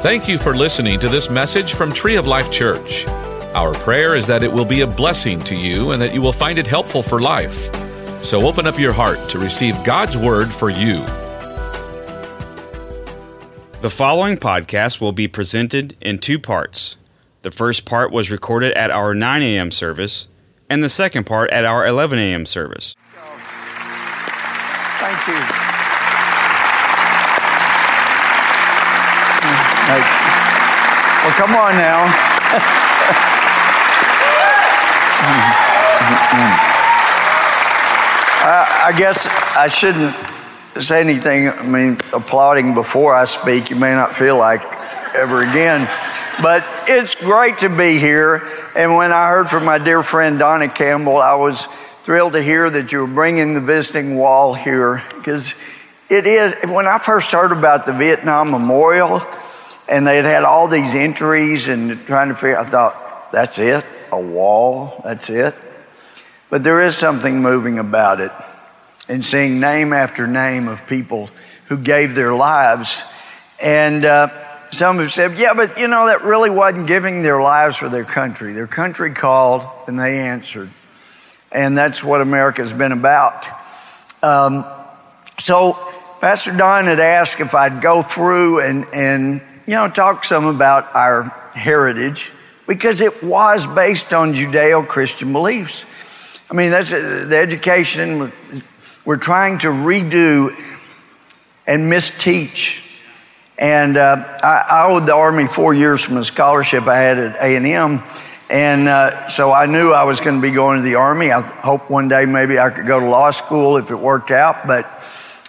Thank 0.00 0.28
you 0.28 0.38
for 0.38 0.54
listening 0.54 1.00
to 1.00 1.08
this 1.08 1.28
message 1.28 1.74
from 1.74 1.92
Tree 1.92 2.14
of 2.14 2.24
Life 2.24 2.52
Church. 2.52 3.04
Our 3.52 3.74
prayer 3.74 4.14
is 4.14 4.28
that 4.28 4.44
it 4.44 4.52
will 4.52 4.64
be 4.64 4.82
a 4.82 4.86
blessing 4.86 5.42
to 5.42 5.56
you 5.56 5.90
and 5.90 6.00
that 6.00 6.14
you 6.14 6.22
will 6.22 6.32
find 6.32 6.56
it 6.56 6.68
helpful 6.68 7.02
for 7.02 7.20
life. 7.20 7.68
So 8.24 8.46
open 8.46 8.64
up 8.68 8.78
your 8.78 8.92
heart 8.92 9.28
to 9.30 9.40
receive 9.40 9.82
God's 9.82 10.16
word 10.16 10.52
for 10.52 10.70
you. 10.70 11.04
The 13.80 13.90
following 13.90 14.36
podcast 14.36 15.00
will 15.00 15.10
be 15.10 15.26
presented 15.26 15.96
in 16.00 16.20
two 16.20 16.38
parts. 16.38 16.96
The 17.42 17.50
first 17.50 17.84
part 17.84 18.12
was 18.12 18.30
recorded 18.30 18.74
at 18.74 18.92
our 18.92 19.14
9 19.14 19.42
a.m. 19.42 19.72
service, 19.72 20.28
and 20.70 20.84
the 20.84 20.88
second 20.88 21.24
part 21.24 21.50
at 21.50 21.64
our 21.64 21.84
11 21.84 22.20
a.m. 22.20 22.46
service. 22.46 22.94
Thank 25.00 25.26
you. 25.26 25.67
Thanks. 29.88 30.12
Well, 31.24 31.32
come 31.32 31.56
on 31.56 31.72
now. 31.72 32.04
I, 38.40 38.92
I 38.92 38.98
guess 38.98 39.26
I 39.56 39.68
shouldn't 39.68 40.14
say 40.82 41.00
anything. 41.00 41.48
I 41.48 41.66
mean, 41.66 41.98
applauding 42.12 42.74
before 42.74 43.14
I 43.14 43.24
speak, 43.24 43.70
you 43.70 43.76
may 43.76 43.92
not 43.92 44.14
feel 44.14 44.36
like 44.36 44.62
ever 45.14 45.38
again. 45.38 45.88
But 46.40 46.64
it's 46.86 47.14
great 47.14 47.58
to 47.58 47.68
be 47.68 47.98
here. 47.98 48.46
And 48.76 48.94
when 48.94 49.10
I 49.10 49.28
heard 49.28 49.48
from 49.48 49.64
my 49.64 49.78
dear 49.78 50.02
friend 50.02 50.38
Donna 50.38 50.68
Campbell, 50.68 51.16
I 51.16 51.34
was 51.34 51.66
thrilled 52.02 52.34
to 52.34 52.42
hear 52.42 52.70
that 52.70 52.92
you 52.92 53.00
were 53.00 53.06
bringing 53.06 53.54
the 53.54 53.60
visiting 53.60 54.16
wall 54.16 54.54
here 54.54 55.02
because 55.16 55.54
it 56.08 56.26
is. 56.26 56.54
When 56.64 56.86
I 56.86 56.98
first 56.98 57.32
heard 57.32 57.52
about 57.52 57.86
the 57.86 57.92
Vietnam 57.92 58.50
Memorial, 58.50 59.26
and 59.88 60.06
they 60.06 60.16
had 60.16 60.24
had 60.24 60.44
all 60.44 60.68
these 60.68 60.94
entries 60.94 61.68
and 61.68 61.98
trying 62.06 62.28
to 62.28 62.34
figure. 62.34 62.58
I 62.58 62.64
thought, 62.64 63.32
that's 63.32 63.58
it, 63.58 63.84
a 64.12 64.20
wall, 64.20 65.00
that's 65.04 65.30
it. 65.30 65.54
But 66.50 66.64
there 66.64 66.80
is 66.80 66.96
something 66.96 67.42
moving 67.42 67.78
about 67.78 68.20
it, 68.20 68.32
and 69.08 69.24
seeing 69.24 69.60
name 69.60 69.92
after 69.92 70.26
name 70.26 70.68
of 70.68 70.86
people 70.86 71.30
who 71.66 71.76
gave 71.76 72.14
their 72.14 72.32
lives, 72.32 73.04
and 73.60 74.04
uh, 74.04 74.28
some 74.70 74.98
have 74.98 75.10
said, 75.10 75.38
yeah, 75.38 75.54
but 75.54 75.78
you 75.78 75.88
know 75.88 76.06
that 76.06 76.22
really 76.22 76.50
wasn't 76.50 76.86
giving 76.86 77.22
their 77.22 77.40
lives 77.40 77.76
for 77.76 77.88
their 77.88 78.04
country. 78.04 78.52
Their 78.52 78.66
country 78.66 79.12
called, 79.12 79.66
and 79.86 79.98
they 79.98 80.20
answered, 80.20 80.70
and 81.50 81.76
that's 81.76 82.02
what 82.04 82.20
America's 82.20 82.72
been 82.72 82.92
about. 82.92 83.46
Um, 84.22 84.64
so 85.38 85.78
Pastor 86.20 86.56
Don 86.56 86.86
had 86.86 87.00
asked 87.00 87.40
if 87.40 87.54
I'd 87.54 87.80
go 87.80 88.02
through 88.02 88.60
and, 88.60 88.86
and 88.92 89.42
you 89.68 89.74
know, 89.74 89.86
talk 89.86 90.24
some 90.24 90.46
about 90.46 90.94
our 90.94 91.24
heritage 91.52 92.32
because 92.66 93.02
it 93.02 93.22
was 93.22 93.66
based 93.66 94.14
on 94.14 94.32
Judeo 94.32 94.88
Christian 94.88 95.30
beliefs. 95.34 95.84
I 96.50 96.54
mean, 96.54 96.70
that's 96.70 96.88
the 96.88 97.36
education 97.36 98.32
we're 99.04 99.18
trying 99.18 99.58
to 99.58 99.66
redo 99.68 100.58
and 101.66 101.92
misteach. 101.92 102.82
And 103.58 103.98
uh, 103.98 104.38
I, 104.42 104.64
I, 104.70 104.86
owed 104.86 105.04
the 105.04 105.14
Army 105.14 105.46
four 105.46 105.74
years 105.74 106.00
from 106.00 106.16
a 106.16 106.24
scholarship 106.24 106.86
I 106.86 106.96
had 106.96 107.18
at 107.18 107.36
A&M. 107.36 108.02
And 108.48 108.88
uh, 108.88 109.26
so 109.28 109.52
I 109.52 109.66
knew 109.66 109.90
I 109.90 110.04
was 110.04 110.20
going 110.20 110.36
to 110.36 110.42
be 110.42 110.54
going 110.54 110.78
to 110.78 110.82
the 110.82 110.94
Army. 110.94 111.30
I 111.30 111.42
hope 111.42 111.90
one 111.90 112.08
day 112.08 112.24
maybe 112.24 112.58
I 112.58 112.70
could 112.70 112.86
go 112.86 113.00
to 113.00 113.06
law 113.06 113.30
school 113.32 113.76
if 113.76 113.90
it 113.90 113.98
worked 113.98 114.30
out. 114.30 114.66
But 114.66 114.86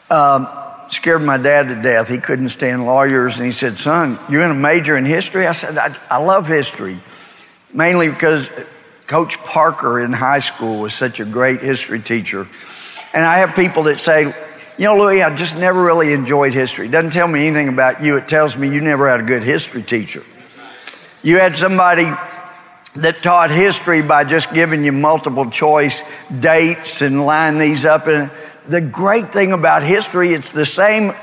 um, 0.09 0.50
scared 0.92 1.22
my 1.22 1.38
dad 1.38 1.70
to 1.70 1.76
death. 1.82 2.09
He 2.09 2.18
couldn't 2.18 2.50
stand 2.50 2.86
lawyers. 2.86 3.38
And 3.38 3.45
he 3.45 3.52
said, 3.52 3.78
Son, 3.78 4.18
you're 4.30 4.42
going 4.42 4.54
to 4.54 4.59
major 4.59 4.98
in 4.98 5.06
history? 5.06 5.48
I 5.48 5.52
said, 5.52 5.78
I, 5.78 5.95
I 6.09 6.18
love 6.18 6.48
history, 6.48 7.00
mainly 7.73 8.09
because 8.09 8.50
Coach 9.08 9.38
Parker 9.39 9.99
in 9.99 10.14
high 10.14 10.39
school 10.39 10.80
was 10.80 10.94
such 10.94 11.20
a 11.20 11.26
great 11.26 11.61
history 11.61 11.99
teacher. 11.99 12.48
And 13.14 13.26
I 13.26 13.39
have 13.39 13.55
people 13.55 13.83
that 13.83 13.98
say, 13.98 14.33
you 14.78 14.86
know, 14.86 14.98
Louis, 14.98 15.22
I 15.23 15.36
just 15.36 15.58
never 15.58 15.83
really 15.83 16.14
enjoyed 16.14 16.54
history. 16.54 16.86
It 16.86 16.92
doesn't 16.92 17.11
tell 17.11 17.28
me 17.28 17.48
anything 17.48 17.70
about 17.70 18.04
you. 18.04 18.17
It 18.17 18.28
tells 18.28 18.55
me 18.58 18.70
you 18.70 18.82
never 18.82 19.10
had 19.10 19.20
a 19.20 19.23
good 19.23 19.44
history 19.44 19.83
teacher. 19.83 20.23
You 21.22 21.39
had 21.39 21.55
somebody 21.55 22.10
that 22.95 23.22
taught 23.22 23.52
history 23.52 24.02
by 24.02 24.23
just 24.23 24.54
giving 24.54 24.83
you 24.83 24.92
multiple 24.92 25.49
choice 25.49 26.02
dates 26.39 27.02
and 27.02 27.26
line 27.26 27.58
these 27.58 27.83
up. 27.83 28.08
And 28.08 28.32
the 28.69 28.81
great 28.81 29.33
thing 29.33 29.52
about 29.52 29.83
history, 29.83 30.33
it's 30.33 30.52
the 30.52 30.65
same, 30.65 31.13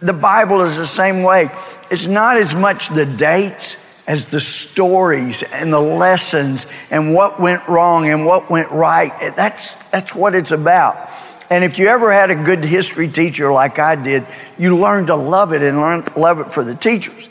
the 0.00 0.12
Bible 0.12 0.60
is 0.62 0.76
the 0.76 0.86
same 0.86 1.22
way. 1.22 1.48
It's 1.90 2.06
not 2.06 2.36
as 2.36 2.54
much 2.54 2.88
the 2.88 3.06
dates 3.06 3.80
as 4.06 4.26
the 4.26 4.40
stories 4.40 5.42
and 5.42 5.72
the 5.72 5.80
lessons 5.80 6.66
and 6.90 7.14
what 7.14 7.40
went 7.40 7.66
wrong 7.68 8.08
and 8.08 8.26
what 8.26 8.50
went 8.50 8.70
right. 8.70 9.12
That's, 9.36 9.74
that's 9.90 10.14
what 10.14 10.34
it's 10.34 10.50
about. 10.50 11.08
And 11.50 11.62
if 11.62 11.78
you 11.78 11.88
ever 11.88 12.12
had 12.12 12.30
a 12.30 12.34
good 12.34 12.64
history 12.64 13.08
teacher 13.08 13.52
like 13.52 13.78
I 13.78 13.96
did, 13.96 14.26
you 14.58 14.76
learn 14.76 15.06
to 15.06 15.14
love 15.14 15.52
it 15.52 15.62
and 15.62 15.78
learn 15.78 16.04
love 16.16 16.40
it 16.40 16.48
for 16.48 16.64
the 16.64 16.74
teachers, 16.74 17.28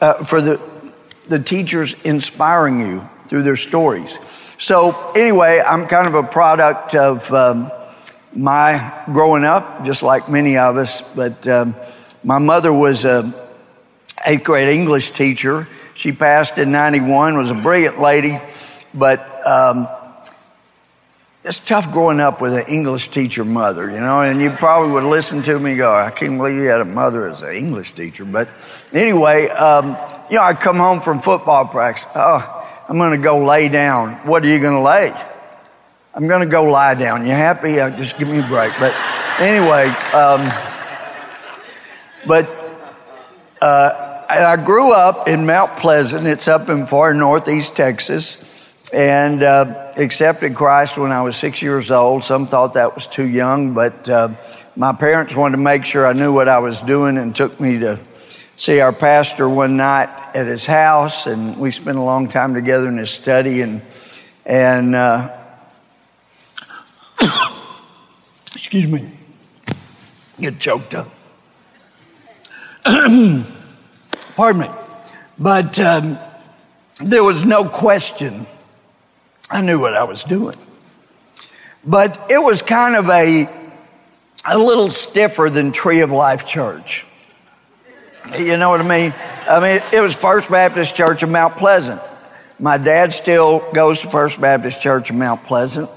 uh, 0.00 0.14
for 0.24 0.40
the, 0.40 0.60
the 1.28 1.38
teachers 1.38 1.94
inspiring 2.02 2.80
you 2.80 3.08
through 3.28 3.42
their 3.42 3.56
stories. 3.56 4.18
So, 4.58 5.12
anyway, 5.14 5.62
I'm 5.64 5.86
kind 5.86 6.06
of 6.06 6.14
a 6.14 6.22
product 6.22 6.94
of 6.94 7.30
um, 7.32 7.70
my 8.36 9.04
growing 9.12 9.44
up, 9.44 9.84
just 9.84 10.02
like 10.02 10.28
many 10.28 10.58
of 10.58 10.76
us, 10.76 11.00
but 11.14 11.46
um, 11.48 11.74
my 12.22 12.38
mother 12.38 12.72
was 12.72 13.04
a 13.04 13.32
eighth 14.26 14.44
grade 14.44 14.68
English 14.68 15.12
teacher. 15.12 15.66
She 15.94 16.12
passed 16.12 16.58
in 16.58 16.70
91, 16.72 17.38
was 17.38 17.50
a 17.50 17.54
brilliant 17.54 18.00
lady, 18.00 18.38
but 18.92 19.46
um, 19.46 19.88
it's 21.44 21.60
tough 21.60 21.92
growing 21.92 22.20
up 22.20 22.40
with 22.40 22.52
an 22.54 22.64
English 22.68 23.08
teacher 23.08 23.44
mother, 23.44 23.90
you 23.90 24.00
know, 24.00 24.20
and 24.20 24.42
you 24.42 24.50
probably 24.50 24.90
would 24.92 25.04
listen 25.04 25.42
to 25.42 25.58
me 25.58 25.76
go, 25.76 25.94
I 25.94 26.10
can't 26.10 26.36
believe 26.36 26.56
you 26.56 26.68
had 26.68 26.80
a 26.80 26.84
mother 26.84 27.28
as 27.28 27.42
an 27.42 27.54
English 27.54 27.92
teacher. 27.92 28.24
But 28.24 28.48
anyway, 28.92 29.48
um, 29.48 29.96
you 30.28 30.36
know, 30.36 30.42
I'd 30.42 30.60
come 30.60 30.76
home 30.76 31.00
from 31.00 31.20
football 31.20 31.66
practice. 31.66 32.06
Oh, 32.14 32.84
I'm 32.88 32.98
going 32.98 33.12
to 33.12 33.24
go 33.24 33.44
lay 33.44 33.68
down. 33.68 34.14
What 34.26 34.44
are 34.44 34.48
you 34.48 34.58
going 34.58 34.74
to 34.74 34.82
lay? 34.82 35.12
I'm 36.16 36.28
going 36.28 36.40
to 36.40 36.46
go 36.46 36.64
lie 36.64 36.94
down. 36.94 37.26
You 37.26 37.32
happy? 37.32 37.78
Uh, 37.78 37.90
just 37.90 38.16
give 38.16 38.26
me 38.26 38.38
a 38.38 38.46
break. 38.48 38.72
But 38.80 38.94
anyway, 39.38 39.88
um, 40.14 40.48
but 42.26 42.48
uh, 43.60 44.24
I 44.30 44.56
grew 44.64 44.94
up 44.94 45.28
in 45.28 45.44
Mount 45.44 45.76
Pleasant. 45.76 46.26
It's 46.26 46.48
up 46.48 46.70
in 46.70 46.86
far 46.86 47.12
northeast 47.12 47.76
Texas, 47.76 48.74
and 48.94 49.42
uh, 49.42 49.92
accepted 49.98 50.54
Christ 50.54 50.96
when 50.96 51.12
I 51.12 51.20
was 51.20 51.36
six 51.36 51.60
years 51.60 51.90
old. 51.90 52.24
Some 52.24 52.46
thought 52.46 52.72
that 52.74 52.94
was 52.94 53.06
too 53.06 53.28
young, 53.28 53.74
but 53.74 54.08
uh, 54.08 54.30
my 54.74 54.94
parents 54.94 55.34
wanted 55.34 55.56
to 55.58 55.62
make 55.62 55.84
sure 55.84 56.06
I 56.06 56.14
knew 56.14 56.32
what 56.32 56.48
I 56.48 56.60
was 56.60 56.80
doing 56.80 57.18
and 57.18 57.36
took 57.36 57.60
me 57.60 57.80
to 57.80 58.00
see 58.56 58.80
our 58.80 58.94
pastor 58.94 59.50
one 59.50 59.76
night 59.76 60.08
at 60.34 60.46
his 60.46 60.64
house, 60.64 61.26
and 61.26 61.58
we 61.58 61.70
spent 61.70 61.98
a 61.98 62.02
long 62.02 62.30
time 62.30 62.54
together 62.54 62.88
in 62.88 62.96
his 62.96 63.10
study 63.10 63.60
and 63.60 63.82
and 64.46 64.94
uh, 64.94 65.42
excuse 68.54 68.86
me, 68.86 69.10
get 70.40 70.58
choked 70.58 70.94
up. 70.94 71.08
Pardon 74.36 74.60
me. 74.60 74.68
But 75.38 75.78
um, 75.78 76.16
there 77.02 77.24
was 77.24 77.44
no 77.44 77.64
question. 77.64 78.46
I 79.50 79.60
knew 79.60 79.80
what 79.80 79.94
I 79.94 80.04
was 80.04 80.24
doing. 80.24 80.56
But 81.84 82.30
it 82.30 82.38
was 82.38 82.62
kind 82.62 82.96
of 82.96 83.08
a, 83.08 83.48
a 84.44 84.58
little 84.58 84.90
stiffer 84.90 85.48
than 85.50 85.72
Tree 85.72 86.00
of 86.00 86.10
Life 86.10 86.46
Church. 86.46 87.06
You 88.36 88.56
know 88.56 88.70
what 88.70 88.80
I 88.80 88.88
mean? 88.88 89.14
I 89.48 89.60
mean, 89.60 89.82
it 89.92 90.00
was 90.00 90.16
First 90.16 90.50
Baptist 90.50 90.96
Church 90.96 91.22
of 91.22 91.30
Mount 91.30 91.56
Pleasant. 91.56 92.00
My 92.58 92.76
dad 92.76 93.12
still 93.12 93.62
goes 93.72 94.00
to 94.00 94.08
First 94.08 94.40
Baptist 94.40 94.82
Church 94.82 95.10
of 95.10 95.16
Mount 95.16 95.44
Pleasant. 95.44 95.88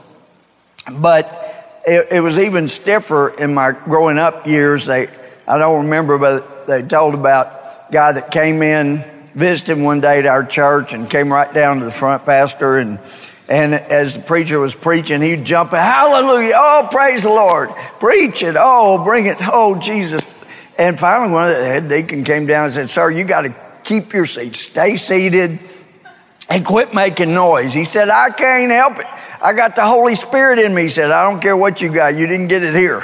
But 0.98 1.82
it, 1.86 2.08
it, 2.12 2.20
was 2.22 2.38
even 2.38 2.68
stiffer 2.68 3.30
in 3.30 3.54
my 3.54 3.72
growing 3.72 4.18
up 4.18 4.48
years. 4.48 4.86
They, 4.86 5.08
I 5.48 5.58
don't 5.58 5.86
remember, 5.86 6.18
but 6.18 6.68
they 6.68 6.82
told 6.82 7.14
about 7.14 7.92
guy 7.92 8.12
that 8.14 8.32
came 8.32 8.62
in, 8.62 9.04
visited 9.34 9.82
one 9.82 10.02
day 10.02 10.22
to 10.22 10.28
our 10.28 10.46
church 10.46 10.94
and 10.94 11.10
came 11.10 11.32
right 11.32 11.52
down 11.54 11.80
to 11.80 11.86
the 11.86 11.92
front 11.92 12.26
pastor. 12.26 12.78
And 12.78 13.00
and 13.50 13.74
as 13.74 14.14
the 14.14 14.22
preacher 14.22 14.60
was 14.60 14.76
preaching, 14.76 15.24
he'd 15.24 15.44
jump, 15.44 15.72
hallelujah, 15.72 16.54
oh, 16.56 16.88
praise 16.92 17.24
the 17.24 17.30
Lord, 17.30 17.72
preach 18.00 18.44
it, 18.44 18.56
oh, 18.58 19.04
bring 19.04 19.26
it, 19.26 19.38
oh, 19.42 19.80
Jesus. 19.80 20.22
And 20.78 21.00
finally, 21.00 21.34
one 21.34 21.50
of 21.50 21.58
the 21.58 21.66
head 21.66 21.90
deacon 21.90 22.24
came 22.24 22.46
down 22.46 22.66
and 22.66 22.74
said, 22.74 22.92
sir, 22.92 23.10
you 23.10 23.24
got 23.24 23.42
to 23.42 23.56
keep 23.84 24.14
your 24.14 24.28
seat, 24.28 24.56
stay 24.56 24.96
seated, 24.96 25.60
and 26.50 26.66
quit 26.66 26.94
making 26.94 27.34
noise. 27.34 27.74
He 27.74 27.84
said, 27.84 28.10
I 28.10 28.30
can't 28.32 28.72
help 28.72 29.00
it. 29.00 29.08
I 29.42 29.54
got 29.54 29.76
the 29.76 29.86
Holy 29.86 30.16
Spirit 30.16 30.60
in 30.60 30.74
me. 30.74 30.84
He 30.84 30.90
said, 30.90 31.12
I 31.12 31.30
don't 31.30 31.42
care 31.42 31.56
what 31.56 31.82
you 31.82 31.92
got, 31.94 32.16
you 32.16 32.28
didn't 32.28 32.48
get 32.48 32.64
it 32.64 32.76
here. 32.76 33.02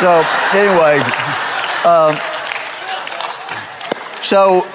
So, 0.00 0.24
anyway, 0.54 1.00
um, 1.84 2.16
so 4.22 4.66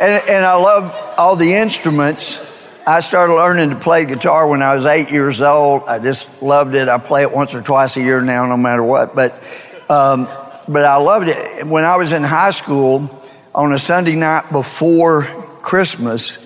and, 0.00 0.22
and 0.28 0.44
I 0.44 0.54
love 0.56 0.94
all 1.16 1.36
the 1.36 1.54
instruments. 1.54 2.42
I 2.86 3.00
started 3.00 3.34
learning 3.34 3.70
to 3.70 3.76
play 3.76 4.04
guitar 4.04 4.46
when 4.46 4.62
I 4.62 4.74
was 4.74 4.84
eight 4.84 5.10
years 5.10 5.40
old. 5.40 5.84
I 5.88 5.98
just 5.98 6.42
loved 6.42 6.74
it. 6.74 6.88
I 6.88 6.98
play 6.98 7.22
it 7.22 7.32
once 7.32 7.54
or 7.54 7.62
twice 7.62 7.96
a 7.96 8.02
year 8.02 8.20
now, 8.20 8.46
no 8.46 8.56
matter 8.56 8.82
what. 8.82 9.14
But, 9.14 9.32
um, 9.88 10.28
but 10.68 10.84
I 10.84 10.96
loved 10.96 11.28
it. 11.28 11.66
When 11.66 11.84
I 11.84 11.96
was 11.96 12.12
in 12.12 12.22
high 12.22 12.50
school, 12.50 13.10
on 13.54 13.72
a 13.72 13.78
Sunday 13.78 14.16
night 14.16 14.52
before 14.52 15.22
Christmas, 15.62 16.45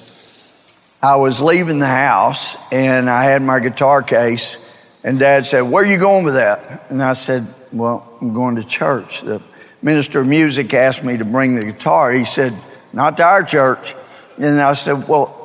I 1.02 1.16
was 1.16 1.40
leaving 1.40 1.78
the 1.78 1.86
house 1.86 2.58
and 2.70 3.08
I 3.08 3.24
had 3.24 3.40
my 3.40 3.58
guitar 3.58 4.02
case, 4.02 4.58
and 5.02 5.18
Dad 5.18 5.46
said, 5.46 5.62
Where 5.62 5.82
are 5.82 5.86
you 5.86 5.98
going 5.98 6.24
with 6.24 6.34
that? 6.34 6.90
And 6.90 7.02
I 7.02 7.14
said, 7.14 7.46
Well, 7.72 8.06
I'm 8.20 8.34
going 8.34 8.56
to 8.56 8.66
church. 8.66 9.22
The 9.22 9.40
minister 9.80 10.20
of 10.20 10.26
music 10.26 10.74
asked 10.74 11.02
me 11.02 11.16
to 11.16 11.24
bring 11.24 11.56
the 11.56 11.64
guitar. 11.64 12.12
He 12.12 12.24
said, 12.24 12.52
Not 12.92 13.16
to 13.16 13.24
our 13.24 13.42
church. 13.42 13.94
And 14.36 14.60
I 14.60 14.74
said, 14.74 15.08
Well, 15.08 15.36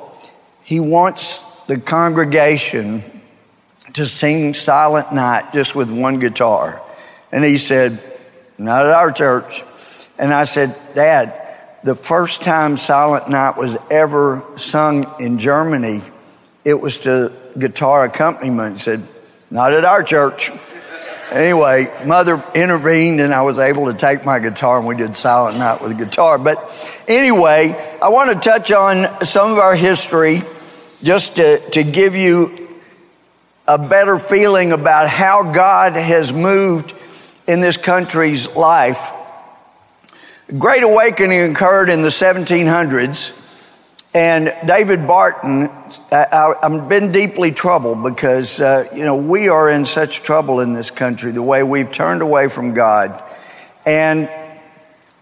he 0.62 0.82
wants 0.82 1.64
the 1.68 1.80
congregation 1.80 3.04
to 3.94 4.06
sing 4.06 4.54
Silent 4.54 5.14
Night 5.14 5.54
just 5.54 5.74
with 5.74 5.90
one 5.90 6.20
guitar. 6.20 6.82
And 7.32 7.46
he 7.46 7.56
said, 7.56 8.04
Not 8.58 8.86
at 8.86 8.92
our 8.92 9.12
church. 9.12 9.64
And 10.20 10.34
I 10.34 10.44
said, 10.44 10.76
Dad, 10.96 11.45
the 11.86 11.96
first 11.96 12.42
time 12.42 12.78
Silent 12.78 13.30
Night 13.30 13.58
was 13.58 13.78
ever 13.92 14.44
sung 14.58 15.06
in 15.20 15.38
Germany, 15.38 16.02
it 16.64 16.74
was 16.74 16.98
to 17.02 17.32
guitar 17.60 18.06
accompaniment. 18.06 18.80
Said, 18.80 19.04
not 19.52 19.72
at 19.72 19.86
our 19.86 20.02
church. 20.02 20.50
Anyway, 21.30 21.88
mother 22.04 22.44
intervened 22.56 23.22
and 23.22 23.32
I 23.32 23.44
was 23.44 23.60
able 23.60 23.86
to 23.86 23.94
take 23.94 24.26
my 24.26 24.40
guitar 24.40 24.80
and 24.80 24.88
we 24.88 24.96
did 24.96 25.16
Silent 25.16 25.60
Night 25.60 25.80
with 25.80 25.92
a 25.92 25.96
guitar. 25.96 26.40
But 26.40 27.04
anyway, 27.08 27.76
I 28.02 28.10
want 28.10 28.32
to 28.32 28.50
touch 28.50 28.72
on 28.72 29.24
some 29.24 29.52
of 29.52 29.60
our 29.60 29.76
history 29.76 30.42
just 31.04 31.36
to, 31.36 31.60
to 31.70 31.84
give 31.84 32.16
you 32.16 32.80
a 33.68 33.78
better 33.78 34.18
feeling 34.18 34.72
about 34.72 35.08
how 35.08 35.54
God 35.54 35.94
has 35.94 36.34
moved 36.34 36.96
in 37.48 37.62
this 37.62 37.78
country's 37.78 38.56
life. 38.56 39.12
Great 40.46 40.84
Awakening 40.84 41.54
occurred 41.54 41.90
in 41.90 42.04
the 42.04 42.10
1700s, 42.10 43.34
and 44.14 44.54
David 44.64 45.08
Barton, 45.08 45.72
I, 46.12 46.54
have 46.62 46.88
been 46.88 47.12
deeply 47.12 47.52
troubled 47.52 48.04
because, 48.04 48.62
uh, 48.62 48.88
you 48.96 49.06
know, 49.06 49.16
we 49.16 49.50
are 49.50 49.68
in 49.72 49.86
such 49.86 50.22
trouble 50.22 50.60
in 50.60 50.74
this 50.74 50.92
country, 50.92 51.32
the 51.32 51.42
way 51.42 51.64
we've 51.64 51.92
turned 51.92 52.22
away 52.22 52.48
from 52.48 52.76
God. 52.76 53.24
And 53.88 54.30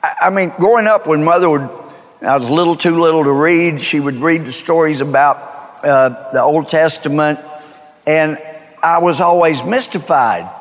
I 0.04 0.30
mean, 0.30 0.50
growing 0.58 0.88
up, 0.88 1.08
when 1.08 1.24
mother 1.24 1.50
would, 1.50 1.70
I 2.22 2.36
was 2.38 2.52
little 2.52 2.76
too 2.76 3.00
little 3.00 3.24
to 3.24 3.32
read, 3.32 3.80
she 3.80 4.02
would 4.02 4.16
read 4.16 4.46
the 4.46 4.52
stories 4.52 5.00
about 5.00 5.38
uh, 5.86 6.32
the 6.34 6.42
Old 6.42 6.68
Testament, 6.68 7.40
and 8.06 8.38
I 8.84 9.00
was 9.00 9.22
always 9.22 9.64
mystified. 9.64 10.54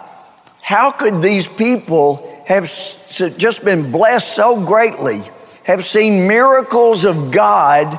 How 0.62 0.92
could 0.92 1.20
these 1.20 1.48
people 1.48 2.31
have 2.46 2.64
just 3.36 3.64
been 3.64 3.92
blessed 3.92 4.34
so 4.34 4.64
greatly, 4.64 5.20
have 5.64 5.82
seen 5.82 6.26
miracles 6.26 7.04
of 7.04 7.30
God, 7.30 7.98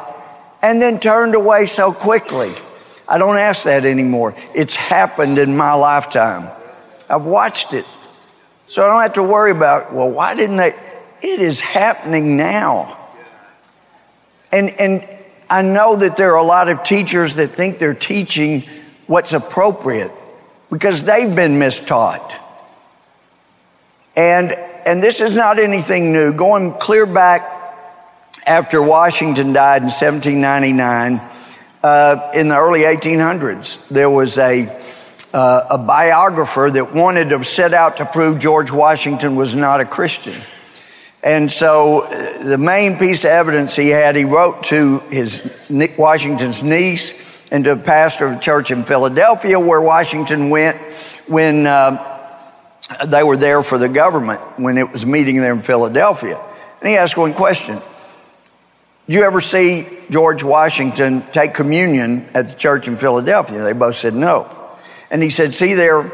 and 0.61 0.81
then 0.81 0.99
turned 0.99 1.35
away 1.35 1.65
so 1.65 1.91
quickly. 1.91 2.53
I 3.07 3.17
don't 3.17 3.37
ask 3.37 3.63
that 3.63 3.85
anymore. 3.85 4.35
It's 4.55 4.75
happened 4.75 5.37
in 5.37 5.55
my 5.57 5.73
lifetime. 5.73 6.49
I've 7.09 7.25
watched 7.25 7.73
it. 7.73 7.85
So 8.67 8.81
I 8.81 8.87
don't 8.87 9.01
have 9.01 9.13
to 9.13 9.23
worry 9.23 9.51
about, 9.51 9.93
well, 9.93 10.09
why 10.09 10.35
didn't 10.35 10.57
they? 10.57 10.73
It 11.21 11.39
is 11.39 11.59
happening 11.59 12.37
now. 12.37 12.97
And, 14.51 14.69
and 14.79 15.07
I 15.49 15.61
know 15.61 15.95
that 15.97 16.17
there 16.17 16.31
are 16.33 16.37
a 16.37 16.43
lot 16.43 16.69
of 16.69 16.83
teachers 16.83 17.35
that 17.35 17.49
think 17.49 17.77
they're 17.77 17.93
teaching 17.93 18.63
what's 19.07 19.33
appropriate 19.33 20.11
because 20.69 21.03
they've 21.03 21.35
been 21.35 21.53
mistaught. 21.53 22.33
And, 24.15 24.51
and 24.51 25.01
this 25.01 25.21
is 25.21 25.35
not 25.35 25.57
anything 25.57 26.13
new. 26.13 26.33
Going 26.33 26.73
clear 26.73 27.05
back 27.05 27.49
after 28.45 28.81
Washington 28.81 29.53
died 29.53 29.81
in 29.81 29.89
1799, 29.89 31.21
uh, 31.83 32.31
in 32.35 32.47
the 32.47 32.57
early 32.57 32.81
1800s, 32.81 33.87
there 33.89 34.09
was 34.09 34.37
a, 34.37 34.67
uh, 35.33 35.67
a 35.71 35.77
biographer 35.77 36.69
that 36.71 36.93
wanted 36.93 37.29
to 37.29 37.43
set 37.43 37.73
out 37.73 37.97
to 37.97 38.05
prove 38.05 38.39
George 38.39 38.71
Washington 38.71 39.35
was 39.35 39.55
not 39.55 39.81
a 39.81 39.85
Christian. 39.85 40.39
And 41.23 41.49
so 41.49 42.01
uh, 42.01 42.43
the 42.43 42.57
main 42.57 42.97
piece 42.97 43.23
of 43.23 43.31
evidence 43.31 43.75
he 43.75 43.89
had, 43.89 44.15
he 44.15 44.25
wrote 44.25 44.63
to 44.65 44.99
his 45.09 45.65
Washington's 45.97 46.63
niece 46.63 47.51
and 47.51 47.63
to 47.63 47.71
a 47.71 47.77
pastor 47.77 48.27
of 48.27 48.37
a 48.37 48.39
church 48.39 48.71
in 48.71 48.83
Philadelphia 48.83 49.59
where 49.59 49.81
Washington 49.81 50.49
went 50.49 50.77
when 51.27 51.65
uh, 51.65 52.12
they 53.05 53.23
were 53.23 53.37
there 53.37 53.63
for 53.63 53.77
the 53.77 53.89
government 53.89 54.41
when 54.57 54.77
it 54.77 54.91
was 54.91 55.05
meeting 55.05 55.37
there 55.37 55.53
in 55.53 55.61
Philadelphia. 55.61 56.39
And 56.79 56.89
he 56.89 56.97
asked 56.97 57.17
one 57.17 57.33
question 57.33 57.79
Did 59.07 59.15
you 59.15 59.23
ever 59.23 59.41
see 59.41 59.87
George 60.09 60.43
Washington 60.43 61.21
take 61.31 61.53
communion 61.53 62.27
at 62.33 62.47
the 62.49 62.55
church 62.55 62.87
in 62.87 62.95
Philadelphia? 62.95 63.61
They 63.61 63.73
both 63.73 63.95
said 63.95 64.13
no. 64.13 64.49
And 65.09 65.21
he 65.21 65.29
said, 65.29 65.53
See 65.53 65.73
there, 65.73 66.11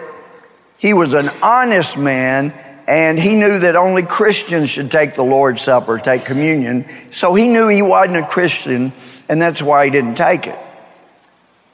he 0.77 0.93
was 0.93 1.13
an 1.13 1.29
honest 1.41 1.97
man 1.97 2.53
and 2.89 3.19
he 3.19 3.35
knew 3.35 3.59
that 3.59 3.75
only 3.75 4.01
Christians 4.01 4.71
should 4.71 4.89
take 4.89 5.13
the 5.13 5.23
Lord's 5.23 5.61
Supper, 5.61 5.99
take 5.99 6.25
communion. 6.25 6.85
So 7.11 7.35
he 7.35 7.47
knew 7.47 7.67
he 7.67 7.83
wasn't 7.83 8.17
a 8.17 8.25
Christian, 8.25 8.91
and 9.29 9.39
that's 9.39 9.61
why 9.61 9.85
he 9.85 9.91
didn't 9.91 10.15
take 10.15 10.47
it. 10.47 10.57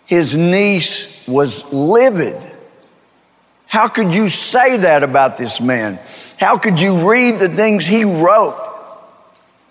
His 0.06 0.36
niece 0.36 1.26
was 1.26 1.72
livid 1.72 2.36
how 3.68 3.88
could 3.88 4.14
you 4.14 4.30
say 4.30 4.78
that 4.78 5.04
about 5.04 5.38
this 5.38 5.60
man? 5.60 6.00
How 6.40 6.58
could 6.58 6.80
you 6.80 7.10
read 7.10 7.40
the 7.40 7.50
things 7.50 7.86
he 7.86 8.04
wrote? 8.04 8.62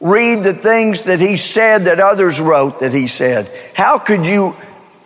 Read 0.00 0.42
the 0.42 0.52
things 0.52 1.04
that 1.04 1.20
he 1.20 1.36
said 1.36 1.86
that 1.86 2.00
others 2.00 2.40
wrote 2.40 2.80
that 2.80 2.92
he 2.92 3.06
said. 3.06 3.50
How 3.74 3.98
could 3.98 4.26
you 4.26 4.54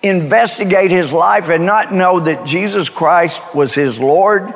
investigate 0.03 0.91
his 0.91 1.13
life 1.13 1.51
and 1.51 1.67
not 1.67 1.93
know 1.93 2.21
that 2.21 2.47
Jesus 2.47 2.89
Christ 2.89 3.55
was 3.55 3.75
his 3.75 4.01
Lord? 4.01 4.53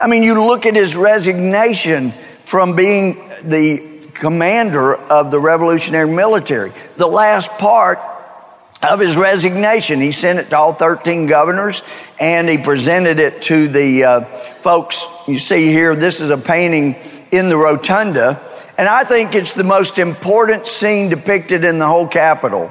I 0.00 0.06
mean, 0.06 0.22
you 0.22 0.42
look 0.42 0.66
at 0.66 0.74
his 0.74 0.94
resignation 0.96 2.12
from 2.40 2.76
being 2.76 3.28
the 3.42 4.08
commander 4.14 4.94
of 4.94 5.30
the 5.30 5.38
revolutionary 5.38 6.10
military. 6.10 6.72
The 6.96 7.06
last 7.06 7.50
part 7.58 7.98
of 8.82 9.00
his 9.00 9.16
resignation. 9.16 10.00
He 10.00 10.12
sent 10.12 10.38
it 10.38 10.50
to 10.50 10.56
all 10.56 10.72
13 10.72 11.26
governors 11.26 11.82
and 12.20 12.48
he 12.48 12.58
presented 12.58 13.18
it 13.18 13.42
to 13.42 13.68
the 13.68 14.04
uh, 14.04 14.20
folks. 14.20 15.06
You 15.26 15.38
see 15.38 15.68
here, 15.68 15.94
this 15.96 16.20
is 16.20 16.30
a 16.30 16.38
painting 16.38 16.96
in 17.32 17.48
the 17.48 17.56
rotunda. 17.56 18.40
And 18.78 18.88
I 18.88 19.04
think 19.04 19.34
it's 19.34 19.54
the 19.54 19.64
most 19.64 19.98
important 19.98 20.66
scene 20.66 21.08
depicted 21.08 21.64
in 21.64 21.78
the 21.78 21.86
whole 21.86 22.06
Capitol 22.06 22.70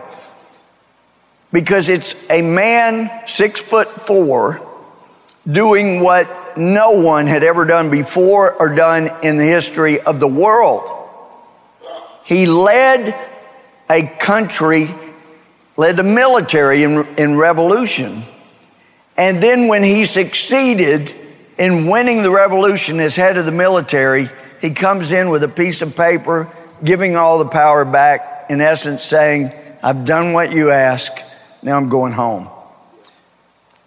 because 1.51 1.89
it's 1.89 2.29
a 2.29 2.41
man 2.41 3.25
six 3.25 3.61
foot 3.61 3.87
four 3.87 4.61
doing 5.49 6.01
what 6.01 6.57
no 6.57 7.01
one 7.01 7.27
had 7.27 7.43
ever 7.43 7.65
done 7.65 7.89
before 7.89 8.53
or 8.53 8.75
done 8.75 9.09
in 9.23 9.37
the 9.37 9.45
history 9.45 9.99
of 9.99 10.19
the 10.19 10.27
world. 10.27 10.83
He 12.23 12.45
led 12.45 13.15
a 13.89 14.03
country 14.03 14.87
led 15.77 15.97
the 15.97 16.03
military 16.03 16.83
in, 16.83 17.05
in 17.17 17.35
revolution. 17.35 18.21
And 19.17 19.41
then 19.41 19.67
when 19.67 19.83
he 19.83 20.05
succeeded 20.05 21.13
in 21.57 21.87
winning 21.89 22.23
the 22.23 22.31
revolution 22.31 22.99
as 22.99 23.15
head 23.15 23.37
of 23.37 23.45
the 23.45 23.51
military, 23.51 24.27
he 24.61 24.71
comes 24.71 25.11
in 25.11 25.29
with 25.29 25.43
a 25.43 25.47
piece 25.47 25.81
of 25.81 25.95
paper, 25.95 26.49
giving 26.83 27.15
all 27.15 27.39
the 27.39 27.49
power 27.49 27.85
back, 27.85 28.47
in 28.49 28.61
essence 28.61 29.03
saying, 29.03 29.51
I've 29.81 30.05
done 30.05 30.33
what 30.33 30.51
you 30.51 30.71
ask, 30.71 31.11
now 31.61 31.77
I'm 31.77 31.89
going 31.89 32.13
home. 32.13 32.49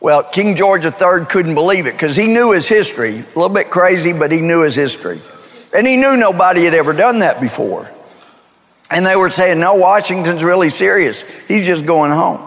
Well, 0.00 0.22
King 0.22 0.54
George 0.54 0.84
III 0.84 1.26
couldn't 1.28 1.54
believe 1.54 1.86
it 1.86 1.92
because 1.92 2.14
he 2.14 2.28
knew 2.28 2.52
his 2.52 2.68
history. 2.68 3.18
A 3.18 3.38
little 3.38 3.48
bit 3.48 3.68
crazy, 3.70 4.12
but 4.12 4.30
he 4.30 4.40
knew 4.40 4.62
his 4.62 4.76
history. 4.76 5.20
And 5.74 5.86
he 5.86 5.96
knew 5.96 6.16
nobody 6.16 6.64
had 6.64 6.74
ever 6.74 6.92
done 6.92 7.18
that 7.18 7.40
before. 7.40 7.90
And 8.90 9.04
they 9.04 9.16
were 9.16 9.30
saying, 9.30 9.60
No, 9.60 9.74
Washington's 9.74 10.42
really 10.42 10.70
serious. 10.70 11.22
He's 11.46 11.66
just 11.66 11.84
going 11.86 12.10
home. 12.10 12.40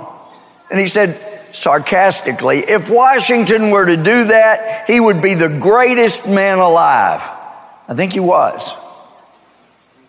And 0.69 0.79
he 0.79 0.87
said 0.87 1.15
sarcastically, 1.53 2.59
If 2.59 2.89
Washington 2.89 3.69
were 3.69 3.85
to 3.85 3.97
do 3.97 4.25
that, 4.25 4.87
he 4.87 4.99
would 4.99 5.21
be 5.21 5.33
the 5.33 5.49
greatest 5.49 6.27
man 6.27 6.57
alive. 6.59 7.21
I 7.87 7.93
think 7.93 8.13
he 8.13 8.19
was. 8.19 8.75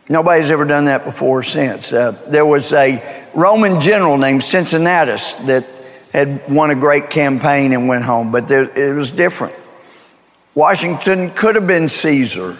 Nobody's 0.08 0.50
ever 0.50 0.64
done 0.64 0.86
that 0.86 1.04
before 1.04 1.40
or 1.40 1.42
since. 1.42 1.92
Uh, 1.92 2.12
there 2.28 2.46
was 2.46 2.72
a 2.72 3.02
Roman 3.34 3.80
general 3.80 4.18
named 4.18 4.42
Cincinnatus 4.42 5.36
that 5.46 5.66
had 6.12 6.48
won 6.48 6.70
a 6.70 6.74
great 6.74 7.08
campaign 7.08 7.72
and 7.72 7.88
went 7.88 8.04
home, 8.04 8.30
but 8.30 8.46
there, 8.48 8.64
it 8.64 8.94
was 8.94 9.10
different. 9.10 9.54
Washington 10.54 11.30
could 11.30 11.54
have 11.54 11.66
been 11.66 11.88
Caesar 11.88 12.56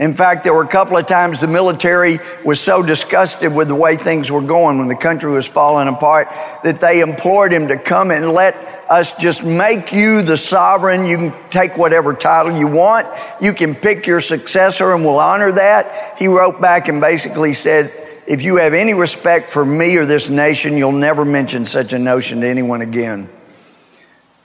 In 0.00 0.14
fact, 0.14 0.44
there 0.44 0.54
were 0.54 0.62
a 0.62 0.68
couple 0.68 0.96
of 0.96 1.06
times 1.06 1.42
the 1.42 1.46
military 1.46 2.20
was 2.42 2.58
so 2.58 2.82
disgusted 2.82 3.54
with 3.54 3.68
the 3.68 3.74
way 3.74 3.96
things 3.98 4.30
were 4.30 4.40
going 4.40 4.78
when 4.78 4.88
the 4.88 4.96
country 4.96 5.30
was 5.30 5.46
falling 5.46 5.88
apart 5.88 6.28
that 6.64 6.80
they 6.80 7.00
implored 7.00 7.52
him 7.52 7.68
to 7.68 7.76
come 7.76 8.10
and 8.10 8.32
let 8.32 8.56
us 8.88 9.14
just 9.16 9.44
make 9.44 9.92
you 9.92 10.22
the 10.22 10.38
sovereign. 10.38 11.04
You 11.04 11.18
can 11.18 11.50
take 11.50 11.76
whatever 11.76 12.14
title 12.14 12.56
you 12.56 12.66
want. 12.66 13.08
You 13.42 13.52
can 13.52 13.74
pick 13.74 14.06
your 14.06 14.20
successor 14.20 14.94
and 14.94 15.04
we'll 15.04 15.18
honor 15.18 15.52
that. 15.52 16.18
He 16.18 16.28
wrote 16.28 16.62
back 16.62 16.88
and 16.88 17.02
basically 17.02 17.52
said, 17.52 17.92
if 18.26 18.42
you 18.42 18.56
have 18.56 18.72
any 18.72 18.94
respect 18.94 19.50
for 19.50 19.66
me 19.66 19.96
or 19.98 20.06
this 20.06 20.30
nation, 20.30 20.78
you'll 20.78 20.92
never 20.92 21.26
mention 21.26 21.66
such 21.66 21.92
a 21.92 21.98
notion 21.98 22.40
to 22.40 22.46
anyone 22.46 22.80
again. 22.80 23.28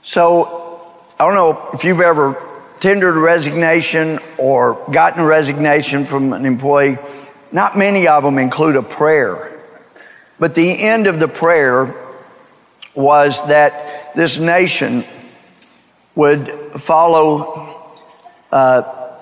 So, 0.02 0.66
I 1.18 1.24
don't 1.24 1.34
know 1.34 1.70
if 1.72 1.82
you've 1.82 2.02
ever 2.02 2.45
tendered 2.80 3.16
resignation 3.16 4.18
or 4.38 4.74
gotten 4.90 5.20
a 5.20 5.26
resignation 5.26 6.04
from 6.04 6.32
an 6.32 6.44
employee, 6.44 6.98
not 7.52 7.76
many 7.76 8.08
of 8.08 8.22
them 8.22 8.38
include 8.38 8.76
a 8.76 8.82
prayer. 8.82 9.52
But 10.38 10.54
the 10.54 10.82
end 10.82 11.06
of 11.06 11.18
the 11.18 11.28
prayer 11.28 11.94
was 12.94 13.46
that 13.48 14.14
this 14.14 14.38
nation 14.38 15.04
would 16.14 16.48
follow 16.48 17.92
uh, 18.52 19.12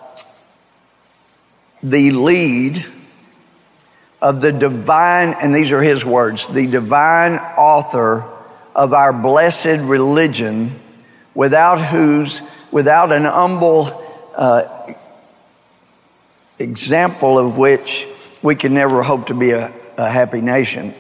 the 1.82 2.12
lead 2.12 2.84
of 4.22 4.40
the 4.40 4.52
divine, 4.52 5.34
and 5.40 5.54
these 5.54 5.70
are 5.70 5.82
his 5.82 6.04
words, 6.04 6.46
the 6.46 6.66
divine 6.66 7.34
author 7.34 8.24
of 8.74 8.92
our 8.92 9.12
blessed 9.12 9.80
religion, 9.82 10.72
without 11.34 11.80
whose 11.80 12.40
without 12.74 13.12
an 13.12 13.24
humble 13.24 13.88
uh, 14.36 14.92
example 16.58 17.38
of 17.38 17.56
which 17.56 18.06
we 18.42 18.56
can 18.56 18.74
never 18.74 19.02
hope 19.04 19.28
to 19.28 19.34
be 19.34 19.52
a, 19.52 19.72
a 19.96 20.10
happy 20.10 20.40
nation. 20.40 20.92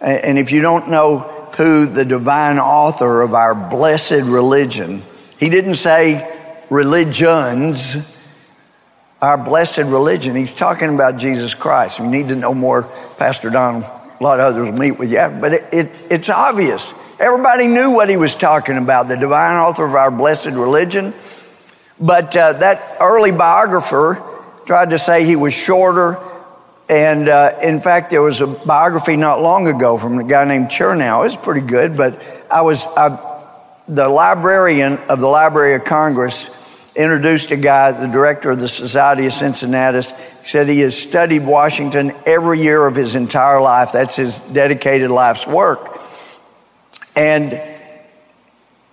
And 0.00 0.38
if 0.38 0.52
you 0.52 0.62
don't 0.62 0.88
know 0.88 1.18
who 1.56 1.86
the 1.86 2.04
divine 2.04 2.58
author 2.58 3.22
of 3.22 3.34
our 3.34 3.56
blessed 3.56 4.22
religion, 4.24 5.02
he 5.36 5.50
didn't 5.50 5.74
say 5.74 6.32
religions, 6.70 8.28
our 9.20 9.36
blessed 9.36 9.78
religion. 9.78 10.36
He's 10.36 10.54
talking 10.54 10.94
about 10.94 11.16
Jesus 11.16 11.54
Christ. 11.54 11.98
You 11.98 12.06
need 12.06 12.28
to 12.28 12.36
know 12.36 12.54
more. 12.54 12.84
Pastor 13.18 13.50
Don, 13.50 13.82
a 13.82 14.16
lot 14.20 14.38
of 14.38 14.46
others 14.46 14.70
will 14.70 14.78
meet 14.78 14.92
with 14.92 15.10
you, 15.10 15.36
but 15.40 15.54
it, 15.54 15.64
it, 15.72 15.90
it's 16.08 16.30
obvious. 16.30 16.94
Everybody 17.18 17.66
knew 17.66 17.92
what 17.92 18.10
he 18.10 18.18
was 18.18 18.34
talking 18.34 18.76
about, 18.76 19.08
the 19.08 19.16
divine 19.16 19.56
author 19.56 19.86
of 19.86 19.94
our 19.94 20.10
blessed 20.10 20.50
religion. 20.50 21.14
But 21.98 22.36
uh, 22.36 22.52
that 22.54 22.98
early 23.00 23.32
biographer 23.32 24.22
tried 24.66 24.90
to 24.90 24.98
say 24.98 25.24
he 25.24 25.34
was 25.34 25.54
shorter. 25.54 26.18
And 26.90 27.26
uh, 27.26 27.58
in 27.62 27.80
fact, 27.80 28.10
there 28.10 28.20
was 28.20 28.42
a 28.42 28.46
biography 28.46 29.16
not 29.16 29.40
long 29.40 29.66
ago 29.66 29.96
from 29.96 30.18
a 30.18 30.24
guy 30.24 30.44
named 30.44 30.66
Chernow. 30.66 31.20
It 31.20 31.24
was 31.24 31.36
pretty 31.36 31.66
good, 31.66 31.96
but 31.96 32.22
I 32.50 32.60
was, 32.60 32.86
I, 32.86 33.18
the 33.88 34.08
librarian 34.08 34.98
of 35.08 35.18
the 35.18 35.26
Library 35.26 35.74
of 35.74 35.84
Congress 35.84 36.50
introduced 36.94 37.50
a 37.50 37.56
guy, 37.56 37.92
the 37.92 38.08
director 38.08 38.50
of 38.50 38.60
the 38.60 38.68
Society 38.68 39.24
of 39.24 39.32
Cincinnatus, 39.32 40.12
said 40.44 40.68
he 40.68 40.80
has 40.80 40.96
studied 40.96 41.46
Washington 41.46 42.14
every 42.26 42.60
year 42.60 42.86
of 42.86 42.94
his 42.94 43.16
entire 43.16 43.60
life. 43.60 43.92
That's 43.92 44.16
his 44.16 44.38
dedicated 44.38 45.10
life's 45.10 45.46
work. 45.46 45.96
And 47.16 47.60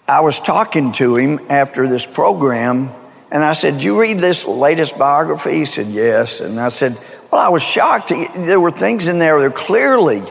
I 0.08 0.22
was 0.22 0.40
talking 0.40 0.94
to 0.94 1.16
him 1.16 1.40
after 1.50 1.88
this 1.88 2.06
program, 2.06 2.90
and 3.30 3.44
I 3.44 3.54
said, 3.54 3.80
Do 3.80 3.86
you 3.86 4.00
read 4.00 4.20
this 4.20 4.46
latest 4.46 4.98
biography? 4.98 5.56
He 5.56 5.66
said, 5.66 5.88
Yes. 5.88 6.40
And 6.40 6.60
I 6.60 6.70
said, 6.70 6.98
Well, 7.32 7.42
I 7.42 7.50
was 7.50 7.62
shocked. 7.62 8.10
There 8.10 8.60
were 8.60 8.72
things 8.72 9.08
in 9.08 9.20
there 9.20 9.40
that 9.40 9.48
are 9.48 9.52
clearly 9.52 10.22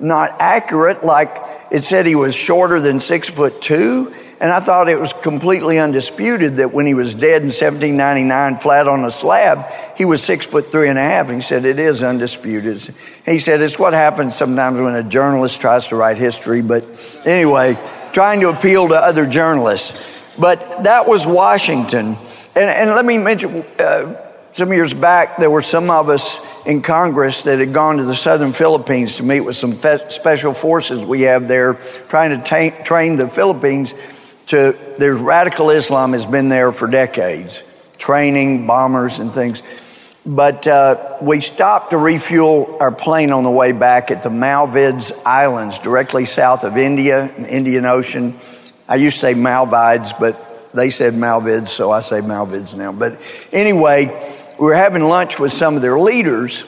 not 0.00 0.40
accurate, 0.40 1.04
like 1.04 1.30
it 1.70 1.84
said 1.84 2.06
he 2.06 2.14
was 2.14 2.34
shorter 2.34 2.80
than 2.80 3.00
six 3.00 3.28
foot 3.28 3.60
two. 3.62 4.12
And 4.42 4.50
I 4.50 4.58
thought 4.58 4.88
it 4.88 4.98
was 4.98 5.12
completely 5.12 5.78
undisputed 5.78 6.56
that 6.56 6.72
when 6.72 6.84
he 6.84 6.94
was 6.94 7.14
dead 7.14 7.42
in 7.42 7.50
1799, 7.50 8.56
flat 8.56 8.88
on 8.88 9.04
a 9.04 9.10
slab, 9.10 9.64
he 9.96 10.04
was 10.04 10.20
six 10.20 10.44
foot 10.44 10.66
three 10.66 10.88
and 10.88 10.98
a 10.98 11.02
half. 11.02 11.28
And 11.28 11.36
he 11.36 11.42
said, 11.42 11.64
It 11.64 11.78
is 11.78 12.02
undisputed. 12.02 12.80
He 13.24 13.38
said, 13.38 13.62
It's 13.62 13.78
what 13.78 13.92
happens 13.92 14.34
sometimes 14.34 14.80
when 14.80 14.96
a 14.96 15.04
journalist 15.04 15.60
tries 15.60 15.86
to 15.88 15.96
write 15.96 16.18
history. 16.18 16.60
But 16.60 17.22
anyway, 17.24 17.78
trying 18.12 18.40
to 18.40 18.48
appeal 18.48 18.88
to 18.88 18.96
other 18.96 19.26
journalists. 19.26 20.26
But 20.36 20.82
that 20.82 21.06
was 21.06 21.24
Washington. 21.24 22.16
And, 22.56 22.68
and 22.68 22.90
let 22.90 23.04
me 23.04 23.18
mention, 23.18 23.64
uh, 23.78 24.16
some 24.50 24.72
years 24.72 24.92
back, 24.92 25.36
there 25.36 25.52
were 25.52 25.62
some 25.62 25.88
of 25.88 26.08
us 26.08 26.66
in 26.66 26.82
Congress 26.82 27.44
that 27.44 27.60
had 27.60 27.72
gone 27.72 27.98
to 27.98 28.02
the 28.02 28.14
southern 28.14 28.52
Philippines 28.52 29.18
to 29.18 29.22
meet 29.22 29.42
with 29.42 29.54
some 29.54 29.72
fe- 29.72 30.08
special 30.08 30.52
forces 30.52 31.04
we 31.04 31.22
have 31.22 31.46
there, 31.46 31.74
trying 32.08 32.36
to 32.36 32.44
ta- 32.44 32.82
train 32.82 33.14
the 33.14 33.28
Philippines 33.28 33.94
to, 34.52 34.76
there's 34.98 35.18
radical 35.18 35.70
Islam 35.70 36.12
has 36.12 36.24
been 36.26 36.48
there 36.48 36.72
for 36.72 36.86
decades, 36.86 37.64
training 37.98 38.66
bombers 38.66 39.18
and 39.18 39.32
things. 39.32 39.62
But 40.24 40.68
uh, 40.68 41.16
we 41.20 41.40
stopped 41.40 41.90
to 41.90 41.98
refuel 41.98 42.76
our 42.78 42.92
plane 42.92 43.32
on 43.32 43.42
the 43.42 43.50
way 43.50 43.72
back 43.72 44.10
at 44.10 44.22
the 44.22 44.30
Maldives 44.30 45.12
Islands, 45.24 45.80
directly 45.80 46.26
south 46.26 46.64
of 46.64 46.76
India, 46.76 47.34
in 47.36 47.46
Indian 47.46 47.86
Ocean. 47.86 48.34
I 48.86 48.96
used 48.96 49.16
to 49.16 49.20
say 49.20 49.34
Maldives, 49.34 50.12
but 50.12 50.36
they 50.72 50.90
said 50.90 51.14
Malvids, 51.14 51.68
so 51.68 51.90
I 51.90 52.00
say 52.00 52.20
Malvids 52.20 52.76
now. 52.76 52.92
But 52.92 53.18
anyway, 53.52 54.06
we 54.58 54.66
were 54.66 54.74
having 54.74 55.02
lunch 55.02 55.40
with 55.40 55.52
some 55.52 55.76
of 55.76 55.82
their 55.82 55.98
leaders, 55.98 56.64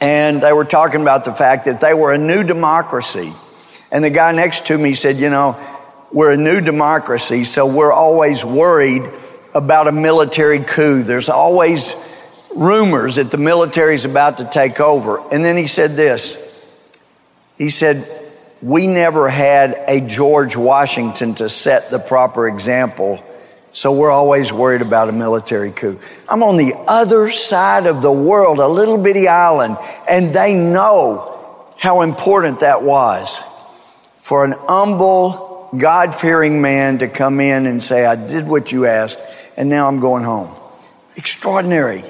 and 0.00 0.42
they 0.42 0.52
were 0.52 0.64
talking 0.64 1.00
about 1.00 1.24
the 1.24 1.32
fact 1.32 1.64
that 1.64 1.80
they 1.80 1.94
were 1.94 2.12
a 2.12 2.18
new 2.18 2.44
democracy. 2.44 3.32
And 3.90 4.04
the 4.04 4.10
guy 4.10 4.32
next 4.32 4.66
to 4.66 4.76
me 4.76 4.92
said, 4.92 5.16
You 5.16 5.30
know, 5.30 5.56
we're 6.14 6.30
a 6.30 6.36
new 6.36 6.60
democracy, 6.60 7.42
so 7.42 7.66
we're 7.66 7.92
always 7.92 8.44
worried 8.44 9.02
about 9.52 9.88
a 9.88 9.92
military 9.92 10.60
coup. 10.60 11.02
There's 11.02 11.28
always 11.28 11.96
rumors 12.54 13.16
that 13.16 13.32
the 13.32 13.36
military 13.36 13.96
is 13.96 14.04
about 14.04 14.38
to 14.38 14.44
take 14.44 14.78
over. 14.78 15.18
And 15.32 15.44
then 15.44 15.56
he 15.56 15.66
said 15.66 15.96
this 15.96 16.38
He 17.58 17.68
said, 17.68 18.06
We 18.62 18.86
never 18.86 19.28
had 19.28 19.74
a 19.88 20.00
George 20.00 20.56
Washington 20.56 21.34
to 21.34 21.48
set 21.48 21.90
the 21.90 21.98
proper 21.98 22.46
example. 22.46 23.20
So 23.72 23.90
we're 23.90 24.12
always 24.12 24.52
worried 24.52 24.82
about 24.82 25.08
a 25.08 25.12
military 25.12 25.72
coup. 25.72 25.98
I'm 26.28 26.44
on 26.44 26.56
the 26.56 26.74
other 26.86 27.28
side 27.28 27.86
of 27.86 28.02
the 28.02 28.12
world, 28.12 28.60
a 28.60 28.68
little 28.68 28.98
bitty 28.98 29.26
island, 29.26 29.78
and 30.08 30.32
they 30.32 30.54
know 30.54 31.74
how 31.76 32.02
important 32.02 32.60
that 32.60 32.84
was 32.84 33.42
for 34.24 34.42
an 34.46 34.52
humble, 34.52 35.43
God 35.78 36.14
fearing 36.14 36.60
man 36.60 36.98
to 36.98 37.08
come 37.08 37.40
in 37.40 37.66
and 37.66 37.82
say, 37.82 38.04
I 38.04 38.16
did 38.16 38.46
what 38.46 38.72
you 38.72 38.86
asked, 38.86 39.18
and 39.56 39.68
now 39.68 39.88
I'm 39.88 40.00
going 40.00 40.24
home. 40.24 40.50
Extraordinary. 41.16 42.02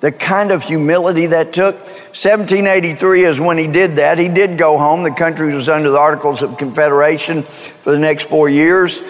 The 0.00 0.12
kind 0.12 0.52
of 0.52 0.62
humility 0.62 1.26
that 1.26 1.52
took. 1.52 1.74
1783 1.74 3.24
is 3.24 3.40
when 3.40 3.58
he 3.58 3.66
did 3.66 3.96
that. 3.96 4.18
He 4.18 4.28
did 4.28 4.56
go 4.56 4.78
home. 4.78 5.02
The 5.02 5.10
country 5.10 5.52
was 5.52 5.68
under 5.68 5.90
the 5.90 5.98
Articles 5.98 6.42
of 6.42 6.56
Confederation 6.56 7.42
for 7.42 7.90
the 7.90 7.98
next 7.98 8.28
four 8.28 8.48
years. 8.48 9.00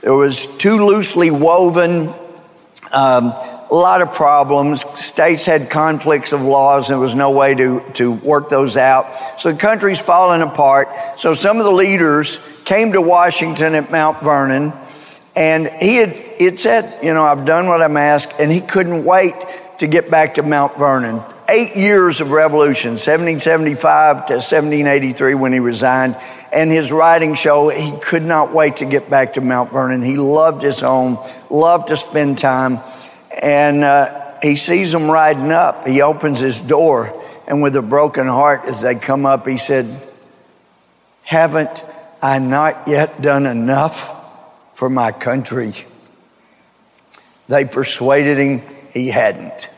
There 0.00 0.14
was 0.14 0.46
too 0.58 0.86
loosely 0.86 1.30
woven, 1.30 2.08
um, 2.92 3.32
a 3.70 3.74
lot 3.74 4.02
of 4.02 4.12
problems. 4.12 4.82
States 4.98 5.44
had 5.44 5.70
conflicts 5.70 6.32
of 6.32 6.42
laws, 6.42 6.88
and 6.88 6.94
there 6.94 7.00
was 7.00 7.14
no 7.14 7.30
way 7.30 7.54
to, 7.54 7.80
to 7.94 8.12
work 8.12 8.48
those 8.48 8.76
out. 8.76 9.14
So 9.38 9.52
the 9.52 9.58
country's 9.58 10.00
falling 10.00 10.42
apart. 10.42 10.88
So 11.16 11.34
some 11.34 11.58
of 11.58 11.64
the 11.64 11.72
leaders 11.72 12.38
came 12.64 12.92
to 12.92 13.00
Washington 13.00 13.74
at 13.74 13.90
Mount 13.90 14.20
Vernon, 14.20 14.72
and 15.36 15.68
he 15.68 15.96
had 15.96 16.14
it 16.38 16.60
said, 16.60 17.02
you 17.02 17.12
know, 17.12 17.24
I've 17.24 17.44
done 17.44 17.66
what 17.66 17.82
I'm 17.82 17.96
asked, 17.96 18.40
and 18.40 18.50
he 18.50 18.60
couldn't 18.60 19.04
wait 19.04 19.34
to 19.78 19.86
get 19.86 20.10
back 20.10 20.34
to 20.34 20.42
Mount 20.42 20.76
Vernon. 20.76 21.20
Eight 21.48 21.76
years 21.76 22.20
of 22.20 22.30
revolution, 22.30 22.92
1775 22.92 24.26
to 24.26 24.34
1783 24.34 25.34
when 25.34 25.52
he 25.52 25.58
resigned, 25.58 26.16
and 26.52 26.70
his 26.70 26.92
writings 26.92 27.38
show 27.38 27.70
he 27.70 27.98
could 27.98 28.22
not 28.22 28.52
wait 28.52 28.76
to 28.76 28.84
get 28.84 29.10
back 29.10 29.32
to 29.32 29.40
Mount 29.40 29.72
Vernon. 29.72 30.02
He 30.02 30.16
loved 30.16 30.62
his 30.62 30.80
home, 30.80 31.18
loved 31.50 31.88
to 31.88 31.96
spend 31.96 32.38
time, 32.38 32.80
and 33.42 33.84
uh, 33.84 34.38
he 34.42 34.56
sees 34.56 34.92
them 34.92 35.10
riding 35.10 35.52
up. 35.52 35.86
He 35.86 36.02
opens 36.02 36.40
his 36.40 36.60
door, 36.60 37.12
and 37.46 37.62
with 37.62 37.76
a 37.76 37.82
broken 37.82 38.26
heart, 38.26 38.62
as 38.66 38.80
they 38.80 38.94
come 38.94 39.26
up, 39.26 39.46
he 39.46 39.56
said, 39.56 39.86
Haven't 41.22 41.84
I 42.22 42.38
not 42.38 42.88
yet 42.88 43.20
done 43.20 43.46
enough 43.46 44.76
for 44.76 44.90
my 44.90 45.12
country? 45.12 45.72
They 47.48 47.64
persuaded 47.64 48.38
him 48.38 48.62
he 48.92 49.08
hadn't. 49.08 49.70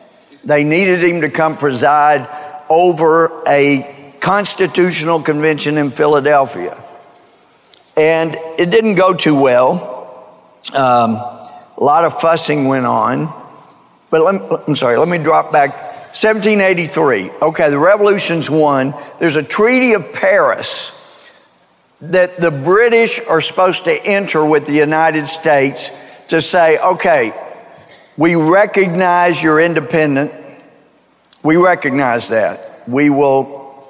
They 0.45 0.65
needed 0.65 1.03
him 1.03 1.21
to 1.21 1.31
come 1.31 1.57
preside 1.57 2.29
over 2.69 3.43
a 3.47 4.17
constitutional 4.21 5.23
convention 5.23 5.77
in 5.77 5.91
Philadelphia. 5.91 6.83
And 7.97 8.35
it 8.59 8.71
didn't 8.71 8.95
go 8.95 9.15
too 9.15 9.41
well. 9.41 9.89
Um, 10.73 11.17
a 11.17 11.79
lot 11.79 12.05
of 12.05 12.19
fussing 12.21 12.69
went 12.69 12.87
on. 12.87 13.40
But 14.11 14.23
let 14.23 14.69
I'm 14.69 14.77
sorry, 14.77 14.99
let 14.99 15.09
me 15.09 15.19
drop 15.19 15.53
back. 15.53 15.91
1783. 16.11 17.31
Okay, 17.41 17.71
the 17.71 17.79
revolution's 17.79 18.51
won. 18.51 18.95
There's 19.21 19.37
a 19.37 19.45
Treaty 19.45 19.93
of 19.93 20.13
Paris 20.13 20.97
that 22.01 22.41
the 22.41 22.51
British 22.51 23.21
are 23.29 23.41
supposed 23.41 23.85
to 23.85 23.93
enter 23.93 24.45
with 24.45 24.67
the 24.67 24.73
United 24.73 25.29
States 25.29 25.91
to 26.29 26.41
say, 26.41 26.79
okay, 26.79 27.33
we 28.17 28.35
recognize 28.35 29.41
your 29.41 29.61
independent. 29.61 30.33
We 31.45 31.57
recognize 31.57 32.31
that. 32.31 32.83
We 32.89 33.09
will, 33.09 33.87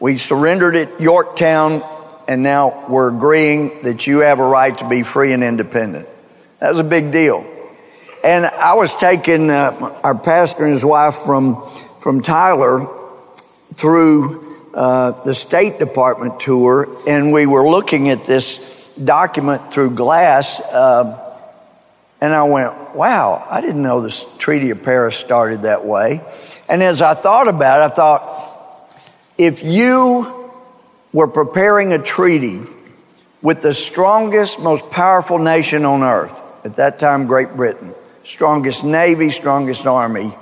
we 0.00 0.16
surrendered 0.16 0.74
at 0.74 1.00
Yorktown, 1.00 1.82
and 2.26 2.42
now 2.42 2.86
we're 2.88 3.14
agreeing 3.14 3.82
that 3.82 4.06
you 4.06 4.20
have 4.20 4.38
a 4.38 4.46
right 4.46 4.74
to 4.78 4.88
be 4.88 5.02
free 5.02 5.32
and 5.32 5.42
independent. 5.44 6.08
That 6.60 6.70
was 6.70 6.78
a 6.78 6.84
big 6.84 7.12
deal. 7.12 7.44
And 8.24 8.46
I 8.46 8.74
was 8.74 8.94
taking 8.96 9.50
uh, 9.50 10.00
our 10.02 10.14
pastor 10.14 10.64
and 10.64 10.72
his 10.72 10.84
wife 10.84 11.16
from, 11.16 11.64
from 12.00 12.22
Tyler 12.22 12.88
through 13.74 14.72
uh, 14.74 15.22
the 15.22 15.34
State 15.34 15.78
Department 15.78 16.40
tour, 16.40 16.88
and 17.08 17.32
we 17.32 17.46
were 17.46 17.68
looking 17.68 18.08
at 18.08 18.26
this 18.26 18.88
document 19.02 19.72
through 19.72 19.90
glass. 19.90 20.60
Uh, 20.60 21.22
and 22.20 22.32
I 22.32 22.44
went, 22.44 22.94
wow, 22.94 23.46
I 23.50 23.60
didn't 23.60 23.82
know 23.82 24.00
this 24.00 24.26
Treaty 24.38 24.70
of 24.70 24.82
Paris 24.82 25.16
started 25.16 25.62
that 25.62 25.84
way. 25.84 26.20
And 26.68 26.82
as 26.82 27.02
I 27.02 27.14
thought 27.14 27.48
about 27.48 27.80
it, 27.80 27.92
I 27.92 27.94
thought, 27.94 29.02
if 29.38 29.62
you 29.64 30.50
were 31.12 31.28
preparing 31.28 31.92
a 31.92 31.98
treaty 31.98 32.60
with 33.42 33.62
the 33.62 33.74
strongest, 33.74 34.60
most 34.60 34.90
powerful 34.90 35.38
nation 35.38 35.84
on 35.84 36.02
earth, 36.02 36.42
at 36.64 36.76
that 36.76 36.98
time, 36.98 37.26
Great 37.26 37.54
Britain, 37.54 37.94
strongest 38.26 38.84
navy, 38.84 39.30
strongest 39.30 39.86
army, 39.86 40.34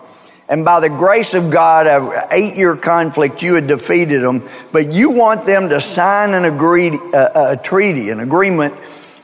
and 0.48 0.64
by 0.64 0.80
the 0.80 0.90
grace 0.90 1.32
of 1.34 1.50
God, 1.50 1.86
an 1.86 2.26
eight 2.30 2.56
year 2.56 2.76
conflict, 2.76 3.42
you 3.42 3.54
had 3.54 3.66
defeated 3.66 4.20
them, 4.22 4.46
but 4.72 4.92
you 4.92 5.10
want 5.10 5.46
them 5.46 5.70
to 5.70 5.80
sign 5.80 6.34
an 6.34 6.44
agreed, 6.44 6.92
uh, 7.14 7.30
a 7.34 7.56
treaty, 7.56 8.10
an 8.10 8.20
agreement, 8.20 8.74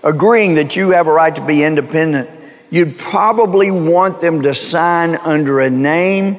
agreeing 0.02 0.55
that 0.55 0.76
you 0.76 0.90
have 0.93 1.09
a 1.09 1.12
right 1.12 1.35
to 1.35 1.45
be 1.45 1.62
independent. 1.62 2.31
You'd 2.71 2.97
probably 2.97 3.71
want 3.71 4.21
them 4.21 4.43
to 4.43 4.55
sign 4.55 5.17
under 5.17 5.61
a 5.61 5.69
name 5.69 6.38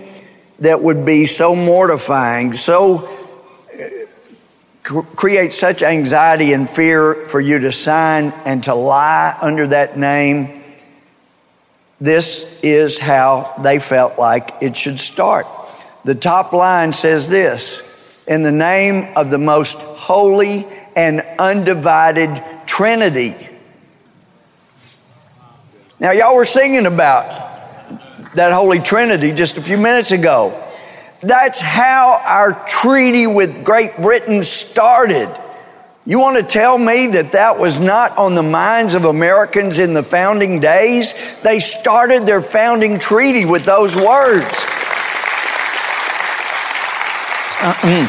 that 0.60 0.82
would 0.82 1.06
be 1.06 1.26
so 1.26 1.56
mortifying, 1.56 2.54
so 2.54 3.08
uh, 4.84 5.02
create 5.16 5.54
such 5.54 5.84
anxiety 5.84 6.54
and 6.54 6.68
fear 6.68 7.14
for 7.14 7.40
you 7.40 7.60
to 7.60 7.72
sign 7.72 8.34
and 8.46 8.64
to 8.64 8.74
lie 8.74 9.38
under 9.42 9.68
that 9.68 9.96
name. 9.96 10.61
This 12.02 12.62
is 12.64 13.00
how 13.00 13.54
they 13.64 13.80
felt 13.80 14.20
like 14.20 14.52
it 14.62 14.76
should 14.76 15.00
start. 15.00 15.46
The 16.04 16.16
top 16.16 16.52
line 16.52 16.92
says 16.92 17.30
this 17.30 17.88
in 18.28 18.44
the 18.44 18.52
name 18.52 19.14
of 19.16 19.30
the 19.30 19.38
most 19.38 19.78
holy 19.78 20.68
and 20.98 21.22
undivided 21.40 22.44
Trinity 22.66 23.36
now, 26.02 26.10
y'all 26.10 26.36
were 26.36 26.46
singing 26.46 26.88
about 26.88 27.26
that 28.34 28.54
Holy 28.54 28.80
Trinity 28.80 29.34
just 29.34 29.58
a 29.58 29.62
few 29.62 29.78
minutes 29.78 30.10
ago. 30.10 30.60
That's 31.20 31.62
how 31.62 32.20
our 32.26 32.54
treaty 32.68 33.28
with 33.28 33.64
Great 33.64 33.96
Britain 33.98 34.42
started. 34.42 35.30
You 36.12 36.20
want 36.20 36.36
to 36.36 36.44
tell 36.44 36.78
me 36.78 37.08
that 37.08 37.32
that 37.32 37.58
was 37.58 37.80
not 37.80 38.18
on 38.18 38.36
the 38.36 38.44
minds 38.44 38.96
of 38.96 39.06
Americans 39.06 39.80
in 39.80 39.94
the 39.94 40.04
founding 40.04 40.60
days? 40.60 41.14
They 41.42 41.60
started 41.60 42.26
their 42.26 42.42
founding 42.42 43.00
treaty 43.00 43.46
with 43.46 43.64
those 43.64 43.96
words. 43.96 44.46
Uh-uh. 47.64 48.08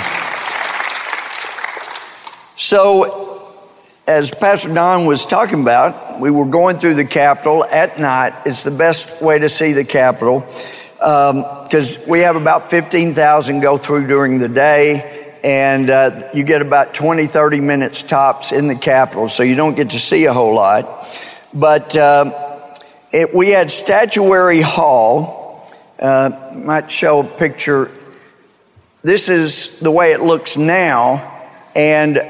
So, 2.56 3.54
as 4.08 4.32
Pastor 4.32 4.74
Don 4.74 5.06
was 5.06 5.24
talking 5.24 5.62
about, 5.62 6.20
we 6.20 6.32
were 6.32 6.46
going 6.46 6.78
through 6.78 6.94
the 6.94 7.04
Capitol 7.04 7.64
at 7.64 8.00
night. 8.00 8.32
It's 8.44 8.64
the 8.64 8.72
best 8.72 9.22
way 9.22 9.38
to 9.38 9.48
see 9.48 9.74
the 9.74 9.84
Capitol 9.84 10.40
because 10.40 11.96
um, 11.98 12.02
we 12.08 12.18
have 12.22 12.34
about 12.34 12.68
15,000 12.68 13.60
go 13.60 13.76
through 13.76 14.08
during 14.08 14.38
the 14.38 14.48
day, 14.48 15.21
and 15.42 15.90
uh, 15.90 16.30
you 16.32 16.44
get 16.44 16.62
about 16.62 16.94
20, 16.94 17.26
30 17.26 17.60
minutes 17.60 18.02
tops 18.02 18.52
in 18.52 18.68
the 18.68 18.76
Capitol, 18.76 19.28
so 19.28 19.42
you 19.42 19.56
don't 19.56 19.76
get 19.76 19.90
to 19.90 19.98
see 19.98 20.26
a 20.26 20.32
whole 20.32 20.54
lot. 20.54 21.06
But 21.52 21.96
um, 21.96 22.32
it, 23.12 23.34
we 23.34 23.50
had 23.50 23.70
Statuary 23.70 24.60
Hall. 24.60 25.66
Uh, 25.98 26.52
might 26.64 26.90
show 26.90 27.20
a 27.20 27.24
picture. 27.24 27.90
This 29.02 29.28
is 29.28 29.80
the 29.80 29.90
way 29.90 30.12
it 30.12 30.20
looks 30.20 30.56
now, 30.56 31.48
and 31.74 32.20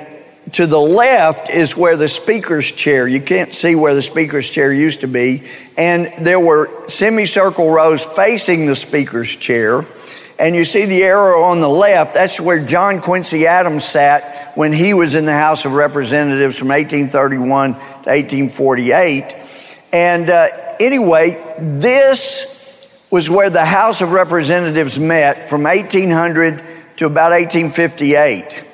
to 0.52 0.66
the 0.66 0.78
left 0.78 1.50
is 1.50 1.76
where 1.76 1.96
the 1.96 2.08
speaker's 2.08 2.70
chair, 2.70 3.06
you 3.08 3.20
can't 3.20 3.54
see 3.54 3.74
where 3.74 3.94
the 3.94 4.02
speaker's 4.02 4.48
chair 4.50 4.72
used 4.72 5.00
to 5.00 5.08
be. 5.08 5.44
And 5.78 6.12
there 6.18 6.40
were 6.40 6.88
semicircle 6.88 7.70
rows 7.70 8.04
facing 8.04 8.66
the 8.66 8.76
speaker's 8.76 9.34
chair. 9.34 9.86
And 10.38 10.54
you 10.54 10.64
see 10.64 10.86
the 10.86 11.02
arrow 11.02 11.42
on 11.42 11.60
the 11.60 11.68
left, 11.68 12.14
that's 12.14 12.40
where 12.40 12.64
John 12.64 13.00
Quincy 13.00 13.46
Adams 13.46 13.84
sat 13.84 14.56
when 14.56 14.72
he 14.72 14.94
was 14.94 15.14
in 15.14 15.24
the 15.24 15.32
House 15.32 15.64
of 15.64 15.72
Representatives 15.74 16.58
from 16.58 16.68
1831 16.68 17.72
to 17.72 17.78
1848. 17.78 19.34
And 19.92 20.30
uh, 20.30 20.48
anyway, 20.80 21.42
this 21.58 23.06
was 23.10 23.28
where 23.28 23.50
the 23.50 23.64
House 23.64 24.00
of 24.00 24.12
Representatives 24.12 24.98
met 24.98 25.44
from 25.44 25.64
1800 25.64 26.62
to 26.96 27.06
about 27.06 27.30
1858. 27.32 28.64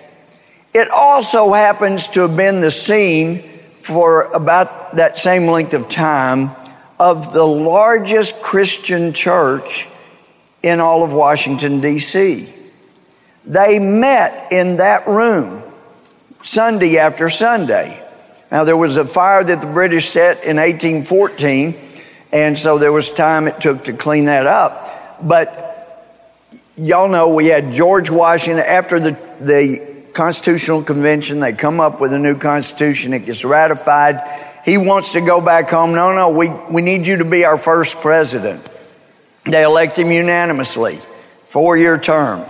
It 0.75 0.89
also 0.91 1.53
happens 1.53 2.07
to 2.09 2.21
have 2.23 2.37
been 2.37 2.61
the 2.61 2.71
scene 2.71 3.39
for 3.75 4.25
about 4.33 4.97
that 4.97 5.17
same 5.17 5.47
length 5.47 5.75
of 5.75 5.89
time 5.89 6.51
of 7.01 7.33
the 7.33 7.45
largest 7.45 8.43
Christian 8.43 9.13
church 9.13 9.89
in 10.63 10.81
all 10.81 11.03
of 11.03 11.13
Washington, 11.13 11.81
D.C. 11.81 12.53
They 13.45 13.79
met 13.79 14.53
in 14.53 14.77
that 14.77 15.07
room 15.07 15.63
Sunday 16.43 16.99
after 16.99 17.29
Sunday. 17.29 18.05
Now, 18.51 18.65
there 18.65 18.77
was 18.77 18.97
a 18.97 19.05
fire 19.05 19.45
that 19.45 19.61
the 19.61 19.67
British 19.67 20.09
set 20.09 20.45
in 20.45 20.57
1814, 20.57 21.75
and 22.33 22.57
so 22.57 22.79
there 22.79 22.93
was 22.93 23.13
time 23.13 23.47
it 23.47 23.61
took 23.61 23.85
to 23.85 23.93
clean 23.93 24.25
that 24.25 24.47
up. 24.47 25.23
But 25.23 25.69
y'all 26.77 27.09
know 27.09 27.35
we 27.35 27.47
had 27.47 27.73
George 27.73 28.11
Washington 28.11 28.65
after 28.65 28.99
the, 29.01 29.19
the 29.41 30.11
Constitutional 30.15 30.83
Convention. 30.83 31.41
They 31.41 31.53
come 31.53 31.81
up 31.81 32.01
with 32.01 32.13
a 32.13 32.19
new 32.19 32.37
constitution. 32.37 33.13
It 33.13 33.27
gets 33.27 33.45
ratified. 33.45 34.21
He 34.65 34.79
wants 34.79 35.13
to 35.13 35.21
go 35.21 35.41
back 35.41 35.71
home. 35.71 35.93
No, 35.95 36.15
no, 36.15 36.31
we, 36.31 36.49
we 36.49 36.83
need 36.83 37.07
you 37.07 37.19
to 37.19 37.25
be 37.25 37.45
our 37.45 37.59
first 37.59 38.01
president. 38.01 38.69
They 39.51 39.65
elect 39.65 39.99
him 39.99 40.11
unanimously, 40.11 40.97
four 41.43 41.77
year 41.77 41.99
term. 41.99 42.45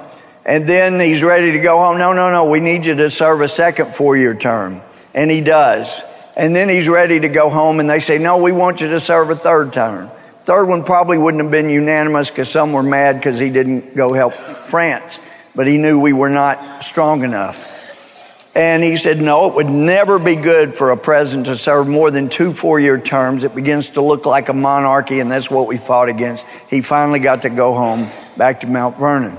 And 0.45 0.67
then 0.69 0.99
he's 0.99 1.23
ready 1.23 1.53
to 1.53 1.61
go 1.61 1.79
home. 1.79 1.99
No, 1.99 2.13
no, 2.13 2.31
no, 2.31 2.51
we 2.51 2.61
need 2.61 2.87
you 2.87 2.95
to 2.97 3.11
serve 3.11 3.41
a 3.41 3.49
second 3.49 3.95
four 3.95 4.17
year 4.17 4.35
term. 4.35 4.81
And 5.15 5.31
he 5.31 5.41
does. 5.41 6.03
And 6.37 6.55
then 6.55 6.69
he's 6.69 6.89
ready 6.89 7.21
to 7.21 7.29
go 7.29 7.51
home, 7.51 7.81
and 7.81 7.91
they 7.91 7.99
say, 7.99 8.19
No, 8.19 8.39
we 8.39 8.53
want 8.53 8.81
you 8.81 8.89
to 8.89 9.01
serve 9.01 9.31
a 9.31 9.37
third 9.37 9.73
term. 9.73 10.11
Third 10.45 10.67
one 10.67 10.85
probably 10.85 11.19
wouldn't 11.19 11.43
have 11.43 11.51
been 11.51 11.69
unanimous 11.69 12.31
because 12.31 12.49
some 12.49 12.73
were 12.73 12.83
mad 12.83 13.17
because 13.17 13.39
he 13.39 13.51
didn't 13.51 13.95
go 13.95 14.13
help 14.15 14.33
France 14.33 15.21
but 15.59 15.67
he 15.67 15.77
knew 15.77 15.99
we 15.99 16.13
were 16.13 16.31
not 16.31 16.85
strong 16.85 17.25
enough. 17.25 17.78
And 18.59 18.83
he 18.83 18.97
said, 18.97 19.21
No, 19.21 19.49
it 19.49 19.55
would 19.55 19.71
never 19.71 20.18
be 20.18 20.35
good 20.35 20.75
for 20.75 20.90
a 20.90 20.97
president 20.97 21.47
to 21.47 21.55
serve 21.55 21.87
more 21.87 22.11
than 22.11 22.29
two 22.29 22.53
four 22.53 22.81
year 22.81 22.99
terms. 23.01 23.44
It 23.44 23.55
begins 23.55 23.90
to 23.90 24.03
look 24.03 24.27
like 24.27 24.49
a 24.49 24.53
monarchy, 24.53 25.21
and 25.21 25.31
that's 25.31 25.49
what 25.49 25.68
we 25.68 25.77
fought 25.77 26.09
against. 26.09 26.44
He 26.68 26.81
finally 26.81 27.21
got 27.21 27.42
to 27.42 27.51
go 27.51 27.73
home 27.73 28.11
back 28.37 28.62
to 28.62 28.66
Mount 28.66 28.97
Vernon. 28.97 29.38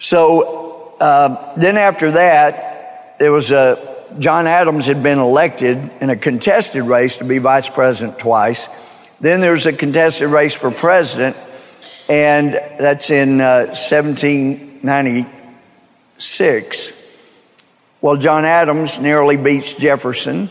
So 0.00 0.96
uh, 0.98 1.54
then 1.54 1.76
after 1.76 2.10
that, 2.10 3.16
there 3.20 3.30
was 3.30 3.52
a 3.52 3.78
John 4.18 4.48
Adams 4.48 4.86
had 4.86 5.04
been 5.04 5.20
elected 5.20 5.78
in 6.00 6.10
a 6.10 6.16
contested 6.16 6.82
race 6.82 7.18
to 7.18 7.24
be 7.24 7.38
vice 7.38 7.68
president 7.68 8.18
twice. 8.18 8.66
Then 9.20 9.40
there 9.40 9.52
was 9.52 9.66
a 9.66 9.72
contested 9.72 10.30
race 10.30 10.52
for 10.52 10.72
president, 10.72 11.36
and 12.08 12.54
that's 12.54 13.10
in 13.10 13.40
uh, 13.40 13.72
17. 13.72 14.80
96. 18.02 18.02
Well, 18.02 18.16
John 18.16 18.44
Adams 18.44 18.98
nearly 18.98 19.36
beats 19.36 19.74
Jefferson, 19.74 20.48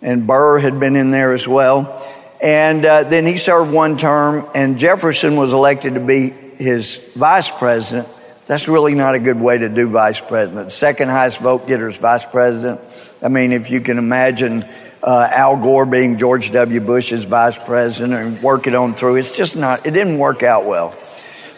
and 0.00 0.26
Burr 0.26 0.58
had 0.58 0.78
been 0.78 0.94
in 0.94 1.10
there 1.10 1.32
as 1.32 1.48
well. 1.48 2.04
And 2.40 2.84
uh, 2.84 3.02
then 3.02 3.26
he 3.26 3.36
served 3.36 3.72
one 3.72 3.96
term, 3.96 4.48
and 4.54 4.78
Jefferson 4.78 5.36
was 5.36 5.52
elected 5.52 5.94
to 5.94 6.00
be 6.00 6.30
his 6.30 7.12
vice 7.16 7.50
president. 7.50 8.08
That's 8.46 8.68
really 8.68 8.94
not 8.94 9.16
a 9.16 9.18
good 9.18 9.40
way 9.40 9.58
to 9.58 9.68
do 9.68 9.88
vice 9.88 10.20
president. 10.20 10.70
Second 10.70 11.08
highest 11.08 11.40
vote 11.40 11.66
getter 11.66 11.88
is 11.88 11.98
vice 11.98 12.24
president. 12.24 12.80
I 13.22 13.28
mean, 13.28 13.52
if 13.52 13.70
you 13.70 13.80
can 13.80 13.98
imagine 13.98 14.62
uh, 15.02 15.28
Al 15.32 15.56
Gore 15.56 15.84
being 15.84 16.16
George 16.16 16.52
W. 16.52 16.80
Bush's 16.80 17.24
vice 17.24 17.58
president 17.58 18.14
and 18.14 18.42
working 18.42 18.74
on 18.74 18.94
through. 18.94 19.16
It's 19.16 19.36
just 19.36 19.56
not, 19.56 19.84
it 19.84 19.90
didn't 19.90 20.18
work 20.18 20.42
out 20.42 20.64
well. 20.64 20.94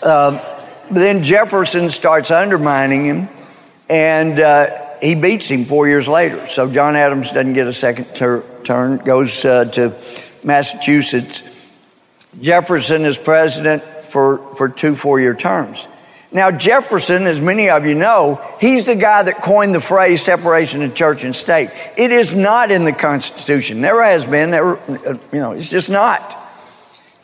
Um, 0.02 0.40
but 0.88 0.98
then 0.98 1.22
Jefferson 1.22 1.90
starts 1.90 2.30
undermining 2.30 3.04
him, 3.04 3.28
and 3.88 4.40
uh, 4.40 4.79
he 5.00 5.14
beats 5.14 5.48
him 5.48 5.64
four 5.64 5.88
years 5.88 6.08
later. 6.08 6.46
So 6.46 6.70
John 6.70 6.96
Adams 6.96 7.32
doesn't 7.32 7.54
get 7.54 7.66
a 7.66 7.72
second 7.72 8.06
ter- 8.14 8.44
turn, 8.64 8.98
goes 8.98 9.44
uh, 9.44 9.64
to 9.66 9.94
Massachusetts. 10.44 11.44
Jefferson 12.40 13.04
is 13.04 13.18
president 13.18 13.82
for, 13.82 14.38
for 14.54 14.68
two 14.68 14.94
four 14.94 15.20
year 15.20 15.34
terms. 15.34 15.88
Now, 16.32 16.52
Jefferson, 16.52 17.24
as 17.24 17.40
many 17.40 17.70
of 17.70 17.86
you 17.86 17.96
know, 17.96 18.40
he's 18.60 18.86
the 18.86 18.94
guy 18.94 19.24
that 19.24 19.36
coined 19.36 19.74
the 19.74 19.80
phrase 19.80 20.22
separation 20.22 20.80
of 20.82 20.94
church 20.94 21.24
and 21.24 21.34
state. 21.34 21.70
It 21.96 22.12
is 22.12 22.36
not 22.36 22.70
in 22.70 22.84
the 22.84 22.92
Constitution. 22.92 23.80
Never 23.80 24.04
has 24.04 24.26
been. 24.26 24.52
Never, 24.52 24.76
uh, 24.78 25.18
you 25.32 25.40
know, 25.40 25.52
it's 25.52 25.70
just 25.70 25.90
not. 25.90 26.36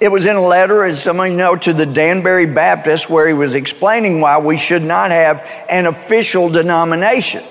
It 0.01 0.09
was 0.09 0.27
in 0.27 0.35
a 0.35 0.43
letter, 0.43 0.85
as 0.85 1.01
some 1.01 1.21
of 1.21 1.29
you 1.29 1.37
know, 1.37 1.55
to 1.55 1.73
the 1.73 1.87
Danbury 1.87 2.47
Baptist, 2.47 3.09
where 3.09 3.29
he 3.29 3.33
was 3.33 3.55
explaining 3.55 4.21
why 4.21 4.39
we 4.41 4.59
should 4.59 4.83
not 4.83 5.13
have 5.13 5.49
an 5.71 5.87
official 5.87 6.49
denomination. 6.49 7.45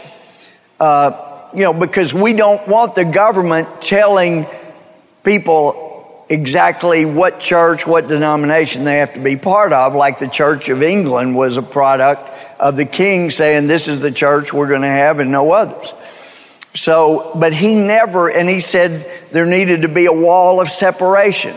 Uh, 0.79 1.49
you 1.53 1.63
know, 1.63 1.73
because 1.73 2.13
we 2.13 2.33
don't 2.33 2.67
want 2.67 2.95
the 2.95 3.05
government 3.05 3.81
telling 3.81 4.45
people 5.23 6.25
exactly 6.29 7.05
what 7.05 7.39
church, 7.39 7.85
what 7.87 8.07
denomination 8.07 8.83
they 8.83 8.97
have 8.97 9.13
to 9.13 9.19
be 9.19 9.37
part 9.37 9.71
of, 9.71 9.95
like 9.95 10.19
the 10.19 10.27
Church 10.27 10.69
of 10.69 10.81
England 10.81 11.35
was 11.35 11.57
a 11.57 11.61
product 11.61 12.29
of 12.59 12.75
the 12.75 12.85
king 12.85 13.29
saying, 13.29 13.67
This 13.67 13.87
is 13.87 14.01
the 14.01 14.11
church 14.11 14.53
we're 14.53 14.67
going 14.67 14.81
to 14.81 14.87
have 14.87 15.19
and 15.19 15.31
no 15.31 15.51
others. 15.51 15.93
So, 16.73 17.31
but 17.35 17.53
he 17.53 17.73
never, 17.73 18.29
and 18.29 18.49
he 18.49 18.59
said 18.59 18.91
there 19.31 19.45
needed 19.45 19.83
to 19.83 19.87
be 19.87 20.07
a 20.07 20.13
wall 20.13 20.59
of 20.59 20.67
separation. 20.67 21.55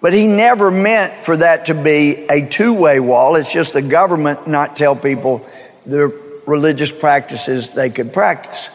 But 0.00 0.12
he 0.12 0.26
never 0.26 0.70
meant 0.70 1.18
for 1.18 1.36
that 1.36 1.66
to 1.66 1.74
be 1.74 2.26
a 2.28 2.46
two 2.48 2.74
way 2.74 3.00
wall. 3.00 3.36
It's 3.36 3.52
just 3.52 3.72
the 3.72 3.82
government 3.82 4.46
not 4.46 4.76
tell 4.76 4.96
people 4.96 5.46
the 5.86 6.08
religious 6.46 6.90
practices 6.90 7.70
they 7.74 7.90
could 7.90 8.12
practice. 8.12 8.68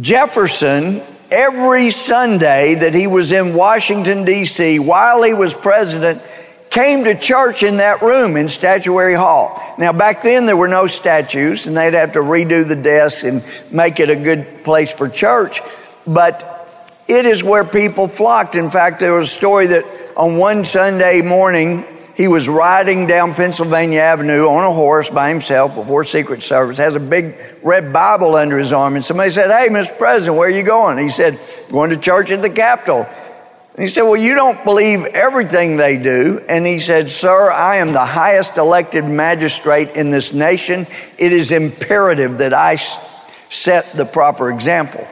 Jefferson 0.00 1.02
every 1.30 1.90
Sunday 1.90 2.74
that 2.74 2.94
he 2.94 3.06
was 3.06 3.32
in 3.32 3.54
Washington, 3.54 4.24
D.C., 4.24 4.78
while 4.78 5.22
he 5.22 5.32
was 5.32 5.54
president, 5.54 6.22
came 6.70 7.04
to 7.04 7.14
church 7.14 7.62
in 7.62 7.78
that 7.78 8.00
room 8.02 8.36
in 8.36 8.48
Statuary 8.48 9.14
Hall. 9.14 9.60
Now, 9.78 9.92
back 9.92 10.22
then, 10.22 10.46
there 10.46 10.56
were 10.56 10.68
no 10.68 10.86
statues, 10.86 11.66
and 11.66 11.76
they'd 11.76 11.94
have 11.94 12.12
to 12.12 12.20
redo 12.20 12.66
the 12.66 12.76
desks 12.76 13.24
and 13.24 13.44
make 13.70 14.00
it 14.00 14.10
a 14.10 14.16
good 14.16 14.64
place 14.64 14.94
for 14.94 15.08
church. 15.08 15.60
But 16.06 16.48
it 17.08 17.26
is 17.26 17.42
where 17.44 17.64
people 17.64 18.08
flocked. 18.08 18.54
In 18.54 18.70
fact, 18.70 19.00
there 19.00 19.14
was 19.14 19.30
a 19.30 19.34
story 19.34 19.66
that 19.68 19.84
on 20.16 20.38
one 20.38 20.64
Sunday 20.64 21.20
morning, 21.20 21.84
he 22.14 22.28
was 22.28 22.48
riding 22.48 23.06
down 23.06 23.34
Pennsylvania 23.34 24.00
Avenue 24.00 24.46
on 24.46 24.64
a 24.64 24.72
horse 24.72 25.08
by 25.08 25.30
himself 25.30 25.74
before 25.74 26.04
Secret 26.04 26.42
Service, 26.42 26.76
has 26.78 26.94
a 26.94 27.00
big 27.00 27.36
red 27.62 27.92
Bible 27.92 28.34
under 28.34 28.58
his 28.58 28.72
arm. 28.72 28.96
And 28.96 29.04
somebody 29.04 29.30
said, 29.30 29.50
Hey, 29.50 29.68
Mr. 29.68 29.96
President, 29.96 30.36
where 30.36 30.48
are 30.48 30.50
you 30.50 30.62
going? 30.62 30.98
He 30.98 31.08
said, 31.08 31.38
Going 31.70 31.90
to 31.90 31.96
church 31.96 32.30
at 32.30 32.42
the 32.42 32.50
Capitol. 32.50 33.06
And 33.74 33.82
he 33.82 33.86
said, 33.86 34.02
Well, 34.02 34.16
you 34.16 34.34
don't 34.34 34.62
believe 34.64 35.04
everything 35.04 35.78
they 35.78 35.96
do. 35.96 36.44
And 36.48 36.66
he 36.66 36.78
said, 36.78 37.08
Sir, 37.08 37.50
I 37.50 37.76
am 37.76 37.92
the 37.92 38.04
highest 38.04 38.58
elected 38.58 39.04
magistrate 39.04 39.90
in 39.90 40.10
this 40.10 40.34
nation. 40.34 40.86
It 41.16 41.32
is 41.32 41.50
imperative 41.50 42.38
that 42.38 42.52
I 42.52 42.74
set 42.74 43.86
the 43.92 44.04
proper 44.04 44.50
example. 44.50 45.06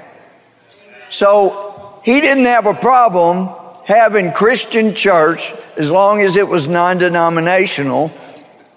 So 1.08 2.00
he 2.04 2.20
didn't 2.20 2.44
have 2.44 2.66
a 2.66 2.74
problem 2.74 3.48
having 3.90 4.30
Christian 4.30 4.94
church, 4.94 5.52
as 5.76 5.90
long 5.90 6.22
as 6.22 6.36
it 6.36 6.46
was 6.46 6.68
non 6.68 6.98
denominational, 6.98 8.12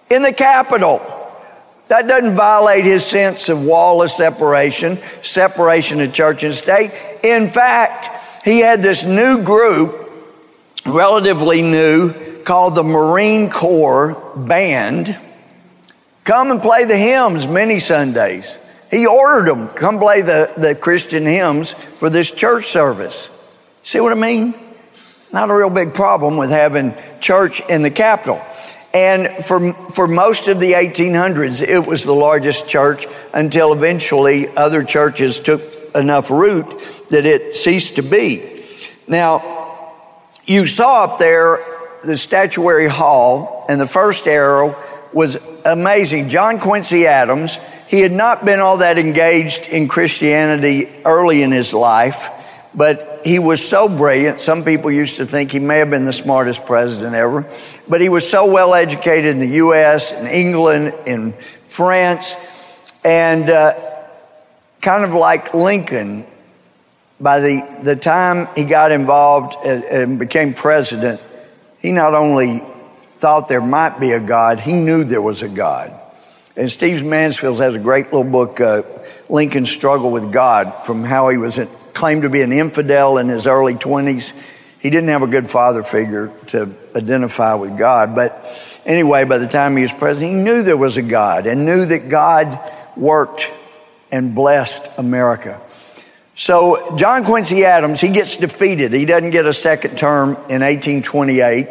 in 0.09 0.23
the 0.23 0.33
Capitol. 0.33 1.01
That 1.87 2.07
doesn't 2.07 2.35
violate 2.35 2.85
his 2.85 3.05
sense 3.05 3.47
of 3.47 3.63
wall 3.63 4.01
of 4.01 4.09
separation, 4.09 4.97
separation 5.21 6.01
of 6.01 6.13
church 6.13 6.43
and 6.43 6.53
state. 6.53 6.91
In 7.23 7.51
fact, 7.51 8.43
he 8.43 8.59
had 8.59 8.81
this 8.81 9.03
new 9.03 9.43
group, 9.43 10.11
relatively 10.83 11.61
new, 11.61 12.13
called 12.43 12.73
the 12.73 12.83
Marine 12.83 13.51
Corps 13.51 14.15
Band, 14.35 15.15
come 16.23 16.49
and 16.49 16.61
play 16.61 16.85
the 16.85 16.97
hymns 16.97 17.45
many 17.45 17.79
Sundays. 17.79 18.57
He 18.89 19.05
ordered 19.05 19.47
them, 19.47 19.67
come 19.69 19.99
play 19.99 20.21
the, 20.21 20.51
the 20.57 20.73
Christian 20.73 21.27
hymns 21.27 21.71
for 21.71 22.09
this 22.09 22.31
church 22.31 22.65
service. 22.65 23.29
See 23.83 23.99
what 23.99 24.11
I 24.11 24.15
mean? 24.15 24.55
Not 25.33 25.49
a 25.49 25.53
real 25.55 25.71
big 25.71 25.95
problem 25.95 26.37
with 26.37 26.51
having 26.51 26.93
church 27.19 27.61
in 27.67 27.81
the 27.81 27.89
Capitol. 27.89 28.39
And 28.93 29.27
for, 29.43 29.73
for 29.73 30.07
most 30.07 30.47
of 30.47 30.59
the 30.59 30.73
1800s, 30.73 31.67
it 31.67 31.87
was 31.87 32.03
the 32.03 32.13
largest 32.13 32.69
church 32.69 33.07
until 33.33 33.73
eventually 33.73 34.47
other 34.55 34.83
churches 34.83 35.39
took 35.39 35.61
enough 35.95 36.29
root 36.29 36.69
that 37.09 37.25
it 37.25 37.55
ceased 37.55 37.95
to 37.95 38.03
be. 38.03 38.63
Now, 39.07 39.91
you 40.45 40.67
saw 40.67 41.05
up 41.05 41.17
there 41.17 41.59
the 42.03 42.17
statuary 42.17 42.87
hall, 42.87 43.65
and 43.67 43.81
the 43.81 43.87
first 43.87 44.27
arrow 44.27 44.75
was 45.13 45.39
amazing. 45.65 46.29
John 46.29 46.59
Quincy 46.59 47.07
Adams, 47.07 47.57
he 47.87 48.01
had 48.01 48.11
not 48.11 48.45
been 48.45 48.59
all 48.59 48.77
that 48.77 48.99
engaged 48.99 49.67
in 49.67 49.87
Christianity 49.87 50.89
early 51.05 51.41
in 51.41 51.51
his 51.51 51.73
life, 51.73 52.29
but 52.75 53.21
he 53.23 53.39
was 53.39 53.65
so 53.65 53.87
brilliant. 53.87 54.39
Some 54.39 54.63
people 54.63 54.91
used 54.91 55.17
to 55.17 55.25
think 55.25 55.51
he 55.51 55.59
may 55.59 55.79
have 55.79 55.89
been 55.89 56.05
the 56.05 56.13
smartest 56.13 56.65
president 56.65 57.15
ever, 57.15 57.45
but 57.87 58.01
he 58.01 58.09
was 58.09 58.29
so 58.29 58.51
well 58.51 58.73
educated 58.73 59.31
in 59.31 59.39
the 59.39 59.55
U.S., 59.57 60.11
in 60.11 60.27
England, 60.27 60.93
in 61.05 61.33
France, 61.33 62.35
and 63.05 63.49
uh, 63.49 63.73
kind 64.81 65.03
of 65.03 65.13
like 65.13 65.53
Lincoln. 65.53 66.25
By 67.19 67.39
the, 67.39 67.79
the 67.83 67.95
time 67.95 68.47
he 68.55 68.65
got 68.65 68.91
involved 68.91 69.55
and, 69.65 70.19
became 70.19 70.53
president, 70.53 71.23
he 71.79 71.91
not 71.91 72.13
only 72.13 72.59
thought 73.17 73.47
there 73.47 73.61
might 73.61 73.99
be 73.99 74.11
a 74.11 74.19
God, 74.19 74.59
he 74.59 74.73
knew 74.73 75.05
there 75.05 75.21
was 75.21 75.41
a 75.41 75.47
God. 75.47 75.97
And 76.57 76.69
Steve 76.69 77.05
Mansfield 77.05 77.59
has 77.59 77.75
a 77.75 77.79
great 77.79 78.05
little 78.05 78.29
book, 78.29 78.59
uh, 78.59 78.81
Lincoln's 79.29 79.71
Struggle 79.71 80.11
with 80.11 80.33
God, 80.33 80.85
from 80.85 81.03
how 81.03 81.29
he 81.29 81.37
was 81.37 81.57
claimed 81.93 82.23
to 82.23 82.29
be 82.29 82.41
an 82.41 82.51
infidel 82.51 83.17
in 83.17 83.29
his 83.29 83.47
early 83.47 83.75
20s. 83.75 84.33
He 84.79 84.89
didn't 84.89 85.09
have 85.09 85.21
a 85.21 85.27
good 85.27 85.47
father 85.47 85.83
figure 85.83 86.31
to 86.47 86.73
identify 86.95 87.53
with 87.53 87.77
God. 87.77 88.15
But 88.15 88.81
anyway, 88.85 89.23
by 89.23 89.37
the 89.37 89.47
time 89.47 89.77
he 89.77 89.83
was 89.83 89.93
president, 89.93 90.37
he 90.37 90.43
knew 90.43 90.63
there 90.63 90.75
was 90.75 90.97
a 90.97 91.01
God 91.01 91.45
and 91.45 91.65
knew 91.65 91.85
that 91.85 92.09
God 92.09 92.71
worked 92.97 93.49
and 94.11 94.35
blessed 94.35 94.99
America. 94.99 95.61
So, 96.35 96.95
John 96.97 97.25
Quincy 97.25 97.63
Adams, 97.63 98.01
he 98.01 98.09
gets 98.09 98.37
defeated. 98.37 98.91
He 98.91 99.05
doesn't 99.05 99.29
get 99.29 99.45
a 99.45 99.53
second 99.53 99.97
term 99.97 100.31
in 100.49 100.61
1828. 100.61 101.67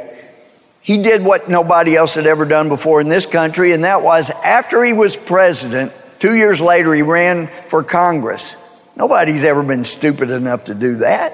He 0.80 1.02
did 1.02 1.24
what 1.24 1.48
nobody 1.48 1.96
else 1.96 2.14
had 2.14 2.26
ever 2.26 2.44
done 2.44 2.68
before 2.68 3.00
in 3.00 3.08
this 3.08 3.26
country, 3.26 3.72
and 3.72 3.84
that 3.84 4.02
was 4.02 4.30
after 4.30 4.84
he 4.84 4.92
was 4.92 5.16
president, 5.16 5.92
two 6.18 6.34
years 6.34 6.60
later, 6.60 6.94
he 6.94 7.02
ran 7.02 7.48
for 7.66 7.82
Congress. 7.82 8.56
Nobody's 8.96 9.44
ever 9.44 9.62
been 9.62 9.84
stupid 9.84 10.30
enough 10.30 10.64
to 10.64 10.74
do 10.74 10.96
that. 10.96 11.32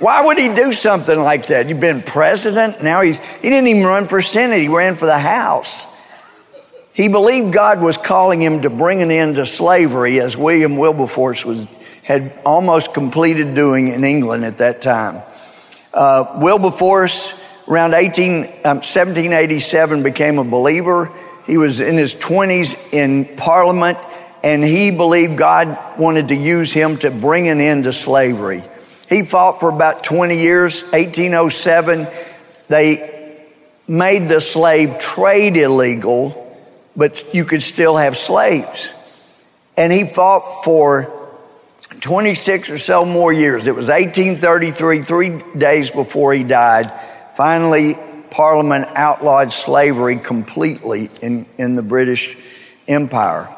Why 0.00 0.24
would 0.24 0.38
he 0.38 0.48
do 0.48 0.72
something 0.72 1.18
like 1.18 1.46
that? 1.46 1.68
You've 1.68 1.78
been 1.78 2.02
president. 2.02 2.82
Now 2.82 3.02
he's, 3.02 3.18
he 3.18 3.50
didn't 3.50 3.68
even 3.68 3.84
run 3.84 4.06
for 4.06 4.22
Senate. 4.22 4.58
He 4.60 4.68
ran 4.68 4.94
for 4.94 5.06
the 5.06 5.18
House. 5.18 5.86
He 6.92 7.08
believed 7.08 7.52
God 7.52 7.80
was 7.80 7.96
calling 7.96 8.40
him 8.40 8.62
to 8.62 8.70
bring 8.70 9.02
an 9.02 9.10
end 9.10 9.36
to 9.36 9.46
slavery 9.46 10.18
as 10.18 10.36
William 10.36 10.76
Wilberforce 10.76 11.44
was, 11.44 11.66
had 12.02 12.32
almost 12.44 12.94
completed 12.94 13.54
doing 13.54 13.88
in 13.88 14.02
England 14.02 14.44
at 14.44 14.58
that 14.58 14.82
time. 14.82 15.22
Uh, 15.92 16.38
Wilberforce, 16.40 17.34
around 17.68 17.94
18, 17.94 18.32
um, 18.32 18.44
1787, 18.78 20.02
became 20.02 20.38
a 20.38 20.44
believer. 20.44 21.12
He 21.46 21.58
was 21.58 21.78
in 21.78 21.96
his 21.96 22.14
20s 22.14 22.92
in 22.92 23.36
Parliament 23.36 23.98
and 24.42 24.64
he 24.64 24.90
believed 24.90 25.36
God 25.36 25.98
wanted 25.98 26.28
to 26.28 26.34
use 26.34 26.72
him 26.72 26.96
to 26.98 27.10
bring 27.10 27.48
an 27.48 27.60
end 27.60 27.84
to 27.84 27.92
slavery. 27.92 28.62
He 29.08 29.22
fought 29.22 29.60
for 29.60 29.68
about 29.68 30.04
20 30.04 30.38
years. 30.38 30.82
1807, 30.82 32.06
they 32.68 33.46
made 33.86 34.28
the 34.28 34.40
slave 34.40 34.98
trade 34.98 35.56
illegal, 35.56 36.56
but 36.96 37.34
you 37.34 37.44
could 37.44 37.62
still 37.62 37.96
have 37.96 38.16
slaves. 38.16 38.94
And 39.76 39.92
he 39.92 40.04
fought 40.04 40.62
for 40.64 41.12
26 42.00 42.70
or 42.70 42.78
so 42.78 43.02
more 43.02 43.32
years. 43.32 43.66
It 43.66 43.74
was 43.74 43.88
1833, 43.88 45.02
three 45.02 45.42
days 45.58 45.90
before 45.90 46.32
he 46.32 46.44
died. 46.44 46.92
Finally, 47.34 47.98
Parliament 48.30 48.88
outlawed 48.94 49.50
slavery 49.50 50.16
completely 50.16 51.10
in, 51.20 51.46
in 51.58 51.74
the 51.74 51.82
British 51.82 52.36
Empire. 52.86 53.48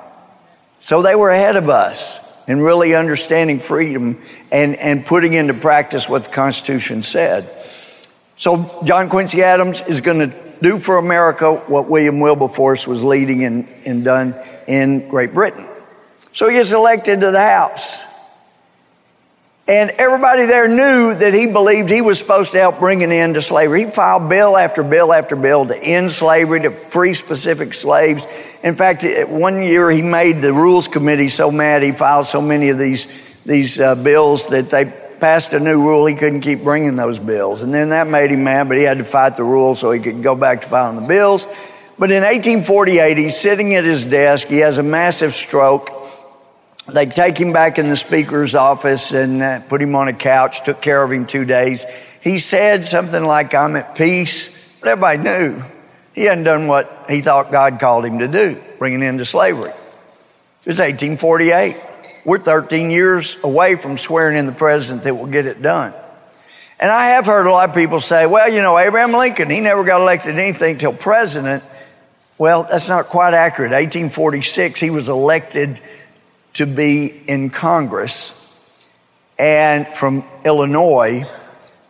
So 0.82 1.00
they 1.00 1.14
were 1.14 1.30
ahead 1.30 1.56
of 1.56 1.68
us. 1.68 2.20
in 2.48 2.60
really 2.60 2.96
understanding 2.96 3.60
freedom 3.60 4.20
and, 4.50 4.76
and 4.76 5.06
putting 5.06 5.32
into 5.32 5.54
practice 5.54 6.08
what 6.08 6.24
the 6.24 6.30
Constitution 6.30 7.02
said. 7.02 7.48
So, 8.34 8.82
John 8.84 9.08
Quincy 9.08 9.44
Adams 9.44 9.80
is 9.82 10.00
going 10.00 10.28
to 10.28 10.36
do 10.60 10.78
for 10.78 10.96
America 10.96 11.54
what 11.54 11.88
William 11.88 12.18
Wilberforce 12.18 12.84
was 12.84 13.02
leading 13.02 13.44
and, 13.44 13.68
and 13.86 14.04
done 14.04 14.34
in 14.66 15.08
Great 15.08 15.32
Britain. 15.32 15.68
So 16.32 16.48
he 16.48 16.56
gets 16.56 16.72
elected 16.72 17.20
to 17.20 17.30
the 17.30 17.40
House. 17.40 18.02
And 19.68 19.90
everybody 19.90 20.46
there 20.46 20.66
knew 20.66 21.14
that 21.14 21.32
he 21.32 21.46
believed 21.46 21.88
he 21.88 22.00
was 22.00 22.18
supposed 22.18 22.50
to 22.50 22.58
help 22.58 22.80
bring 22.80 23.04
an 23.04 23.12
end 23.12 23.34
to 23.34 23.42
slavery. 23.42 23.84
He 23.84 23.90
filed 23.90 24.28
bill 24.28 24.56
after 24.56 24.82
bill 24.82 25.12
after 25.12 25.36
bill 25.36 25.66
to 25.66 25.78
end 25.78 26.10
slavery, 26.10 26.62
to 26.62 26.72
free 26.72 27.12
specific 27.12 27.72
slaves. 27.72 28.26
In 28.64 28.74
fact, 28.74 29.04
one 29.28 29.62
year 29.62 29.88
he 29.88 30.02
made 30.02 30.40
the 30.40 30.52
Rules 30.52 30.88
Committee 30.88 31.28
so 31.28 31.52
mad 31.52 31.82
he 31.82 31.92
filed 31.92 32.26
so 32.26 32.40
many 32.40 32.70
of 32.70 32.78
these, 32.78 33.06
these 33.44 33.78
uh, 33.78 33.94
bills 33.94 34.48
that 34.48 34.70
they 34.70 34.92
passed 35.20 35.52
a 35.52 35.60
new 35.60 35.80
rule 35.80 36.06
he 36.06 36.16
couldn't 36.16 36.40
keep 36.40 36.64
bringing 36.64 36.96
those 36.96 37.20
bills. 37.20 37.62
And 37.62 37.72
then 37.72 37.90
that 37.90 38.08
made 38.08 38.32
him 38.32 38.42
mad, 38.42 38.66
but 38.66 38.76
he 38.76 38.82
had 38.82 38.98
to 38.98 39.04
fight 39.04 39.36
the 39.36 39.44
rule 39.44 39.76
so 39.76 39.92
he 39.92 40.00
could 40.00 40.24
go 40.24 40.34
back 40.34 40.62
to 40.62 40.68
filing 40.68 40.96
the 40.96 41.06
bills. 41.06 41.46
But 41.96 42.10
in 42.10 42.24
1848, 42.24 43.16
he's 43.16 43.38
sitting 43.38 43.76
at 43.76 43.84
his 43.84 44.04
desk. 44.04 44.48
He 44.48 44.58
has 44.58 44.78
a 44.78 44.82
massive 44.82 45.30
stroke. 45.30 46.01
They 46.88 47.06
take 47.06 47.38
him 47.38 47.52
back 47.52 47.78
in 47.78 47.88
the 47.88 47.96
speaker's 47.96 48.54
office 48.54 49.12
and 49.12 49.40
uh, 49.40 49.60
put 49.60 49.80
him 49.80 49.94
on 49.94 50.08
a 50.08 50.12
couch, 50.12 50.64
took 50.64 50.80
care 50.80 51.02
of 51.02 51.12
him 51.12 51.26
two 51.26 51.44
days. 51.44 51.86
He 52.22 52.38
said 52.38 52.84
something 52.84 53.22
like, 53.22 53.54
I'm 53.54 53.76
at 53.76 53.94
peace. 53.94 54.76
But 54.80 54.90
everybody 54.90 55.18
knew 55.18 55.62
he 56.12 56.24
hadn't 56.24 56.44
done 56.44 56.66
what 56.66 57.06
he 57.08 57.20
thought 57.20 57.52
God 57.52 57.78
called 57.78 58.04
him 58.04 58.18
to 58.18 58.28
do, 58.28 58.60
bringing 58.78 59.02
into 59.02 59.24
slavery. 59.24 59.70
It 59.70 60.66
was 60.66 60.80
1848. 60.80 61.76
We're 62.24 62.38
13 62.38 62.90
years 62.90 63.36
away 63.42 63.76
from 63.76 63.96
swearing 63.96 64.36
in 64.36 64.46
the 64.46 64.52
president 64.52 65.04
that 65.04 65.14
will 65.14 65.26
get 65.26 65.46
it 65.46 65.62
done. 65.62 65.94
And 66.78 66.90
I 66.90 67.10
have 67.10 67.26
heard 67.26 67.46
a 67.46 67.52
lot 67.52 67.68
of 67.68 67.74
people 67.76 68.00
say, 68.00 68.26
well, 68.26 68.52
you 68.52 68.60
know, 68.60 68.76
Abraham 68.76 69.12
Lincoln, 69.12 69.50
he 69.50 69.60
never 69.60 69.84
got 69.84 70.00
elected 70.00 70.36
anything 70.36 70.78
till 70.78 70.92
president. 70.92 71.62
Well, 72.38 72.64
that's 72.64 72.88
not 72.88 73.06
quite 73.06 73.34
accurate. 73.34 73.70
1846, 73.70 74.80
he 74.80 74.90
was 74.90 75.08
elected 75.08 75.80
to 76.54 76.66
be 76.66 77.06
in 77.06 77.50
Congress 77.50 78.38
and 79.38 79.86
from 79.86 80.24
Illinois. 80.44 81.24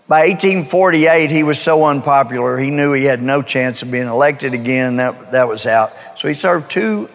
By 0.08 0.26
1848, 0.28 1.30
he 1.30 1.42
was 1.42 1.60
so 1.60 1.84
unpopular, 1.86 2.58
he 2.58 2.70
knew 2.70 2.92
he 2.92 3.04
had 3.04 3.22
no 3.22 3.42
chance 3.42 3.82
of 3.82 3.90
being 3.90 4.08
elected 4.08 4.54
again. 4.54 4.96
That, 4.96 5.32
that 5.32 5.48
was 5.48 5.66
out. 5.66 5.92
So 6.16 6.28
he 6.28 6.34
served 6.34 6.70
two 6.70 7.08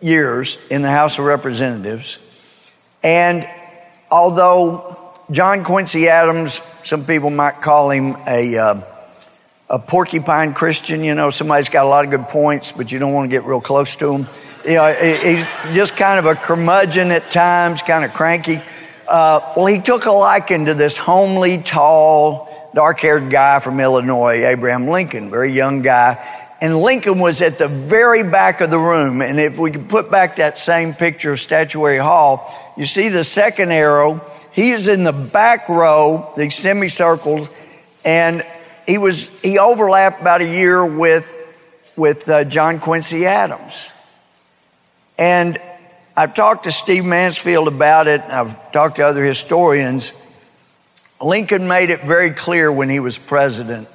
years 0.00 0.58
in 0.70 0.82
the 0.82 0.90
House 0.90 1.18
of 1.18 1.24
Representatives. 1.24 2.72
And 3.02 3.46
although 4.10 5.12
John 5.30 5.64
Quincy 5.64 6.08
Adams, 6.08 6.60
some 6.84 7.04
people 7.04 7.30
might 7.30 7.62
call 7.62 7.90
him 7.90 8.16
a, 8.26 8.58
uh, 8.58 8.80
a 9.74 9.78
porcupine 9.78 10.54
Christian, 10.54 11.02
you 11.02 11.14
know, 11.14 11.30
somebody's 11.30 11.68
got 11.68 11.84
a 11.84 11.88
lot 11.88 12.04
of 12.04 12.10
good 12.10 12.28
points, 12.28 12.72
but 12.72 12.92
you 12.92 12.98
don't 12.98 13.12
want 13.12 13.30
to 13.30 13.36
get 13.36 13.44
real 13.44 13.60
close 13.60 13.96
to 13.96 14.14
him 14.14 14.26
you 14.64 14.74
know, 14.74 14.92
he's 14.92 15.46
just 15.74 15.96
kind 15.96 16.18
of 16.18 16.24
a 16.24 16.34
curmudgeon 16.34 17.10
at 17.10 17.30
times, 17.30 17.82
kind 17.82 18.04
of 18.04 18.14
cranky. 18.14 18.60
Uh, 19.06 19.52
well, 19.56 19.66
he 19.66 19.78
took 19.78 20.06
a 20.06 20.10
liking 20.10 20.66
to 20.66 20.74
this 20.74 20.96
homely, 20.96 21.58
tall, 21.58 22.70
dark 22.74 23.00
haired 23.00 23.30
guy 23.30 23.58
from 23.58 23.78
Illinois, 23.78 24.46
Abraham 24.46 24.88
Lincoln, 24.88 25.30
very 25.30 25.52
young 25.52 25.82
guy. 25.82 26.24
And 26.62 26.78
Lincoln 26.78 27.18
was 27.18 27.42
at 27.42 27.58
the 27.58 27.68
very 27.68 28.22
back 28.22 28.62
of 28.62 28.70
the 28.70 28.78
room. 28.78 29.20
And 29.20 29.38
if 29.38 29.58
we 29.58 29.70
could 29.70 29.88
put 29.90 30.10
back 30.10 30.36
that 30.36 30.56
same 30.56 30.94
picture 30.94 31.32
of 31.32 31.40
Statuary 31.40 31.98
Hall, 31.98 32.50
you 32.78 32.86
see 32.86 33.08
the 33.08 33.24
second 33.24 33.70
arrow. 33.70 34.22
He 34.52 34.70
is 34.70 34.88
in 34.88 35.04
the 35.04 35.12
back 35.12 35.68
row, 35.68 36.32
the 36.38 36.48
semicircles, 36.48 37.50
and 38.02 38.46
he 38.86 38.98
was 38.98 39.28
he 39.40 39.58
overlapped 39.58 40.20
about 40.20 40.40
a 40.40 40.48
year 40.48 40.84
with 40.84 41.34
with 41.96 42.28
uh, 42.28 42.44
John 42.44 42.80
Quincy 42.80 43.26
Adams. 43.26 43.90
And 45.18 45.58
I've 46.16 46.34
talked 46.34 46.64
to 46.64 46.72
Steve 46.72 47.04
Mansfield 47.04 47.68
about 47.68 48.06
it, 48.06 48.20
I've 48.22 48.72
talked 48.72 48.96
to 48.96 49.06
other 49.06 49.24
historians. 49.24 50.12
Lincoln 51.20 51.68
made 51.68 51.90
it 51.90 52.02
very 52.02 52.30
clear 52.32 52.70
when 52.70 52.90
he 52.90 53.00
was 53.00 53.18
president 53.18 53.88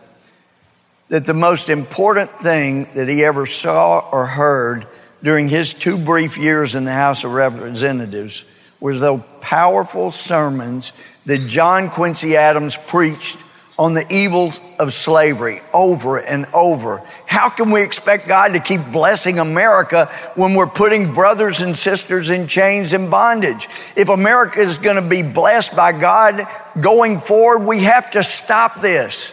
that 1.09 1.25
the 1.25 1.33
most 1.33 1.69
important 1.69 2.29
thing 2.29 2.87
that 2.95 3.07
he 3.07 3.23
ever 3.23 3.45
saw 3.45 3.99
or 4.11 4.25
heard 4.25 4.85
during 5.21 5.49
his 5.49 5.73
two 5.73 5.97
brief 5.97 6.37
years 6.37 6.75
in 6.75 6.85
the 6.85 6.93
House 6.93 7.23
of 7.23 7.33
Representatives 7.33 8.45
was 8.79 8.99
those 8.99 9.21
powerful 9.41 10.11
sermons 10.11 10.93
that 11.25 11.47
John 11.47 11.89
Quincy 11.89 12.37
Adams 12.37 12.77
preached 12.77 13.37
on 13.79 13.93
the 13.93 14.05
evils 14.13 14.59
of 14.77 14.93
slavery 14.93 15.61
over 15.73 16.17
and 16.19 16.45
over. 16.53 17.01
How 17.25 17.47
can 17.47 17.71
we 17.71 17.81
expect 17.81 18.27
God 18.27 18.49
to 18.49 18.59
keep 18.59 18.81
blessing 18.91 19.39
America 19.39 20.07
when 20.35 20.53
we're 20.53 20.67
putting 20.67 21.13
brothers 21.13 21.61
and 21.61 21.77
sisters 21.77 22.29
in 22.29 22.47
chains 22.47 22.91
and 22.91 23.09
bondage? 23.09 23.69
If 23.95 24.09
America 24.09 24.59
is 24.59 24.79
going 24.79 24.97
to 24.97 25.09
be 25.09 25.23
blessed 25.23 25.77
by 25.77 25.93
God 25.93 26.45
going 26.79 27.19
forward, 27.19 27.65
we 27.65 27.83
have 27.83 28.11
to 28.11 28.21
stop 28.21 28.81
this. 28.81 29.31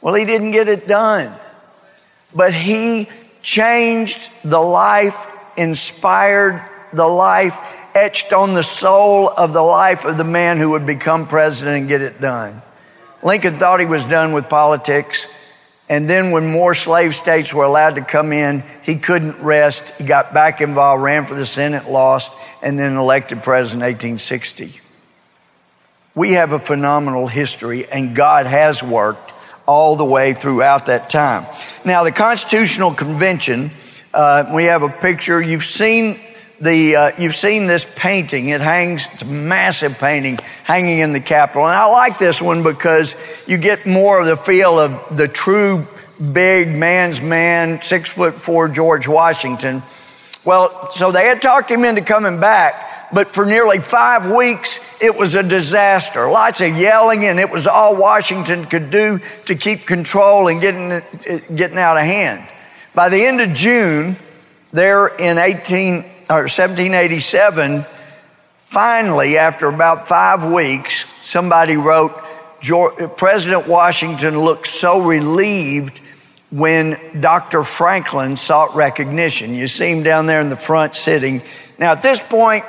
Well, 0.00 0.14
he 0.14 0.24
didn't 0.24 0.52
get 0.52 0.68
it 0.68 0.88
done, 0.88 1.30
but 2.34 2.54
he 2.54 3.10
changed 3.42 4.30
the 4.42 4.58
life, 4.58 5.26
inspired 5.58 6.64
the 6.94 7.06
life, 7.06 7.58
etched 7.94 8.32
on 8.32 8.54
the 8.54 8.62
soul 8.62 9.28
of 9.28 9.52
the 9.52 9.60
life 9.60 10.06
of 10.06 10.16
the 10.16 10.24
man 10.24 10.56
who 10.56 10.70
would 10.70 10.86
become 10.86 11.26
president 11.26 11.80
and 11.80 11.88
get 11.90 12.00
it 12.00 12.22
done. 12.22 12.62
Lincoln 13.22 13.58
thought 13.58 13.80
he 13.80 13.86
was 13.86 14.04
done 14.04 14.32
with 14.32 14.48
politics. 14.48 15.26
And 15.88 16.08
then 16.08 16.30
when 16.30 16.50
more 16.50 16.74
slave 16.74 17.14
states 17.14 17.52
were 17.52 17.64
allowed 17.64 17.96
to 17.96 18.02
come 18.02 18.32
in, 18.32 18.62
he 18.82 18.96
couldn't 18.96 19.42
rest. 19.42 19.98
He 19.98 20.04
got 20.04 20.32
back 20.32 20.60
involved, 20.60 21.02
ran 21.02 21.26
for 21.26 21.34
the 21.34 21.46
Senate, 21.46 21.88
lost, 21.88 22.32
and 22.62 22.78
then 22.78 22.96
elected 22.96 23.42
president 23.42 23.82
in 23.82 24.14
1860. 24.16 24.80
We 26.14 26.32
have 26.32 26.52
a 26.52 26.58
phenomenal 26.58 27.26
history, 27.26 27.86
and 27.90 28.14
God 28.14 28.46
has 28.46 28.82
worked 28.82 29.32
all 29.66 29.96
the 29.96 30.04
way 30.04 30.32
throughout 30.32 30.86
that 30.86 31.08
time. 31.10 31.46
Now, 31.84 32.04
the 32.04 32.12
Constitutional 32.12 32.92
Convention, 32.92 33.70
uh, 34.12 34.50
we 34.54 34.64
have 34.64 34.82
a 34.82 34.88
picture. 34.88 35.40
You've 35.40 35.64
seen 35.64 36.20
the, 36.62 36.96
uh, 36.96 37.10
you've 37.18 37.34
seen 37.34 37.66
this 37.66 37.84
painting. 37.96 38.48
It 38.48 38.60
hangs, 38.60 39.08
it's 39.12 39.22
a 39.22 39.26
massive 39.26 39.98
painting 39.98 40.38
hanging 40.62 41.00
in 41.00 41.12
the 41.12 41.20
Capitol. 41.20 41.66
And 41.66 41.74
I 41.74 41.86
like 41.86 42.18
this 42.18 42.40
one 42.40 42.62
because 42.62 43.16
you 43.48 43.58
get 43.58 43.84
more 43.84 44.20
of 44.20 44.26
the 44.26 44.36
feel 44.36 44.78
of 44.78 45.16
the 45.16 45.26
true 45.26 45.86
big 46.32 46.68
man's 46.68 47.20
man, 47.20 47.82
six 47.82 48.08
foot 48.08 48.34
four 48.34 48.68
George 48.68 49.08
Washington. 49.08 49.82
Well, 50.44 50.90
so 50.92 51.10
they 51.10 51.26
had 51.26 51.42
talked 51.42 51.68
him 51.68 51.84
into 51.84 52.00
coming 52.00 52.38
back, 52.38 53.10
but 53.12 53.28
for 53.34 53.44
nearly 53.44 53.80
five 53.80 54.30
weeks, 54.30 55.02
it 55.02 55.16
was 55.16 55.34
a 55.34 55.42
disaster. 55.42 56.30
Lots 56.30 56.60
of 56.60 56.76
yelling, 56.76 57.24
and 57.24 57.40
it 57.40 57.50
was 57.50 57.66
all 57.66 57.96
Washington 57.96 58.66
could 58.66 58.90
do 58.90 59.20
to 59.46 59.56
keep 59.56 59.84
control 59.84 60.46
and 60.46 60.60
getting, 60.60 61.02
getting 61.56 61.78
out 61.78 61.96
of 61.96 62.04
hand. 62.04 62.48
By 62.94 63.08
the 63.08 63.24
end 63.24 63.40
of 63.40 63.52
June, 63.52 64.16
there 64.72 65.08
in 65.08 65.38
18, 65.38 66.04
or 66.32 66.48
1787, 66.48 67.84
finally, 68.56 69.36
after 69.36 69.68
about 69.68 70.08
five 70.08 70.50
weeks, 70.50 71.04
somebody 71.22 71.76
wrote, 71.76 72.12
President 73.18 73.68
Washington 73.68 74.40
looked 74.40 74.66
so 74.66 75.02
relieved 75.02 76.00
when 76.50 76.98
Dr. 77.20 77.62
Franklin 77.64 78.36
sought 78.36 78.74
recognition. 78.74 79.52
You 79.54 79.66
see 79.66 79.90
him 79.90 80.02
down 80.02 80.24
there 80.24 80.40
in 80.40 80.48
the 80.48 80.56
front 80.56 80.94
sitting. 80.94 81.42
Now, 81.78 81.92
at 81.92 82.02
this 82.02 82.18
point, 82.18 82.64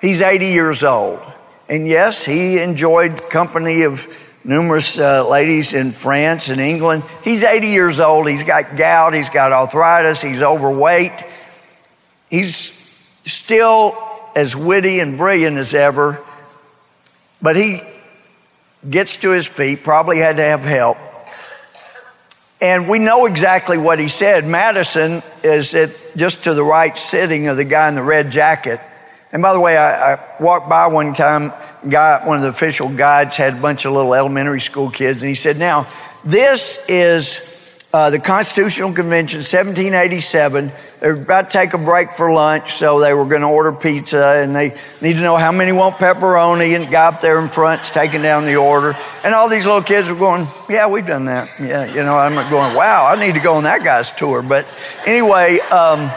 he's 0.00 0.20
80 0.20 0.46
years 0.46 0.84
old. 0.84 1.20
And 1.68 1.88
yes, 1.88 2.24
he 2.24 2.58
enjoyed 2.58 3.20
company 3.28 3.82
of 3.82 4.06
numerous 4.44 5.00
uh, 5.00 5.28
ladies 5.28 5.72
in 5.72 5.90
France 5.90 6.48
and 6.48 6.60
England. 6.60 7.02
He's 7.24 7.42
80 7.42 7.66
years 7.66 7.98
old. 7.98 8.28
He's 8.28 8.44
got 8.44 8.76
gout. 8.76 9.14
He's 9.14 9.30
got 9.30 9.50
arthritis. 9.50 10.22
He's 10.22 10.42
overweight. 10.42 11.24
He's 12.28 12.79
still 13.24 13.96
as 14.34 14.54
witty 14.54 15.00
and 15.00 15.18
brilliant 15.18 15.58
as 15.58 15.74
ever, 15.74 16.22
but 17.42 17.56
he 17.56 17.82
gets 18.88 19.18
to 19.18 19.30
his 19.30 19.46
feet, 19.46 19.82
probably 19.82 20.18
had 20.18 20.36
to 20.36 20.42
have 20.42 20.64
help. 20.64 20.96
And 22.62 22.88
we 22.88 22.98
know 22.98 23.26
exactly 23.26 23.78
what 23.78 23.98
he 23.98 24.08
said. 24.08 24.44
Madison 24.44 25.22
is 25.42 25.74
at 25.74 25.90
just 26.16 26.44
to 26.44 26.54
the 26.54 26.62
right 26.62 26.96
sitting 26.96 27.48
of 27.48 27.56
the 27.56 27.64
guy 27.64 27.88
in 27.88 27.94
the 27.94 28.02
red 28.02 28.30
jacket. 28.30 28.80
And 29.32 29.42
by 29.42 29.52
the 29.52 29.60
way, 29.60 29.76
I, 29.76 30.14
I 30.14 30.18
walked 30.40 30.68
by 30.68 30.88
one 30.88 31.14
time, 31.14 31.52
guy, 31.88 32.26
one 32.26 32.36
of 32.36 32.42
the 32.42 32.48
official 32.48 32.94
guides 32.94 33.36
had 33.36 33.54
a 33.54 33.60
bunch 33.60 33.84
of 33.84 33.92
little 33.92 34.14
elementary 34.14 34.60
school 34.60 34.90
kids, 34.90 35.22
and 35.22 35.28
he 35.28 35.34
said, 35.34 35.56
Now, 35.56 35.86
this 36.24 36.84
is 36.88 37.49
uh, 37.92 38.10
the 38.10 38.20
Constitutional 38.20 38.92
Convention, 38.92 39.38
1787. 39.38 40.70
They 41.00 41.08
were 41.08 41.14
about 41.14 41.50
to 41.50 41.58
take 41.58 41.74
a 41.74 41.78
break 41.78 42.12
for 42.12 42.32
lunch, 42.32 42.70
so 42.72 43.00
they 43.00 43.12
were 43.12 43.24
going 43.24 43.40
to 43.40 43.48
order 43.48 43.72
pizza, 43.72 44.42
and 44.42 44.54
they 44.54 44.76
need 45.00 45.14
to 45.14 45.20
know 45.20 45.36
how 45.36 45.50
many 45.50 45.72
want 45.72 45.96
pepperoni. 45.96 46.76
And 46.76 46.88
guy 46.88 47.08
up 47.08 47.20
there 47.20 47.40
in 47.40 47.48
front's 47.48 47.90
taking 47.90 48.22
down 48.22 48.44
the 48.44 48.56
order, 48.56 48.96
and 49.24 49.34
all 49.34 49.48
these 49.48 49.66
little 49.66 49.82
kids 49.82 50.08
were 50.08 50.14
going, 50.14 50.46
"Yeah, 50.68 50.86
we've 50.86 51.06
done 51.06 51.24
that. 51.24 51.48
Yeah, 51.58 51.84
you 51.84 52.02
know." 52.04 52.16
I'm 52.16 52.34
going, 52.48 52.74
"Wow, 52.76 53.06
I 53.06 53.18
need 53.18 53.34
to 53.34 53.40
go 53.40 53.54
on 53.54 53.64
that 53.64 53.82
guy's 53.82 54.12
tour." 54.12 54.42
But 54.42 54.66
anyway, 55.04 55.58
um, 55.72 56.10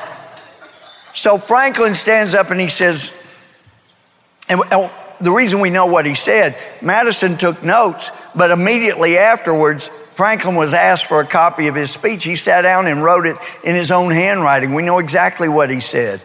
so 1.13 1.37
Franklin 1.37 1.95
stands 1.95 2.35
up 2.35 2.51
and 2.51 2.59
he 2.59 2.67
says, 2.67 3.19
and 4.49 4.61
the 5.21 5.31
reason 5.31 5.59
we 5.59 5.69
know 5.69 5.85
what 5.85 6.05
he 6.05 6.15
said, 6.15 6.57
Madison 6.81 7.37
took 7.37 7.63
notes, 7.63 8.11
but 8.35 8.51
immediately 8.51 9.17
afterwards, 9.17 9.89
Franklin 10.13 10.55
was 10.55 10.75
asked 10.75 11.07
for 11.07 11.21
a 11.21 11.25
copy 11.25 11.65
of 11.65 11.73
his 11.73 11.89
speech. 11.89 12.23
He 12.23 12.35
sat 12.35 12.61
down 12.61 12.85
and 12.85 13.03
wrote 13.03 13.25
it 13.25 13.35
in 13.63 13.73
his 13.73 13.89
own 13.89 14.11
handwriting. 14.11 14.75
We 14.75 14.83
know 14.83 14.99
exactly 14.99 15.49
what 15.49 15.71
he 15.71 15.79
said. 15.79 16.21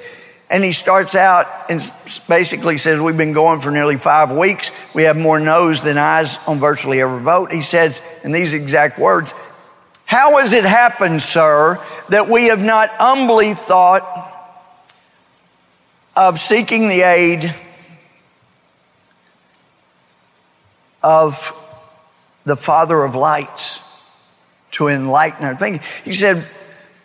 And 0.50 0.62
he 0.62 0.72
starts 0.72 1.14
out 1.14 1.46
and 1.70 1.80
basically 2.28 2.76
says, 2.76 3.00
We've 3.00 3.16
been 3.16 3.32
going 3.32 3.60
for 3.60 3.70
nearly 3.70 3.96
five 3.96 4.30
weeks. 4.30 4.72
We 4.94 5.04
have 5.04 5.16
more 5.16 5.40
no's 5.40 5.82
than 5.82 5.96
ayes 5.96 6.38
on 6.46 6.58
virtually 6.58 7.00
every 7.00 7.20
vote. 7.20 7.50
He 7.50 7.62
says, 7.62 8.02
in 8.24 8.32
these 8.32 8.52
exact 8.52 8.98
words, 8.98 9.32
How 10.04 10.36
has 10.36 10.52
it 10.52 10.64
happened, 10.64 11.22
sir, 11.22 11.82
that 12.10 12.28
we 12.28 12.48
have 12.48 12.62
not 12.62 12.90
humbly 12.90 13.54
thought 13.54 14.04
of 16.14 16.38
seeking 16.38 16.88
the 16.88 17.02
aid 17.02 17.54
of 21.02 21.54
the 22.48 22.56
Father 22.56 23.04
of 23.04 23.14
lights 23.14 23.84
to 24.72 24.88
enlighten 24.88 25.44
our 25.44 25.54
thinking. 25.54 25.82
He 26.04 26.12
said, 26.12 26.44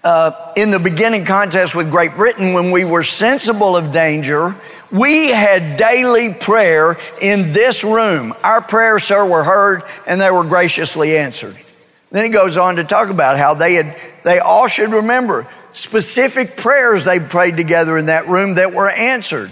uh, 0.04 0.54
in 0.58 0.70
the 0.70 0.80
beginning 0.80 1.24
contest 1.26 1.76
with 1.76 1.90
Great 1.90 2.16
Britain, 2.16 2.54
when 2.54 2.72
we 2.72 2.84
were 2.84 3.04
sensible 3.04 3.78
of 3.78 3.94
danger, 3.94 4.56
we 4.92 5.30
had 5.30 5.78
daily 5.78 6.34
prayer 6.34 6.98
in 7.22 7.54
this 7.54 7.84
room. 7.84 8.34
Our 8.44 8.62
prayers, 8.62 9.04
sir, 9.04 9.26
were 9.26 9.44
heard 9.44 9.84
and 10.06 10.20
they 10.20 10.30
were 10.30 10.44
graciously 10.44 11.18
answered. 11.18 11.56
Then 12.12 12.24
he 12.24 12.30
goes 12.30 12.58
on 12.58 12.76
to 12.76 12.84
talk 12.84 13.10
about 13.10 13.38
how 13.38 13.54
they 13.54 13.76
had, 13.76 13.96
they 14.24 14.40
all 14.40 14.68
should 14.68 14.92
remember 14.92 15.48
specific 15.72 16.58
prayers 16.58 17.06
they 17.06 17.20
prayed 17.20 17.58
together 17.58 17.98
in 17.98 18.08
that 18.08 18.28
room 18.28 18.56
that 18.56 18.74
were 18.74 18.90
answered. 18.90 19.52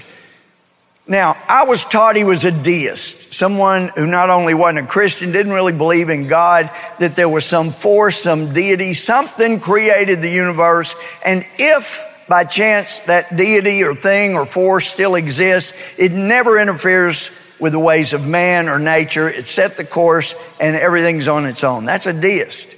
Now, 1.08 1.36
I 1.48 1.64
was 1.64 1.84
taught 1.84 2.16
he 2.16 2.24
was 2.24 2.46
a 2.46 2.52
deist, 2.52 3.31
someone 3.42 3.88
who 3.96 4.06
not 4.06 4.30
only 4.30 4.54
wasn't 4.54 4.86
a 4.86 4.88
Christian, 4.88 5.32
didn't 5.32 5.52
really 5.52 5.74
believe 5.74 6.12
in 6.12 6.28
God, 6.28 6.70
that 7.00 7.16
there 7.16 7.28
was 7.28 7.44
some 7.44 7.72
force, 7.72 8.20
some 8.20 8.54
deity, 8.54 8.94
something 8.94 9.60
created 9.60 10.22
the 10.22 10.30
universe. 10.30 10.94
And 11.26 11.44
if 11.58 12.26
by 12.30 12.44
chance 12.44 13.00
that 13.00 13.36
deity 13.36 13.82
or 13.82 13.96
thing 13.96 14.36
or 14.36 14.46
force 14.46 14.86
still 14.86 15.16
exists, 15.16 15.74
it 15.98 16.12
never 16.12 16.60
interferes 16.60 17.32
with 17.60 17.72
the 17.72 17.80
ways 17.80 18.14
of 18.14 18.28
man 18.28 18.70
or 18.70 18.78
nature. 18.78 19.28
It 19.28 19.48
set 19.48 19.76
the 19.76 19.86
course 19.86 20.36
and 20.62 20.76
everything's 20.76 21.28
on 21.28 21.48
its 21.48 21.64
own. 21.64 21.86
That's 21.86 22.06
a 22.06 22.14
deist. 22.14 22.76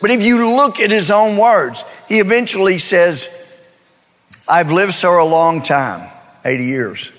But 0.00 0.10
if 0.10 0.22
you 0.22 0.56
look 0.56 0.80
at 0.80 0.90
his 0.90 1.10
own 1.10 1.36
words, 1.36 1.84
he 2.08 2.18
eventually 2.18 2.78
says, 2.78 3.28
I've 4.48 4.72
lived 4.72 4.94
so 4.94 5.22
a 5.22 5.28
long 5.28 5.60
time, 5.60 6.10
80 6.46 6.64
years. 6.64 7.12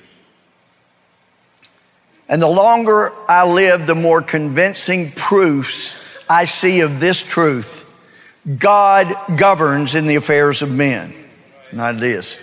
And 2.29 2.41
the 2.41 2.47
longer 2.47 3.11
I 3.27 3.45
live, 3.45 3.85
the 3.85 3.95
more 3.95 4.21
convincing 4.21 5.11
proofs 5.11 6.25
I 6.29 6.45
see 6.45 6.81
of 6.81 6.99
this 6.99 7.21
truth. 7.21 7.89
God 8.59 9.13
governs 9.37 9.95
in 9.95 10.07
the 10.07 10.15
affairs 10.15 10.61
of 10.61 10.71
men, 10.71 11.13
not 11.71 11.97
this. 11.97 12.39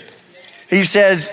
He 0.69 0.85
says, 0.85 1.29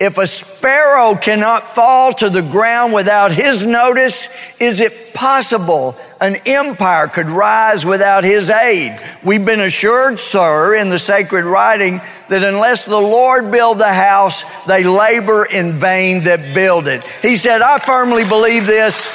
if 0.00 0.16
a 0.16 0.26
sparrow 0.26 1.14
cannot 1.14 1.68
fall 1.68 2.14
to 2.14 2.30
the 2.30 2.40
ground 2.40 2.94
without 2.94 3.32
his 3.32 3.66
notice, 3.66 4.30
is 4.58 4.80
it 4.80 5.12
possible 5.12 5.94
an 6.22 6.36
empire 6.46 7.06
could 7.06 7.28
rise 7.28 7.84
without 7.84 8.24
his 8.24 8.48
aid? 8.48 8.98
We've 9.22 9.44
been 9.44 9.60
assured, 9.60 10.18
sir, 10.18 10.74
in 10.74 10.88
the 10.88 10.98
sacred 10.98 11.44
writing 11.44 12.00
that 12.30 12.42
unless 12.42 12.86
the 12.86 12.96
Lord 12.96 13.50
build 13.50 13.78
the 13.78 13.92
house, 13.92 14.42
they 14.64 14.84
labor 14.84 15.44
in 15.44 15.72
vain 15.72 16.24
that 16.24 16.54
build 16.54 16.88
it. 16.88 17.06
He 17.20 17.36
said, 17.36 17.60
I 17.60 17.78
firmly 17.78 18.24
believe 18.24 18.66
this. 18.66 19.06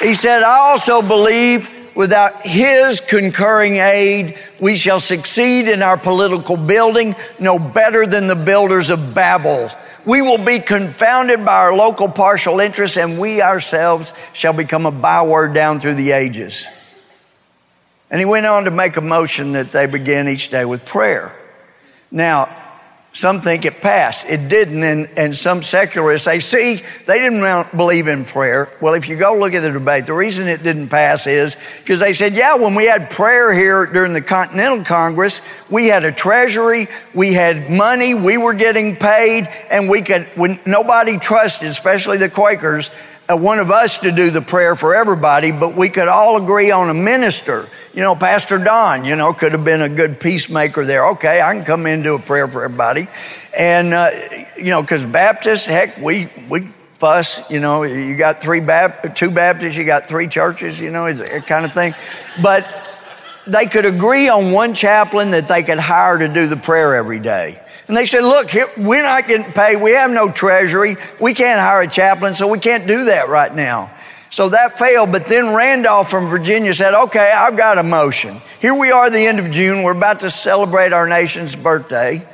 He 0.00 0.14
said, 0.14 0.42
I 0.42 0.70
also 0.70 1.02
believe 1.02 1.68
without 1.94 2.42
his 2.42 3.00
concurring 3.00 3.76
aid, 3.76 4.38
we 4.60 4.76
shall 4.76 5.00
succeed 5.00 5.68
in 5.68 5.82
our 5.82 5.96
political 5.96 6.56
building 6.56 7.14
no 7.38 7.58
better 7.58 8.06
than 8.06 8.26
the 8.26 8.36
builders 8.36 8.90
of 8.90 9.14
Babel. 9.14 9.70
We 10.04 10.20
will 10.20 10.44
be 10.44 10.58
confounded 10.58 11.44
by 11.44 11.54
our 11.54 11.74
local 11.74 12.08
partial 12.08 12.60
interests, 12.60 12.96
and 12.96 13.18
we 13.18 13.40
ourselves 13.40 14.12
shall 14.32 14.52
become 14.52 14.86
a 14.86 14.90
byword 14.90 15.54
down 15.54 15.80
through 15.80 15.94
the 15.94 16.12
ages. 16.12 16.66
And 18.10 18.20
he 18.20 18.26
went 18.26 18.46
on 18.46 18.64
to 18.64 18.70
make 18.70 18.96
a 18.96 19.00
motion 19.00 19.52
that 19.52 19.72
they 19.72 19.86
begin 19.86 20.28
each 20.28 20.50
day 20.50 20.64
with 20.64 20.84
prayer. 20.84 21.34
Now, 22.10 22.48
some 23.14 23.40
think 23.40 23.64
it 23.64 23.80
passed. 23.80 24.28
It 24.28 24.48
didn't. 24.48 24.82
And, 24.82 25.08
and 25.16 25.34
some 25.34 25.62
secularists 25.62 26.24
say, 26.24 26.40
see, 26.40 26.82
they 27.06 27.20
didn't 27.20 27.76
believe 27.76 28.08
in 28.08 28.24
prayer. 28.24 28.68
Well, 28.80 28.94
if 28.94 29.08
you 29.08 29.14
go 29.14 29.38
look 29.38 29.54
at 29.54 29.60
the 29.60 29.70
debate, 29.70 30.06
the 30.06 30.14
reason 30.14 30.48
it 30.48 30.64
didn't 30.64 30.88
pass 30.88 31.28
is 31.28 31.56
because 31.78 32.00
they 32.00 32.12
said, 32.12 32.34
yeah, 32.34 32.56
when 32.56 32.74
we 32.74 32.86
had 32.86 33.12
prayer 33.12 33.52
here 33.52 33.86
during 33.86 34.14
the 34.14 34.20
Continental 34.20 34.84
Congress, 34.84 35.40
we 35.70 35.86
had 35.86 36.02
a 36.02 36.10
treasury, 36.10 36.88
we 37.14 37.32
had 37.32 37.70
money, 37.70 38.14
we 38.16 38.36
were 38.36 38.52
getting 38.52 38.96
paid, 38.96 39.46
and 39.70 39.88
we 39.88 40.02
could, 40.02 40.24
when 40.34 40.58
nobody 40.66 41.16
trusted, 41.16 41.68
especially 41.68 42.18
the 42.18 42.28
Quakers, 42.28 42.90
one 43.28 43.58
of 43.58 43.70
us 43.70 43.98
to 43.98 44.12
do 44.12 44.30
the 44.30 44.42
prayer 44.42 44.76
for 44.76 44.94
everybody, 44.94 45.50
but 45.50 45.74
we 45.74 45.88
could 45.88 46.08
all 46.08 46.42
agree 46.42 46.70
on 46.70 46.90
a 46.90 46.94
minister. 46.94 47.66
You 47.94 48.02
know, 48.02 48.14
Pastor 48.14 48.58
Don, 48.58 49.04
you 49.04 49.16
know, 49.16 49.32
could 49.32 49.52
have 49.52 49.64
been 49.64 49.80
a 49.80 49.88
good 49.88 50.20
peacemaker 50.20 50.84
there. 50.84 51.08
Okay, 51.10 51.40
I 51.40 51.54
can 51.54 51.64
come 51.64 51.86
in 51.86 51.94
and 51.94 52.02
do 52.04 52.14
a 52.16 52.18
prayer 52.18 52.46
for 52.46 52.64
everybody. 52.64 53.08
And, 53.56 53.94
uh, 53.94 54.10
you 54.56 54.70
know, 54.70 54.82
because 54.82 55.06
Baptists, 55.06 55.66
heck, 55.66 55.96
we, 55.98 56.28
we 56.50 56.68
fuss, 56.94 57.50
you 57.50 57.60
know, 57.60 57.84
you 57.84 58.14
got 58.16 58.42
three 58.42 58.60
Bap- 58.60 59.14
two 59.14 59.30
Baptists, 59.30 59.76
you 59.76 59.84
got 59.84 60.06
three 60.06 60.28
churches, 60.28 60.80
you 60.80 60.90
know, 60.90 61.10
that 61.10 61.46
kind 61.46 61.64
of 61.64 61.72
thing. 61.72 61.94
But 62.42 62.66
they 63.46 63.66
could 63.66 63.86
agree 63.86 64.28
on 64.28 64.52
one 64.52 64.74
chaplain 64.74 65.30
that 65.30 65.48
they 65.48 65.62
could 65.62 65.78
hire 65.78 66.18
to 66.18 66.28
do 66.28 66.46
the 66.46 66.56
prayer 66.56 66.94
every 66.94 67.20
day. 67.20 67.60
And 67.86 67.96
they 67.96 68.06
said, 68.06 68.22
Look, 68.22 68.50
we're 68.76 69.02
not 69.02 69.28
getting 69.28 69.52
paid. 69.52 69.76
We 69.76 69.92
have 69.92 70.10
no 70.10 70.30
treasury. 70.30 70.96
We 71.20 71.34
can't 71.34 71.60
hire 71.60 71.82
a 71.82 71.88
chaplain, 71.88 72.34
so 72.34 72.48
we 72.48 72.58
can't 72.58 72.86
do 72.86 73.04
that 73.04 73.28
right 73.28 73.54
now. 73.54 73.90
So 74.30 74.48
that 74.48 74.78
failed. 74.78 75.12
But 75.12 75.26
then 75.26 75.54
Randolph 75.54 76.10
from 76.10 76.26
Virginia 76.26 76.72
said, 76.74 76.94
Okay, 76.94 77.30
I've 77.30 77.56
got 77.56 77.78
a 77.78 77.82
motion. 77.82 78.40
Here 78.60 78.74
we 78.74 78.90
are, 78.90 79.10
the 79.10 79.26
end 79.26 79.38
of 79.38 79.50
June. 79.50 79.82
We're 79.82 79.96
about 79.96 80.20
to 80.20 80.30
celebrate 80.30 80.92
our 80.92 81.06
nation's 81.06 81.54
birthday, 81.54 82.26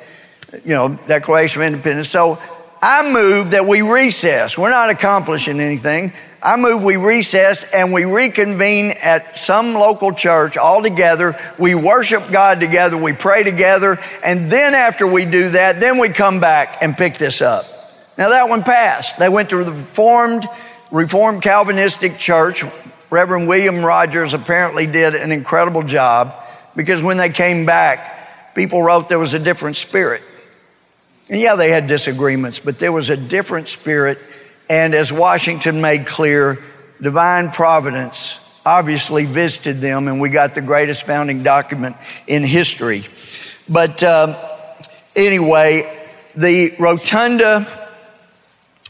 you 0.64 0.74
know, 0.74 0.98
Declaration 1.08 1.62
of 1.62 1.68
Independence. 1.68 2.08
So 2.08 2.38
I 2.80 3.10
move 3.12 3.50
that 3.50 3.66
we 3.66 3.82
recess. 3.82 4.56
We're 4.56 4.70
not 4.70 4.90
accomplishing 4.90 5.60
anything. 5.60 6.12
I 6.42 6.56
move 6.56 6.82
we 6.82 6.96
recess 6.96 7.64
and 7.64 7.92
we 7.92 8.06
reconvene 8.06 8.92
at 9.02 9.36
some 9.36 9.74
local 9.74 10.12
church 10.12 10.56
all 10.56 10.82
together. 10.82 11.38
We 11.58 11.74
worship 11.74 12.30
God 12.30 12.60
together, 12.60 12.96
we 12.96 13.12
pray 13.12 13.42
together, 13.42 13.98
and 14.24 14.50
then 14.50 14.74
after 14.74 15.06
we 15.06 15.26
do 15.26 15.50
that, 15.50 15.80
then 15.80 15.98
we 15.98 16.08
come 16.08 16.40
back 16.40 16.78
and 16.82 16.96
pick 16.96 17.14
this 17.14 17.42
up. 17.42 17.66
Now 18.16 18.30
that 18.30 18.48
one 18.48 18.62
passed. 18.62 19.18
They 19.18 19.28
went 19.28 19.50
to 19.50 19.62
the 19.64 19.72
Reformed, 19.72 20.46
Reformed 20.90 21.42
Calvinistic 21.42 22.16
Church. 22.16 22.64
Reverend 23.10 23.48
William 23.48 23.84
Rogers 23.84 24.34
apparently 24.34 24.86
did 24.86 25.14
an 25.14 25.32
incredible 25.32 25.82
job 25.82 26.34
because 26.74 27.02
when 27.02 27.16
they 27.16 27.30
came 27.30 27.66
back, 27.66 28.54
people 28.54 28.82
wrote 28.82 29.08
there 29.08 29.18
was 29.18 29.34
a 29.34 29.38
different 29.38 29.76
spirit. 29.76 30.22
And 31.28 31.40
yeah, 31.40 31.54
they 31.54 31.70
had 31.70 31.86
disagreements, 31.86 32.60
but 32.60 32.78
there 32.78 32.92
was 32.92 33.10
a 33.10 33.16
different 33.16 33.68
spirit 33.68 34.18
and 34.70 34.94
as 34.94 35.12
Washington 35.12 35.80
made 35.80 36.06
clear, 36.06 36.56
divine 37.02 37.50
providence 37.50 38.36
obviously 38.64 39.24
visited 39.24 39.78
them, 39.78 40.06
and 40.06 40.20
we 40.20 40.28
got 40.28 40.54
the 40.54 40.60
greatest 40.60 41.04
founding 41.04 41.42
document 41.42 41.96
in 42.28 42.44
history. 42.44 43.02
But 43.68 44.04
um, 44.04 44.36
anyway, 45.16 46.08
the 46.36 46.76
rotunda 46.78 47.66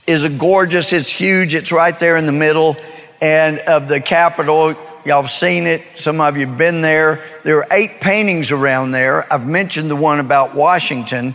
is 0.07 0.24
a 0.24 0.28
gorgeous, 0.28 0.93
it's 0.93 1.11
huge, 1.11 1.55
it's 1.55 1.72
right 1.72 1.99
there 1.99 2.18
in 2.18 2.26
the 2.26 2.33
middle 2.33 2.76
and 3.22 3.59
of 3.61 3.89
the 3.89 4.01
Capitol. 4.01 4.74
Y'all 5.07 5.22
have 5.22 5.31
seen 5.31 5.66
it. 5.66 5.83
Some 5.97 6.20
of 6.20 6.37
you 6.37 6.47
have 6.47 6.59
been 6.59 6.83
there. 6.83 7.24
There 7.43 7.57
are 7.59 7.66
eight 7.70 8.03
paintings 8.03 8.53
around 8.53 8.91
there. 8.91 9.33
I've 9.33 9.47
mentioned 9.47 9.91
the 9.91 9.97
one 9.97 10.20
about 10.20 10.55
Washington, 10.55 11.35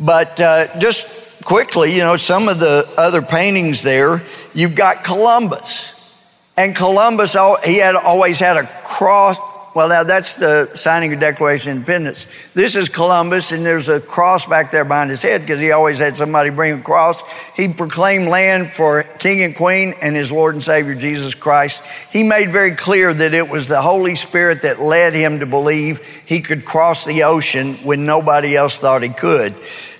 but 0.00 0.40
uh, 0.40 0.80
just 0.80 1.23
quickly, 1.44 1.94
you 1.94 2.00
know, 2.00 2.16
some 2.16 2.48
of 2.48 2.58
the 2.58 2.90
other 2.96 3.22
paintings 3.22 3.82
there, 3.82 4.22
you've 4.54 4.74
got 4.74 5.04
Columbus. 5.04 5.92
And 6.56 6.74
Columbus, 6.74 7.36
he 7.64 7.78
had 7.78 7.96
always 7.96 8.38
had 8.38 8.56
a 8.56 8.64
cross. 8.84 9.38
Well, 9.74 9.88
now 9.88 10.04
that's 10.04 10.36
the 10.36 10.70
signing 10.76 11.12
of 11.12 11.18
Declaration 11.18 11.72
of 11.72 11.76
Independence. 11.78 12.52
This 12.52 12.76
is 12.76 12.88
Columbus, 12.88 13.50
and 13.50 13.66
there's 13.66 13.88
a 13.88 14.00
cross 14.00 14.46
back 14.46 14.70
there 14.70 14.84
behind 14.84 15.10
his 15.10 15.20
head 15.20 15.40
because 15.40 15.60
he 15.60 15.72
always 15.72 15.98
had 15.98 16.16
somebody 16.16 16.50
bring 16.50 16.78
a 16.78 16.80
cross. 16.80 17.20
He 17.56 17.66
proclaimed 17.66 18.28
land 18.28 18.70
for 18.70 19.02
King 19.02 19.42
and 19.42 19.56
Queen 19.56 19.94
and 20.00 20.14
his 20.14 20.30
Lord 20.30 20.54
and 20.54 20.62
Savior 20.62 20.94
Jesus 20.94 21.34
Christ. 21.34 21.82
He 22.12 22.22
made 22.22 22.50
very 22.50 22.76
clear 22.76 23.12
that 23.12 23.34
it 23.34 23.48
was 23.48 23.66
the 23.66 23.82
Holy 23.82 24.14
Spirit 24.14 24.62
that 24.62 24.80
led 24.80 25.12
him 25.12 25.40
to 25.40 25.46
believe 25.46 25.98
he 26.24 26.40
could 26.40 26.64
cross 26.64 27.04
the 27.04 27.24
ocean 27.24 27.74
when 27.82 28.06
nobody 28.06 28.56
else 28.56 28.78
thought 28.78 29.02
he 29.02 29.08
could. 29.08 29.52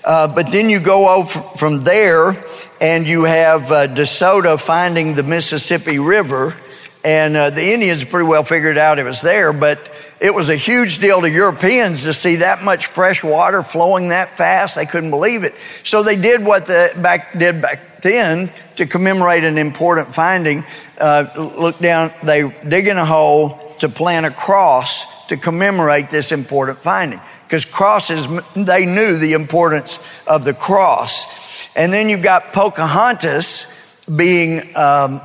Uh, 0.05 0.27
but 0.27 0.51
then 0.51 0.69
you 0.69 0.79
go 0.79 1.09
over 1.09 1.39
from 1.57 1.83
there 1.83 2.35
and 2.79 3.07
you 3.07 3.23
have 3.23 3.71
uh, 3.71 3.87
DeSoto 3.87 4.63
finding 4.63 5.15
the 5.15 5.23
Mississippi 5.23 5.97
River. 5.97 6.55
And 7.03 7.35
uh, 7.35 7.49
the 7.49 7.73
Indians 7.73 8.03
pretty 8.03 8.27
well 8.27 8.43
figured 8.43 8.77
out 8.77 8.99
it 8.99 9.03
was 9.03 9.21
there, 9.21 9.51
but 9.51 9.79
it 10.19 10.33
was 10.33 10.49
a 10.49 10.55
huge 10.55 10.99
deal 10.99 11.21
to 11.21 11.29
Europeans 11.29 12.03
to 12.03 12.13
see 12.13 12.37
that 12.37 12.63
much 12.63 12.85
fresh 12.85 13.23
water 13.23 13.63
flowing 13.63 14.09
that 14.09 14.29
fast. 14.29 14.75
They 14.75 14.85
couldn't 14.85 15.09
believe 15.09 15.43
it. 15.43 15.53
So 15.83 16.03
they 16.03 16.15
did 16.15 16.45
what 16.45 16.67
the 16.67 16.93
back 17.01 17.37
did 17.37 17.61
back 17.61 18.01
then 18.01 18.51
to 18.75 18.85
commemorate 18.85 19.43
an 19.43 19.57
important 19.57 20.07
finding. 20.09 20.63
Uh, 20.99 21.51
look 21.57 21.79
down, 21.79 22.11
they 22.23 22.51
dig 22.67 22.87
in 22.87 22.97
a 22.97 23.05
hole 23.05 23.59
to 23.79 23.89
plant 23.89 24.27
a 24.27 24.31
cross 24.31 25.27
to 25.27 25.37
commemorate 25.37 26.11
this 26.11 26.31
important 26.31 26.77
finding 26.77 27.19
because 27.45 27.63
crosses, 27.65 28.27
they 28.55 28.85
knew 28.85 29.17
the 29.17 29.33
importance 29.33 29.99
of 30.27 30.43
the 30.43 30.53
cross. 30.53 31.69
And 31.75 31.93
then 31.93 32.09
you've 32.09 32.23
got 32.23 32.53
Pocahontas 32.53 33.67
being 34.13 34.75
um, 34.75 35.21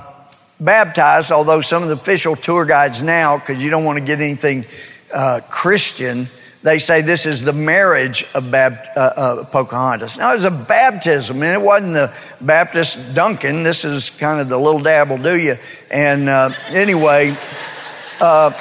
baptized, 0.60 1.32
although 1.32 1.60
some 1.60 1.82
of 1.82 1.88
the 1.88 1.94
official 1.94 2.36
tour 2.36 2.64
guides 2.64 3.02
now, 3.02 3.38
because 3.38 3.64
you 3.64 3.70
don't 3.70 3.84
want 3.84 3.98
to 3.98 4.04
get 4.04 4.20
anything 4.20 4.66
uh, 5.12 5.40
Christian, 5.48 6.28
they 6.62 6.78
say 6.78 7.00
this 7.00 7.24
is 7.24 7.42
the 7.42 7.54
marriage 7.54 8.26
of 8.34 8.50
Bab- 8.50 8.86
uh, 8.94 9.00
uh, 9.00 9.44
Pocahontas. 9.44 10.18
Now, 10.18 10.30
it 10.30 10.34
was 10.34 10.44
a 10.44 10.50
baptism, 10.50 11.42
and 11.42 11.52
it 11.52 11.64
wasn't 11.64 11.94
the 11.94 12.12
Baptist 12.40 13.14
Duncan. 13.14 13.62
This 13.62 13.84
is 13.84 14.10
kind 14.10 14.40
of 14.40 14.50
the 14.50 14.58
little 14.58 14.80
dab 14.80 15.08
will 15.08 15.16
do 15.16 15.38
you. 15.38 15.56
And 15.90 16.28
uh, 16.28 16.50
anyway, 16.68 17.34
uh, 18.20 18.52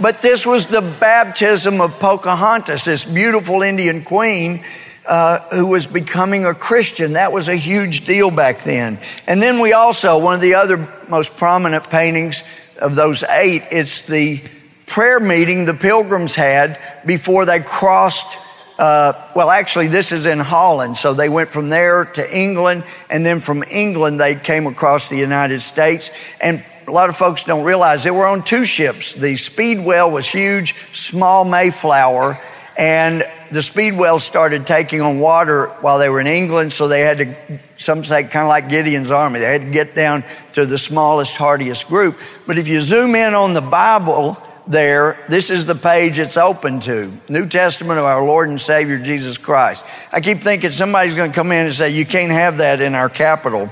but 0.00 0.22
this 0.22 0.46
was 0.46 0.66
the 0.66 0.80
baptism 0.80 1.80
of 1.80 1.98
Pocahontas, 1.98 2.84
this 2.84 3.04
beautiful 3.04 3.62
Indian 3.62 4.04
queen 4.04 4.64
uh, 5.06 5.38
who 5.50 5.66
was 5.66 5.86
becoming 5.86 6.44
a 6.44 6.54
Christian. 6.54 7.14
That 7.14 7.32
was 7.32 7.48
a 7.48 7.56
huge 7.56 8.04
deal 8.04 8.30
back 8.30 8.60
then. 8.60 8.98
And 9.26 9.40
then 9.40 9.58
we 9.58 9.72
also, 9.72 10.18
one 10.18 10.34
of 10.34 10.40
the 10.40 10.54
other 10.54 10.76
most 11.08 11.36
prominent 11.36 11.88
paintings 11.88 12.42
of 12.80 12.94
those 12.94 13.22
eight, 13.24 13.64
it's 13.70 14.02
the 14.02 14.40
prayer 14.86 15.18
meeting 15.18 15.64
the 15.64 15.74
pilgrims 15.74 16.34
had 16.34 16.78
before 17.06 17.44
they 17.46 17.60
crossed. 17.60 18.38
Uh, 18.78 19.12
well, 19.34 19.50
actually, 19.50 19.88
this 19.88 20.12
is 20.12 20.26
in 20.26 20.38
Holland. 20.38 20.96
So 20.96 21.14
they 21.14 21.28
went 21.28 21.48
from 21.48 21.68
there 21.68 22.04
to 22.04 22.38
England, 22.38 22.84
and 23.10 23.24
then 23.24 23.40
from 23.40 23.64
England, 23.70 24.20
they 24.20 24.34
came 24.36 24.66
across 24.66 25.08
the 25.08 25.16
United 25.16 25.60
States. 25.60 26.10
And 26.40 26.62
a 26.88 26.92
lot 26.92 27.10
of 27.10 27.16
folks 27.16 27.44
don't 27.44 27.64
realize 27.64 28.02
they 28.02 28.10
were 28.10 28.26
on 28.26 28.42
two 28.42 28.64
ships. 28.64 29.14
The 29.14 29.36
Speedwell 29.36 30.10
was 30.10 30.26
huge, 30.26 30.74
small 30.92 31.44
Mayflower, 31.44 32.40
and 32.78 33.22
the 33.50 33.62
Speedwell 33.62 34.18
started 34.18 34.66
taking 34.66 35.02
on 35.02 35.18
water 35.20 35.66
while 35.80 35.98
they 35.98 36.08
were 36.08 36.20
in 36.20 36.26
England, 36.26 36.72
so 36.72 36.88
they 36.88 37.02
had 37.02 37.18
to, 37.18 37.58
some 37.76 38.04
say, 38.04 38.22
kind 38.22 38.44
of 38.44 38.48
like 38.48 38.68
Gideon's 38.68 39.10
army. 39.10 39.40
They 39.40 39.52
had 39.52 39.62
to 39.62 39.70
get 39.70 39.94
down 39.94 40.24
to 40.52 40.64
the 40.64 40.78
smallest, 40.78 41.36
hardiest 41.36 41.88
group. 41.88 42.18
But 42.46 42.56
if 42.56 42.68
you 42.68 42.80
zoom 42.80 43.14
in 43.14 43.34
on 43.34 43.52
the 43.52 43.60
Bible, 43.60 44.42
there, 44.66 45.22
this 45.28 45.50
is 45.50 45.66
the 45.66 45.74
page 45.74 46.18
it's 46.18 46.36
open 46.36 46.80
to 46.80 47.12
New 47.28 47.46
Testament 47.48 47.98
of 47.98 48.04
our 48.04 48.24
Lord 48.24 48.48
and 48.48 48.60
Savior 48.60 48.98
Jesus 48.98 49.36
Christ. 49.36 49.84
I 50.12 50.20
keep 50.20 50.38
thinking 50.38 50.70
somebody's 50.70 51.16
going 51.16 51.30
to 51.30 51.34
come 51.34 51.52
in 51.52 51.66
and 51.66 51.74
say, 51.74 51.90
You 51.90 52.06
can't 52.06 52.32
have 52.32 52.58
that 52.58 52.80
in 52.80 52.94
our 52.94 53.08
Capitol. 53.08 53.70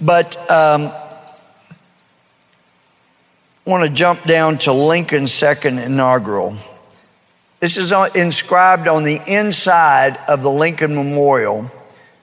But 0.00 0.36
um, 0.50 0.92
want 3.68 3.84
to 3.84 3.92
jump 3.92 4.24
down 4.24 4.56
to 4.56 4.72
Lincoln's 4.72 5.30
second 5.30 5.78
inaugural. 5.78 6.56
This 7.60 7.76
is 7.76 7.92
uh, 7.92 8.08
inscribed 8.14 8.88
on 8.88 9.04
the 9.04 9.20
inside 9.26 10.18
of 10.26 10.40
the 10.40 10.50
Lincoln 10.50 10.94
Memorial. 10.94 11.70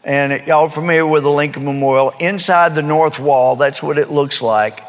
And 0.04 0.41
y'all 0.48 0.68
familiar 0.70 1.06
with 1.06 1.22
the 1.22 1.30
Lincoln 1.30 1.64
Memorial? 1.64 2.14
Inside 2.20 2.74
the 2.74 2.82
north 2.82 3.20
wall, 3.20 3.58
that's 3.58 3.84
what 3.84 4.00
it 4.00 4.10
looks 4.10 4.41
like. 4.41 4.82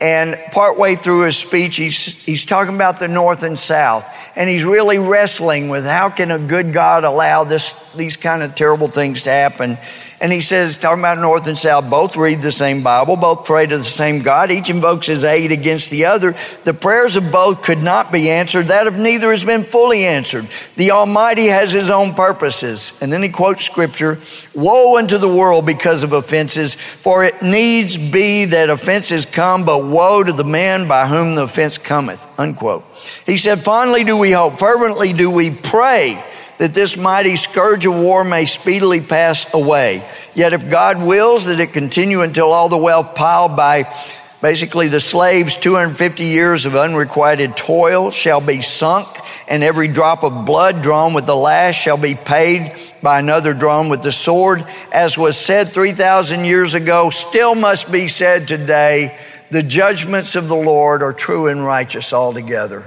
And 0.00 0.36
partway 0.50 0.96
through 0.96 1.26
his 1.26 1.36
speech, 1.36 1.76
he's, 1.76 2.24
he's 2.24 2.44
talking 2.44 2.74
about 2.74 2.98
the 2.98 3.06
North 3.06 3.44
and 3.44 3.56
South. 3.56 4.10
And 4.34 4.50
he's 4.50 4.64
really 4.64 4.98
wrestling 4.98 5.68
with 5.68 5.84
how 5.84 6.10
can 6.10 6.32
a 6.32 6.40
good 6.40 6.72
God 6.72 7.04
allow 7.04 7.44
this, 7.44 7.72
these 7.92 8.16
kind 8.16 8.42
of 8.42 8.56
terrible 8.56 8.88
things 8.88 9.22
to 9.22 9.30
happen. 9.30 9.78
And 10.24 10.32
he 10.32 10.40
says, 10.40 10.78
talking 10.78 11.00
about 11.00 11.18
North 11.18 11.46
and 11.48 11.58
South, 11.58 11.90
both 11.90 12.16
read 12.16 12.40
the 12.40 12.50
same 12.50 12.82
Bible, 12.82 13.14
both 13.14 13.44
pray 13.44 13.66
to 13.66 13.76
the 13.76 13.82
same 13.82 14.22
God, 14.22 14.50
each 14.50 14.70
invokes 14.70 15.06
his 15.06 15.22
aid 15.22 15.52
against 15.52 15.90
the 15.90 16.06
other. 16.06 16.34
The 16.64 16.72
prayers 16.72 17.16
of 17.16 17.30
both 17.30 17.62
could 17.62 17.82
not 17.82 18.10
be 18.10 18.30
answered, 18.30 18.68
that 18.68 18.86
of 18.86 18.96
neither 18.96 19.30
has 19.32 19.44
been 19.44 19.64
fully 19.64 20.06
answered. 20.06 20.48
The 20.76 20.92
Almighty 20.92 21.48
has 21.48 21.72
his 21.72 21.90
own 21.90 22.14
purposes. 22.14 22.98
And 23.02 23.12
then 23.12 23.22
he 23.22 23.28
quotes 23.28 23.66
scripture 23.66 24.18
Woe 24.54 24.96
unto 24.96 25.18
the 25.18 25.28
world 25.28 25.66
because 25.66 26.02
of 26.02 26.14
offenses, 26.14 26.72
for 26.72 27.22
it 27.26 27.42
needs 27.42 27.98
be 27.98 28.46
that 28.46 28.70
offenses 28.70 29.26
come, 29.26 29.66
but 29.66 29.84
woe 29.84 30.24
to 30.24 30.32
the 30.32 30.42
man 30.42 30.88
by 30.88 31.06
whom 31.06 31.34
the 31.34 31.42
offense 31.42 31.76
cometh. 31.76 32.26
Unquote. 32.40 32.86
He 33.26 33.36
said, 33.36 33.58
Fondly 33.58 34.04
do 34.04 34.16
we 34.16 34.32
hope, 34.32 34.54
fervently 34.54 35.12
do 35.12 35.30
we 35.30 35.50
pray 35.50 36.24
that 36.58 36.74
this 36.74 36.96
mighty 36.96 37.36
scourge 37.36 37.86
of 37.86 37.98
war 37.98 38.24
may 38.24 38.44
speedily 38.44 39.00
pass 39.00 39.52
away. 39.54 40.06
Yet 40.34 40.52
if 40.52 40.70
God 40.70 41.02
wills 41.02 41.46
that 41.46 41.60
it 41.60 41.72
continue 41.72 42.22
until 42.22 42.52
all 42.52 42.68
the 42.68 42.76
wealth 42.76 43.14
piled 43.14 43.56
by 43.56 43.92
basically 44.40 44.88
the 44.88 45.00
slaves' 45.00 45.56
250 45.56 46.24
years 46.24 46.66
of 46.66 46.76
unrequited 46.76 47.56
toil 47.56 48.10
shall 48.10 48.42
be 48.42 48.60
sunk, 48.60 49.06
and 49.48 49.64
every 49.64 49.88
drop 49.88 50.22
of 50.22 50.44
blood 50.44 50.82
drawn 50.82 51.14
with 51.14 51.24
the 51.24 51.34
lash 51.34 51.80
shall 51.80 51.96
be 51.96 52.14
paid 52.14 52.74
by 53.02 53.18
another 53.18 53.54
drawn 53.54 53.88
with 53.88 54.02
the 54.02 54.12
sword, 54.12 54.64
as 54.92 55.16
was 55.16 55.36
said 55.38 55.70
3,000 55.70 56.44
years 56.44 56.74
ago, 56.74 57.10
still 57.10 57.54
must 57.54 57.90
be 57.90 58.06
said 58.06 58.46
today. 58.46 59.18
The 59.50 59.62
judgments 59.62 60.36
of 60.36 60.48
the 60.48 60.56
Lord 60.56 61.02
are 61.02 61.12
true 61.12 61.46
and 61.46 61.64
righteous 61.64 62.12
altogether. 62.12 62.84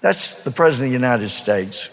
That's 0.00 0.42
the 0.44 0.50
President 0.50 0.88
of 0.88 1.00
the 1.00 1.06
United 1.06 1.28
States. 1.28 1.90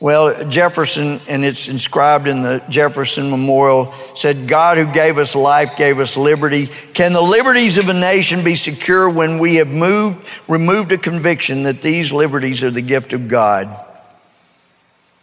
Well, 0.00 0.50
Jefferson, 0.50 1.18
and 1.28 1.44
it's 1.44 1.68
inscribed 1.68 2.26
in 2.26 2.42
the 2.42 2.62
Jefferson 2.68 3.30
Memorial, 3.30 3.92
said, 4.14 4.48
God 4.48 4.76
who 4.76 4.92
gave 4.92 5.16
us 5.16 5.34
life 5.34 5.78
gave 5.78 5.98
us 5.98 6.16
liberty. 6.16 6.66
Can 6.92 7.14
the 7.14 7.22
liberties 7.22 7.78
of 7.78 7.88
a 7.88 7.94
nation 7.94 8.44
be 8.44 8.54
secure 8.54 9.08
when 9.08 9.38
we 9.38 9.54
have 9.56 9.68
moved, 9.68 10.28
removed 10.46 10.92
a 10.92 10.98
conviction 10.98 11.62
that 11.62 11.80
these 11.80 12.12
liberties 12.12 12.62
are 12.62 12.70
the 12.70 12.82
gift 12.82 13.14
of 13.14 13.28
God? 13.28 13.66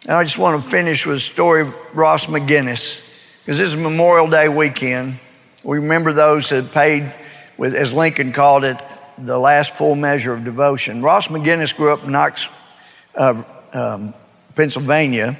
And 0.07 0.13
I 0.13 0.23
just 0.23 0.39
want 0.39 0.63
to 0.63 0.67
finish 0.67 1.05
with 1.05 1.17
a 1.17 1.19
story 1.19 1.61
of 1.61 1.95
Ross 1.95 2.25
McGinnis, 2.25 3.37
because 3.41 3.59
this 3.59 3.73
is 3.73 3.75
Memorial 3.75 4.27
Day 4.27 4.49
weekend. 4.49 5.19
We 5.63 5.77
remember 5.77 6.11
those 6.11 6.49
that 6.49 6.71
paid, 6.71 7.13
with, 7.55 7.75
as 7.75 7.93
Lincoln 7.93 8.31
called 8.31 8.63
it, 8.63 8.81
the 9.21 9.37
last 9.37 9.75
full 9.75 9.95
measure 9.95 10.33
of 10.33 10.43
devotion. 10.43 11.01
Ross 11.01 11.27
McGinnis 11.27 11.75
grew 11.75 11.93
up 11.93 12.03
in 12.03 12.11
Knox, 12.11 12.47
uh, 13.15 13.41
um, 13.73 14.13
Pennsylvania. 14.55 15.37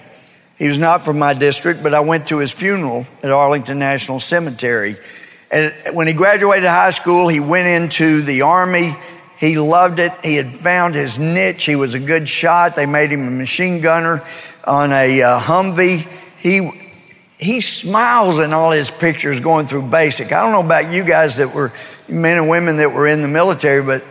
He 0.57 0.67
was 0.67 0.77
not 0.77 1.05
from 1.05 1.17
my 1.17 1.33
district, 1.33 1.81
but 1.81 1.93
I 1.93 2.01
went 2.01 2.27
to 2.27 2.37
his 2.37 2.51
funeral 2.51 3.07
at 3.23 3.31
Arlington 3.31 3.79
National 3.79 4.19
Cemetery. 4.19 4.95
And 5.49 5.73
when 5.93 6.07
he 6.07 6.13
graduated 6.13 6.69
high 6.69 6.91
school, 6.91 7.27
he 7.27 7.39
went 7.39 7.67
into 7.67 8.21
the 8.21 8.43
Army. 8.43 8.95
He 9.37 9.57
loved 9.57 9.99
it. 9.99 10.13
He 10.23 10.35
had 10.35 10.51
found 10.51 10.93
his 10.93 11.17
niche. 11.17 11.65
He 11.65 11.75
was 11.75 11.95
a 11.95 11.99
good 11.99 12.27
shot. 12.27 12.75
They 12.75 12.85
made 12.85 13.11
him 13.11 13.27
a 13.27 13.31
machine 13.31 13.81
gunner 13.81 14.23
on 14.65 14.91
a 14.91 15.21
uh, 15.21 15.39
Humvee. 15.39 16.07
He, 16.37 16.80
he 17.41 17.59
smiles 17.59 18.37
in 18.37 18.53
all 18.53 18.69
his 18.69 18.91
pictures 18.91 19.39
going 19.39 19.65
through 19.65 19.89
basic. 19.89 20.31
I 20.31 20.43
don't 20.43 20.51
know 20.51 20.63
about 20.63 20.93
you 20.93 21.03
guys 21.03 21.37
that 21.37 21.55
were 21.55 21.73
men 22.07 22.37
and 22.37 22.47
women 22.47 22.77
that 22.77 22.93
were 22.93 23.07
in 23.07 23.23
the 23.23 23.27
military, 23.27 23.81
but 23.81 24.03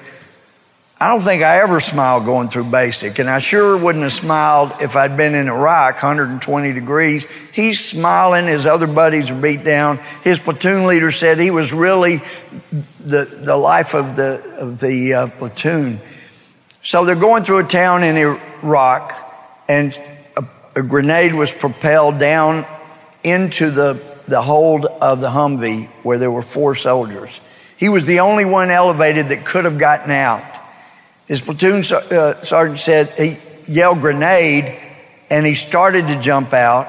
I 1.01 1.09
don't 1.09 1.23
think 1.23 1.45
I 1.45 1.61
ever 1.63 1.79
smiled 1.79 2.25
going 2.25 2.49
through 2.49 2.65
basic. 2.65 3.21
And 3.21 3.31
I 3.31 3.39
sure 3.39 3.79
wouldn't 3.79 4.03
have 4.03 4.13
smiled 4.13 4.73
if 4.83 4.97
I'd 4.97 5.17
been 5.17 5.37
in 5.37 5.47
Iraq, 5.47 5.95
120 5.95 6.73
degrees. 6.73 7.31
He's 7.53 7.83
smiling. 7.83 8.49
His 8.49 8.67
other 8.67 8.89
buddies 8.89 9.31
are 9.31 9.41
beat 9.41 9.63
down. 9.63 9.99
His 10.25 10.41
platoon 10.41 10.89
leader 10.89 11.13
said 11.13 11.39
he 11.39 11.53
was 11.53 11.73
really 11.73 12.21
the, 12.99 13.25
the 13.25 13.57
life 13.57 13.95
of 13.95 14.17
the, 14.17 14.57
of 14.59 14.81
the 14.81 15.15
uh, 15.15 15.27
platoon. 15.29 16.01
So 16.83 17.05
they're 17.05 17.15
going 17.15 17.45
through 17.45 17.59
a 17.59 17.69
town 17.69 18.03
in 18.03 18.17
Iraq, 18.17 19.15
and 19.69 19.97
a, 20.37 20.45
a 20.75 20.83
grenade 20.83 21.33
was 21.33 21.53
propelled 21.53 22.19
down 22.19 22.67
into 23.23 23.71
the, 23.71 24.01
the 24.27 24.43
hold 24.43 24.87
of 24.87 25.21
the 25.21 25.29
Humvee 25.29 25.89
where 26.05 26.19
there 26.19 26.31
were 26.31 26.43
four 26.43 26.75
soldiers. 26.75 27.41
He 27.77 27.89
was 27.89 28.05
the 28.05 28.21
only 28.21 28.45
one 28.45 28.71
elevated 28.71 29.31
that 29.31 29.45
could 29.45 29.65
have 29.65 29.79
gotten 29.79 30.11
out. 30.11 30.45
His 31.27 31.41
platoon 31.41 31.79
uh, 31.79 32.43
sergeant 32.43 32.79
said 32.79 33.09
he 33.11 33.39
yelled 33.67 34.01
grenade 34.01 34.79
and 35.31 35.47
he 35.47 35.55
started 35.55 36.09
to 36.09 36.21
jump 36.21 36.53
out 36.53 36.89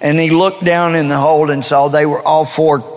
and 0.00 0.18
he 0.18 0.30
looked 0.30 0.64
down 0.64 0.94
in 0.94 1.08
the 1.08 1.16
hold 1.16 1.50
and 1.50 1.64
saw 1.64 1.88
they 1.88 2.04
were 2.04 2.20
all 2.20 2.44
four 2.44 2.96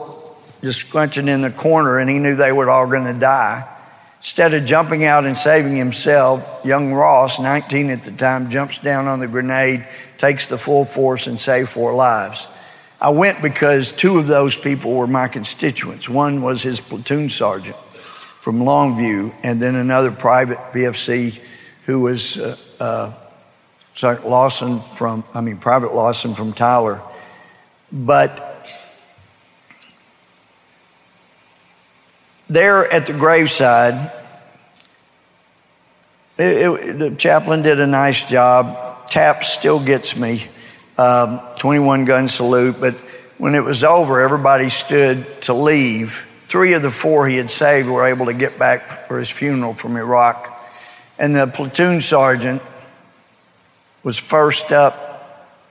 just 0.62 0.82
scrunching 0.82 1.28
in 1.28 1.42
the 1.42 1.52
corner 1.52 2.00
and 2.00 2.10
he 2.10 2.20
knew 2.20 2.36
they 2.36 2.52
were 2.52 2.70
all 2.70 2.88
going 2.88 3.06
to 3.06 3.18
die. 3.18 3.68
Instead 4.18 4.54
of 4.54 4.66
jumping 4.66 5.06
out 5.06 5.26
and 5.26 5.38
saving 5.38 5.78
himself, 5.78 6.66
young 6.66 6.94
Ross, 6.94 7.40
19 7.40 7.90
at 7.90 8.04
the 8.04 8.12
time, 8.12 8.50
jumps 8.50 8.80
down 8.80 9.08
on 9.08 9.20
the 9.20 9.30
grenade, 9.30 9.88
takes 10.18 10.48
the 10.48 10.58
full 10.58 10.84
force, 10.84 11.28
and 11.28 11.40
saves 11.40 11.70
four 11.70 11.94
lives. 11.94 12.48
I 13.02 13.10
went 13.12 13.42
because 13.42 13.92
two 13.94 14.20
of 14.20 14.28
those 14.28 14.58
people 14.58 14.94
were 14.94 15.08
my 15.08 15.28
constituents. 15.30 16.10
One 16.10 16.42
was 16.42 16.62
his 16.62 16.82
platoon 16.82 17.30
sergeant 17.30 17.78
from 17.78 18.60
Longview, 18.60 19.34
and 19.44 19.62
then 19.62 19.76
another 19.76 20.12
private 20.12 20.58
PFC 20.74 21.42
who 21.86 22.02
was 22.02 22.38
uh, 22.38 22.58
uh, 22.80 23.14
Sergeant 23.94 24.30
Lawson 24.30 24.80
from, 24.80 25.24
I 25.34 25.42
mean, 25.42 25.58
Private 25.58 25.94
Lawson 25.94 26.34
from 26.34 26.54
Tyler. 26.54 27.02
But 27.92 28.68
there 32.50 32.92
at 32.92 33.06
the 33.06 33.14
graveside, 33.14 34.12
it, 36.38 36.44
it, 36.44 37.00
the 37.00 37.16
chaplain 37.16 37.62
did 37.62 37.80
a 37.80 37.88
nice 37.88 38.30
job. 38.30 39.10
Tap 39.10 39.44
still 39.44 39.84
gets 39.84 40.18
me, 40.18 40.46
um, 40.98 41.42
21 41.60 42.06
gun 42.06 42.28
salute. 42.28 42.78
But 42.80 42.96
when 43.38 43.56
it 43.56 43.64
was 43.64 43.84
over, 43.84 44.22
everybody 44.22 44.70
stood 44.70 45.42
to 45.44 45.54
leave. 45.54 46.26
Three 46.48 46.74
of 46.74 46.82
the 46.82 46.90
four 46.90 47.28
he 47.28 47.38
had 47.38 47.52
saved 47.52 47.88
were 47.88 48.08
able 48.08 48.26
to 48.26 48.34
get 48.34 48.58
back 48.58 48.86
for 48.86 49.20
his 49.20 49.30
funeral 49.30 49.74
from 49.74 49.96
Iraq. 49.96 50.56
And 51.20 51.36
the 51.36 51.48
platoon 51.48 52.02
sergeant 52.02 52.62
was 54.04 54.18
first 54.18 54.72
up 54.72 55.06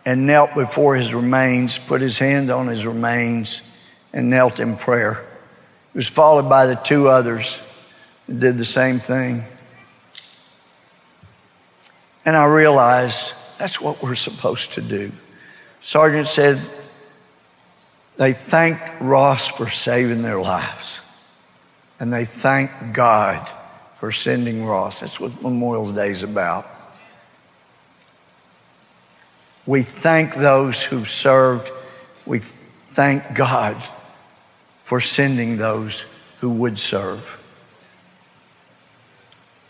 and 0.06 0.26
knelt 0.26 0.54
before 0.54 0.94
his 0.94 1.14
remains, 1.14 1.78
put 1.78 2.00
his 2.00 2.18
hand 2.18 2.50
on 2.50 2.66
his 2.66 2.86
remains, 2.86 3.62
and 4.12 4.30
knelt 4.30 4.60
in 4.60 4.76
prayer. 4.76 5.26
He 5.92 5.98
was 5.98 6.08
followed 6.08 6.48
by 6.48 6.66
the 6.66 6.76
two 6.76 7.08
others 7.08 7.60
that 8.26 8.38
did 8.38 8.58
the 8.58 8.64
same 8.64 8.98
thing. 8.98 9.44
And 12.24 12.36
I 12.36 12.44
realized 12.46 13.34
that's 13.58 13.80
what 13.80 14.02
we're 14.02 14.14
supposed 14.14 14.74
to 14.74 14.82
do. 14.82 15.12
Sergeant 15.80 16.26
said 16.26 16.60
they 18.16 18.32
thanked 18.32 19.00
Ross 19.00 19.46
for 19.46 19.66
saving 19.66 20.22
their 20.22 20.40
lives. 20.40 21.00
And 22.00 22.12
they 22.12 22.24
thanked 22.24 22.92
God 22.92 23.48
for 23.94 24.12
sending 24.12 24.64
Ross. 24.64 25.00
That's 25.00 25.18
what 25.18 25.42
Memorial 25.42 25.90
Day 25.90 26.10
is 26.10 26.22
about. 26.22 26.66
We 29.66 29.82
thank 29.82 30.34
those 30.34 30.82
who 30.82 31.04
served. 31.04 31.70
We 32.24 32.38
thank 32.38 33.34
God 33.34 33.76
for 34.78 35.00
sending 35.00 35.56
those 35.56 36.04
who 36.40 36.50
would 36.50 36.78
serve. 36.78 37.42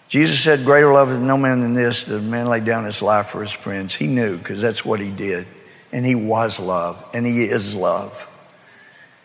Jesus 0.08 0.40
said, 0.40 0.64
Greater 0.64 0.92
love 0.92 1.10
is 1.10 1.18
no 1.18 1.36
man 1.36 1.60
than 1.60 1.74
this, 1.74 2.04
that 2.06 2.16
a 2.16 2.20
man 2.20 2.46
lay 2.46 2.60
down 2.60 2.84
his 2.84 3.02
life 3.02 3.26
for 3.26 3.40
his 3.40 3.50
friends. 3.50 3.94
He 3.94 4.06
knew 4.06 4.38
because 4.38 4.62
that's 4.62 4.84
what 4.84 5.00
he 5.00 5.10
did. 5.10 5.46
And 5.92 6.04
he 6.04 6.14
was 6.14 6.60
love, 6.60 7.02
and 7.14 7.26
he 7.26 7.44
is 7.44 7.74
love. 7.74 8.26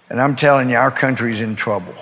And 0.09 0.21
I'm 0.21 0.35
telling 0.35 0.69
you, 0.69 0.77
our 0.77 0.91
country's 0.91 1.41
in 1.41 1.55
trouble. 1.55 1.95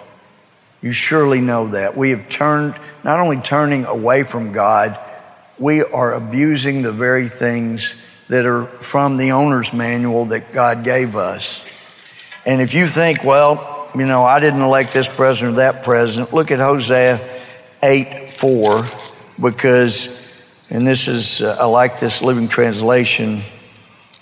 You 0.81 0.91
surely 0.91 1.41
know 1.41 1.69
that. 1.69 1.95
We 1.95 2.09
have 2.11 2.27
turned, 2.29 2.75
not 3.03 3.19
only 3.19 3.37
turning 3.37 3.85
away 3.85 4.23
from 4.23 4.51
God, 4.51 4.99
we 5.59 5.83
are 5.83 6.13
abusing 6.13 6.81
the 6.81 6.91
very 6.91 7.27
things 7.27 7.95
that 8.27 8.45
are 8.45 8.65
from 8.65 9.17
the 9.17 9.33
owner's 9.33 9.73
manual 9.73 10.25
that 10.25 10.53
God 10.53 10.83
gave 10.83 11.15
us. 11.15 11.67
And 12.45 12.61
if 12.61 12.73
you 12.73 12.87
think, 12.87 13.23
well, 13.23 13.89
you 13.93 14.05
know, 14.05 14.23
I 14.23 14.39
didn't 14.39 14.61
elect 14.61 14.93
this 14.93 15.07
president 15.07 15.53
or 15.53 15.57
that 15.57 15.83
president. 15.83 16.33
Look 16.33 16.49
at 16.49 16.59
Hosea 16.59 17.19
8 17.83 18.29
4, 18.29 18.83
because, 19.39 20.41
and 20.69 20.87
this 20.87 21.07
is, 21.07 21.41
uh, 21.41 21.57
I 21.59 21.65
like 21.65 21.99
this 21.99 22.21
living 22.21 22.47
translation. 22.47 23.41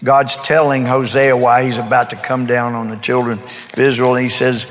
God's 0.04 0.38
telling 0.38 0.86
Hosea 0.86 1.36
why 1.36 1.64
he's 1.64 1.78
about 1.78 2.12
to 2.12 2.16
come 2.16 2.46
down 2.46 2.74
on 2.74 2.88
the 2.88 2.96
children 2.96 3.40
of 3.40 3.80
Israel. 3.80 4.16
He 4.16 4.30
says, 4.30 4.66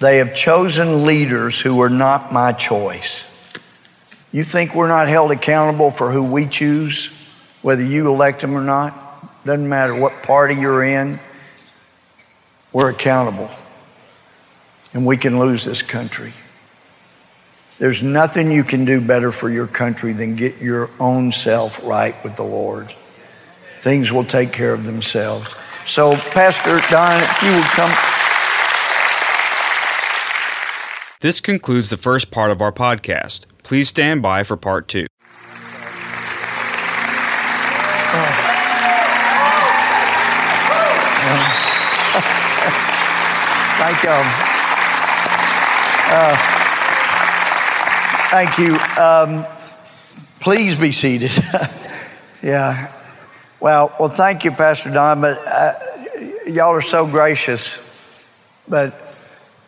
They 0.00 0.18
have 0.18 0.34
chosen 0.34 1.04
leaders 1.04 1.60
who 1.60 1.80
are 1.80 1.90
not 1.90 2.32
my 2.32 2.52
choice. 2.52 3.30
You 4.32 4.44
think 4.44 4.74
we're 4.74 4.88
not 4.88 5.08
held 5.08 5.30
accountable 5.30 5.90
for 5.90 6.10
who 6.10 6.24
we 6.24 6.46
choose, 6.46 7.32
whether 7.62 7.82
you 7.82 8.08
elect 8.08 8.40
them 8.40 8.56
or 8.56 8.62
not? 8.62 9.00
Doesn't 9.44 9.68
matter 9.68 9.98
what 9.98 10.22
party 10.22 10.54
you're 10.54 10.84
in, 10.84 11.20
we're 12.72 12.90
accountable 12.90 13.50
and 14.94 15.04
we 15.04 15.16
can 15.16 15.38
lose 15.38 15.64
this 15.64 15.82
country. 15.82 16.32
There's 17.78 18.02
nothing 18.02 18.52
you 18.52 18.62
can 18.62 18.84
do 18.84 19.00
better 19.00 19.32
for 19.32 19.50
your 19.50 19.66
country 19.66 20.12
than 20.12 20.36
get 20.36 20.62
your 20.62 20.88
own 21.00 21.32
self 21.32 21.84
right 21.84 22.14
with 22.22 22.36
the 22.36 22.44
Lord. 22.44 22.94
Things 23.84 24.10
will 24.10 24.24
take 24.24 24.50
care 24.50 24.72
of 24.72 24.86
themselves. 24.86 25.54
So, 25.84 26.16
Pastor 26.16 26.80
Don, 26.88 27.20
if 27.20 27.42
you 27.42 27.52
would 27.52 27.64
come. 27.64 27.92
This 31.20 31.38
concludes 31.42 31.90
the 31.90 31.98
first 31.98 32.30
part 32.30 32.50
of 32.50 32.62
our 32.62 32.72
podcast. 32.72 33.44
Please 33.62 33.90
stand 33.90 34.22
by 34.22 34.42
for 34.42 34.56
part 34.56 34.88
two. 34.88 35.04
Thank 43.76 44.02
you. 44.02 44.10
Uh, 46.16 46.36
thank 48.30 48.56
you. 48.58 48.78
Um, 48.98 49.44
please 50.40 50.80
be 50.80 50.90
seated. 50.90 51.32
yeah. 52.42 52.90
Well, 53.64 53.96
well, 53.98 54.10
thank 54.10 54.44
you, 54.44 54.50
Pastor 54.50 54.90
Don. 54.90 55.22
But 55.22 55.38
uh, 55.38 55.72
y'all 56.46 56.72
are 56.72 56.82
so 56.82 57.06
gracious. 57.06 57.78
But 58.68 58.94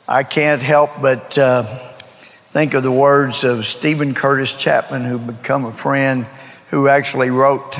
I 0.07 0.23
can't 0.23 0.61
help 0.61 1.01
but 1.01 1.39
uh, 1.39 1.63
think 1.63 2.75
of 2.75 2.83
the 2.83 2.93
words 2.93 3.43
of 3.43 3.65
Steven 3.65 4.13
Curtis 4.13 4.53
Chapman, 4.55 5.07
who 5.07 5.17
become 5.17 5.65
a 5.65 5.73
friend, 5.73 6.27
who 6.69 6.89
actually 6.89 7.31
wrote 7.31 7.79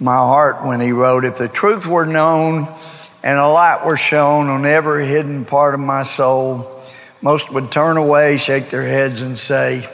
my 0.00 0.16
heart 0.16 0.66
when 0.66 0.80
he 0.80 0.90
wrote, 0.90 1.24
"If 1.24 1.36
the 1.36 1.46
truth 1.46 1.86
were 1.86 2.04
known." 2.04 2.66
And 3.22 3.38
a 3.38 3.46
light 3.46 3.86
were 3.86 3.96
shown 3.96 4.48
on 4.48 4.66
every 4.66 5.06
hidden 5.06 5.44
part 5.44 5.74
of 5.74 5.80
my 5.80 6.02
soul 6.02 6.68
most 7.22 7.52
would 7.52 7.70
turn 7.70 7.96
away, 7.96 8.38
shake 8.38 8.70
their 8.70 8.82
heads, 8.84 9.22
and 9.22 9.38
say, 9.38 9.88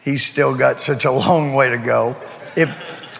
He's 0.00 0.24
still 0.24 0.56
got 0.56 0.80
such 0.80 1.04
a 1.04 1.10
long 1.10 1.52
way 1.52 1.68
to 1.68 1.78
go. 1.78 2.16
If, 2.56 2.70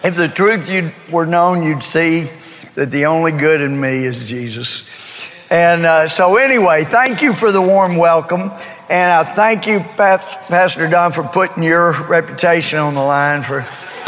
if 0.03 0.15
the 0.15 0.27
truth 0.27 0.69
you 0.69 0.91
were 1.11 1.25
known, 1.25 1.63
you'd 1.63 1.83
see 1.83 2.29
that 2.75 2.91
the 2.91 3.05
only 3.05 3.31
good 3.31 3.61
in 3.61 3.79
me 3.79 4.05
is 4.05 4.27
Jesus. 4.27 5.29
And 5.49 5.85
uh, 5.85 6.07
so, 6.07 6.37
anyway, 6.37 6.83
thank 6.83 7.21
you 7.21 7.33
for 7.33 7.51
the 7.51 7.61
warm 7.61 7.97
welcome. 7.97 8.51
And 8.89 9.11
I 9.11 9.23
thank 9.23 9.67
you, 9.67 9.79
Pastor 9.79 10.89
Don, 10.89 11.11
for 11.11 11.23
putting 11.23 11.63
your 11.63 11.91
reputation 12.03 12.79
on 12.79 12.93
the 12.93 13.01
line, 13.01 13.41
for 13.41 13.61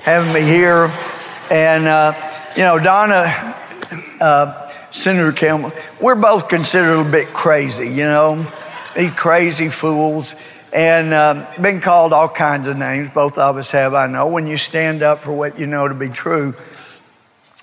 having 0.03 0.33
me 0.33 0.41
here. 0.41 0.93
And, 1.51 1.85
uh, 1.85 2.13
you 2.55 2.63
know, 2.63 2.79
Donna, 2.79 3.55
uh, 4.21 4.71
Senator 4.91 5.31
Campbell, 5.31 5.71
we're 6.01 6.15
both 6.15 6.49
considered 6.49 6.99
a 6.99 7.09
bit 7.09 7.27
crazy, 7.27 7.87
you 7.87 8.03
know 8.03 8.45
these 8.95 9.13
crazy 9.13 9.69
fools, 9.69 10.35
and 10.73 11.13
um, 11.13 11.45
been 11.61 11.81
called 11.81 12.13
all 12.13 12.29
kinds 12.29 12.67
of 12.67 12.77
names. 12.77 13.09
Both 13.09 13.37
of 13.37 13.57
us 13.57 13.71
have, 13.71 13.93
I 13.93 14.07
know, 14.07 14.27
when 14.29 14.47
you 14.47 14.57
stand 14.57 15.03
up 15.03 15.19
for 15.19 15.31
what 15.33 15.59
you 15.59 15.67
know 15.67 15.87
to 15.87 15.93
be 15.93 16.09
true. 16.09 16.53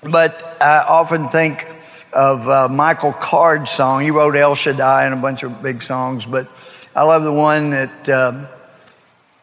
But 0.03 0.57
I 0.61 0.83
often 0.87 1.29
think 1.29 1.65
of 2.13 2.47
uh, 2.47 2.67
Michael 2.69 3.13
Card's 3.13 3.71
song. 3.71 4.03
He 4.03 4.11
wrote 4.11 4.35
El 4.35 4.55
Shaddai 4.55 5.05
and 5.05 5.13
a 5.13 5.17
bunch 5.17 5.43
of 5.43 5.61
big 5.61 5.81
songs, 5.81 6.25
but 6.25 6.47
I 6.95 7.03
love 7.03 7.23
the 7.23 7.33
one 7.33 7.71
that, 7.71 8.09
uh, 8.09 8.45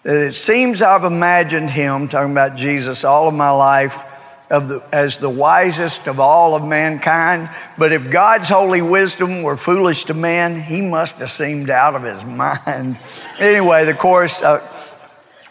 that 0.03 0.27
it 0.27 0.35
seems 0.35 0.83
I've 0.83 1.05
imagined 1.05 1.71
him, 1.71 2.09
talking 2.09 2.33
about 2.33 2.57
Jesus, 2.57 3.05
all 3.05 3.29
of 3.29 3.35
my 3.35 3.51
life 3.51 4.11
the, 4.49 4.83
as 4.93 5.19
the 5.19 5.31
wisest 5.31 6.07
of 6.07 6.21
all 6.21 6.55
of 6.55 6.65
mankind. 6.65 7.49
But 7.79 7.93
if 7.93 8.11
God's 8.11 8.49
holy 8.49 8.83
wisdom 8.83 9.43
were 9.43 9.57
foolish 9.57 10.05
to 10.05 10.15
man, 10.15 10.61
he 10.61 10.83
must 10.83 11.19
have 11.21 11.31
seemed 11.31 11.71
out 11.71 11.95
of 11.95 12.03
his 12.03 12.25
mind. 12.25 12.99
anyway, 13.39 13.85
the 13.85 13.95
chorus, 13.95 14.43
uh, 14.43 14.61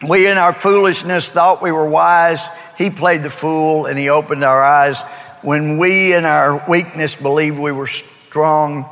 we 0.08 0.28
in 0.28 0.38
our 0.38 0.54
foolishness 0.54 1.30
thought 1.30 1.62
we 1.62 1.72
were 1.72 1.88
wise. 1.88 2.48
He 2.78 2.90
played 2.90 3.24
the 3.24 3.30
fool 3.30 3.86
and 3.86 3.98
he 3.98 4.10
opened 4.10 4.44
our 4.44 4.64
eyes. 4.64 5.02
When 5.42 5.78
we 5.78 6.14
in 6.14 6.26
our 6.26 6.64
weakness 6.70 7.16
believed 7.16 7.58
we 7.58 7.72
were 7.72 7.88
strong, 7.88 8.86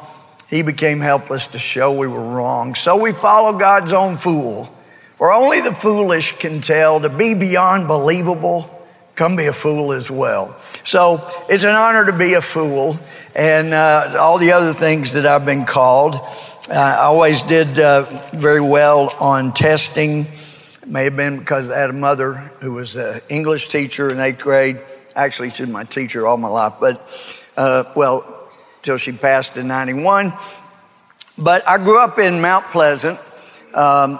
he 0.49 0.63
became 0.63 0.99
helpless 0.99 1.47
to 1.47 1.59
show 1.59 1.97
we 1.97 2.07
were 2.07 2.21
wrong. 2.21 2.75
So 2.75 3.01
we 3.01 3.11
follow 3.11 3.57
God's 3.57 3.93
own 3.93 4.17
fool. 4.17 4.73
For 5.15 5.31
only 5.31 5.61
the 5.61 5.71
foolish 5.71 6.37
can 6.39 6.61
tell 6.61 6.99
to 6.99 7.09
be 7.09 7.33
beyond 7.33 7.87
believable, 7.87 8.80
come 9.15 9.35
be 9.35 9.45
a 9.45 9.53
fool 9.53 9.91
as 9.91 10.09
well. 10.09 10.57
So 10.83 11.27
it's 11.49 11.63
an 11.63 11.75
honor 11.75 12.05
to 12.05 12.17
be 12.17 12.33
a 12.33 12.41
fool 12.41 12.99
and 13.35 13.73
uh, 13.73 14.15
all 14.19 14.37
the 14.37 14.53
other 14.53 14.73
things 14.73 15.13
that 15.13 15.25
I've 15.25 15.45
been 15.45 15.65
called. 15.65 16.19
I 16.69 16.97
always 16.97 17.43
did 17.43 17.79
uh, 17.79 18.03
very 18.33 18.61
well 18.61 19.13
on 19.19 19.53
testing. 19.53 20.21
It 20.21 20.87
may 20.87 21.05
have 21.05 21.15
been 21.15 21.39
because 21.39 21.69
I 21.69 21.77
had 21.77 21.89
a 21.89 21.93
mother 21.93 22.33
who 22.61 22.73
was 22.73 22.95
an 22.95 23.21
English 23.29 23.69
teacher 23.69 24.09
in 24.09 24.19
eighth 24.19 24.39
grade. 24.39 24.79
Actually, 25.15 25.49
she's 25.49 25.67
my 25.67 25.83
teacher 25.83 26.25
all 26.25 26.37
my 26.37 26.47
life, 26.47 26.75
but 26.79 27.45
uh, 27.57 27.83
well, 27.95 28.49
till 28.81 28.97
she 28.97 29.11
passed 29.11 29.57
in 29.57 29.67
91. 29.67 30.33
But 31.37 31.67
I 31.67 31.77
grew 31.77 31.99
up 31.99 32.19
in 32.19 32.41
Mount 32.41 32.65
Pleasant. 32.65 33.19
Um, 33.73 34.19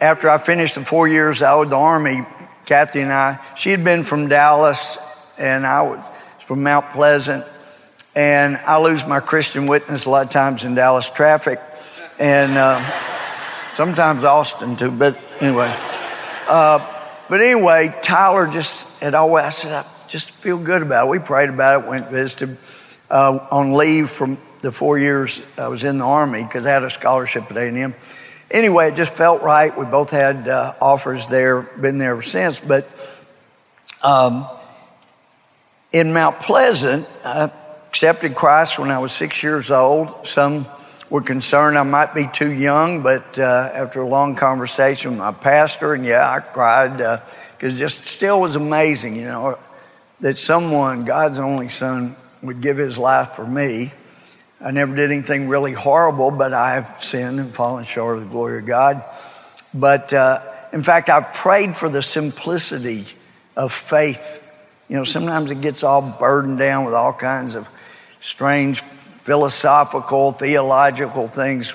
after 0.00 0.28
I 0.28 0.38
finished 0.38 0.74
the 0.74 0.84
four 0.84 1.08
years 1.08 1.42
out 1.42 1.62
of 1.62 1.70
the 1.70 1.76
Army, 1.76 2.22
Kathy 2.66 3.00
and 3.00 3.12
I, 3.12 3.38
she 3.54 3.70
had 3.70 3.82
been 3.84 4.02
from 4.02 4.28
Dallas 4.28 4.98
and 5.38 5.64
I 5.64 5.82
was 5.82 6.04
from 6.40 6.62
Mount 6.62 6.90
Pleasant. 6.90 7.44
And 8.14 8.56
I 8.56 8.78
lose 8.78 9.06
my 9.06 9.20
Christian 9.20 9.66
witness 9.66 10.06
a 10.06 10.10
lot 10.10 10.24
of 10.24 10.30
times 10.30 10.64
in 10.64 10.74
Dallas 10.74 11.10
traffic 11.10 11.60
and 12.18 12.56
uh, 12.56 12.82
sometimes 13.72 14.24
Austin 14.24 14.76
too. 14.76 14.90
But 14.90 15.18
anyway, 15.40 15.74
uh, 16.48 16.78
but 17.28 17.40
anyway, 17.40 17.94
Tyler 18.02 18.46
just 18.46 19.00
had 19.00 19.14
always, 19.14 19.44
I 19.44 19.50
said, 19.50 19.84
I 19.84 20.08
just 20.08 20.30
feel 20.30 20.58
good 20.58 20.82
about 20.82 21.06
it. 21.06 21.10
We 21.10 21.18
prayed 21.18 21.50
about 21.50 21.82
it, 21.82 21.88
went 21.88 22.08
visited 22.08 22.56
uh, 23.10 23.46
on 23.50 23.72
leave 23.72 24.10
from 24.10 24.38
the 24.62 24.72
four 24.72 24.98
years 24.98 25.40
I 25.58 25.68
was 25.68 25.84
in 25.84 25.98
the 25.98 26.04
Army 26.04 26.42
because 26.42 26.66
I 26.66 26.70
had 26.70 26.82
a 26.82 26.90
scholarship 26.90 27.50
at 27.50 27.56
A&M. 27.56 27.94
Anyway, 28.50 28.88
it 28.88 28.94
just 28.94 29.12
felt 29.12 29.42
right. 29.42 29.76
We 29.76 29.86
both 29.86 30.10
had 30.10 30.46
uh, 30.48 30.74
offers 30.80 31.26
there, 31.26 31.62
been 31.62 31.98
there 31.98 32.12
ever 32.12 32.22
since. 32.22 32.60
But 32.60 32.88
um, 34.02 34.46
in 35.92 36.12
Mount 36.12 36.38
Pleasant, 36.40 37.10
I 37.24 37.50
accepted 37.88 38.34
Christ 38.34 38.78
when 38.78 38.90
I 38.90 38.98
was 38.98 39.10
six 39.10 39.42
years 39.42 39.70
old. 39.70 40.26
Some 40.26 40.66
were 41.10 41.22
concerned 41.22 41.76
I 41.78 41.82
might 41.82 42.14
be 42.14 42.28
too 42.28 42.52
young, 42.52 43.02
but 43.02 43.38
uh, 43.38 43.70
after 43.74 44.00
a 44.00 44.06
long 44.06 44.36
conversation 44.36 45.12
with 45.12 45.20
my 45.20 45.32
pastor, 45.32 45.94
and 45.94 46.04
yeah, 46.04 46.28
I 46.28 46.40
cried 46.40 46.96
because 47.56 47.76
uh, 47.76 47.78
just 47.78 48.04
still 48.04 48.40
was 48.40 48.54
amazing, 48.54 49.16
you 49.16 49.24
know, 49.24 49.58
that 50.20 50.38
someone, 50.38 51.04
God's 51.04 51.38
only 51.38 51.68
son, 51.68 52.16
would 52.42 52.60
give 52.60 52.76
his 52.76 52.96
life 52.96 53.30
for 53.30 53.46
me. 53.46 53.92
I 54.66 54.72
never 54.72 54.96
did 54.96 55.12
anything 55.12 55.46
really 55.46 55.72
horrible, 55.72 56.32
but 56.32 56.52
I 56.52 56.74
have 56.74 56.96
sinned 57.00 57.38
and 57.38 57.54
fallen 57.54 57.84
short 57.84 58.16
of 58.16 58.24
the 58.24 58.28
glory 58.28 58.58
of 58.58 58.66
God. 58.66 59.04
But 59.72 60.12
uh, 60.12 60.40
in 60.72 60.82
fact, 60.82 61.08
I've 61.08 61.32
prayed 61.32 61.76
for 61.76 61.88
the 61.88 62.02
simplicity 62.02 63.04
of 63.56 63.72
faith. 63.72 64.42
You 64.88 64.96
know, 64.96 65.04
sometimes 65.04 65.52
it 65.52 65.60
gets 65.60 65.84
all 65.84 66.02
burdened 66.02 66.58
down 66.58 66.84
with 66.84 66.94
all 66.94 67.12
kinds 67.12 67.54
of 67.54 67.68
strange 68.18 68.80
philosophical, 68.80 70.32
theological 70.32 71.28
things 71.28 71.70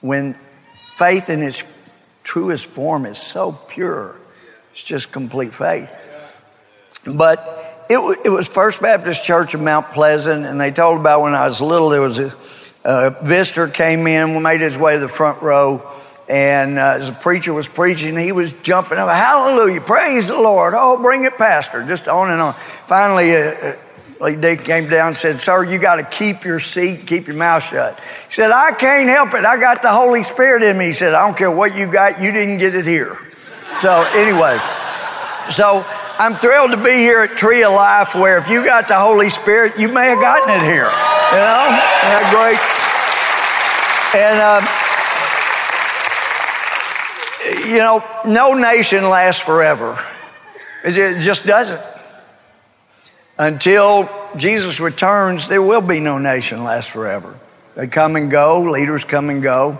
when 0.00 0.38
faith 0.92 1.28
in 1.28 1.42
its 1.42 1.64
truest 2.22 2.70
form 2.70 3.04
is 3.04 3.18
so 3.18 3.50
pure. 3.50 4.16
It's 4.70 4.84
just 4.84 5.10
complete 5.10 5.52
faith. 5.52 5.90
But 7.04 7.71
it, 7.88 8.20
it, 8.24 8.28
was 8.28 8.48
First 8.48 8.80
Baptist 8.80 9.24
Church 9.24 9.54
of 9.54 9.60
Mount 9.60 9.86
Pleasant, 9.88 10.44
and 10.44 10.60
they 10.60 10.70
told 10.70 11.00
about 11.00 11.22
when 11.22 11.34
I 11.34 11.46
was 11.46 11.60
little, 11.60 11.88
there 11.88 12.00
was 12.00 12.18
a, 12.18 12.34
a 12.84 13.10
visitor 13.22 13.68
came 13.68 14.06
in, 14.06 14.42
made 14.42 14.60
his 14.60 14.78
way 14.78 14.94
to 14.94 15.00
the 15.00 15.08
front 15.08 15.42
row, 15.42 15.88
and 16.28 16.78
uh, 16.78 16.96
as 16.96 17.08
a 17.08 17.12
preacher 17.12 17.52
was 17.52 17.68
preaching, 17.68 18.16
he 18.16 18.32
was 18.32 18.52
jumping 18.62 18.98
up, 18.98 19.08
hallelujah, 19.08 19.80
praise 19.80 20.28
the 20.28 20.34
Lord, 20.34 20.74
oh, 20.76 21.00
bring 21.02 21.24
it, 21.24 21.36
pastor, 21.36 21.84
just 21.86 22.08
on 22.08 22.30
and 22.30 22.40
on. 22.40 22.54
Finally, 22.54 23.36
uh, 23.36 23.76
uh, 24.20 24.30
Dick 24.30 24.64
came 24.64 24.88
down 24.88 25.08
and 25.08 25.16
said, 25.16 25.40
sir, 25.40 25.64
you 25.64 25.78
got 25.78 25.96
to 25.96 26.04
keep 26.04 26.44
your 26.44 26.60
seat, 26.60 27.06
keep 27.06 27.26
your 27.26 27.36
mouth 27.36 27.64
shut. 27.64 27.98
He 27.98 28.32
said, 28.32 28.52
I 28.52 28.72
can't 28.72 29.08
help 29.08 29.34
it. 29.34 29.44
I 29.44 29.58
got 29.58 29.82
the 29.82 29.90
Holy 29.90 30.22
Spirit 30.22 30.62
in 30.62 30.78
me. 30.78 30.86
He 30.86 30.92
said, 30.92 31.12
I 31.12 31.26
don't 31.26 31.36
care 31.36 31.50
what 31.50 31.76
you 31.76 31.90
got, 31.90 32.22
you 32.22 32.30
didn't 32.30 32.58
get 32.58 32.74
it 32.74 32.86
here. 32.86 33.18
So 33.80 34.06
anyway, 34.14 34.60
so 35.50 35.84
I'm 36.18 36.36
thrilled 36.36 36.72
to 36.72 36.76
be 36.76 36.92
here 36.92 37.20
at 37.20 37.36
Tree 37.36 37.64
of 37.64 37.72
Life 37.72 38.14
where 38.14 38.38
if 38.38 38.48
you 38.48 38.64
got 38.64 38.88
the 38.88 38.98
Holy 38.98 39.30
Spirit, 39.30 39.78
you 39.78 39.88
may 39.88 40.08
have 40.08 40.20
gotten 40.20 40.54
it 40.54 40.62
here. 40.62 40.84
You 40.84 41.38
know? 41.38 41.68
That 42.08 42.28
great? 42.30 42.60
And, 44.14 44.38
um, 44.40 44.62
you 47.70 47.78
know, 47.78 48.04
no 48.26 48.54
nation 48.54 49.08
lasts 49.08 49.42
forever. 49.42 49.98
It 50.84 51.20
just 51.22 51.46
doesn't. 51.46 51.80
Until 53.38 54.08
Jesus 54.36 54.80
returns, 54.80 55.48
there 55.48 55.62
will 55.62 55.80
be 55.80 55.98
no 55.98 56.18
nation 56.18 56.62
lasts 56.62 56.90
forever. 56.90 57.34
They 57.74 57.86
come 57.86 58.16
and 58.16 58.30
go, 58.30 58.62
leaders 58.62 59.04
come 59.04 59.30
and 59.30 59.42
go. 59.42 59.78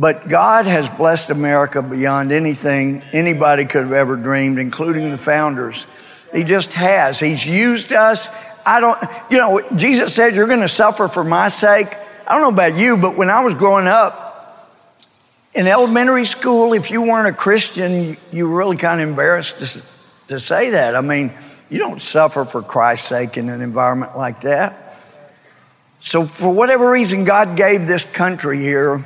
But 0.00 0.28
God 0.28 0.64
has 0.64 0.88
blessed 0.88 1.28
America 1.28 1.82
beyond 1.82 2.32
anything 2.32 3.02
anybody 3.12 3.66
could 3.66 3.82
have 3.82 3.92
ever 3.92 4.16
dreamed, 4.16 4.58
including 4.58 5.10
the 5.10 5.18
founders. 5.18 5.86
He 6.32 6.42
just 6.42 6.72
has. 6.72 7.20
He's 7.20 7.46
used 7.46 7.92
us. 7.92 8.26
I 8.64 8.80
don't, 8.80 8.98
you 9.30 9.36
know, 9.36 9.60
Jesus 9.76 10.14
said, 10.14 10.34
You're 10.34 10.46
going 10.46 10.62
to 10.62 10.68
suffer 10.68 11.06
for 11.06 11.22
my 11.22 11.48
sake. 11.48 11.88
I 12.26 12.32
don't 12.32 12.40
know 12.40 12.64
about 12.64 12.80
you, 12.80 12.96
but 12.96 13.18
when 13.18 13.28
I 13.28 13.44
was 13.44 13.54
growing 13.54 13.86
up 13.86 14.72
in 15.52 15.66
elementary 15.66 16.24
school, 16.24 16.72
if 16.72 16.90
you 16.90 17.02
weren't 17.02 17.28
a 17.28 17.36
Christian, 17.38 18.16
you 18.32 18.48
were 18.48 18.56
really 18.56 18.78
kind 18.78 19.02
of 19.02 19.08
embarrassed 19.10 19.58
to, 19.58 19.84
to 20.28 20.40
say 20.40 20.70
that. 20.70 20.96
I 20.96 21.02
mean, 21.02 21.30
you 21.68 21.78
don't 21.78 22.00
suffer 22.00 22.46
for 22.46 22.62
Christ's 22.62 23.06
sake 23.06 23.36
in 23.36 23.50
an 23.50 23.60
environment 23.60 24.16
like 24.16 24.40
that. 24.42 24.94
So, 25.98 26.24
for 26.24 26.50
whatever 26.50 26.90
reason, 26.90 27.24
God 27.24 27.54
gave 27.54 27.86
this 27.86 28.06
country 28.06 28.60
here 28.60 29.04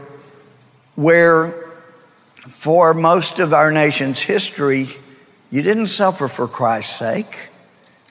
where 0.97 1.73
for 2.41 2.95
most 2.95 3.39
of 3.39 3.53
our 3.53 3.71
nation's 3.71 4.21
history, 4.21 4.89
you 5.51 5.63
didn't 5.63 5.87
suffer 5.87 6.29
for 6.29 6.47
Christ's 6.47 6.97
sake. 6.97 7.51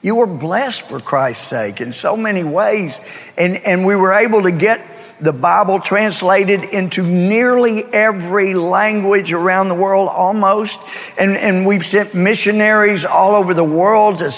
You 0.01 0.15
were 0.15 0.27
blessed 0.27 0.81
for 0.87 0.99
Christ's 0.99 1.47
sake 1.47 1.79
in 1.79 1.93
so 1.93 2.17
many 2.17 2.43
ways. 2.43 2.99
And, 3.37 3.57
and 3.65 3.85
we 3.85 3.95
were 3.95 4.13
able 4.13 4.43
to 4.43 4.51
get 4.51 4.81
the 5.21 5.31
Bible 5.31 5.79
translated 5.79 6.63
into 6.63 7.03
nearly 7.03 7.83
every 7.83 8.53
language 8.53 9.31
around 9.31 9.69
the 9.69 9.75
world, 9.75 10.09
almost. 10.09 10.79
And, 11.17 11.37
and 11.37 11.65
we've 11.65 11.83
sent 11.83 12.13
missionaries 12.13 13.05
all 13.05 13.35
over 13.35 13.53
the 13.53 13.63
world 13.63 14.19
to 14.19 14.35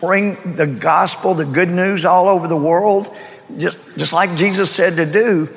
bring 0.00 0.56
the 0.56 0.66
gospel, 0.66 1.34
the 1.34 1.44
good 1.44 1.70
news 1.70 2.04
all 2.04 2.28
over 2.28 2.48
the 2.48 2.56
world, 2.56 3.14
just, 3.58 3.78
just 3.96 4.12
like 4.12 4.34
Jesus 4.36 4.70
said 4.70 4.96
to 4.96 5.06
do. 5.06 5.48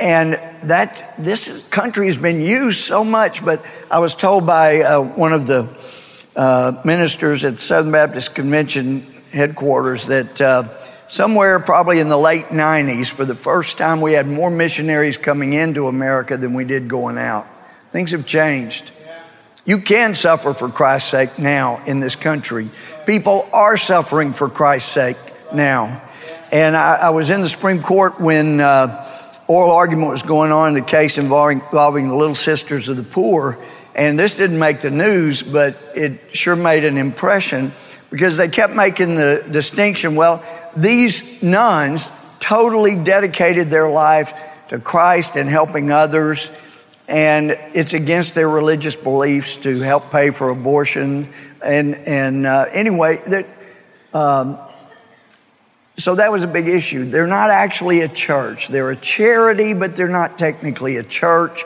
And 0.00 0.40
that 0.62 1.14
this 1.18 1.68
country 1.68 2.06
has 2.06 2.16
been 2.16 2.40
used 2.40 2.80
so 2.80 3.04
much, 3.04 3.44
but 3.44 3.64
I 3.90 3.98
was 3.98 4.14
told 4.14 4.46
by 4.46 4.80
uh, 4.80 5.00
one 5.00 5.34
of 5.34 5.46
the 5.46 5.68
uh, 6.34 6.80
ministers 6.86 7.44
at 7.44 7.58
Southern 7.58 7.92
Baptist 7.92 8.34
Convention 8.34 9.02
headquarters 9.30 10.06
that 10.06 10.40
uh, 10.40 10.64
somewhere 11.08 11.58
probably 11.58 12.00
in 12.00 12.08
the 12.08 12.16
late 12.16 12.46
90s, 12.46 13.08
for 13.08 13.24
the 13.24 13.34
first 13.34 13.76
time, 13.76 14.00
we 14.00 14.12
had 14.14 14.26
more 14.26 14.50
missionaries 14.50 15.18
coming 15.18 15.52
into 15.52 15.86
America 15.86 16.36
than 16.36 16.54
we 16.54 16.64
did 16.64 16.88
going 16.88 17.18
out. 17.18 17.46
Things 17.92 18.12
have 18.12 18.24
changed. 18.24 18.90
You 19.66 19.78
can 19.78 20.14
suffer 20.14 20.54
for 20.54 20.68
Christ's 20.68 21.10
sake 21.10 21.38
now 21.38 21.82
in 21.84 22.00
this 22.00 22.16
country. 22.16 22.70
People 23.04 23.48
are 23.52 23.76
suffering 23.76 24.32
for 24.32 24.48
Christ's 24.48 24.92
sake 24.92 25.18
now. 25.52 26.02
And 26.50 26.76
I, 26.76 26.96
I 26.96 27.10
was 27.10 27.30
in 27.30 27.42
the 27.42 27.48
Supreme 27.48 27.82
Court 27.82 28.18
when 28.18 28.60
uh, 28.60 29.06
oral 29.50 29.72
argument 29.72 30.12
was 30.12 30.22
going 30.22 30.52
on 30.52 30.68
in 30.68 30.74
the 30.74 30.80
case 30.80 31.18
involving, 31.18 31.58
involving 31.58 32.06
the 32.06 32.14
Little 32.14 32.36
Sisters 32.36 32.88
of 32.88 32.96
the 32.96 33.02
Poor. 33.02 33.58
And 33.96 34.16
this 34.16 34.36
didn't 34.36 34.60
make 34.60 34.78
the 34.78 34.92
news, 34.92 35.42
but 35.42 35.76
it 35.96 36.36
sure 36.36 36.54
made 36.54 36.84
an 36.84 36.96
impression 36.96 37.72
because 38.10 38.36
they 38.36 38.46
kept 38.46 38.76
making 38.76 39.16
the 39.16 39.44
distinction 39.50 40.14
well, 40.14 40.44
these 40.76 41.42
nuns 41.42 42.12
totally 42.38 42.94
dedicated 42.94 43.70
their 43.70 43.90
life 43.90 44.68
to 44.68 44.78
Christ 44.78 45.34
and 45.34 45.50
helping 45.50 45.90
others, 45.90 46.48
and 47.08 47.50
it's 47.50 47.92
against 47.92 48.36
their 48.36 48.48
religious 48.48 48.94
beliefs 48.94 49.56
to 49.58 49.80
help 49.80 50.12
pay 50.12 50.30
for 50.30 50.50
abortion. 50.50 51.28
And, 51.60 51.96
and 52.06 52.46
uh, 52.46 52.66
anyway, 52.72 53.16
that, 53.26 53.46
um, 54.14 54.60
so 56.00 56.14
that 56.16 56.30
was 56.30 56.44
a 56.44 56.48
big 56.48 56.68
issue. 56.68 57.04
They're 57.04 57.26
not 57.26 57.50
actually 57.50 58.00
a 58.00 58.08
church. 58.08 58.68
They're 58.68 58.90
a 58.90 58.96
charity, 58.96 59.74
but 59.74 59.96
they're 59.96 60.08
not 60.08 60.38
technically 60.38 60.96
a 60.96 61.02
church. 61.02 61.64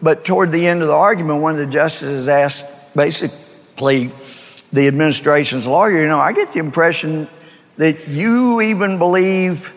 But 0.00 0.24
toward 0.24 0.50
the 0.50 0.66
end 0.66 0.82
of 0.82 0.88
the 0.88 0.94
argument, 0.94 1.40
one 1.40 1.52
of 1.52 1.58
the 1.58 1.66
justices 1.66 2.28
asked 2.28 2.94
basically 2.94 4.10
the 4.72 4.86
administration's 4.86 5.66
lawyer, 5.66 6.02
you 6.02 6.08
know, 6.08 6.18
I 6.18 6.32
get 6.32 6.52
the 6.52 6.58
impression 6.58 7.28
that 7.76 8.08
you 8.08 8.60
even 8.60 8.98
believe 8.98 9.74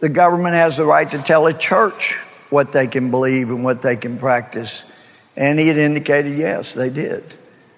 the 0.00 0.08
government 0.08 0.54
has 0.54 0.76
the 0.76 0.84
right 0.84 1.10
to 1.10 1.18
tell 1.18 1.46
a 1.46 1.52
church 1.52 2.16
what 2.50 2.72
they 2.72 2.86
can 2.86 3.10
believe 3.10 3.50
and 3.50 3.64
what 3.64 3.82
they 3.82 3.96
can 3.96 4.18
practice. 4.18 4.90
And 5.36 5.58
he 5.58 5.68
had 5.68 5.78
indicated, 5.78 6.36
yes, 6.36 6.74
they 6.74 6.90
did. 6.90 7.22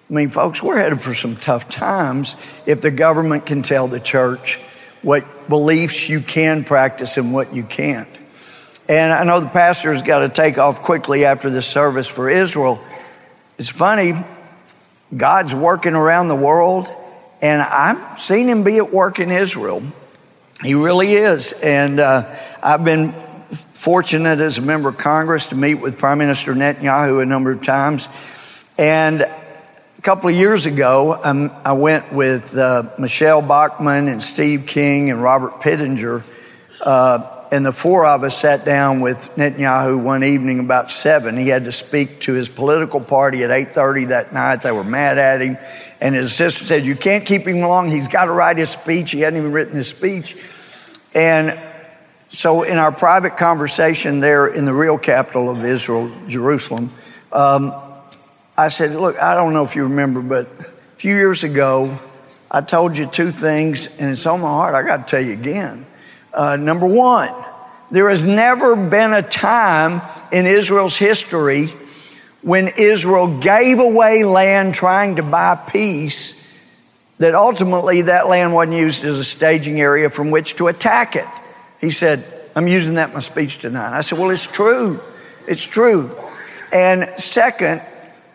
I 0.08 0.12
mean, 0.12 0.28
folks, 0.28 0.62
we're 0.62 0.78
headed 0.78 1.00
for 1.00 1.14
some 1.14 1.36
tough 1.36 1.68
times 1.68 2.36
if 2.66 2.80
the 2.80 2.90
government 2.90 3.46
can 3.46 3.62
tell 3.62 3.86
the 3.86 4.00
church 4.00 4.58
what 5.02 5.48
beliefs 5.48 6.08
you 6.08 6.20
can 6.20 6.64
practice 6.64 7.16
and 7.16 7.32
what 7.32 7.54
you 7.54 7.62
can't. 7.62 8.08
And 8.88 9.12
I 9.12 9.24
know 9.24 9.40
the 9.40 9.48
pastor's 9.48 10.02
got 10.02 10.20
to 10.20 10.28
take 10.28 10.58
off 10.58 10.82
quickly 10.82 11.24
after 11.24 11.48
this 11.48 11.66
service 11.66 12.08
for 12.08 12.28
Israel. 12.28 12.84
It's 13.56 13.68
funny, 13.68 14.14
God's 15.16 15.54
working 15.54 15.94
around 15.94 16.28
the 16.28 16.36
world, 16.36 16.88
and 17.40 17.62
I've 17.62 18.18
seen 18.18 18.48
him 18.48 18.64
be 18.64 18.78
at 18.78 18.92
work 18.92 19.20
in 19.20 19.30
Israel. 19.30 19.82
He 20.62 20.74
really 20.74 21.14
is. 21.14 21.52
And 21.52 22.00
uh, 22.00 22.34
I've 22.62 22.84
been 22.84 23.12
fortunate 23.12 24.40
as 24.40 24.58
a 24.58 24.62
member 24.62 24.88
of 24.88 24.98
Congress 24.98 25.48
to 25.48 25.54
meet 25.54 25.74
with 25.74 25.98
Prime 25.98 26.18
Minister 26.18 26.54
Netanyahu 26.54 27.22
a 27.22 27.26
number 27.26 27.50
of 27.50 27.62
times. 27.62 28.08
And 28.76 29.24
a 30.00 30.02
couple 30.02 30.30
of 30.30 30.34
years 30.34 30.64
ago, 30.64 31.20
um, 31.22 31.52
I 31.62 31.72
went 31.72 32.10
with 32.10 32.56
uh, 32.56 32.84
Michele 32.98 33.42
Bachmann 33.42 34.08
and 34.08 34.22
Steve 34.22 34.64
King 34.66 35.10
and 35.10 35.22
Robert 35.22 35.60
Pittenger. 35.60 36.24
Uh, 36.80 37.44
and 37.52 37.66
the 37.66 37.72
four 37.72 38.06
of 38.06 38.24
us 38.24 38.34
sat 38.34 38.64
down 38.64 39.00
with 39.00 39.18
Netanyahu 39.36 40.02
one 40.02 40.24
evening 40.24 40.58
about 40.58 40.90
seven. 40.90 41.36
He 41.36 41.48
had 41.48 41.66
to 41.66 41.72
speak 41.72 42.20
to 42.20 42.32
his 42.32 42.48
political 42.48 43.02
party 43.02 43.44
at 43.44 43.50
8.30 43.50 44.08
that 44.08 44.32
night. 44.32 44.62
They 44.62 44.72
were 44.72 44.84
mad 44.84 45.18
at 45.18 45.42
him. 45.42 45.58
And 46.00 46.14
his 46.14 46.28
assistant 46.28 46.68
said, 46.68 46.86
you 46.86 46.96
can't 46.96 47.26
keep 47.26 47.46
him 47.46 47.60
long. 47.60 47.86
He's 47.90 48.08
got 48.08 48.24
to 48.24 48.32
write 48.32 48.56
his 48.56 48.70
speech. 48.70 49.10
He 49.10 49.20
hadn't 49.20 49.38
even 49.38 49.52
written 49.52 49.74
his 49.74 49.88
speech. 49.88 50.34
And 51.14 51.60
so 52.30 52.62
in 52.62 52.78
our 52.78 52.90
private 52.90 53.36
conversation 53.36 54.20
there 54.20 54.46
in 54.46 54.64
the 54.64 54.72
real 54.72 54.96
capital 54.96 55.50
of 55.50 55.62
Israel, 55.62 56.10
Jerusalem, 56.26 56.90
um, 57.32 57.89
I 58.60 58.68
said, 58.68 58.94
look, 58.94 59.18
I 59.18 59.34
don't 59.34 59.54
know 59.54 59.64
if 59.64 59.74
you 59.74 59.84
remember, 59.84 60.20
but 60.20 60.46
a 60.46 60.96
few 60.96 61.14
years 61.14 61.44
ago, 61.44 61.98
I 62.50 62.60
told 62.60 62.94
you 62.94 63.06
two 63.06 63.30
things, 63.30 63.98
and 63.98 64.10
it's 64.10 64.26
on 64.26 64.42
my 64.42 64.48
heart. 64.48 64.74
I 64.74 64.82
got 64.82 65.08
to 65.08 65.10
tell 65.10 65.24
you 65.24 65.32
again. 65.32 65.86
Uh, 66.34 66.56
number 66.56 66.84
one, 66.84 67.32
there 67.88 68.10
has 68.10 68.26
never 68.26 68.76
been 68.76 69.14
a 69.14 69.22
time 69.22 70.02
in 70.30 70.44
Israel's 70.44 70.94
history 70.94 71.68
when 72.42 72.68
Israel 72.76 73.40
gave 73.40 73.78
away 73.78 74.24
land 74.24 74.74
trying 74.74 75.16
to 75.16 75.22
buy 75.22 75.54
peace 75.54 76.36
that 77.16 77.34
ultimately 77.34 78.02
that 78.02 78.28
land 78.28 78.52
wasn't 78.52 78.76
used 78.76 79.04
as 79.04 79.18
a 79.18 79.24
staging 79.24 79.80
area 79.80 80.10
from 80.10 80.30
which 80.30 80.56
to 80.56 80.66
attack 80.66 81.16
it. 81.16 81.26
He 81.80 81.88
said, 81.88 82.24
I'm 82.54 82.68
using 82.68 82.94
that 82.94 83.08
in 83.08 83.14
my 83.14 83.20
speech 83.20 83.56
tonight. 83.56 83.96
I 83.96 84.02
said, 84.02 84.18
Well, 84.18 84.30
it's 84.30 84.46
true. 84.46 85.00
It's 85.46 85.66
true. 85.66 86.14
And 86.74 87.08
second, 87.16 87.80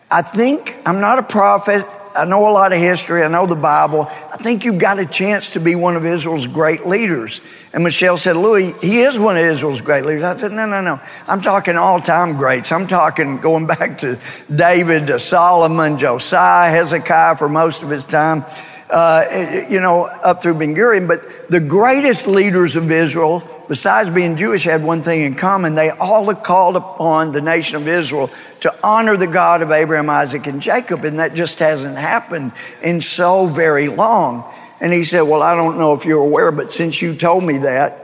I 0.10 0.22
think 0.22 0.76
I'm 0.86 1.00
not 1.00 1.20
a 1.20 1.24
prophet. 1.24 1.86
I 2.16 2.24
know 2.26 2.48
a 2.48 2.52
lot 2.52 2.72
of 2.72 2.80
history. 2.80 3.24
I 3.24 3.28
know 3.28 3.46
the 3.46 3.56
Bible. 3.56 4.08
I 4.10 4.38
think 4.38 4.64
you've 4.64 4.80
got 4.80 5.00
a 5.00 5.06
chance 5.06 5.54
to 5.54 5.60
be 5.60 5.76
one 5.76 5.98
of 5.98 6.06
Israel's 6.06 6.48
great 6.48 6.88
leaders. 6.88 7.42
And 7.74 7.84
Michele 7.84 8.16
said, 8.16 8.38
Louie, 8.38 8.74
he 8.82 9.02
is 9.02 9.20
one 9.20 9.38
of 9.38 9.44
Israel's 9.44 9.82
great 9.82 10.06
leaders. 10.06 10.24
I 10.24 10.36
said, 10.36 10.54
no, 10.54 10.66
no, 10.66 10.80
no. 10.80 11.02
I'm 11.28 11.42
talking 11.42 11.76
all 11.76 12.00
time 12.00 12.38
greats. 12.38 12.72
I'm 12.72 12.88
talking 12.88 13.40
going 13.40 13.68
back 13.68 13.98
to 14.00 14.18
David, 14.54 15.08
to 15.08 15.20
Solomon, 15.20 15.98
Josiah, 15.98 16.72
Hezekiah 16.72 17.36
for 17.36 17.50
most 17.50 17.84
of 17.84 17.90
his 17.90 18.06
time 18.06 18.46
uh, 18.90 19.66
you 19.70 19.80
know, 19.80 20.06
up 20.06 20.42
through 20.42 20.56
Ben 20.56 20.76
Gurion. 20.76 21.08
But 21.08 21.50
the 21.50 21.60
greatest 21.60 22.28
leaders 22.28 22.76
of 22.76 22.92
Israel, 22.92 23.44
besides 23.68 24.10
being 24.10 24.36
Jewish, 24.36 24.64
had 24.64 24.84
one 24.84 25.02
thing 25.02 25.22
in 25.22 25.36
common. 25.36 25.76
They 25.76 25.90
all 25.90 26.34
called 26.36 26.76
upon 26.76 27.32
the 27.32 27.42
nation 27.42 27.78
of 27.78 27.88
Israel 27.88 28.30
to 28.62 28.74
honor 28.84 29.18
the 29.18 29.28
God 29.28 29.62
of 29.62 29.72
Abraham, 29.72 30.10
Isaac, 30.10 30.48
and 30.48 30.62
Jacob. 30.62 31.04
And 31.04 31.20
that 31.20 31.34
just 31.34 31.60
hasn't 31.60 31.98
happened 31.98 32.52
in 32.84 33.02
so 33.02 33.48
very 33.48 33.88
long. 33.88 34.44
And 34.80 34.94
he 34.94 35.04
said, 35.04 35.22
Well, 35.22 35.42
I 35.42 35.56
don't 35.56 35.78
know 35.78 35.94
if 35.94 36.06
you're 36.06 36.24
aware, 36.24 36.52
but 36.52 36.72
since 36.72 37.02
you 37.02 37.16
told 37.16 37.44
me 37.44 37.60
that, 37.60 38.02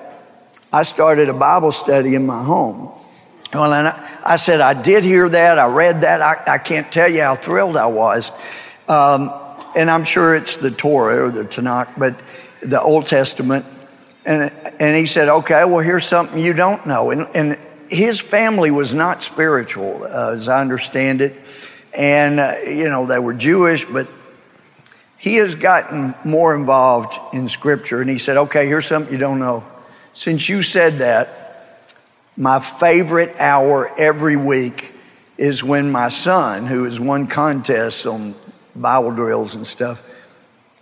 I 0.74 0.84
started 0.84 1.30
a 1.30 1.34
Bible 1.34 1.72
study 1.72 2.16
in 2.16 2.26
my 2.26 2.44
home. 2.44 2.92
Well, 3.54 3.74
and 3.74 3.90
I, 3.90 4.20
I 4.24 4.36
said, 4.38 4.62
I 4.62 4.82
did 4.82 5.04
hear 5.04 5.28
that. 5.28 5.60
I 5.60 5.68
read 5.68 6.02
that. 6.02 6.22
I, 6.22 6.54
I 6.54 6.58
can't 6.58 6.90
tell 6.92 7.12
you 7.12 7.22
how 7.22 7.36
thrilled 7.36 7.76
I 7.76 7.88
was. 7.88 8.32
Um, 8.88 9.34
and 9.76 9.90
I'm 9.90 10.04
sure 10.04 10.36
it's 10.36 10.56
the 10.58 10.72
Torah 10.72 11.26
or 11.26 11.32
the 11.32 11.44
Tanakh, 11.44 11.98
but 11.98 12.16
the 12.62 12.82
Old 12.82 13.08
Testament. 13.08 13.66
And, 14.26 14.52
and 14.80 14.96
he 14.96 15.06
said, 15.06 15.30
okay, 15.30 15.66
well, 15.66 15.80
here's 15.80 16.06
something 16.06 16.40
you 16.40 16.54
don't 16.54 16.86
know. 16.86 17.12
And, 17.12 17.28
and 17.34 17.58
his 17.90 18.20
family 18.20 18.72
was 18.72 18.94
not 18.94 19.24
spiritual, 19.24 20.04
uh, 20.04 20.32
as 20.34 20.48
I 20.48 20.62
understand 20.62 21.22
it. 21.22 21.36
And, 21.94 22.40
uh, 22.40 22.58
you 22.66 22.88
know, 22.88 23.06
they 23.06 23.20
were 23.20 23.34
Jewish, 23.34 23.86
but 23.86 24.08
he 25.18 25.36
has 25.36 25.56
gotten 25.56 26.16
more 26.24 26.56
involved 26.56 27.20
in 27.34 27.48
Scripture. 27.48 28.02
And 28.02 28.10
he 28.10 28.18
said, 28.18 28.38
okay, 28.38 28.68
here's 28.68 28.86
something 28.86 29.12
you 29.12 29.20
don't 29.20 29.40
know. 29.40 29.66
Since 30.14 30.50
you 30.50 30.62
said 30.62 31.00
that, 31.00 31.96
my 32.38 32.60
favorite 32.60 33.36
hour 33.40 33.92
every 34.00 34.36
week 34.36 34.92
is 35.38 35.64
when 35.64 35.92
my 35.92 36.08
son, 36.08 36.66
who 36.66 36.84
has 36.86 37.00
won 37.00 37.28
contests 37.28 38.06
on 38.06 38.36
Bible 38.76 39.12
drills 39.12 39.56
and 39.56 39.66
stuff. 39.66 40.08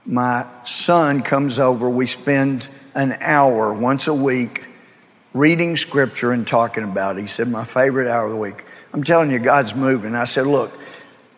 My 0.05 0.45
son 0.63 1.21
comes 1.21 1.59
over. 1.59 1.89
We 1.89 2.05
spend 2.05 2.67
an 2.95 3.17
hour 3.19 3.73
once 3.73 4.07
a 4.07 4.13
week 4.13 4.65
reading 5.33 5.75
scripture 5.75 6.31
and 6.31 6.47
talking 6.47 6.83
about 6.83 7.17
it. 7.17 7.21
He 7.21 7.27
said, 7.27 7.47
My 7.47 7.63
favorite 7.63 8.09
hour 8.09 8.25
of 8.25 8.31
the 8.31 8.37
week. 8.37 8.65
I'm 8.93 9.03
telling 9.03 9.31
you, 9.31 9.39
God's 9.39 9.75
moving. 9.75 10.15
I 10.15 10.23
said, 10.23 10.47
Look, 10.47 10.77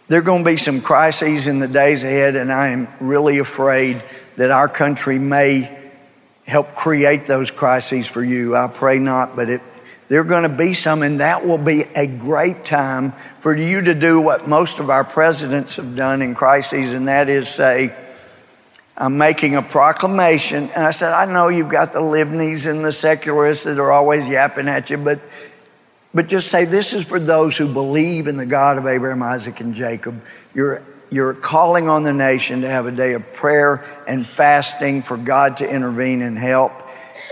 there 0.07 0.19
are 0.19 0.23
going 0.23 0.43
to 0.43 0.49
be 0.49 0.57
some 0.57 0.81
crises 0.81 1.47
in 1.47 1.59
the 1.59 1.67
days 1.67 2.03
ahead, 2.03 2.35
and 2.35 2.51
I 2.51 2.69
am 2.69 2.87
really 2.99 3.39
afraid 3.39 4.01
that 4.37 4.51
our 4.51 4.67
country 4.67 5.19
may 5.19 5.77
help 6.45 6.75
create 6.75 7.27
those 7.27 7.51
crises 7.51 8.07
for 8.07 8.23
you. 8.23 8.55
I 8.55 8.67
pray 8.67 8.99
not, 8.99 9.35
but 9.35 9.49
it 9.49 9.61
there 10.11 10.19
are 10.19 10.25
going 10.25 10.43
to 10.43 10.49
be 10.49 10.73
some, 10.73 11.03
and 11.03 11.21
that 11.21 11.45
will 11.45 11.57
be 11.57 11.83
a 11.95 12.05
great 12.05 12.65
time 12.65 13.13
for 13.37 13.55
you 13.55 13.79
to 13.79 13.95
do 13.95 14.19
what 14.19 14.45
most 14.45 14.81
of 14.81 14.89
our 14.89 15.05
presidents 15.05 15.77
have 15.77 15.95
done 15.95 16.21
in 16.21 16.35
crises, 16.35 16.91
and 16.91 17.07
that 17.07 17.29
is 17.29 17.47
say, 17.47 17.95
I'm 18.97 19.17
making 19.17 19.55
a 19.55 19.61
proclamation. 19.61 20.69
And 20.75 20.85
I 20.85 20.91
said, 20.91 21.13
I 21.13 21.31
know 21.31 21.47
you've 21.47 21.69
got 21.69 21.93
the 21.93 22.01
Livnis 22.01 22.69
and 22.69 22.83
the 22.83 22.91
secularists 22.91 23.63
that 23.63 23.79
are 23.79 23.89
always 23.89 24.27
yapping 24.27 24.67
at 24.67 24.89
you, 24.89 24.97
but, 24.97 25.21
but 26.13 26.27
just 26.27 26.51
say, 26.51 26.65
this 26.65 26.91
is 26.91 27.05
for 27.05 27.17
those 27.17 27.55
who 27.55 27.71
believe 27.71 28.27
in 28.27 28.35
the 28.35 28.45
God 28.45 28.77
of 28.77 28.87
Abraham, 28.87 29.23
Isaac, 29.23 29.61
and 29.61 29.73
Jacob. 29.73 30.21
You're, 30.53 30.83
you're 31.09 31.33
calling 31.33 31.87
on 31.87 32.03
the 32.03 32.11
nation 32.11 32.63
to 32.63 32.67
have 32.67 32.85
a 32.85 32.91
day 32.91 33.13
of 33.13 33.31
prayer 33.31 33.85
and 34.05 34.27
fasting 34.27 35.03
for 35.03 35.15
God 35.15 35.55
to 35.57 35.73
intervene 35.73 36.21
and 36.21 36.37
help. 36.37 36.80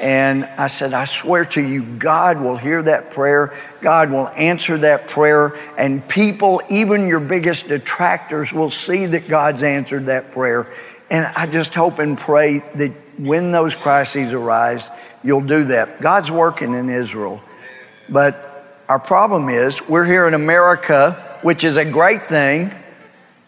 And 0.02 0.46
I 0.46 0.68
said, 0.68 0.94
I 0.94 1.06
swear 1.06 1.44
to 1.46 1.62
you, 1.62 1.84
God 1.84 2.40
will 2.40 2.56
hear 2.56 2.82
that 2.84 3.12
prayer. 3.12 3.54
God 3.82 4.12
will 4.12 4.30
answer 4.30 4.78
that 4.78 5.08
prayer. 5.08 5.58
And 5.78 6.08
people, 6.08 6.62
even 6.70 7.08
your 7.08 7.20
biggest 7.20 7.68
detractors, 7.68 8.54
will 8.54 8.70
see 8.70 9.08
that 9.08 9.28
God's 9.28 9.64
answered 9.64 10.06
that 10.06 10.32
prayer. 10.32 10.68
And 11.10 11.26
I 11.26 11.48
just 11.48 11.76
hope 11.76 12.00
and 12.00 12.18
pray 12.18 12.60
that 12.76 12.92
when 13.18 13.52
those 13.52 13.76
crises 13.76 14.32
arise, 14.32 14.90
you'll 15.24 15.42
do 15.42 15.66
that. 15.66 16.00
God's 16.00 16.32
working 16.32 16.74
in 16.74 16.90
Israel. 16.90 17.42
But 18.08 18.46
our 18.88 19.00
problem 19.00 19.50
is 19.50 19.88
we're 19.88 20.06
here 20.06 20.28
in 20.28 20.34
America, 20.34 21.12
which 21.42 21.64
is 21.64 21.76
a 21.76 21.86
great 21.86 22.28
thing, 22.28 22.72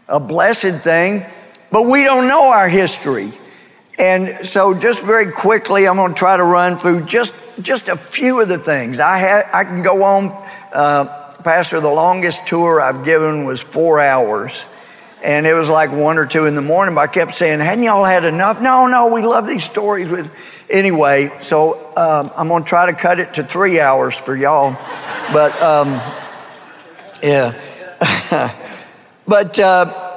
a 0.07 0.19
blessed 0.19 0.81
thing, 0.83 1.25
but 1.71 1.83
we 1.83 2.03
don't 2.03 2.27
know 2.27 2.49
our 2.49 2.67
history. 2.67 3.31
And 3.97 4.45
so, 4.45 4.73
just 4.73 5.05
very 5.05 5.31
quickly, 5.31 5.87
I'm 5.87 5.95
going 5.97 6.13
to 6.13 6.17
try 6.17 6.37
to 6.37 6.43
run 6.43 6.77
through 6.77 7.05
just 7.05 7.33
just 7.61 7.89
a 7.89 7.95
few 7.95 8.39
of 8.39 8.47
the 8.47 8.57
things. 8.57 8.99
I 8.99 9.17
had 9.17 9.45
I 9.53 9.63
can 9.63 9.83
go 9.83 10.03
on, 10.03 10.47
uh, 10.71 11.05
Pastor. 11.43 11.79
The 11.79 11.89
longest 11.89 12.47
tour 12.47 12.81
I've 12.81 13.03
given 13.03 13.43
was 13.43 13.61
four 13.61 13.99
hours, 13.99 14.65
and 15.23 15.45
it 15.45 15.53
was 15.53 15.69
like 15.69 15.91
one 15.91 16.17
or 16.17 16.25
two 16.25 16.45
in 16.45 16.55
the 16.55 16.61
morning. 16.61 16.95
But 16.95 17.01
I 17.01 17.07
kept 17.07 17.35
saying, 17.35 17.59
"Hadn't 17.59 17.83
y'all 17.83 18.05
had 18.05 18.23
enough?" 18.23 18.61
No, 18.61 18.87
no, 18.87 19.13
we 19.13 19.21
love 19.21 19.45
these 19.45 19.63
stories. 19.63 20.09
With 20.09 20.31
anyway, 20.69 21.31
so 21.39 21.75
um, 21.97 22.31
I'm 22.35 22.47
going 22.47 22.63
to 22.63 22.69
try 22.69 22.85
to 22.85 22.93
cut 22.93 23.19
it 23.19 23.35
to 23.35 23.43
three 23.43 23.79
hours 23.79 24.15
for 24.15 24.35
y'all. 24.35 24.71
But 25.33 25.61
um, 25.61 25.89
yeah, 27.21 27.53
but. 29.27 29.59
Uh, 29.59 30.07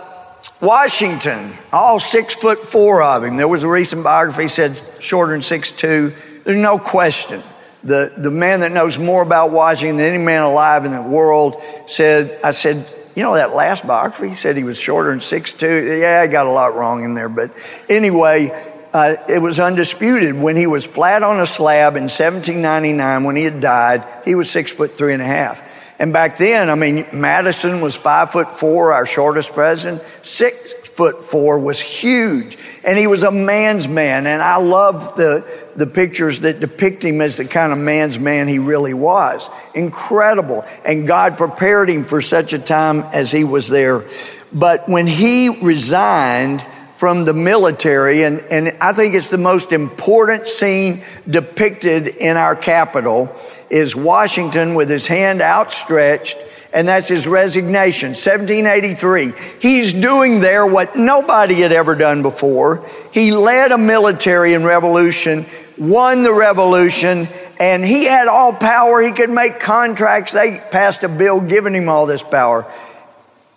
Washington, 0.60 1.52
all 1.72 1.98
six 1.98 2.34
foot 2.34 2.58
four 2.58 3.02
of 3.02 3.24
him. 3.24 3.36
There 3.36 3.48
was 3.48 3.62
a 3.62 3.68
recent 3.68 4.02
biography 4.04 4.48
said 4.48 4.80
shorter 5.00 5.32
than 5.32 5.42
six 5.42 5.70
two. 5.70 6.12
There's 6.44 6.60
no 6.60 6.78
question. 6.78 7.42
The, 7.82 8.12
the 8.16 8.30
man 8.30 8.60
that 8.60 8.72
knows 8.72 8.98
more 8.98 9.22
about 9.22 9.50
Washington 9.50 9.98
than 9.98 10.06
any 10.06 10.22
man 10.22 10.42
alive 10.42 10.84
in 10.84 10.92
the 10.92 11.02
world 11.02 11.62
said, 11.86 12.40
I 12.42 12.52
said, 12.52 12.86
you 13.14 13.22
know, 13.22 13.34
that 13.34 13.54
last 13.54 13.86
biography, 13.86 14.28
he 14.28 14.34
said 14.34 14.56
he 14.56 14.64
was 14.64 14.78
shorter 14.78 15.10
than 15.10 15.20
six 15.20 15.52
two. 15.52 15.98
Yeah, 16.00 16.20
I 16.20 16.26
got 16.26 16.46
a 16.46 16.50
lot 16.50 16.74
wrong 16.74 17.04
in 17.04 17.14
there. 17.14 17.28
But 17.28 17.50
anyway, 17.88 18.50
uh, 18.92 19.16
it 19.28 19.38
was 19.38 19.60
undisputed. 19.60 20.34
When 20.34 20.56
he 20.56 20.66
was 20.66 20.86
flat 20.86 21.22
on 21.22 21.40
a 21.40 21.46
slab 21.46 21.96
in 21.96 22.04
1799, 22.04 23.24
when 23.24 23.36
he 23.36 23.44
had 23.44 23.60
died, 23.60 24.04
he 24.24 24.34
was 24.34 24.50
six 24.50 24.72
foot 24.72 24.96
three 24.96 25.12
and 25.12 25.22
a 25.22 25.26
half. 25.26 25.62
And 25.98 26.12
back 26.12 26.36
then, 26.36 26.70
I 26.70 26.74
mean, 26.74 27.06
Madison 27.12 27.80
was 27.80 27.94
five 27.94 28.32
foot 28.32 28.50
four, 28.50 28.92
our 28.92 29.06
shortest 29.06 29.52
president. 29.52 30.02
Six 30.22 30.72
foot 30.72 31.20
four 31.20 31.58
was 31.58 31.80
huge. 31.80 32.58
And 32.84 32.98
he 32.98 33.06
was 33.06 33.22
a 33.22 33.30
man's 33.30 33.88
man. 33.88 34.26
And 34.26 34.42
I 34.42 34.56
love 34.56 35.16
the, 35.16 35.46
the 35.76 35.86
pictures 35.86 36.40
that 36.40 36.60
depict 36.60 37.04
him 37.04 37.20
as 37.20 37.36
the 37.36 37.44
kind 37.44 37.72
of 37.72 37.78
man's 37.78 38.18
man 38.18 38.48
he 38.48 38.58
really 38.58 38.94
was. 38.94 39.48
Incredible. 39.74 40.64
And 40.84 41.06
God 41.06 41.36
prepared 41.36 41.88
him 41.90 42.04
for 42.04 42.20
such 42.20 42.52
a 42.52 42.58
time 42.58 43.00
as 43.12 43.30
he 43.30 43.44
was 43.44 43.68
there. 43.68 44.04
But 44.52 44.88
when 44.88 45.06
he 45.06 45.48
resigned, 45.48 46.64
from 47.04 47.26
the 47.26 47.34
military, 47.34 48.22
and, 48.22 48.40
and 48.50 48.74
I 48.80 48.94
think 48.94 49.14
it's 49.14 49.28
the 49.28 49.36
most 49.36 49.74
important 49.74 50.46
scene 50.46 51.04
depicted 51.28 52.08
in 52.08 52.38
our 52.38 52.56
Capitol 52.56 53.30
is 53.68 53.94
Washington 53.94 54.74
with 54.74 54.88
his 54.88 55.06
hand 55.06 55.42
outstretched, 55.42 56.38
and 56.72 56.88
that's 56.88 57.06
his 57.06 57.26
resignation, 57.26 58.12
1783. 58.12 59.34
He's 59.60 59.92
doing 59.92 60.40
there 60.40 60.66
what 60.66 60.96
nobody 60.96 61.60
had 61.60 61.72
ever 61.72 61.94
done 61.94 62.22
before. 62.22 62.88
He 63.12 63.32
led 63.32 63.70
a 63.70 63.76
military 63.76 64.54
and 64.54 64.64
revolution, 64.64 65.44
won 65.76 66.22
the 66.22 66.32
revolution, 66.32 67.28
and 67.60 67.84
he 67.84 68.04
had 68.04 68.28
all 68.28 68.54
power. 68.54 69.02
He 69.02 69.12
could 69.12 69.28
make 69.28 69.60
contracts. 69.60 70.32
They 70.32 70.58
passed 70.70 71.02
a 71.02 71.10
bill 71.10 71.42
giving 71.42 71.74
him 71.74 71.90
all 71.90 72.06
this 72.06 72.22
power. 72.22 72.64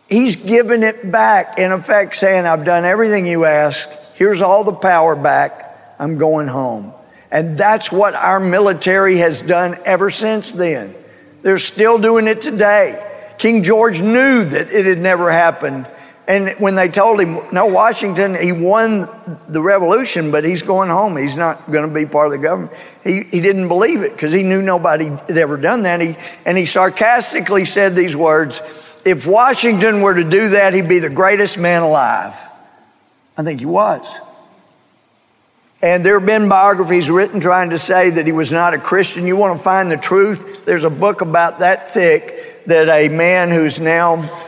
He's 0.08 0.38
given 0.38 0.84
it 0.84 1.12
back, 1.12 1.60
in 1.60 1.72
effect, 1.72 2.16
saying, 2.16 2.46
I've 2.46 2.64
done 2.64 2.86
everything 2.86 3.28
you 3.28 3.46
asked. 3.46 3.90
Here's 4.16 4.42
all 4.42 4.64
the 4.64 4.74
power 4.74 5.16
back. 5.16 5.96
I'm 6.00 6.18
going 6.18 6.48
home. 6.48 6.94
And 7.30 7.58
that's 7.58 7.92
what 7.92 8.16
our 8.16 8.40
military 8.40 9.18
has 9.18 9.42
done 9.42 9.78
ever 9.86 10.10
since 10.10 10.52
then. 10.52 10.96
They're 11.42 11.60
still 11.60 11.98
doing 11.98 12.28
it 12.28 12.42
today. 12.42 13.04
King 13.38 13.64
George 13.64 14.02
knew 14.02 14.46
that 14.46 14.72
it 14.72 14.86
had 14.86 14.98
never 14.98 15.30
happened. 15.30 15.88
And 16.28 16.50
when 16.60 16.76
they 16.76 16.90
told 16.90 17.22
him, 17.22 17.40
no, 17.54 17.68
Washington, 17.68 18.36
he 18.36 18.52
won 18.52 19.08
the 19.48 19.62
revolution, 19.62 20.32
but 20.32 20.44
he's 20.44 20.62
going 20.62 20.90
home. 20.90 21.16
He's 21.16 21.38
not 21.38 21.70
going 21.72 21.88
to 21.88 21.94
be 21.94 22.06
part 22.06 22.28
of 22.28 22.32
the 22.34 22.38
government. 22.38 22.74
He, 23.04 23.24
he 23.24 23.40
didn't 23.40 23.70
believe 23.70 24.02
it 24.02 24.12
because 24.12 24.34
he 24.34 24.44
knew 24.44 24.62
nobody 24.62 25.06
had 25.06 25.38
ever 25.38 25.56
done 25.56 25.84
that. 25.84 26.02
He, 26.02 26.18
and 26.46 26.58
he 26.58 26.66
sarcastically 26.66 27.64
said 27.64 27.96
these 27.96 28.16
words 28.16 28.62
if 29.06 29.26
Washington 29.26 30.02
were 30.02 30.16
to 30.16 30.24
do 30.24 30.50
that, 30.50 30.74
he'd 30.74 30.88
be 30.88 31.00
the 31.00 31.10
greatest 31.10 31.58
man 31.58 31.82
alive. 31.82 32.36
I 33.38 33.44
think 33.44 33.60
he 33.60 33.66
was. 33.66 34.20
And 35.82 36.04
there 36.04 36.20
have 36.20 36.26
been 36.26 36.50
biographies 36.50 37.10
written 37.10 37.40
trying 37.40 37.70
to 37.70 37.78
say 37.78 38.10
that 38.10 38.26
he 38.26 38.32
was 38.32 38.52
not 38.52 38.74
a 38.74 38.80
Christian. 38.80 39.28
You 39.28 39.36
want 39.36 39.58
to 39.58 39.64
find 39.64 39.92
the 39.92 39.98
truth? 39.98 40.66
There's 40.66 40.84
a 40.84 40.90
book 40.90 41.22
about 41.22 41.60
that 41.60 41.92
thick 41.92 42.66
that 42.66 42.90
a 42.90 43.10
man 43.10 43.50
who's 43.50 43.80
now 43.80 44.46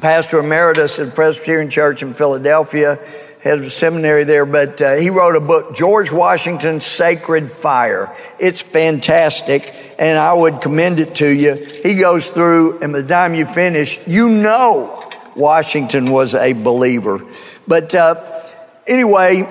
pastor 0.00 0.40
emeritus 0.40 0.98
at 0.98 1.14
Presbyterian 1.14 1.70
Church 1.70 2.02
in 2.02 2.12
Philadelphia, 2.12 2.98
head 3.44 3.58
of 3.58 3.72
seminary 3.72 4.24
there, 4.24 4.44
but 4.44 4.82
uh, 4.82 4.94
he 4.96 5.10
wrote 5.10 5.36
a 5.36 5.40
book, 5.40 5.76
George 5.76 6.10
Washington's 6.10 6.84
Sacred 6.84 7.50
Fire. 7.50 8.14
It's 8.40 8.60
fantastic 8.60 9.84
and 9.98 10.18
I 10.18 10.32
would 10.32 10.60
commend 10.60 11.00
it 11.00 11.16
to 11.16 11.28
you. 11.28 11.54
He 11.54 11.96
goes 11.96 12.28
through, 12.28 12.80
and 12.80 12.92
by 12.92 13.02
the 13.02 13.08
time 13.08 13.34
you 13.34 13.46
finish, 13.46 14.00
you 14.06 14.28
know 14.28 15.10
Washington 15.36 16.10
was 16.10 16.34
a 16.34 16.52
believer. 16.52 17.24
But 17.66 17.94
uh, 17.94 18.42
anyway, 18.86 19.48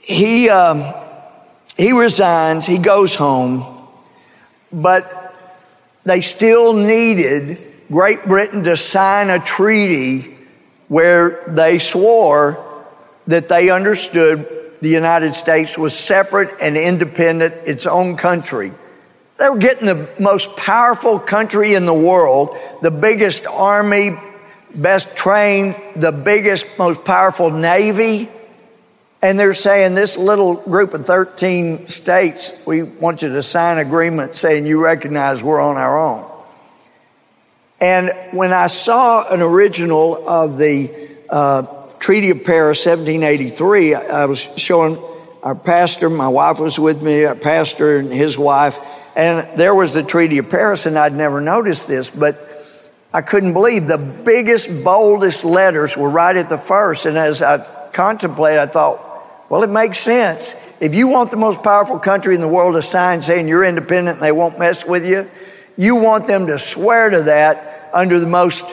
he 0.00 0.48
um, 0.48 0.94
he 1.76 1.92
resigns. 1.92 2.66
He 2.66 2.78
goes 2.78 3.14
home, 3.14 3.88
but 4.72 5.34
they 6.04 6.20
still 6.20 6.72
needed 6.72 7.58
Great 7.90 8.24
Britain 8.24 8.64
to 8.64 8.76
sign 8.76 9.30
a 9.30 9.38
treaty 9.38 10.36
where 10.88 11.44
they 11.48 11.78
swore 11.78 12.62
that 13.26 13.48
they 13.48 13.70
understood 13.70 14.48
the 14.80 14.88
United 14.88 15.34
States 15.34 15.76
was 15.78 15.98
separate 15.98 16.50
and 16.60 16.76
independent, 16.76 17.54
its 17.66 17.86
own 17.86 18.16
country. 18.16 18.72
They 19.38 19.48
were 19.48 19.58
getting 19.58 19.86
the 19.86 20.08
most 20.18 20.56
powerful 20.56 21.18
country 21.18 21.74
in 21.74 21.86
the 21.86 21.94
world, 21.94 22.56
the 22.82 22.90
biggest 22.90 23.46
army, 23.46 24.18
best 24.74 25.16
trained, 25.16 25.76
the 25.94 26.12
biggest, 26.12 26.66
most 26.78 27.04
powerful 27.04 27.50
navy. 27.50 28.28
And 29.22 29.38
they're 29.38 29.54
saying 29.54 29.94
this 29.94 30.16
little 30.16 30.54
group 30.54 30.94
of 30.94 31.04
13 31.06 31.86
states, 31.86 32.62
we 32.66 32.82
want 32.82 33.22
you 33.22 33.28
to 33.30 33.42
sign 33.42 33.78
agreement 33.78 34.36
saying 34.36 34.66
you 34.66 34.82
recognize 34.82 35.42
we're 35.42 35.60
on 35.60 35.76
our 35.76 35.98
own. 35.98 36.30
And 37.80 38.10
when 38.32 38.52
I 38.52 38.68
saw 38.68 39.30
an 39.32 39.42
original 39.42 40.26
of 40.28 40.56
the 40.56 40.90
uh, 41.28 41.62
Treaty 42.06 42.30
of 42.30 42.44
Paris, 42.44 42.86
1783, 42.86 43.96
I 43.96 44.26
was 44.26 44.38
showing 44.38 44.96
our 45.42 45.56
pastor, 45.56 46.08
my 46.08 46.28
wife 46.28 46.60
was 46.60 46.78
with 46.78 47.02
me, 47.02 47.24
our 47.24 47.34
pastor 47.34 47.96
and 47.98 48.12
his 48.12 48.38
wife, 48.38 48.78
and 49.16 49.58
there 49.58 49.74
was 49.74 49.92
the 49.92 50.04
Treaty 50.04 50.38
of 50.38 50.48
Paris, 50.48 50.86
and 50.86 50.96
I'd 50.96 51.14
never 51.14 51.40
noticed 51.40 51.88
this, 51.88 52.08
but 52.08 52.92
I 53.12 53.22
couldn't 53.22 53.54
believe 53.54 53.88
the 53.88 53.98
biggest, 53.98 54.84
boldest 54.84 55.44
letters 55.44 55.96
were 55.96 56.08
right 56.08 56.36
at 56.36 56.48
the 56.48 56.58
first. 56.58 57.06
And 57.06 57.18
as 57.18 57.42
I 57.42 57.58
contemplated, 57.90 58.60
I 58.60 58.66
thought, 58.66 59.50
well, 59.50 59.64
it 59.64 59.70
makes 59.70 59.98
sense. 59.98 60.54
If 60.78 60.94
you 60.94 61.08
want 61.08 61.32
the 61.32 61.36
most 61.36 61.64
powerful 61.64 61.98
country 61.98 62.36
in 62.36 62.40
the 62.40 62.46
world 62.46 62.74
to 62.74 62.82
sign 62.82 63.20
saying 63.20 63.48
you're 63.48 63.64
independent 63.64 64.18
and 64.18 64.22
they 64.22 64.30
won't 64.30 64.60
mess 64.60 64.86
with 64.86 65.04
you, 65.04 65.28
you 65.76 65.96
want 65.96 66.28
them 66.28 66.46
to 66.46 66.56
swear 66.56 67.10
to 67.10 67.22
that 67.22 67.90
under 67.92 68.20
the 68.20 68.28
most 68.28 68.64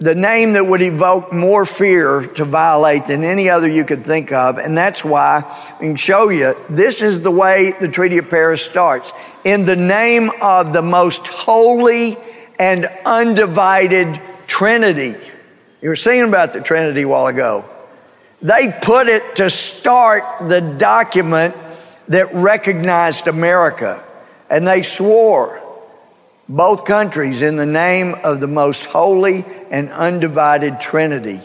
the 0.00 0.14
name 0.14 0.54
that 0.54 0.64
would 0.64 0.80
evoke 0.80 1.30
more 1.30 1.66
fear 1.66 2.22
to 2.22 2.44
violate 2.46 3.06
than 3.06 3.22
any 3.22 3.50
other 3.50 3.68
you 3.68 3.84
could 3.84 4.04
think 4.04 4.32
of. 4.32 4.56
And 4.56 4.76
that's 4.76 5.04
why 5.04 5.44
I 5.44 5.78
can 5.78 5.94
show 5.96 6.30
you 6.30 6.56
this 6.70 7.02
is 7.02 7.22
the 7.22 7.30
way 7.30 7.74
the 7.78 7.88
Treaty 7.88 8.16
of 8.16 8.30
Paris 8.30 8.62
starts. 8.62 9.12
In 9.44 9.66
the 9.66 9.76
name 9.76 10.30
of 10.40 10.72
the 10.72 10.80
most 10.80 11.26
holy 11.28 12.16
and 12.58 12.86
undivided 13.04 14.20
Trinity. 14.46 15.16
You 15.82 15.90
were 15.90 15.96
singing 15.96 16.28
about 16.28 16.54
the 16.54 16.62
Trinity 16.62 17.02
a 17.02 17.08
while 17.08 17.26
ago. 17.26 17.68
They 18.40 18.72
put 18.82 19.06
it 19.08 19.36
to 19.36 19.50
start 19.50 20.48
the 20.48 20.60
document 20.62 21.54
that 22.08 22.34
recognized 22.34 23.26
America. 23.26 24.02
And 24.48 24.66
they 24.66 24.80
swore 24.80 25.62
both 26.50 26.84
countries 26.84 27.42
in 27.42 27.56
the 27.56 27.64
name 27.64 28.16
of 28.24 28.40
the 28.40 28.48
most 28.48 28.86
holy 28.86 29.44
and 29.70 29.88
undivided 29.88 30.80
Trinity. 30.80 31.40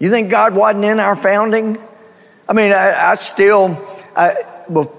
You 0.00 0.10
think 0.10 0.30
God 0.30 0.52
wasn't 0.54 0.84
in 0.84 0.98
our 0.98 1.14
founding? 1.14 1.78
I 2.48 2.52
mean, 2.52 2.72
I, 2.72 3.10
I 3.12 3.14
still, 3.14 3.80
I, 4.16 4.34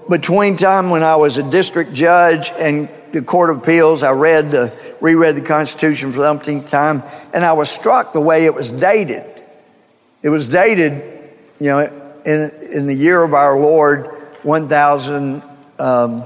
between 0.08 0.56
time 0.56 0.88
when 0.88 1.02
I 1.02 1.16
was 1.16 1.36
a 1.36 1.48
district 1.48 1.92
judge 1.92 2.52
and 2.58 2.88
the 3.12 3.20
Court 3.20 3.50
of 3.50 3.58
Appeals, 3.58 4.02
I 4.02 4.12
read 4.12 4.50
the, 4.50 4.72
reread 5.02 5.36
the 5.36 5.42
Constitution 5.42 6.10
for 6.10 6.20
the 6.20 6.30
umpteenth 6.30 6.70
time, 6.70 7.02
and 7.34 7.44
I 7.44 7.52
was 7.52 7.68
struck 7.68 8.14
the 8.14 8.20
way 8.22 8.46
it 8.46 8.54
was 8.54 8.72
dated. 8.72 9.26
It 10.22 10.30
was 10.30 10.48
dated, 10.48 11.02
you 11.60 11.66
know, 11.66 11.80
in, 12.24 12.50
in 12.72 12.86
the 12.86 12.94
year 12.94 13.22
of 13.22 13.34
our 13.34 13.58
Lord, 13.58 14.06
1,000. 14.42 15.42
Um, 15.78 16.24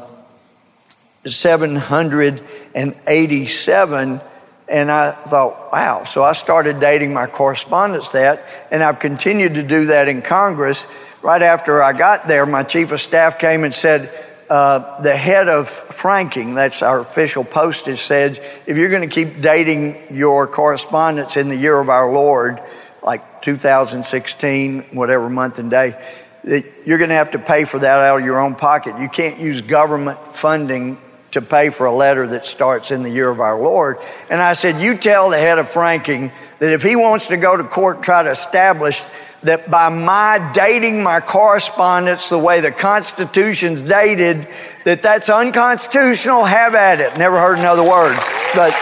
Um, 2.74 2.92
787. 2.92 4.20
And 4.68 4.90
I 4.90 5.10
thought, 5.10 5.72
wow. 5.72 6.04
So 6.04 6.22
I 6.22 6.32
started 6.32 6.80
dating 6.80 7.12
my 7.12 7.26
correspondence 7.26 8.10
that, 8.10 8.42
and 8.70 8.82
I've 8.82 9.00
continued 9.00 9.54
to 9.54 9.62
do 9.62 9.86
that 9.86 10.08
in 10.08 10.22
Congress. 10.22 10.86
Right 11.20 11.42
after 11.42 11.82
I 11.82 11.92
got 11.92 12.26
there, 12.26 12.46
my 12.46 12.62
chief 12.62 12.90
of 12.92 13.00
staff 13.00 13.38
came 13.38 13.64
and 13.64 13.74
said, 13.74 14.10
uh, 14.48 15.00
the 15.00 15.16
head 15.16 15.48
of 15.48 15.68
franking, 15.68 16.54
that's 16.54 16.82
our 16.82 17.00
official 17.00 17.42
postage, 17.44 17.98
said, 17.98 18.38
if 18.66 18.76
you're 18.76 18.90
going 18.90 19.08
to 19.08 19.14
keep 19.14 19.40
dating 19.40 19.96
your 20.10 20.46
correspondence 20.46 21.36
in 21.36 21.48
the 21.48 21.56
year 21.56 21.78
of 21.78 21.88
our 21.88 22.12
Lord, 22.12 22.60
like 23.02 23.42
2016, 23.42 24.82
whatever 24.92 25.30
month 25.30 25.58
and 25.58 25.70
day, 25.70 25.96
you're 26.44 26.98
going 26.98 27.08
to 27.08 27.14
have 27.14 27.30
to 27.30 27.38
pay 27.38 27.64
for 27.64 27.78
that 27.78 27.98
out 27.98 28.20
of 28.20 28.24
your 28.24 28.40
own 28.40 28.54
pocket. 28.54 28.98
You 28.98 29.08
can't 29.08 29.38
use 29.38 29.60
government 29.60 30.18
funding 30.32 30.98
to 31.32 31.42
pay 31.42 31.70
for 31.70 31.86
a 31.86 31.94
letter 31.94 32.26
that 32.26 32.44
starts 32.44 32.90
in 32.90 33.02
the 33.02 33.10
year 33.10 33.28
of 33.28 33.40
our 33.40 33.60
Lord. 33.60 33.98
And 34.30 34.40
I 34.40 34.52
said, 34.52 34.80
You 34.80 34.96
tell 34.96 35.30
the 35.30 35.38
head 35.38 35.58
of 35.58 35.68
franking 35.68 36.30
that 36.58 36.72
if 36.72 36.82
he 36.82 36.96
wants 36.96 37.28
to 37.28 37.36
go 37.36 37.56
to 37.56 37.64
court 37.64 37.96
and 37.96 38.04
try 38.04 38.22
to 38.22 38.30
establish 38.30 39.02
that 39.42 39.70
by 39.70 39.88
my 39.88 40.52
dating 40.54 41.02
my 41.02 41.20
correspondence 41.20 42.28
the 42.28 42.38
way 42.38 42.60
the 42.60 42.70
Constitution's 42.70 43.82
dated, 43.82 44.46
that 44.84 45.02
that's 45.02 45.28
unconstitutional, 45.28 46.44
have 46.44 46.74
at 46.74 47.00
it. 47.00 47.16
Never 47.18 47.40
heard 47.40 47.58
another 47.58 47.82
word. 47.82 48.16
But. 48.54 48.72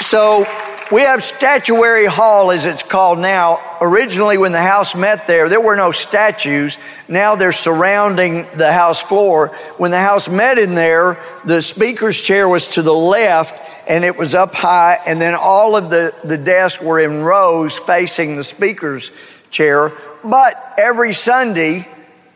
So 0.00 0.46
we 0.92 1.02
have 1.02 1.24
Statuary 1.24 2.06
Hall, 2.06 2.50
as 2.50 2.64
it's 2.64 2.82
called 2.82 3.18
now. 3.18 3.60
Originally, 3.80 4.38
when 4.38 4.52
the 4.52 4.62
House 4.62 4.94
met 4.94 5.26
there, 5.26 5.48
there 5.48 5.60
were 5.60 5.76
no 5.76 5.90
statues. 5.90 6.78
Now 7.08 7.34
they're 7.34 7.52
surrounding 7.52 8.46
the 8.56 8.72
House 8.72 9.00
floor. 9.00 9.48
When 9.78 9.90
the 9.90 10.00
House 10.00 10.28
met 10.28 10.58
in 10.58 10.74
there, 10.74 11.18
the 11.44 11.62
Speaker's 11.62 12.20
chair 12.20 12.48
was 12.48 12.68
to 12.70 12.82
the 12.82 12.94
left 12.94 13.60
and 13.86 14.04
it 14.04 14.16
was 14.16 14.34
up 14.34 14.54
high, 14.54 14.98
and 15.06 15.20
then 15.20 15.34
all 15.38 15.76
of 15.76 15.90
the, 15.90 16.14
the 16.24 16.38
desks 16.38 16.82
were 16.82 16.98
in 16.98 17.20
rows 17.20 17.76
facing 17.78 18.36
the 18.36 18.44
Speaker's 18.44 19.10
chair. 19.50 19.92
But 20.22 20.74
every 20.78 21.12
Sunday, 21.12 21.86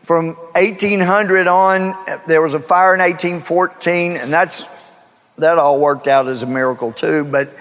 from 0.03 0.35
1800 0.55 1.47
on, 1.47 1.95
there 2.27 2.43
was 2.43 2.53
a 2.53 2.59
fire 2.59 2.95
in 2.95 3.01
1814, 3.01 4.17
and 4.17 4.33
that's 4.33 4.67
that 5.39 5.59
all 5.59 5.81
worked 5.81 6.09
out 6.09 6.27
as 6.27 6.43
a 6.43 6.47
miracle 6.47 6.93
too. 6.93 7.25
But 7.25 7.55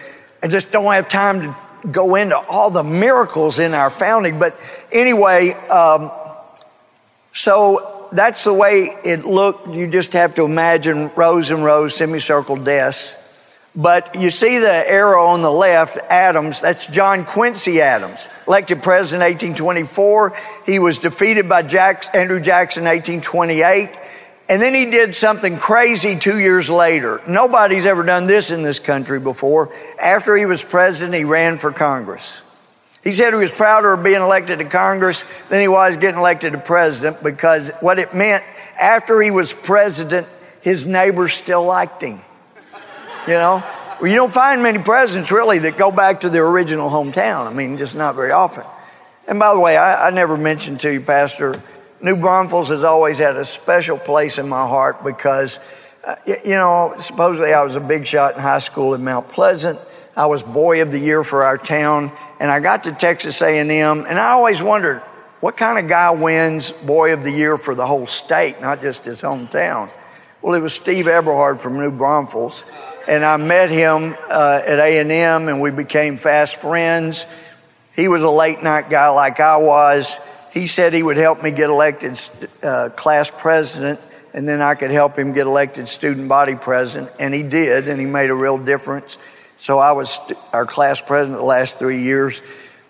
I 0.47 0.49
just 0.49 0.71
don't 0.71 0.93
have 0.93 1.09
time 1.09 1.41
to 1.41 1.55
go 1.91 2.15
into 2.15 2.37
all 2.37 2.71
the 2.71 2.81
miracles 2.81 3.59
in 3.59 3.73
our 3.73 3.89
founding. 3.89 4.39
But 4.39 4.57
anyway, 4.93 5.51
um, 5.51 6.09
so 7.33 8.07
that's 8.13 8.45
the 8.45 8.53
way 8.53 8.95
it 9.03 9.25
looked. 9.25 9.75
You 9.75 9.89
just 9.89 10.13
have 10.13 10.35
to 10.35 10.45
imagine 10.45 11.11
rows 11.17 11.51
and 11.51 11.65
rows, 11.65 11.97
semicircle 11.97 12.55
desks. 12.63 13.21
But 13.75 14.15
you 14.15 14.29
see 14.29 14.59
the 14.59 14.89
arrow 14.89 15.25
on 15.25 15.41
the 15.41 15.51
left, 15.51 15.97
Adams, 16.09 16.61
that's 16.61 16.87
John 16.87 17.25
Quincy 17.25 17.81
Adams, 17.81 18.25
elected 18.47 18.81
president 18.81 19.23
in 19.23 19.51
1824. 19.51 20.37
He 20.65 20.79
was 20.79 20.97
defeated 20.97 21.49
by 21.49 21.59
Andrew 21.59 22.39
Jackson 22.39 22.83
in 22.83 22.89
1828. 22.89 23.89
And 24.49 24.61
then 24.61 24.73
he 24.73 24.85
did 24.85 25.15
something 25.15 25.57
crazy 25.57 26.17
two 26.17 26.39
years 26.39 26.69
later. 26.69 27.21
Nobody's 27.27 27.85
ever 27.85 28.03
done 28.03 28.27
this 28.27 28.49
in 28.49 28.63
this 28.63 28.79
country 28.79 29.19
before. 29.19 29.73
After 30.01 30.37
he 30.37 30.45
was 30.45 30.63
president, 30.63 31.15
he 31.15 31.25
ran 31.25 31.57
for 31.57 31.73
Congress. 31.73 32.41
He 33.03 33.11
said 33.11 33.33
he 33.33 33.39
was 33.39 33.51
prouder 33.51 33.93
of 33.93 34.03
being 34.03 34.21
elected 34.21 34.59
to 34.59 34.65
Congress 34.65 35.23
than 35.49 35.61
he 35.61 35.67
was 35.67 35.97
getting 35.97 36.19
elected 36.19 36.53
to 36.53 36.59
president 36.59 37.21
because 37.21 37.71
what 37.81 37.99
it 37.99 38.13
meant 38.13 38.43
after 38.79 39.21
he 39.21 39.31
was 39.31 39.51
president, 39.53 40.27
his 40.61 40.85
neighbors 40.85 41.33
still 41.33 41.65
liked 41.65 42.01
him. 42.01 42.19
You 43.27 43.33
know? 43.33 43.63
Well, 43.99 44.09
you 44.09 44.15
don't 44.15 44.33
find 44.33 44.61
many 44.61 44.79
presidents 44.79 45.31
really 45.31 45.59
that 45.59 45.77
go 45.77 45.91
back 45.91 46.21
to 46.21 46.29
their 46.29 46.47
original 46.47 46.89
hometown. 46.89 47.47
I 47.47 47.53
mean, 47.53 47.77
just 47.77 47.95
not 47.95 48.15
very 48.15 48.31
often. 48.31 48.63
And 49.27 49.39
by 49.39 49.53
the 49.53 49.59
way, 49.59 49.75
I, 49.75 50.07
I 50.07 50.11
never 50.11 50.37
mentioned 50.37 50.81
to 50.81 50.93
you, 50.93 51.01
Pastor, 51.01 51.61
New 51.99 52.15
Braunfels 52.15 52.69
has 52.69 52.83
always 52.83 53.17
had 53.17 53.37
a 53.37 53.45
special 53.45 53.97
place 53.97 54.37
in 54.37 54.47
my 54.47 54.67
heart 54.67 55.03
because, 55.03 55.59
uh, 56.03 56.15
you 56.27 56.51
know, 56.51 56.93
supposedly 56.99 57.53
I 57.53 57.63
was 57.63 57.75
a 57.75 57.79
big 57.79 58.05
shot 58.05 58.35
in 58.35 58.39
high 58.39 58.59
school 58.59 58.93
in 58.93 59.03
Mount 59.03 59.29
Pleasant. 59.29 59.79
I 60.15 60.27
was 60.27 60.43
boy 60.43 60.83
of 60.83 60.91
the 60.91 60.99
year 60.99 61.23
for 61.23 61.43
our 61.43 61.57
town, 61.57 62.11
and 62.39 62.51
I 62.51 62.59
got 62.59 62.83
to 62.83 62.91
Texas 62.91 63.41
A&M, 63.41 63.69
and 63.71 64.19
I 64.19 64.31
always 64.31 64.61
wondered 64.61 64.99
what 65.39 65.57
kind 65.57 65.79
of 65.79 65.87
guy 65.87 66.11
wins 66.11 66.71
boy 66.71 67.13
of 67.13 67.23
the 67.23 67.31
year 67.31 67.57
for 67.57 67.73
the 67.73 67.85
whole 67.85 68.05
state, 68.05 68.61
not 68.61 68.81
just 68.81 69.05
his 69.05 69.21
hometown. 69.23 69.89
Well, 70.41 70.53
it 70.53 70.61
was 70.61 70.73
Steve 70.73 71.07
Eberhard 71.07 71.59
from 71.59 71.77
New 71.77 71.91
Braunfels, 71.91 72.63
and 73.07 73.25
I 73.25 73.37
met 73.37 73.71
him 73.71 74.15
uh, 74.29 74.61
at 74.65 74.77
A&M, 74.77 75.47
and 75.47 75.61
we 75.61 75.71
became 75.71 76.17
fast 76.17 76.57
friends. 76.57 77.25
He 77.95 78.07
was 78.07 78.21
a 78.21 78.29
late 78.29 78.61
night 78.61 78.91
guy 78.91 79.09
like 79.09 79.39
I 79.39 79.57
was 79.57 80.19
he 80.53 80.67
said 80.67 80.93
he 80.93 81.03
would 81.03 81.17
help 81.17 81.43
me 81.43 81.51
get 81.51 81.69
elected 81.69 82.19
uh, 82.63 82.89
class 82.89 83.31
president 83.31 83.99
and 84.37 84.47
then 84.47 84.61
I 84.61 84.75
could 84.75 84.91
help 84.91 85.17
him 85.17 85.33
get 85.33 85.47
elected 85.47 85.87
student 85.87 86.27
body 86.27 86.55
president. 86.55 87.11
And 87.19 87.33
he 87.33 87.41
did, 87.41 87.87
and 87.87 87.99
he 87.99 88.05
made 88.05 88.29
a 88.29 88.35
real 88.35 88.59
difference. 88.59 89.17
So 89.57 89.79
I 89.79 89.93
was 89.93 90.19
our 90.53 90.67
class 90.67 91.01
president 91.01 91.39
the 91.39 91.43
last 91.43 91.79
three 91.79 92.03
years. 92.03 92.39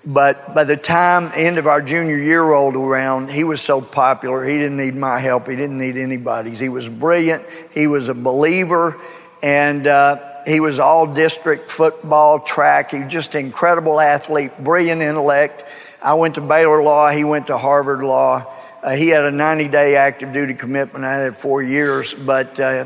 But 0.05 0.53
by 0.53 0.65
the 0.65 0.75
time 0.75 1.29
the 1.29 1.37
end 1.37 1.57
of 1.57 1.65
our 1.65 1.81
junior 1.81 2.17
year 2.17 2.43
rolled 2.43 2.75
around, 2.75 3.29
he 3.29 3.45
was 3.45 3.61
so 3.61 3.79
popular, 3.79 4.45
he 4.45 4.57
didn't 4.57 4.75
need 4.75 4.95
my 4.95 5.19
help. 5.19 5.47
He 5.47 5.55
didn't 5.55 5.77
need 5.77 5.95
anybody's. 5.95 6.59
He 6.59 6.67
was 6.67 6.89
brilliant. 6.89 7.45
He 7.73 7.87
was 7.87 8.09
a 8.09 8.13
believer. 8.13 8.97
And 9.41 9.87
uh, 9.87 10.43
he 10.45 10.59
was 10.59 10.79
all 10.79 11.07
district 11.07 11.69
football, 11.69 12.39
track. 12.39 12.91
He 12.91 12.99
was 12.99 13.11
just 13.11 13.35
an 13.35 13.45
incredible 13.45 14.01
athlete, 14.01 14.51
brilliant 14.59 15.01
intellect. 15.01 15.63
I 16.01 16.13
went 16.13 16.35
to 16.35 16.41
Baylor 16.41 16.83
Law, 16.83 17.09
he 17.09 17.23
went 17.23 17.47
to 17.47 17.57
Harvard 17.57 18.01
Law. 18.01 18.45
Uh, 18.83 18.91
he 18.91 19.09
had 19.09 19.23
a 19.23 19.31
90 19.31 19.67
day 19.69 19.95
active 19.95 20.31
duty 20.31 20.53
commitment. 20.53 21.03
I 21.03 21.15
had 21.15 21.35
four 21.35 21.63
years, 21.63 22.13
but 22.13 22.59
uh, 22.59 22.85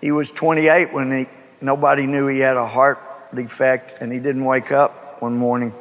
he 0.00 0.10
was 0.12 0.30
28 0.30 0.92
when 0.92 1.16
he, 1.16 1.26
nobody 1.60 2.06
knew 2.06 2.26
he 2.26 2.40
had 2.40 2.56
a 2.56 2.66
heart 2.66 2.98
defect 3.34 3.98
and 4.00 4.12
he 4.12 4.18
didn't 4.18 4.44
wake 4.44 4.72
up 4.72 5.22
one 5.22 5.36
morning. 5.36 5.72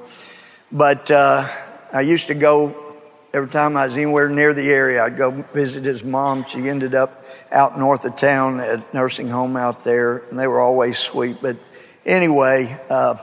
But 0.72 1.10
uh, 1.10 1.50
I 1.92 2.02
used 2.02 2.28
to 2.28 2.36
go 2.36 2.88
every 3.34 3.50
time 3.50 3.78
I 3.78 3.86
was 3.86 3.98
anywhere 3.98 4.30
near 4.30 4.54
the 4.54 4.70
area, 4.70 5.04
I'd 5.04 5.18
go 5.18 5.32
visit 5.32 5.86
his 5.86 6.04
mom. 6.04 6.46
She 6.46 6.68
ended 6.70 6.96
up 6.96 7.24
out 7.52 7.78
north 7.78 8.06
of 8.06 8.16
town 8.16 8.60
at 8.60 8.94
nursing 8.94 9.28
home 9.28 9.56
out 9.56 9.84
there, 9.84 10.24
and 10.30 10.40
they 10.40 10.48
were 10.48 10.60
always 10.60 10.98
sweet. 10.98 11.38
But 11.42 11.58
anyway, 12.06 12.76
uh, 12.90 13.18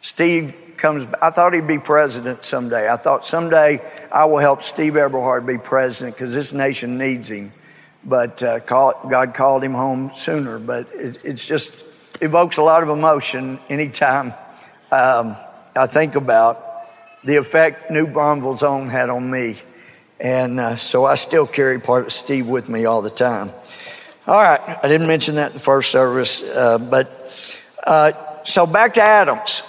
Steve 0.00 0.54
comes, 0.80 1.06
I 1.22 1.30
thought 1.30 1.54
he'd 1.54 1.66
be 1.66 1.78
president 1.78 2.42
someday. 2.42 2.90
I 2.90 2.96
thought 2.96 3.24
someday 3.24 3.80
I 4.10 4.24
will 4.24 4.38
help 4.38 4.62
Steve 4.62 4.96
Eberhard 4.96 5.46
be 5.46 5.58
president 5.58 6.16
because 6.16 6.34
this 6.34 6.52
nation 6.52 6.98
needs 6.98 7.30
him. 7.30 7.52
But 8.04 8.42
uh, 8.42 8.60
call, 8.60 9.06
God 9.08 9.34
called 9.34 9.62
him 9.62 9.74
home 9.74 10.10
sooner. 10.14 10.58
But 10.58 10.88
it, 10.94 11.18
it's 11.24 11.46
just 11.46 11.84
evokes 12.20 12.56
a 12.56 12.62
lot 12.62 12.82
of 12.82 12.88
emotion 12.88 13.58
anytime 13.68 14.34
um, 14.92 15.36
I 15.76 15.86
think 15.86 16.16
about 16.16 16.66
the 17.24 17.36
effect 17.36 17.90
New 17.90 18.06
Braunfels 18.06 18.60
Zone 18.60 18.88
had 18.88 19.10
on 19.10 19.30
me. 19.30 19.56
And 20.18 20.58
uh, 20.58 20.76
so 20.76 21.04
I 21.04 21.14
still 21.14 21.46
carry 21.46 21.78
part 21.78 22.06
of 22.06 22.12
Steve 22.12 22.48
with 22.48 22.68
me 22.68 22.86
all 22.86 23.02
the 23.02 23.10
time. 23.10 23.50
All 24.26 24.38
right, 24.38 24.60
I 24.82 24.88
didn't 24.88 25.06
mention 25.06 25.36
that 25.36 25.48
in 25.48 25.54
the 25.54 25.60
first 25.60 25.90
service, 25.90 26.42
uh, 26.42 26.78
but 26.78 27.58
uh, 27.86 28.12
so 28.42 28.66
back 28.66 28.94
to 28.94 29.02
Adams. 29.02 29.62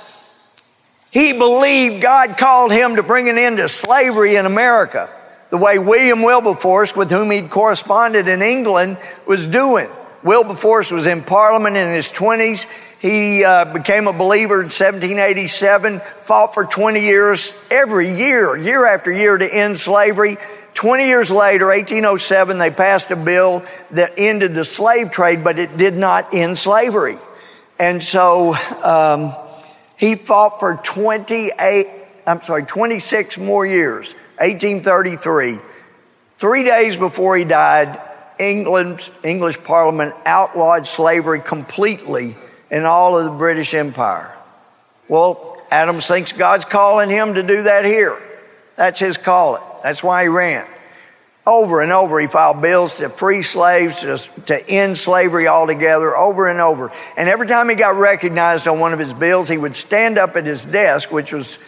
He 1.12 1.34
believed 1.34 2.01
God 2.01 2.38
called 2.38 2.72
him 2.72 2.95
to 2.95 3.03
bring 3.03 3.28
an 3.28 3.38
end 3.38 3.57
to 3.57 3.68
slavery 3.68 4.38
in 4.38 4.45
America, 4.45 5.09
the 5.49 5.57
way 5.57 5.78
William 5.78 6.24
Wilberforce, 6.24 6.95
with 6.95 7.12
whom 7.12 7.32
he'd 7.32 7.49
corresponded 7.49 8.30
in 8.30 8.41
England, 8.41 8.97
was 9.28 9.45
doing. 9.45 9.89
Wilberforce 10.24 10.89
was 10.89 11.07
in 11.07 11.22
Parliament 11.22 11.76
in 11.76 11.93
his 11.93 12.07
20s. 12.07 12.66
He 12.99 13.43
uh, 13.43 13.66
became 13.66 14.07
a 14.07 14.14
believer 14.14 14.62
in 14.62 14.68
1787, 14.68 15.99
fought 15.99 16.53
for 16.53 16.64
20 16.64 17.01
years, 17.01 17.53
every 17.70 18.16
year, 18.16 18.55
year 18.55 18.86
after 18.86 19.12
year, 19.12 19.38
to 19.38 19.53
end 19.53 19.78
slavery. 19.80 20.38
20 20.76 21.07
years 21.07 21.30
later, 21.30 21.68
1807, 21.68 22.57
they 22.57 22.72
passed 22.72 23.12
a 23.12 23.18
bill 23.18 23.66
that 23.91 24.14
ended 24.18 24.53
the 24.53 24.64
slave 24.64 25.12
trade, 25.12 25.43
but 25.43 25.59
it 25.59 25.76
did 25.76 25.95
not 25.95 26.34
end 26.34 26.57
slavery. 26.57 27.18
And 27.78 28.01
so, 28.01 28.53
um, 28.84 29.36
he 30.01 30.15
fought 30.15 30.59
for 30.59 30.77
28, 30.83 31.85
I'm 32.25 32.41
sorry, 32.41 32.63
26 32.63 33.37
more 33.37 33.67
years, 33.67 34.13
1833. 34.39 35.59
Three 36.39 36.63
days 36.63 36.97
before 36.97 37.37
he 37.37 37.43
died, 37.43 38.01
England's 38.39 39.11
English 39.23 39.63
Parliament 39.63 40.15
outlawed 40.25 40.87
slavery 40.87 41.39
completely 41.39 42.35
in 42.71 42.83
all 42.83 43.15
of 43.15 43.25
the 43.25 43.37
British 43.37 43.75
Empire. 43.75 44.35
Well, 45.07 45.61
Adams 45.69 46.07
thinks 46.07 46.31
God's 46.31 46.65
calling 46.65 47.11
him 47.11 47.35
to 47.35 47.43
do 47.43 47.61
that 47.63 47.85
here. 47.85 48.17
That's 48.77 48.99
his 48.99 49.17
calling. 49.17 49.61
That's 49.83 50.01
why 50.01 50.23
he 50.23 50.29
ran. 50.29 50.65
Over 51.51 51.81
and 51.81 51.91
over, 51.91 52.17
he 52.17 52.27
filed 52.27 52.61
bills 52.61 52.97
to 52.97 53.09
free 53.09 53.41
slaves, 53.41 53.99
to, 54.03 54.17
to 54.45 54.69
end 54.69 54.97
slavery 54.97 55.49
altogether, 55.49 56.15
over 56.15 56.47
and 56.47 56.61
over. 56.61 56.93
And 57.17 57.27
every 57.27 57.45
time 57.45 57.67
he 57.67 57.75
got 57.75 57.97
recognized 57.97 58.69
on 58.69 58.79
one 58.79 58.93
of 58.93 58.99
his 58.99 59.11
bills, 59.11 59.49
he 59.49 59.57
would 59.57 59.75
stand 59.75 60.17
up 60.17 60.37
at 60.37 60.47
his 60.47 60.63
desk, 60.63 61.11
which 61.11 61.33
was, 61.33 61.59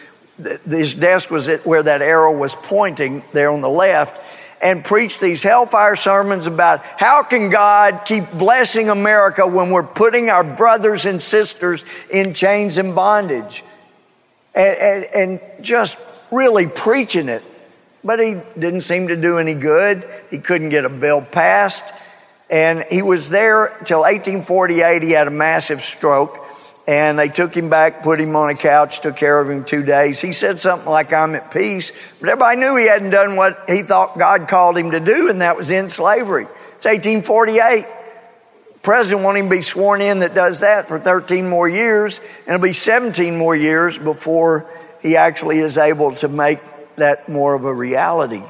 his 0.66 0.94
desk 0.94 1.30
was 1.30 1.48
where 1.64 1.82
that 1.82 2.00
arrow 2.00 2.34
was 2.34 2.54
pointing 2.54 3.22
there 3.34 3.50
on 3.50 3.60
the 3.60 3.68
left, 3.68 4.18
and 4.62 4.82
preach 4.82 5.20
these 5.20 5.42
hellfire 5.42 5.96
sermons 5.96 6.46
about 6.46 6.80
how 6.82 7.22
can 7.22 7.50
God 7.50 8.06
keep 8.06 8.32
blessing 8.32 8.88
America 8.88 9.46
when 9.46 9.68
we're 9.68 9.82
putting 9.82 10.30
our 10.30 10.44
brothers 10.44 11.04
and 11.04 11.22
sisters 11.22 11.84
in 12.10 12.32
chains 12.32 12.78
and 12.78 12.94
bondage. 12.94 13.62
and, 14.54 14.78
and, 14.78 15.04
and 15.14 15.40
just 15.62 15.98
really 16.30 16.66
preaching 16.66 17.28
it 17.28 17.42
but 18.04 18.20
he 18.20 18.36
didn't 18.58 18.82
seem 18.82 19.08
to 19.08 19.16
do 19.16 19.38
any 19.38 19.54
good. 19.54 20.06
He 20.30 20.38
couldn't 20.38 20.68
get 20.68 20.84
a 20.84 20.90
bill 20.90 21.22
passed. 21.22 21.84
And 22.50 22.84
he 22.90 23.00
was 23.00 23.30
there 23.30 23.68
till 23.84 24.00
1848. 24.00 25.02
He 25.02 25.12
had 25.12 25.26
a 25.26 25.30
massive 25.30 25.80
stroke. 25.80 26.40
And 26.86 27.18
they 27.18 27.28
took 27.28 27.56
him 27.56 27.70
back, 27.70 28.02
put 28.02 28.20
him 28.20 28.36
on 28.36 28.50
a 28.50 28.54
couch, 28.54 29.00
took 29.00 29.16
care 29.16 29.40
of 29.40 29.48
him 29.48 29.64
two 29.64 29.82
days. 29.82 30.20
He 30.20 30.32
said 30.32 30.60
something 30.60 30.88
like, 30.88 31.14
I'm 31.14 31.34
at 31.34 31.50
peace. 31.50 31.92
But 32.20 32.28
everybody 32.28 32.60
knew 32.60 32.76
he 32.76 32.86
hadn't 32.86 33.08
done 33.08 33.36
what 33.36 33.58
he 33.68 33.82
thought 33.82 34.18
God 34.18 34.48
called 34.48 34.76
him 34.76 34.90
to 34.90 35.00
do, 35.00 35.30
and 35.30 35.40
that 35.40 35.56
was 35.56 35.70
end 35.70 35.90
slavery. 35.90 36.44
It's 36.76 36.84
1848. 36.84 37.86
president 38.82 39.24
won't 39.24 39.38
even 39.38 39.48
be 39.48 39.62
sworn 39.62 40.02
in 40.02 40.18
that 40.18 40.34
does 40.34 40.60
that 40.60 40.86
for 40.86 40.98
13 40.98 41.48
more 41.48 41.66
years, 41.66 42.18
and 42.18 42.54
it'll 42.54 42.62
be 42.62 42.74
17 42.74 43.34
more 43.38 43.56
years 43.56 43.98
before 43.98 44.68
he 45.00 45.16
actually 45.16 45.60
is 45.60 45.78
able 45.78 46.10
to 46.10 46.28
make 46.28 46.60
that 46.96 47.28
more 47.28 47.54
of 47.54 47.64
a 47.64 47.72
reality. 47.72 48.42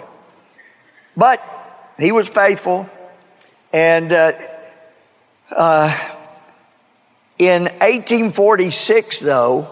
But 1.16 1.42
he 1.98 2.12
was 2.12 2.28
faithful, 2.28 2.88
and 3.72 4.12
uh, 4.12 4.32
uh, 5.50 5.96
in 7.38 7.64
1846, 7.64 9.20
though, 9.20 9.68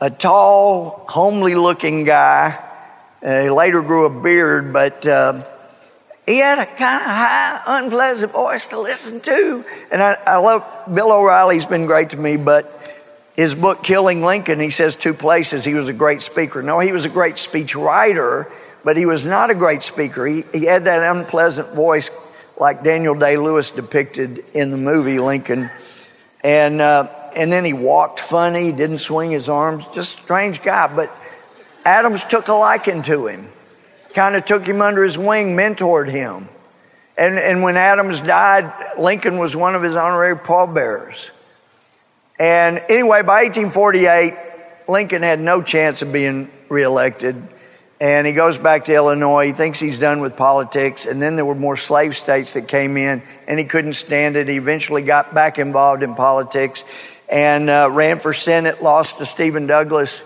a 0.00 0.10
tall, 0.10 1.04
homely 1.08 1.54
looking 1.54 2.04
guy, 2.04 2.58
uh, 3.22 3.42
he 3.42 3.50
later 3.50 3.82
grew 3.82 4.06
a 4.06 4.22
beard, 4.22 4.72
but 4.72 5.06
uh, 5.06 5.44
he 6.26 6.38
had 6.38 6.58
a 6.58 6.66
kind 6.66 7.02
of 7.02 7.10
high, 7.10 7.62
unpleasant 7.66 8.32
voice 8.32 8.66
to 8.66 8.80
listen 8.80 9.20
to. 9.20 9.64
And 9.90 10.02
I, 10.02 10.16
I 10.26 10.36
love 10.36 10.64
Bill 10.92 11.12
O'Reilly's 11.12 11.66
been 11.66 11.86
great 11.86 12.10
to 12.10 12.16
me, 12.16 12.36
but 12.36 12.99
his 13.36 13.54
book, 13.54 13.82
Killing 13.82 14.22
Lincoln, 14.22 14.60
he 14.60 14.70
says 14.70 14.96
two 14.96 15.14
places 15.14 15.64
he 15.64 15.74
was 15.74 15.88
a 15.88 15.92
great 15.92 16.22
speaker. 16.22 16.62
No, 16.62 16.80
he 16.80 16.92
was 16.92 17.04
a 17.04 17.08
great 17.08 17.38
speech 17.38 17.74
writer, 17.76 18.50
but 18.84 18.96
he 18.96 19.06
was 19.06 19.24
not 19.26 19.50
a 19.50 19.54
great 19.54 19.82
speaker. 19.82 20.26
He, 20.26 20.44
he 20.52 20.64
had 20.64 20.84
that 20.84 21.16
unpleasant 21.16 21.72
voice 21.74 22.10
like 22.58 22.84
Daniel 22.84 23.14
Day 23.14 23.36
Lewis 23.36 23.70
depicted 23.70 24.44
in 24.52 24.70
the 24.70 24.76
movie 24.76 25.18
Lincoln. 25.18 25.70
And, 26.42 26.80
uh, 26.80 27.08
and 27.36 27.50
then 27.50 27.64
he 27.64 27.72
walked 27.72 28.20
funny, 28.20 28.72
didn't 28.72 28.98
swing 28.98 29.30
his 29.30 29.48
arms, 29.48 29.86
just 29.94 30.12
strange 30.12 30.62
guy. 30.62 30.94
But 30.94 31.14
Adams 31.84 32.24
took 32.24 32.48
a 32.48 32.54
liking 32.54 33.02
to 33.02 33.26
him, 33.26 33.48
kind 34.12 34.36
of 34.36 34.44
took 34.44 34.66
him 34.66 34.82
under 34.82 35.02
his 35.02 35.16
wing, 35.16 35.56
mentored 35.56 36.08
him. 36.08 36.48
And, 37.16 37.38
and 37.38 37.62
when 37.62 37.76
Adams 37.76 38.20
died, 38.20 38.72
Lincoln 38.98 39.38
was 39.38 39.54
one 39.54 39.74
of 39.74 39.82
his 39.82 39.96
honorary 39.96 40.36
pallbearers. 40.36 41.30
And 42.40 42.78
anyway, 42.88 43.22
by 43.22 43.44
1848, 43.44 44.34
Lincoln 44.88 45.22
had 45.22 45.38
no 45.38 45.62
chance 45.62 46.02
of 46.02 46.12
being 46.12 46.50
reelected 46.68 47.40
and 48.00 48.26
he 48.26 48.32
goes 48.32 48.56
back 48.56 48.86
to 48.86 48.94
Illinois. 48.94 49.48
He 49.48 49.52
thinks 49.52 49.78
he's 49.78 49.98
done 49.98 50.20
with 50.20 50.34
politics. 50.36 51.04
And 51.04 51.20
then 51.20 51.36
there 51.36 51.44
were 51.44 51.54
more 51.54 51.76
slave 51.76 52.16
states 52.16 52.54
that 52.54 52.66
came 52.66 52.96
in, 52.96 53.22
and 53.46 53.58
he 53.58 53.66
couldn't 53.66 53.92
stand 53.92 54.36
it. 54.36 54.48
He 54.48 54.56
eventually 54.56 55.02
got 55.02 55.34
back 55.34 55.58
involved 55.58 56.02
in 56.02 56.14
politics 56.14 56.82
and 57.30 57.68
uh, 57.68 57.90
ran 57.92 58.18
for 58.18 58.32
Senate, 58.32 58.82
lost 58.82 59.18
to 59.18 59.26
Stephen 59.26 59.66
Douglas, 59.66 60.24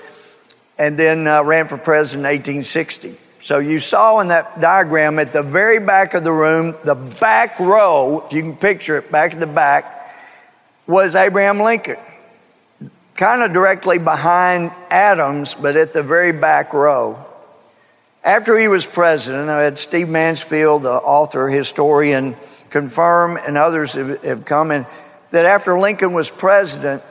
and 0.79 0.97
then 0.97 1.27
uh, 1.27 1.43
ran 1.43 1.67
for 1.67 1.77
president 1.77 2.25
in 2.25 2.31
1860. 2.31 3.17
So 3.41 3.59
you 3.59 3.79
saw 3.79 4.21
in 4.21 4.29
that 4.29 4.61
diagram 4.61 5.19
at 5.19 5.33
the 5.33 5.43
very 5.43 5.81
back 5.81 6.15
of 6.15 6.25
the 6.25 6.33
room, 6.33 6.77
the 6.85 6.95
back 6.95 7.59
row, 7.59 8.25
if 8.25 8.33
you 8.33 8.41
can 8.41 8.57
picture 8.57 8.99
it, 8.99 9.11
back 9.11 9.35
at 9.35 9.41
the 9.41 9.47
back, 9.47 9.94
was 10.87 11.17
Abraham 11.17 11.61
Lincoln. 11.61 11.97
Kind 13.15 13.43
of 13.43 13.53
directly 13.53 13.99
behind 13.99 14.73
Adams, 14.91 15.55
but 15.55 15.77
at 15.77 15.93
the 15.93 16.03
very 16.03 16.33
back 16.33 16.73
row. 16.73 17.25
After 18.25 18.59
he 18.59 18.69
was 18.69 18.85
president, 18.85 19.49
I 19.49 19.63
had 19.63 19.79
Steve 19.79 20.09
Mansfield, 20.09 20.83
the 20.83 20.93
author, 20.93 21.49
historian, 21.49 22.37
confirm, 22.71 23.37
and 23.37 23.57
others 23.57 23.93
have, 23.93 24.23
have 24.25 24.45
come 24.45 24.71
in, 24.71 24.87
that 25.31 25.45
after 25.45 25.79
Lincoln 25.79 26.13
was 26.13 26.31
president, 26.31 27.03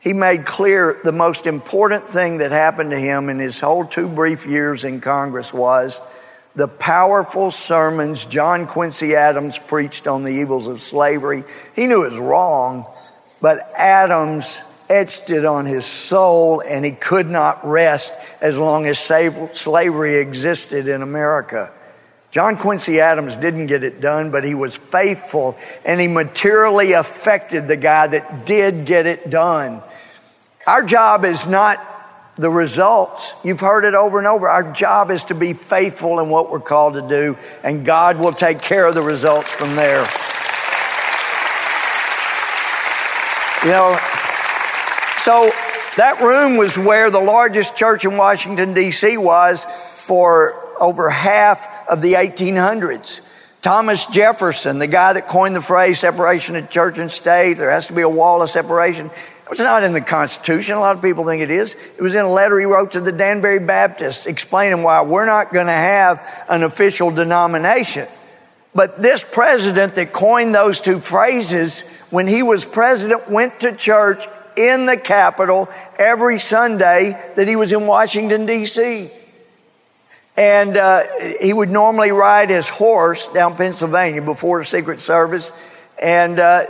he 0.00 0.12
made 0.12 0.44
clear 0.44 0.98
the 1.04 1.12
most 1.12 1.46
important 1.46 2.08
thing 2.08 2.38
that 2.38 2.50
happened 2.50 2.90
to 2.90 2.98
him 2.98 3.28
in 3.28 3.38
his 3.38 3.60
whole 3.60 3.84
two 3.84 4.08
brief 4.08 4.46
years 4.46 4.84
in 4.84 5.00
Congress 5.00 5.52
was 5.52 6.00
the 6.54 6.68
powerful 6.68 7.50
sermons 7.50 8.26
John 8.26 8.66
Quincy 8.66 9.14
Adams 9.14 9.58
preached 9.58 10.06
on 10.06 10.22
the 10.24 10.30
evils 10.30 10.66
of 10.66 10.80
slavery. 10.80 11.44
He 11.74 11.86
knew 11.86 12.02
it 12.02 12.10
was 12.10 12.18
wrong, 12.18 12.86
but 13.40 13.58
Adams 13.76 14.62
etched 14.90 15.30
it 15.30 15.46
on 15.46 15.64
his 15.64 15.86
soul, 15.86 16.60
and 16.60 16.84
he 16.84 16.92
could 16.92 17.26
not 17.26 17.66
rest 17.66 18.14
as 18.42 18.58
long 18.58 18.86
as 18.86 18.98
slavery 18.98 20.16
existed 20.16 20.88
in 20.88 21.00
America. 21.00 21.72
John 22.32 22.56
Quincy 22.56 23.00
Adams 23.00 23.36
didn't 23.36 23.66
get 23.66 23.84
it 23.84 24.00
done, 24.00 24.30
but 24.30 24.42
he 24.42 24.54
was 24.54 24.74
faithful 24.74 25.54
and 25.84 26.00
he 26.00 26.08
materially 26.08 26.92
affected 26.92 27.68
the 27.68 27.76
guy 27.76 28.06
that 28.06 28.46
did 28.46 28.86
get 28.86 29.04
it 29.04 29.28
done. 29.28 29.82
Our 30.66 30.82
job 30.82 31.26
is 31.26 31.46
not 31.46 31.78
the 32.36 32.50
results. 32.50 33.34
You've 33.44 33.60
heard 33.60 33.84
it 33.84 33.94
over 33.94 34.18
and 34.18 34.26
over. 34.26 34.48
Our 34.48 34.72
job 34.72 35.10
is 35.10 35.24
to 35.24 35.34
be 35.34 35.52
faithful 35.52 36.20
in 36.20 36.30
what 36.30 36.50
we're 36.50 36.60
called 36.60 36.94
to 36.94 37.02
do, 37.02 37.36
and 37.62 37.84
God 37.84 38.18
will 38.18 38.32
take 38.32 38.60
care 38.60 38.86
of 38.86 38.94
the 38.94 39.02
results 39.02 39.52
from 39.52 39.76
there. 39.76 40.08
You 43.64 43.70
know, 43.70 43.98
so 45.18 45.52
that 45.96 46.20
room 46.20 46.56
was 46.56 46.76
where 46.76 47.10
the 47.10 47.20
largest 47.20 47.76
church 47.76 48.04
in 48.04 48.16
Washington, 48.16 48.74
D.C. 48.74 49.18
was 49.18 49.66
for 49.92 50.54
over 50.80 51.10
half 51.10 51.86
of 51.88 52.02
the 52.02 52.14
1800s. 52.14 53.20
Thomas 53.60 54.06
Jefferson, 54.06 54.80
the 54.80 54.88
guy 54.88 55.12
that 55.12 55.28
coined 55.28 55.54
the 55.54 55.62
phrase 55.62 56.00
separation 56.00 56.56
of 56.56 56.68
church 56.70 56.98
and 56.98 57.08
state, 57.08 57.54
there 57.54 57.70
has 57.70 57.86
to 57.86 57.92
be 57.92 58.00
a 58.00 58.08
wall 58.08 58.42
of 58.42 58.50
separation. 58.50 59.08
It 59.44 59.50
was 59.50 59.58
not 59.58 59.82
in 59.82 59.92
the 59.92 60.00
Constitution. 60.00 60.76
A 60.76 60.80
lot 60.80 60.96
of 60.96 61.02
people 61.02 61.26
think 61.26 61.42
it 61.42 61.50
is. 61.50 61.74
It 61.74 62.00
was 62.00 62.14
in 62.14 62.24
a 62.24 62.32
letter 62.32 62.58
he 62.58 62.66
wrote 62.66 62.92
to 62.92 63.00
the 63.00 63.12
Danbury 63.12 63.58
Baptists 63.58 64.26
explaining 64.26 64.82
why 64.82 65.02
we're 65.02 65.26
not 65.26 65.52
going 65.52 65.66
to 65.66 65.72
have 65.72 66.44
an 66.48 66.62
official 66.62 67.10
denomination. 67.10 68.06
But 68.74 69.02
this 69.02 69.22
president 69.22 69.96
that 69.96 70.12
coined 70.12 70.54
those 70.54 70.80
two 70.80 70.98
phrases, 70.98 71.82
when 72.10 72.26
he 72.26 72.42
was 72.42 72.64
president, 72.64 73.28
went 73.28 73.60
to 73.60 73.74
church 73.74 74.26
in 74.56 74.86
the 74.86 74.96
Capitol 74.96 75.68
every 75.98 76.38
Sunday 76.38 77.20
that 77.36 77.48
he 77.48 77.56
was 77.56 77.72
in 77.72 77.86
Washington, 77.86 78.46
D.C. 78.46 79.10
And 80.36 80.76
uh, 80.76 81.02
he 81.40 81.52
would 81.52 81.68
normally 81.68 82.12
ride 82.12 82.48
his 82.48 82.68
horse 82.68 83.28
down 83.28 83.56
Pennsylvania 83.56 84.22
before 84.22 84.60
the 84.60 84.64
Secret 84.64 85.00
Service, 85.00 85.52
and 86.02 86.38
uh, 86.38 86.64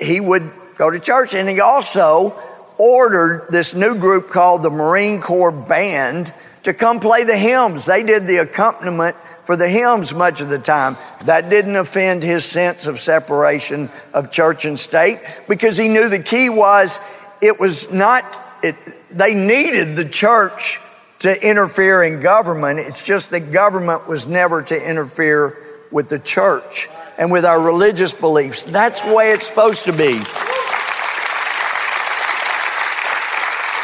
he 0.00 0.20
would 0.20 0.50
go 0.78 0.90
to 0.90 0.98
church. 0.98 1.34
And 1.34 1.48
he 1.48 1.60
also 1.60 2.40
ordered 2.78 3.48
this 3.50 3.74
new 3.74 3.96
group 3.96 4.30
called 4.30 4.62
the 4.62 4.70
Marine 4.70 5.20
Corps 5.20 5.52
Band 5.52 6.32
to 6.62 6.72
come 6.72 7.00
play 7.00 7.24
the 7.24 7.36
hymns. 7.36 7.84
They 7.84 8.04
did 8.04 8.26
the 8.26 8.38
accompaniment 8.38 9.16
for 9.42 9.56
the 9.56 9.68
hymns 9.68 10.14
much 10.14 10.40
of 10.40 10.48
the 10.48 10.58
time. 10.58 10.96
That 11.24 11.50
didn't 11.50 11.76
offend 11.76 12.22
his 12.22 12.44
sense 12.44 12.86
of 12.86 12.98
separation 12.98 13.90
of 14.14 14.30
church 14.30 14.64
and 14.64 14.78
state 14.78 15.20
because 15.48 15.76
he 15.76 15.88
knew 15.88 16.08
the 16.08 16.22
key 16.22 16.48
was 16.48 16.98
it 17.40 17.58
was 17.58 17.90
not, 17.90 18.24
it, 18.62 18.76
they 19.10 19.34
needed 19.34 19.96
the 19.96 20.04
church 20.04 20.80
to 21.20 21.46
interfere 21.48 22.02
in 22.02 22.20
government. 22.20 22.78
It's 22.78 23.06
just 23.06 23.30
that 23.30 23.50
government 23.52 24.06
was 24.06 24.26
never 24.26 24.62
to 24.62 24.88
interfere 24.88 25.56
with 25.90 26.08
the 26.08 26.18
church 26.18 26.88
and 27.16 27.32
with 27.32 27.44
our 27.44 27.60
religious 27.60 28.12
beliefs. 28.12 28.64
That's 28.64 29.00
the 29.00 29.12
way 29.12 29.32
it's 29.32 29.46
supposed 29.46 29.84
to 29.84 29.92
be. 29.92 30.20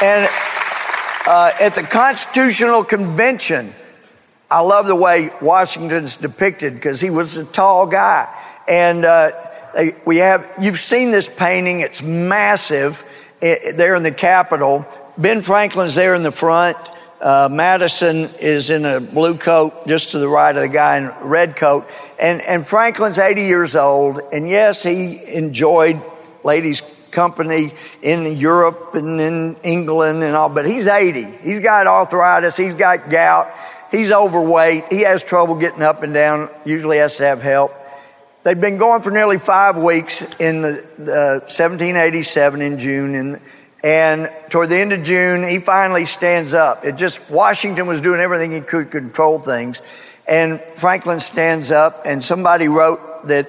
And 0.05 0.29
uh, 1.25 1.51
at 1.59 1.73
the 1.73 1.81
Constitutional 1.81 2.83
Convention, 2.83 3.71
I 4.51 4.59
love 4.59 4.85
the 4.85 4.95
way 4.95 5.31
Washington's 5.41 6.15
depicted 6.15 6.75
because 6.75 7.01
he 7.01 7.09
was 7.09 7.37
a 7.37 7.43
tall 7.43 7.87
guy. 7.87 8.31
And 8.67 9.03
uh, 9.03 9.31
we 10.05 10.17
have, 10.17 10.47
you've 10.61 10.77
seen 10.77 11.09
this 11.09 11.27
painting, 11.27 11.79
it's 11.79 12.03
massive. 12.03 13.03
Eh, 13.41 13.71
there 13.71 13.95
in 13.95 14.03
the 14.03 14.11
Capitol. 14.11 14.85
Ben 15.17 15.41
Franklin's 15.41 15.95
there 15.95 16.13
in 16.13 16.21
the 16.21 16.31
front. 16.31 16.77
Uh, 17.19 17.49
Madison 17.51 18.29
is 18.39 18.69
in 18.69 18.85
a 18.85 18.99
blue 18.99 19.35
coat 19.35 19.87
just 19.87 20.11
to 20.11 20.19
the 20.19 20.27
right 20.27 20.55
of 20.55 20.61
the 20.61 20.69
guy 20.69 20.97
in 20.97 21.27
red 21.27 21.55
coat. 21.55 21.89
And, 22.19 22.43
and 22.43 22.63
Franklin's 22.63 23.17
80 23.17 23.41
years 23.41 23.75
old. 23.75 24.21
And 24.31 24.47
yes, 24.47 24.83
he 24.83 25.33
enjoyed 25.33 25.99
ladies' 26.43 26.83
company 27.15 27.71
in 28.01 28.37
Europe 28.37 28.93
and 28.93 29.19
in 29.19 29.55
England 29.63 30.21
and 30.21 30.35
all, 30.35 30.49
but 30.49 30.65
he's 30.65 30.87
80. 30.87 31.23
He's 31.41 31.61
got 31.61 31.87
arthritis. 31.87 32.57
He's 32.57 32.75
got 32.75 33.09
gout. 33.09 33.49
He's 33.89 34.11
overweight. 34.11 34.91
He 34.91 35.01
has 35.01 35.23
trouble 35.23 35.55
getting 35.55 35.81
up 35.81 36.03
and 36.03 36.13
down, 36.13 36.49
usually 36.65 36.97
has 36.97 37.17
to 37.17 37.25
have 37.25 37.41
help. 37.41 37.73
They'd 38.43 38.61
been 38.61 38.77
going 38.77 39.01
for 39.01 39.09
nearly 39.09 39.39
five 39.39 39.77
weeks 39.77 40.21
in 40.39 40.61
the, 40.61 40.79
uh, 40.99 41.39
1787 41.47 42.61
in 42.61 42.77
June, 42.77 43.15
and, 43.15 43.41
and 43.83 44.29
toward 44.49 44.69
the 44.69 44.77
end 44.77 44.93
of 44.93 45.01
June, 45.03 45.47
he 45.47 45.59
finally 45.59 46.05
stands 46.05 46.53
up. 46.53 46.85
It 46.85 46.95
just, 46.95 47.27
Washington 47.31 47.87
was 47.87 48.01
doing 48.01 48.19
everything 48.19 48.51
he 48.51 48.61
could 48.61 48.91
control 48.91 49.39
things. 49.39 49.81
And 50.27 50.59
Franklin 50.75 51.19
stands 51.21 51.71
up, 51.71 52.03
and 52.05 52.23
somebody 52.23 52.67
wrote 52.67 53.27
that 53.27 53.47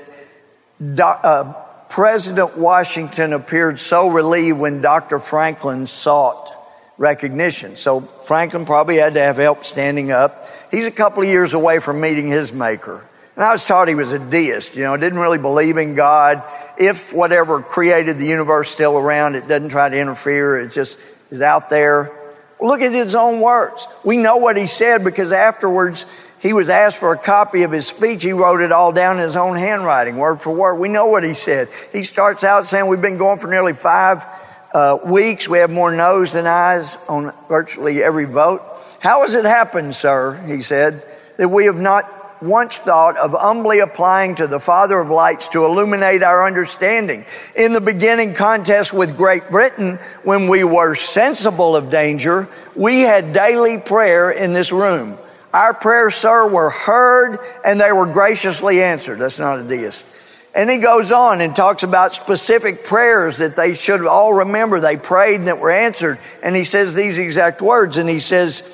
uh, 0.80 1.65
President 1.88 2.56
Washington 2.58 3.32
appeared 3.32 3.78
so 3.78 4.08
relieved 4.08 4.58
when 4.58 4.80
Dr. 4.80 5.18
Franklin 5.18 5.86
sought 5.86 6.52
recognition. 6.98 7.76
So 7.76 8.00
Franklin 8.00 8.64
probably 8.64 8.96
had 8.96 9.14
to 9.14 9.20
have 9.20 9.36
help 9.36 9.64
standing 9.64 10.10
up. 10.10 10.46
He's 10.70 10.86
a 10.86 10.90
couple 10.90 11.22
of 11.22 11.28
years 11.28 11.54
away 11.54 11.78
from 11.78 12.00
meeting 12.00 12.28
his 12.28 12.52
maker. 12.52 13.04
And 13.36 13.44
I 13.44 13.52
was 13.52 13.66
taught 13.66 13.88
he 13.88 13.94
was 13.94 14.12
a 14.12 14.18
deist, 14.18 14.76
you 14.76 14.84
know, 14.84 14.96
didn't 14.96 15.18
really 15.18 15.38
believe 15.38 15.76
in 15.76 15.94
God. 15.94 16.42
If 16.78 17.12
whatever 17.12 17.60
created 17.60 18.16
the 18.16 18.24
universe 18.24 18.70
still 18.70 18.96
around, 18.96 19.34
it 19.34 19.46
doesn't 19.46 19.68
try 19.68 19.90
to 19.90 19.98
interfere, 19.98 20.58
it 20.58 20.70
just 20.70 20.98
is 21.30 21.42
out 21.42 21.68
there. 21.68 22.12
Look 22.58 22.80
at 22.80 22.92
his 22.92 23.14
own 23.14 23.40
words. 23.40 23.86
We 24.02 24.16
know 24.16 24.38
what 24.38 24.56
he 24.56 24.66
said 24.66 25.04
because 25.04 25.32
afterwards 25.32 26.06
he 26.46 26.52
was 26.52 26.70
asked 26.70 26.98
for 26.98 27.12
a 27.12 27.18
copy 27.18 27.64
of 27.64 27.72
his 27.72 27.86
speech. 27.86 28.22
He 28.22 28.32
wrote 28.32 28.60
it 28.60 28.70
all 28.70 28.92
down 28.92 29.16
in 29.16 29.22
his 29.22 29.36
own 29.36 29.56
handwriting, 29.56 30.16
word 30.16 30.40
for 30.40 30.50
word. 30.52 30.76
We 30.76 30.88
know 30.88 31.06
what 31.06 31.24
he 31.24 31.34
said. 31.34 31.68
He 31.92 32.02
starts 32.02 32.44
out 32.44 32.66
saying, 32.66 32.86
We've 32.86 33.02
been 33.02 33.18
going 33.18 33.40
for 33.40 33.48
nearly 33.48 33.72
five 33.72 34.24
uh, 34.72 34.98
weeks. 35.04 35.48
We 35.48 35.58
have 35.58 35.70
more 35.70 35.94
no's 35.94 36.32
than 36.32 36.46
ayes 36.46 36.98
on 37.08 37.32
virtually 37.48 38.02
every 38.02 38.26
vote. 38.26 38.62
How 39.00 39.22
has 39.22 39.34
it 39.34 39.44
happened, 39.44 39.94
sir? 39.94 40.40
He 40.46 40.60
said, 40.60 41.02
that 41.36 41.48
we 41.48 41.66
have 41.66 41.76
not 41.76 42.12
once 42.42 42.78
thought 42.78 43.16
of 43.16 43.32
humbly 43.32 43.80
applying 43.80 44.34
to 44.34 44.46
the 44.46 44.60
Father 44.60 44.98
of 44.98 45.10
lights 45.10 45.48
to 45.48 45.64
illuminate 45.64 46.22
our 46.22 46.46
understanding. 46.46 47.24
In 47.56 47.72
the 47.72 47.80
beginning 47.80 48.34
contest 48.34 48.92
with 48.92 49.16
Great 49.16 49.48
Britain, 49.50 49.98
when 50.22 50.48
we 50.48 50.62
were 50.64 50.94
sensible 50.94 51.74
of 51.74 51.90
danger, 51.90 52.48
we 52.74 53.00
had 53.00 53.32
daily 53.32 53.78
prayer 53.78 54.30
in 54.30 54.52
this 54.52 54.70
room. 54.70 55.18
Our 55.56 55.72
prayers, 55.72 56.14
sir, 56.14 56.46
were 56.46 56.68
heard 56.68 57.38
and 57.64 57.80
they 57.80 57.90
were 57.90 58.04
graciously 58.04 58.82
answered. 58.82 59.18
That's 59.18 59.38
not 59.38 59.58
a 59.58 59.62
deist. 59.62 60.06
And 60.54 60.68
he 60.68 60.76
goes 60.76 61.12
on 61.12 61.40
and 61.40 61.56
talks 61.56 61.82
about 61.82 62.12
specific 62.12 62.84
prayers 62.84 63.38
that 63.38 63.56
they 63.56 63.72
should 63.72 64.04
all 64.06 64.34
remember 64.34 64.80
they 64.80 64.98
prayed 64.98 65.36
and 65.36 65.48
that 65.48 65.58
were 65.58 65.70
answered. 65.70 66.18
And 66.42 66.54
he 66.54 66.64
says 66.64 66.92
these 66.92 67.16
exact 67.16 67.62
words. 67.62 67.96
And 67.96 68.06
he 68.06 68.18
says, 68.18 68.64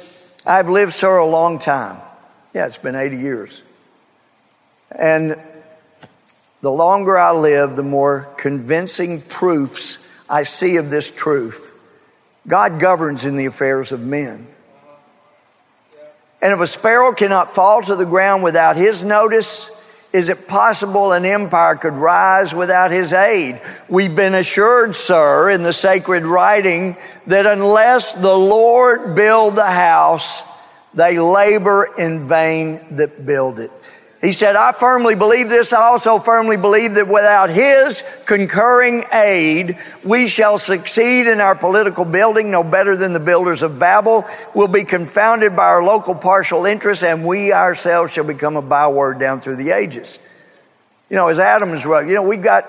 I've 0.44 0.68
lived, 0.68 0.92
sir, 0.92 1.18
a 1.18 1.26
long 1.26 1.60
time. 1.60 2.00
Yeah, 2.52 2.66
it's 2.66 2.78
been 2.78 2.96
80 2.96 3.16
years. 3.16 3.62
And 4.90 5.36
the 6.62 6.72
longer 6.72 7.16
I 7.16 7.30
live, 7.30 7.76
the 7.76 7.84
more 7.84 8.28
convincing 8.38 9.20
proofs 9.22 10.04
I 10.28 10.42
see 10.42 10.78
of 10.78 10.90
this 10.90 11.12
truth. 11.12 11.78
God 12.48 12.80
governs 12.80 13.24
in 13.24 13.36
the 13.36 13.46
affairs 13.46 13.92
of 13.92 14.00
men. 14.00 14.48
And 16.42 16.52
if 16.52 16.58
a 16.58 16.66
sparrow 16.66 17.12
cannot 17.12 17.54
fall 17.54 17.82
to 17.82 17.94
the 17.94 18.04
ground 18.04 18.42
without 18.42 18.74
his 18.76 19.04
notice, 19.04 19.70
is 20.12 20.28
it 20.28 20.48
possible 20.48 21.12
an 21.12 21.24
empire 21.24 21.76
could 21.76 21.94
rise 21.94 22.52
without 22.52 22.90
his 22.90 23.12
aid? 23.12 23.62
We've 23.88 24.14
been 24.14 24.34
assured, 24.34 24.96
sir, 24.96 25.50
in 25.50 25.62
the 25.62 25.72
sacred 25.72 26.24
writing 26.24 26.96
that 27.28 27.46
unless 27.46 28.12
the 28.12 28.36
Lord 28.36 29.14
build 29.14 29.54
the 29.54 29.70
house, 29.70 30.42
they 30.92 31.18
labor 31.18 31.88
in 31.96 32.26
vain 32.28 32.96
that 32.96 33.24
build 33.24 33.60
it. 33.60 33.70
He 34.22 34.30
said, 34.30 34.54
I 34.54 34.70
firmly 34.70 35.16
believe 35.16 35.48
this. 35.48 35.72
I 35.72 35.82
also 35.82 36.20
firmly 36.20 36.56
believe 36.56 36.94
that 36.94 37.08
without 37.08 37.50
his 37.50 38.04
concurring 38.24 39.02
aid, 39.12 39.76
we 40.04 40.28
shall 40.28 40.58
succeed 40.58 41.26
in 41.26 41.40
our 41.40 41.56
political 41.56 42.04
building 42.04 42.48
no 42.48 42.62
better 42.62 42.96
than 42.96 43.14
the 43.14 43.20
builders 43.20 43.62
of 43.62 43.80
Babel. 43.80 44.24
We'll 44.54 44.68
be 44.68 44.84
confounded 44.84 45.56
by 45.56 45.64
our 45.64 45.82
local 45.82 46.14
partial 46.14 46.66
interests 46.66 47.02
and 47.02 47.26
we 47.26 47.52
ourselves 47.52 48.12
shall 48.12 48.22
become 48.22 48.56
a 48.56 48.62
byword 48.62 49.18
down 49.18 49.40
through 49.40 49.56
the 49.56 49.72
ages. 49.72 50.20
You 51.10 51.16
know, 51.16 51.26
as 51.26 51.40
Adams 51.40 51.84
wrote, 51.84 52.06
you 52.06 52.14
know, 52.14 52.22
we've 52.22 52.40
got 52.40 52.64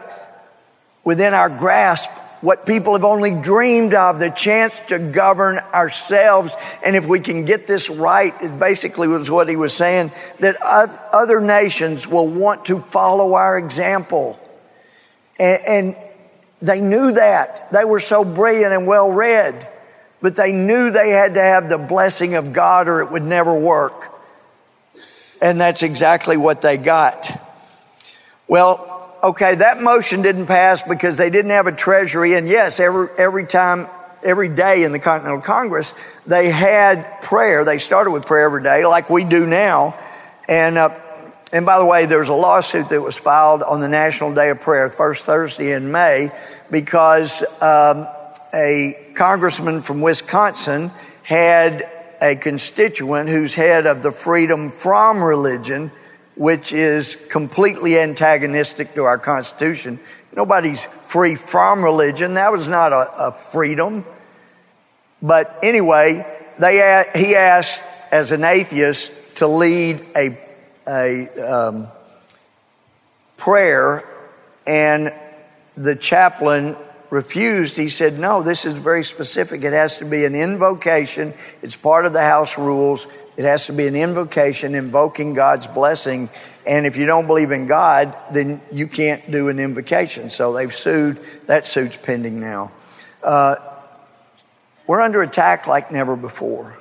within 1.04 1.36
our 1.36 1.50
grasp 1.50 2.10
what 2.44 2.66
people 2.66 2.92
have 2.92 3.06
only 3.06 3.32
dreamed 3.32 3.94
of, 3.94 4.20
the 4.20 4.30
chance 4.30 4.78
to 4.82 5.00
govern 5.00 5.60
ourselves. 5.74 6.54
And 6.86 6.94
if 6.94 7.08
we 7.08 7.22
can 7.22 7.46
get 7.46 7.68
this 7.68 7.90
right, 7.90 8.34
it 8.42 8.60
basically 8.60 9.08
was 9.08 9.32
what 9.32 9.48
he 9.48 9.56
was 9.56 9.74
saying, 9.74 10.12
that 10.40 10.62
other 10.62 11.40
nations 11.40 12.06
will 12.06 12.28
want 12.28 12.66
to 12.66 12.82
follow 12.82 13.36
our 13.36 13.58
example. 13.58 14.38
And, 15.40 15.96
they 16.62 16.80
knew 16.80 17.12
that. 17.12 17.74
They 17.74 17.84
were 17.84 18.00
so 18.00 18.24
brilliant 18.24 18.72
and 18.72 18.88
well 18.88 19.12
read, 19.12 19.68
but 20.22 20.38
they 20.38 20.54
knew 20.54 20.92
they 20.92 21.10
had 21.10 21.34
to 21.34 21.42
have 21.42 21.68
the 21.68 21.78
blessing 21.78 22.36
of 22.36 22.54
God 22.54 22.88
or 22.88 23.02
it 23.02 23.12
would 23.12 23.24
never 23.24 23.54
work. 23.54 24.14
And 25.42 25.60
that's 25.60 25.84
exactly 25.84 26.38
what 26.38 26.62
they 26.62 26.78
got. 26.78 27.28
Well, 28.48 29.03
okay, 29.24 29.56
that 29.56 29.82
motion 29.82 30.22
didn't 30.22 30.48
pass 30.48 30.84
because 30.84 31.18
they 31.18 31.30
didn't 31.30 31.52
have 31.52 31.68
a 31.68 31.72
treasury. 31.72 32.34
And 32.34 32.48
yes, 32.48 32.80
every, 32.80 33.08
every 33.18 33.48
time, 33.48 33.88
every 34.22 34.50
day 34.50 34.84
in 34.84 34.92
the 34.92 35.00
Continental 35.00 35.42
Congress, 35.42 35.96
they 36.28 36.50
had 36.50 37.22
prayer. 37.22 37.64
They 37.64 37.78
started 37.78 38.12
with 38.12 38.26
prayer 38.26 38.46
every 38.46 38.64
day, 38.64 38.86
like 38.86 39.10
we 39.10 39.24
do 39.24 39.46
now. 39.48 39.98
And, 40.50 40.78
uh, 40.78 41.00
and 41.54 41.66
by 41.66 41.78
the 41.80 41.86
way, 41.86 42.06
there 42.06 42.20
was 42.20 42.30
a 42.30 42.34
lawsuit 42.34 42.90
that 42.90 43.02
was 43.02 43.18
filed 43.18 43.64
on 43.64 43.80
the 43.80 43.88
National 43.88 44.34
Day 44.34 44.50
of 44.50 44.60
Prayer, 44.60 44.90
first 44.90 45.24
Thursday 45.24 45.72
in 45.72 45.92
May, 45.92 46.30
because 46.70 47.44
um, 47.62 48.08
a 48.54 49.14
congressman 49.16 49.82
from 49.82 50.02
Wisconsin 50.02 50.92
had 51.22 51.90
a 52.22 52.36
constituent 52.36 53.30
who's 53.30 53.56
head 53.56 53.86
of 53.86 54.02
the 54.02 54.12
Freedom 54.12 54.70
from 54.70 55.24
Religion 55.24 55.92
which 56.36 56.74
is 56.74 57.16
completely 57.30 58.00
antagonistic 58.00 58.96
to 58.96 59.04
our 59.04 59.18
Constitution. 59.18 60.00
Nobody's 60.36 60.84
free 60.84 61.36
from 61.36 61.84
religion. 61.84 62.36
That 62.36 62.52
was 62.52 62.68
not 62.70 62.92
a, 62.92 63.28
a 63.28 63.32
freedom. 63.32 64.04
But 65.22 65.60
anyway, 65.64 66.26
they, 66.60 67.06
he 67.16 67.36
asked 67.36 67.82
as 68.12 68.32
an 68.32 68.44
atheist 68.44 69.12
to 69.38 69.48
lead 69.48 70.02
a, 70.16 70.38
a 70.88 71.28
um, 71.40 71.88
prayer, 73.38 74.08
and 74.68 75.14
the 75.76 75.96
chaplain 75.96 76.76
refused. 77.10 77.78
He 77.78 77.90
said, 77.90 78.20
No, 78.20 78.42
this 78.42 78.66
is 78.66 78.74
very 78.74 79.04
specific. 79.04 79.64
It 79.64 79.74
has 79.74 80.00
to 80.00 80.06
be 80.06 80.26
an 80.26 80.36
invocation, 80.36 81.34
it's 81.62 81.76
part 81.76 82.06
of 82.06 82.14
the 82.14 82.22
house 82.22 82.58
rules. 82.58 83.08
It 83.36 83.46
has 83.46 83.66
to 83.66 83.74
be 83.74 83.88
an 83.88 83.96
invocation 83.96 84.76
invoking 84.76 85.34
God's 85.34 85.68
blessing. 85.68 86.30
And 86.68 86.86
if 86.86 86.98
you 86.98 87.06
don't 87.06 87.28
believe 87.28 87.52
in 87.52 87.66
God, 87.66 88.16
then 88.32 88.62
you 88.72 88.88
can't 88.88 89.30
do 89.32 89.50
an 89.50 89.60
invocation. 89.60 90.30
So 90.30 90.54
they've 90.54 90.74
sued. 90.74 91.20
That 91.48 91.66
suit's 91.66 91.98
pending 91.98 92.40
now. 92.40 92.72
Uh, 93.24 93.56
we're 94.86 95.02
under 95.02 95.22
attack 95.22 95.66
like 95.66 95.92
never 95.92 96.16
before. 96.16 96.78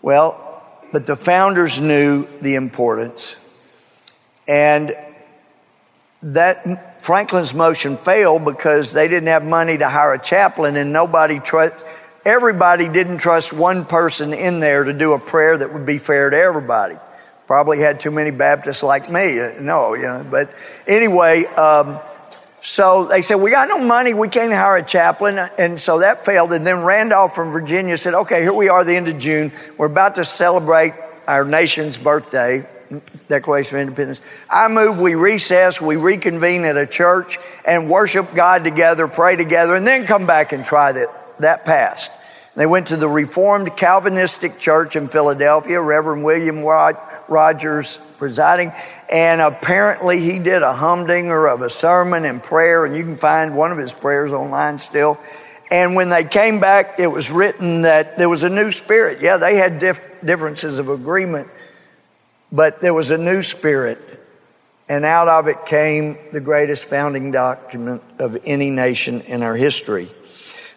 Well, 0.00 0.62
but 0.92 1.06
the 1.06 1.16
founders 1.16 1.80
knew 1.80 2.26
the 2.40 2.54
importance. 2.54 3.36
And 4.46 4.96
that 6.22 7.02
Franklin's 7.02 7.54
motion 7.54 7.96
failed 7.96 8.44
because 8.44 8.92
they 8.92 9.06
didn't 9.06 9.28
have 9.28 9.44
money 9.44 9.78
to 9.78 9.88
hire 9.88 10.14
a 10.14 10.18
chaplain 10.18 10.76
and 10.76 10.92
nobody 10.92 11.38
trust 11.38 11.84
everybody 12.28 12.88
didn't 12.88 13.18
trust 13.18 13.54
one 13.54 13.86
person 13.86 14.34
in 14.34 14.60
there 14.60 14.84
to 14.84 14.92
do 14.92 15.14
a 15.14 15.18
prayer 15.18 15.56
that 15.56 15.72
would 15.72 15.86
be 15.86 15.96
fair 15.96 16.28
to 16.28 16.36
everybody. 16.36 16.96
Probably 17.46 17.78
had 17.78 18.00
too 18.00 18.10
many 18.10 18.30
Baptists 18.30 18.82
like 18.82 19.10
me. 19.10 19.40
Uh, 19.40 19.54
no, 19.60 19.94
you 19.94 20.02
know. 20.02 20.26
But 20.30 20.50
anyway, 20.86 21.46
um, 21.46 21.98
so 22.60 23.06
they 23.06 23.22
said, 23.22 23.36
We 23.36 23.50
got 23.50 23.68
no 23.68 23.78
money. 23.78 24.12
We 24.12 24.28
can't 24.28 24.52
hire 24.52 24.76
a 24.76 24.82
chaplain. 24.82 25.38
And 25.58 25.80
so 25.80 26.00
that 26.00 26.26
failed. 26.26 26.52
And 26.52 26.66
then 26.66 26.82
Randolph 26.82 27.34
from 27.34 27.50
Virginia 27.50 27.96
said, 27.96 28.12
Okay, 28.12 28.42
here 28.42 28.52
we 28.52 28.68
are, 28.68 28.84
the 28.84 28.94
end 28.94 29.08
of 29.08 29.18
June. 29.18 29.50
We're 29.78 29.86
about 29.86 30.16
to 30.16 30.24
celebrate 30.26 30.92
our 31.26 31.46
nation's 31.46 31.96
birthday, 31.96 32.68
Declaration 33.28 33.76
of 33.76 33.80
Independence. 33.80 34.20
I 34.50 34.68
move 34.68 34.98
we 34.98 35.14
recess, 35.14 35.80
we 35.80 35.96
reconvene 35.96 36.66
at 36.66 36.76
a 36.76 36.86
church 36.86 37.38
and 37.64 37.88
worship 37.88 38.34
God 38.34 38.64
together, 38.64 39.08
pray 39.08 39.36
together, 39.36 39.74
and 39.74 39.86
then 39.86 40.06
come 40.06 40.26
back 40.26 40.52
and 40.52 40.62
try 40.62 40.92
that 40.92 41.08
that 41.38 41.64
passed. 41.64 42.12
They 42.58 42.66
went 42.66 42.88
to 42.88 42.96
the 42.96 43.08
Reformed 43.08 43.76
Calvinistic 43.76 44.58
Church 44.58 44.96
in 44.96 45.06
Philadelphia, 45.06 45.80
Reverend 45.80 46.24
William 46.24 46.64
Rogers 46.64 47.98
presiding, 48.18 48.72
and 49.08 49.40
apparently 49.40 50.18
he 50.18 50.40
did 50.40 50.62
a 50.62 50.72
humdinger 50.72 51.46
of 51.46 51.62
a 51.62 51.70
sermon 51.70 52.24
and 52.24 52.42
prayer, 52.42 52.84
and 52.84 52.96
you 52.96 53.04
can 53.04 53.14
find 53.14 53.56
one 53.56 53.70
of 53.70 53.78
his 53.78 53.92
prayers 53.92 54.32
online 54.32 54.78
still. 54.78 55.20
And 55.70 55.94
when 55.94 56.08
they 56.08 56.24
came 56.24 56.58
back, 56.58 56.98
it 56.98 57.06
was 57.06 57.30
written 57.30 57.82
that 57.82 58.18
there 58.18 58.28
was 58.28 58.42
a 58.42 58.50
new 58.50 58.72
spirit. 58.72 59.20
Yeah, 59.20 59.36
they 59.36 59.54
had 59.54 59.78
dif- 59.78 60.20
differences 60.24 60.80
of 60.80 60.88
agreement, 60.88 61.46
but 62.50 62.80
there 62.80 62.92
was 62.92 63.12
a 63.12 63.18
new 63.18 63.40
spirit. 63.44 64.00
And 64.88 65.04
out 65.04 65.28
of 65.28 65.46
it 65.46 65.64
came 65.64 66.18
the 66.32 66.40
greatest 66.40 66.86
founding 66.86 67.30
document 67.30 68.02
of 68.18 68.36
any 68.44 68.70
nation 68.70 69.20
in 69.20 69.44
our 69.44 69.54
history. 69.54 70.08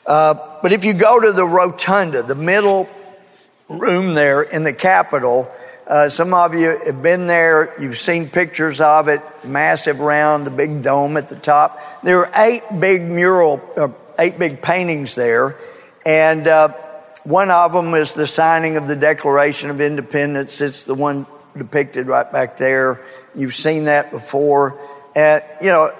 Uh, 0.06 0.34
but 0.62 0.72
if 0.74 0.86
you 0.86 0.94
go 0.94 1.20
to 1.20 1.32
the 1.32 1.46
rotunda, 1.46 2.24
the 2.24 2.36
middle 2.36 2.90
room 3.70 4.14
there 4.14 4.42
in 4.42 4.64
the 4.64 4.74
Capitol, 4.74 5.52
uh, 5.88 6.10
some 6.10 6.34
of 6.34 6.54
you 6.54 6.80
have 6.86 7.02
been 7.02 7.28
there. 7.28 7.74
You've 7.80 7.98
seen 7.98 8.30
pictures 8.30 8.82
of 8.82 9.08
it, 9.08 9.22
massive 9.44 10.00
round, 10.00 10.46
the 10.46 10.52
big 10.52 10.84
dome 10.84 11.18
at 11.18 11.30
the 11.30 11.36
top. 11.36 11.80
There 12.04 12.26
are 12.26 12.32
eight 12.44 12.64
big 12.80 13.04
mural, 13.04 13.62
uh, 13.78 13.90
eight 14.18 14.40
big 14.40 14.62
paintings 14.62 15.16
there, 15.16 15.56
and 16.06 16.48
uh, 16.48 16.70
one 17.24 17.52
of 17.52 17.74
them 17.74 17.94
is 17.94 18.14
the 18.14 18.26
signing 18.26 18.78
of 18.78 18.88
the 18.88 18.96
Declaration 18.96 19.70
of 19.70 19.80
Independence. 19.82 20.60
It's 20.62 20.86
the 20.86 20.96
one 20.96 21.28
depicted 21.56 22.08
right 22.08 22.32
back 22.32 22.58
there. 22.58 23.00
You've 23.36 23.54
seen 23.54 23.86
that 23.86 24.12
before. 24.12 24.80
And, 25.16 25.44
you 25.62 25.68
know, 25.68 25.94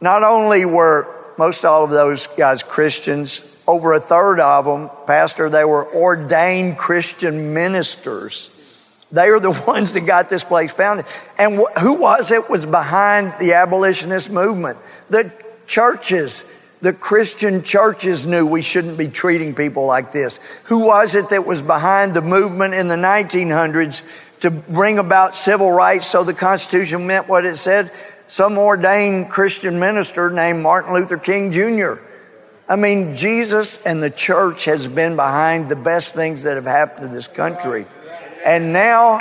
not 0.00 0.22
only 0.22 0.64
were 0.64 1.06
most 1.36 1.64
all 1.64 1.84
of 1.84 1.90
those 1.90 2.26
guys 2.28 2.62
Christians, 2.78 3.44
over 3.66 3.92
a 3.92 3.98
third 3.98 4.38
of 4.38 4.64
them, 4.64 4.88
Pastor, 5.04 5.50
they 5.50 5.64
were 5.64 5.92
ordained 5.92 6.78
Christian 6.78 7.52
ministers. 7.52 8.50
They 9.10 9.30
are 9.30 9.40
the 9.40 9.50
ones 9.66 9.94
that 9.94 10.02
got 10.02 10.30
this 10.30 10.44
place 10.44 10.72
founded. 10.72 11.04
And 11.40 11.58
wh- 11.58 11.80
who 11.80 11.94
was 11.94 12.30
it 12.30 12.48
was 12.48 12.64
behind 12.66 13.34
the 13.40 13.54
abolitionist 13.54 14.30
movement? 14.30 14.78
The 15.10 15.32
churches. 15.66 16.44
The 16.80 16.92
Christian 16.92 17.64
churches 17.64 18.28
knew 18.28 18.46
we 18.46 18.62
shouldn't 18.62 18.96
be 18.96 19.08
treating 19.08 19.56
people 19.56 19.86
like 19.86 20.12
this. 20.12 20.38
Who 20.66 20.86
was 20.86 21.16
it 21.16 21.30
that 21.30 21.44
was 21.44 21.62
behind 21.62 22.14
the 22.14 22.22
movement 22.22 22.74
in 22.74 22.86
the 22.86 22.94
1900s 22.94 24.04
to 24.42 24.52
bring 24.52 25.00
about 25.00 25.34
civil 25.34 25.72
rights 25.72 26.06
so 26.06 26.22
the 26.22 26.32
Constitution 26.32 27.08
meant 27.08 27.26
what 27.26 27.44
it 27.44 27.56
said? 27.56 27.90
Some 28.28 28.56
ordained 28.56 29.30
Christian 29.30 29.80
minister 29.80 30.30
named 30.30 30.62
Martin 30.62 30.92
Luther 30.92 31.16
King 31.16 31.50
Jr. 31.50 32.02
I 32.68 32.76
mean, 32.76 33.14
Jesus 33.14 33.82
and 33.84 34.02
the 34.02 34.10
church 34.10 34.66
has 34.66 34.86
been 34.86 35.16
behind 35.16 35.70
the 35.70 35.76
best 35.76 36.14
things 36.14 36.42
that 36.42 36.56
have 36.56 36.66
happened 36.66 37.08
to 37.08 37.14
this 37.14 37.26
country. 37.26 37.86
And 38.44 38.74
now, 38.74 39.20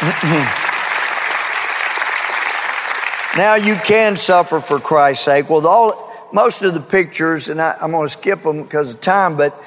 now 3.36 3.56
you 3.56 3.74
can 3.74 4.16
suffer 4.16 4.60
for 4.60 4.78
Christ's 4.78 5.24
sake. 5.24 5.50
Well, 5.50 5.66
all, 5.66 6.28
most 6.32 6.62
of 6.62 6.72
the 6.72 6.80
pictures, 6.80 7.48
and 7.48 7.60
I, 7.60 7.76
I'm 7.82 7.90
going 7.90 8.06
to 8.06 8.12
skip 8.12 8.42
them 8.42 8.62
because 8.62 8.94
of 8.94 9.00
time, 9.00 9.36
but 9.36 9.60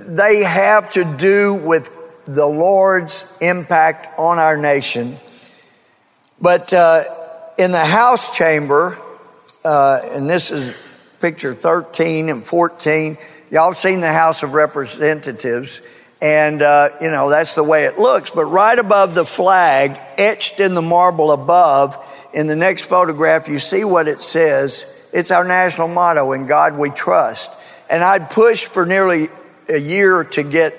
they 0.00 0.44
have 0.44 0.88
to 0.92 1.04
do 1.04 1.52
with 1.52 1.90
the 2.24 2.46
Lord's 2.46 3.26
impact 3.42 4.18
on 4.18 4.38
our 4.38 4.56
nation. 4.56 5.18
But 6.40 6.72
uh, 6.72 7.04
in 7.58 7.72
the 7.72 7.84
House 7.84 8.34
chamber, 8.34 8.96
uh, 9.64 10.00
and 10.12 10.28
this 10.28 10.50
is 10.50 10.74
picture 11.20 11.54
13 11.54 12.28
and 12.28 12.42
14. 12.42 13.16
Y'all 13.50 13.72
seen 13.72 14.00
the 14.00 14.12
House 14.12 14.42
of 14.42 14.54
Representatives, 14.54 15.80
and 16.20 16.62
uh, 16.62 16.90
you 17.00 17.10
know 17.10 17.30
that's 17.30 17.54
the 17.54 17.62
way 17.62 17.84
it 17.84 17.98
looks. 17.98 18.30
But 18.30 18.46
right 18.46 18.78
above 18.78 19.14
the 19.14 19.24
flag, 19.24 19.98
etched 20.18 20.58
in 20.58 20.74
the 20.74 20.82
marble 20.82 21.30
above, 21.30 21.96
in 22.32 22.46
the 22.46 22.56
next 22.56 22.84
photograph, 22.84 23.48
you 23.48 23.58
see 23.58 23.84
what 23.84 24.08
it 24.08 24.20
says. 24.20 24.86
It's 25.12 25.30
our 25.30 25.44
national 25.44 25.88
motto: 25.88 26.32
"In 26.32 26.46
God 26.46 26.76
We 26.76 26.90
Trust." 26.90 27.52
And 27.88 28.02
I'd 28.02 28.30
pushed 28.30 28.64
for 28.64 28.86
nearly 28.86 29.28
a 29.68 29.78
year 29.78 30.24
to 30.24 30.42
get 30.42 30.74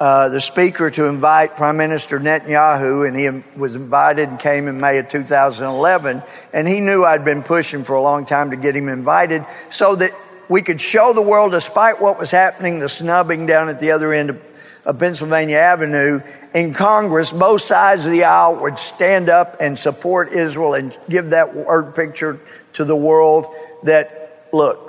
uh, 0.00 0.30
the 0.30 0.40
speaker 0.40 0.88
to 0.88 1.04
invite 1.04 1.56
Prime 1.56 1.76
Minister 1.76 2.18
Netanyahu, 2.18 3.06
and 3.06 3.14
he 3.14 3.58
was 3.58 3.74
invited 3.74 4.30
and 4.30 4.40
came 4.40 4.66
in 4.66 4.78
May 4.78 4.96
of 4.98 5.10
2011. 5.10 6.22
And 6.54 6.66
he 6.66 6.80
knew 6.80 7.04
I'd 7.04 7.22
been 7.22 7.42
pushing 7.42 7.84
for 7.84 7.96
a 7.96 8.00
long 8.00 8.24
time 8.24 8.50
to 8.50 8.56
get 8.56 8.74
him 8.74 8.88
invited 8.88 9.44
so 9.68 9.94
that 9.96 10.12
we 10.48 10.62
could 10.62 10.80
show 10.80 11.12
the 11.12 11.20
world, 11.20 11.52
despite 11.52 12.00
what 12.00 12.18
was 12.18 12.30
happening, 12.30 12.78
the 12.78 12.88
snubbing 12.88 13.44
down 13.44 13.68
at 13.68 13.78
the 13.78 13.90
other 13.90 14.14
end 14.14 14.30
of, 14.30 14.42
of 14.86 14.98
Pennsylvania 14.98 15.58
Avenue, 15.58 16.22
in 16.54 16.72
Congress, 16.72 17.30
both 17.30 17.60
sides 17.60 18.06
of 18.06 18.12
the 18.12 18.24
aisle 18.24 18.56
would 18.56 18.78
stand 18.78 19.28
up 19.28 19.58
and 19.60 19.78
support 19.78 20.32
Israel 20.32 20.72
and 20.72 20.96
give 21.10 21.30
that 21.30 21.54
word 21.54 21.94
picture 21.94 22.40
to 22.72 22.86
the 22.86 22.96
world 22.96 23.46
that, 23.82 24.48
look, 24.50 24.86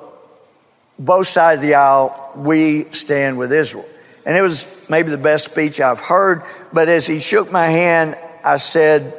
both 0.98 1.28
sides 1.28 1.60
of 1.60 1.68
the 1.68 1.76
aisle, 1.76 2.32
we 2.38 2.86
stand 2.86 3.38
with 3.38 3.52
Israel. 3.52 3.86
And 4.26 4.38
it 4.38 4.42
was 4.42 4.66
maybe 4.90 5.10
the 5.10 5.18
best 5.18 5.46
speech 5.46 5.80
I've 5.80 6.00
heard. 6.00 6.44
But 6.72 6.90
as 6.90 7.08
he 7.08 7.20
shook 7.20 7.52
my 7.52 7.68
hand, 7.68 8.18
I 8.44 8.58
said, 8.58 9.14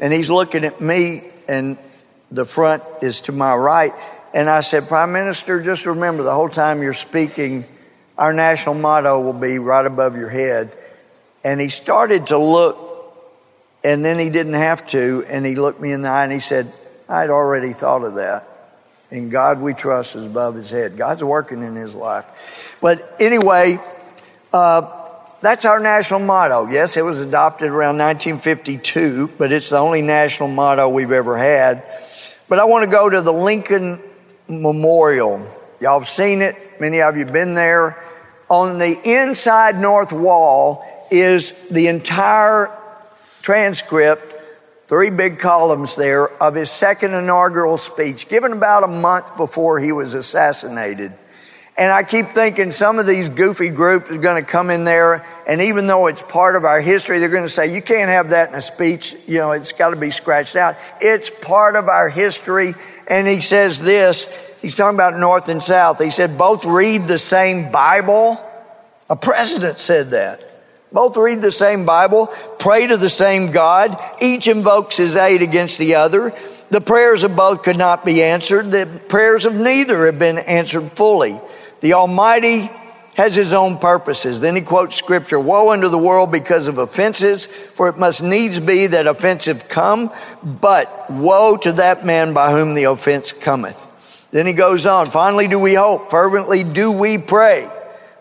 and 0.00 0.12
he's 0.12 0.30
looking 0.30 0.64
at 0.64 0.80
me, 0.80 1.22
and 1.48 1.78
the 2.30 2.44
front 2.44 2.82
is 3.02 3.22
to 3.22 3.32
my 3.32 3.54
right. 3.54 3.92
And 4.34 4.50
I 4.50 4.60
said, 4.60 4.88
Prime 4.88 5.12
Minister, 5.12 5.60
just 5.60 5.86
remember 5.86 6.22
the 6.22 6.34
whole 6.34 6.48
time 6.48 6.82
you're 6.82 6.92
speaking, 6.92 7.64
our 8.16 8.32
national 8.32 8.74
motto 8.74 9.20
will 9.20 9.32
be 9.32 9.58
right 9.58 9.86
above 9.86 10.16
your 10.16 10.28
head. 10.28 10.74
And 11.44 11.60
he 11.60 11.68
started 11.68 12.26
to 12.28 12.38
look, 12.38 12.76
and 13.84 14.04
then 14.04 14.18
he 14.18 14.28
didn't 14.28 14.54
have 14.54 14.86
to, 14.88 15.24
and 15.28 15.46
he 15.46 15.54
looked 15.54 15.80
me 15.80 15.92
in 15.92 16.02
the 16.02 16.08
eye 16.08 16.24
and 16.24 16.32
he 16.32 16.40
said, 16.40 16.72
I'd 17.08 17.30
already 17.30 17.72
thought 17.72 18.04
of 18.04 18.16
that. 18.16 18.46
In 19.10 19.30
God 19.30 19.60
we 19.60 19.72
trust 19.72 20.16
is 20.16 20.26
above 20.26 20.54
his 20.54 20.70
head. 20.70 20.96
God's 20.96 21.24
working 21.24 21.62
in 21.62 21.74
his 21.74 21.94
life. 21.94 22.76
But 22.82 23.16
anyway, 23.18 23.78
uh, 24.52 24.98
that's 25.40 25.64
our 25.64 25.78
national 25.78 26.20
motto. 26.20 26.66
Yes, 26.66 26.96
it 26.96 27.04
was 27.04 27.20
adopted 27.20 27.68
around 27.68 27.98
1952, 27.98 29.32
but 29.38 29.52
it's 29.52 29.70
the 29.70 29.78
only 29.78 30.02
national 30.02 30.48
motto 30.48 30.88
we've 30.88 31.12
ever 31.12 31.38
had. 31.38 31.84
But 32.48 32.58
I 32.58 32.64
want 32.64 32.84
to 32.84 32.90
go 32.90 33.08
to 33.08 33.20
the 33.20 33.32
Lincoln 33.32 34.00
Memorial. 34.48 35.46
Y'all 35.80 36.00
have 36.00 36.08
seen 36.08 36.42
it. 36.42 36.56
Many 36.80 37.02
of 37.02 37.16
you 37.16 37.24
have 37.24 37.32
been 37.32 37.54
there. 37.54 38.02
On 38.48 38.78
the 38.78 38.98
inside 39.04 39.78
north 39.78 40.12
wall 40.12 40.84
is 41.10 41.52
the 41.68 41.88
entire 41.88 42.70
transcript, 43.42 44.34
three 44.88 45.10
big 45.10 45.38
columns 45.38 45.94
there, 45.94 46.28
of 46.42 46.54
his 46.54 46.70
second 46.70 47.14
inaugural 47.14 47.76
speech, 47.76 48.28
given 48.28 48.52
about 48.52 48.84
a 48.84 48.88
month 48.88 49.36
before 49.36 49.78
he 49.78 49.92
was 49.92 50.14
assassinated. 50.14 51.12
And 51.78 51.92
I 51.92 52.02
keep 52.02 52.26
thinking 52.30 52.72
some 52.72 52.98
of 52.98 53.06
these 53.06 53.28
goofy 53.28 53.68
groups 53.68 54.10
are 54.10 54.18
going 54.18 54.44
to 54.44 54.50
come 54.50 54.68
in 54.68 54.82
there, 54.82 55.24
and 55.46 55.60
even 55.60 55.86
though 55.86 56.08
it's 56.08 56.22
part 56.22 56.56
of 56.56 56.64
our 56.64 56.80
history, 56.80 57.20
they're 57.20 57.28
going 57.28 57.44
to 57.44 57.48
say, 57.48 57.72
You 57.72 57.80
can't 57.80 58.10
have 58.10 58.30
that 58.30 58.48
in 58.48 58.56
a 58.56 58.60
speech. 58.60 59.14
You 59.28 59.38
know, 59.38 59.52
it's 59.52 59.70
got 59.70 59.90
to 59.90 59.96
be 59.96 60.10
scratched 60.10 60.56
out. 60.56 60.76
It's 61.00 61.30
part 61.30 61.76
of 61.76 61.86
our 61.86 62.08
history. 62.08 62.74
And 63.06 63.28
he 63.28 63.40
says 63.40 63.80
this 63.80 64.58
he's 64.60 64.74
talking 64.74 64.96
about 64.96 65.18
North 65.20 65.48
and 65.48 65.62
South. 65.62 66.02
He 66.02 66.10
said, 66.10 66.36
Both 66.36 66.64
read 66.64 67.06
the 67.06 67.16
same 67.16 67.70
Bible. 67.70 68.44
A 69.08 69.14
president 69.14 69.78
said 69.78 70.10
that. 70.10 70.44
Both 70.90 71.16
read 71.16 71.42
the 71.42 71.52
same 71.52 71.84
Bible, 71.84 72.26
pray 72.58 72.86
to 72.88 72.96
the 72.96 73.10
same 73.10 73.52
God. 73.52 73.96
Each 74.20 74.48
invokes 74.48 74.96
his 74.96 75.16
aid 75.16 75.42
against 75.42 75.78
the 75.78 75.94
other. 75.94 76.34
The 76.70 76.80
prayers 76.80 77.22
of 77.22 77.36
both 77.36 77.62
could 77.62 77.78
not 77.78 78.04
be 78.04 78.22
answered. 78.22 78.70
The 78.70 79.00
prayers 79.08 79.46
of 79.46 79.54
neither 79.54 80.06
have 80.06 80.18
been 80.18 80.38
answered 80.38 80.90
fully. 80.90 81.40
The 81.80 81.94
Almighty 81.94 82.70
has 83.14 83.34
his 83.34 83.52
own 83.52 83.78
purposes. 83.78 84.40
Then 84.40 84.54
he 84.56 84.62
quotes 84.62 84.96
scripture 84.96 85.40
Woe 85.40 85.70
unto 85.70 85.88
the 85.88 85.98
world 85.98 86.30
because 86.30 86.68
of 86.68 86.78
offenses, 86.78 87.46
for 87.46 87.88
it 87.88 87.98
must 87.98 88.22
needs 88.22 88.60
be 88.60 88.86
that 88.88 89.06
offensive 89.06 89.68
come, 89.68 90.12
but 90.42 91.10
woe 91.10 91.56
to 91.58 91.72
that 91.72 92.04
man 92.04 92.32
by 92.32 92.52
whom 92.52 92.74
the 92.74 92.84
offense 92.84 93.32
cometh. 93.32 93.84
Then 94.30 94.46
he 94.46 94.52
goes 94.52 94.86
on 94.86 95.06
Finally, 95.06 95.48
do 95.48 95.58
we 95.58 95.74
hope? 95.74 96.10
Fervently 96.10 96.62
do 96.64 96.92
we 96.92 97.18
pray 97.18 97.68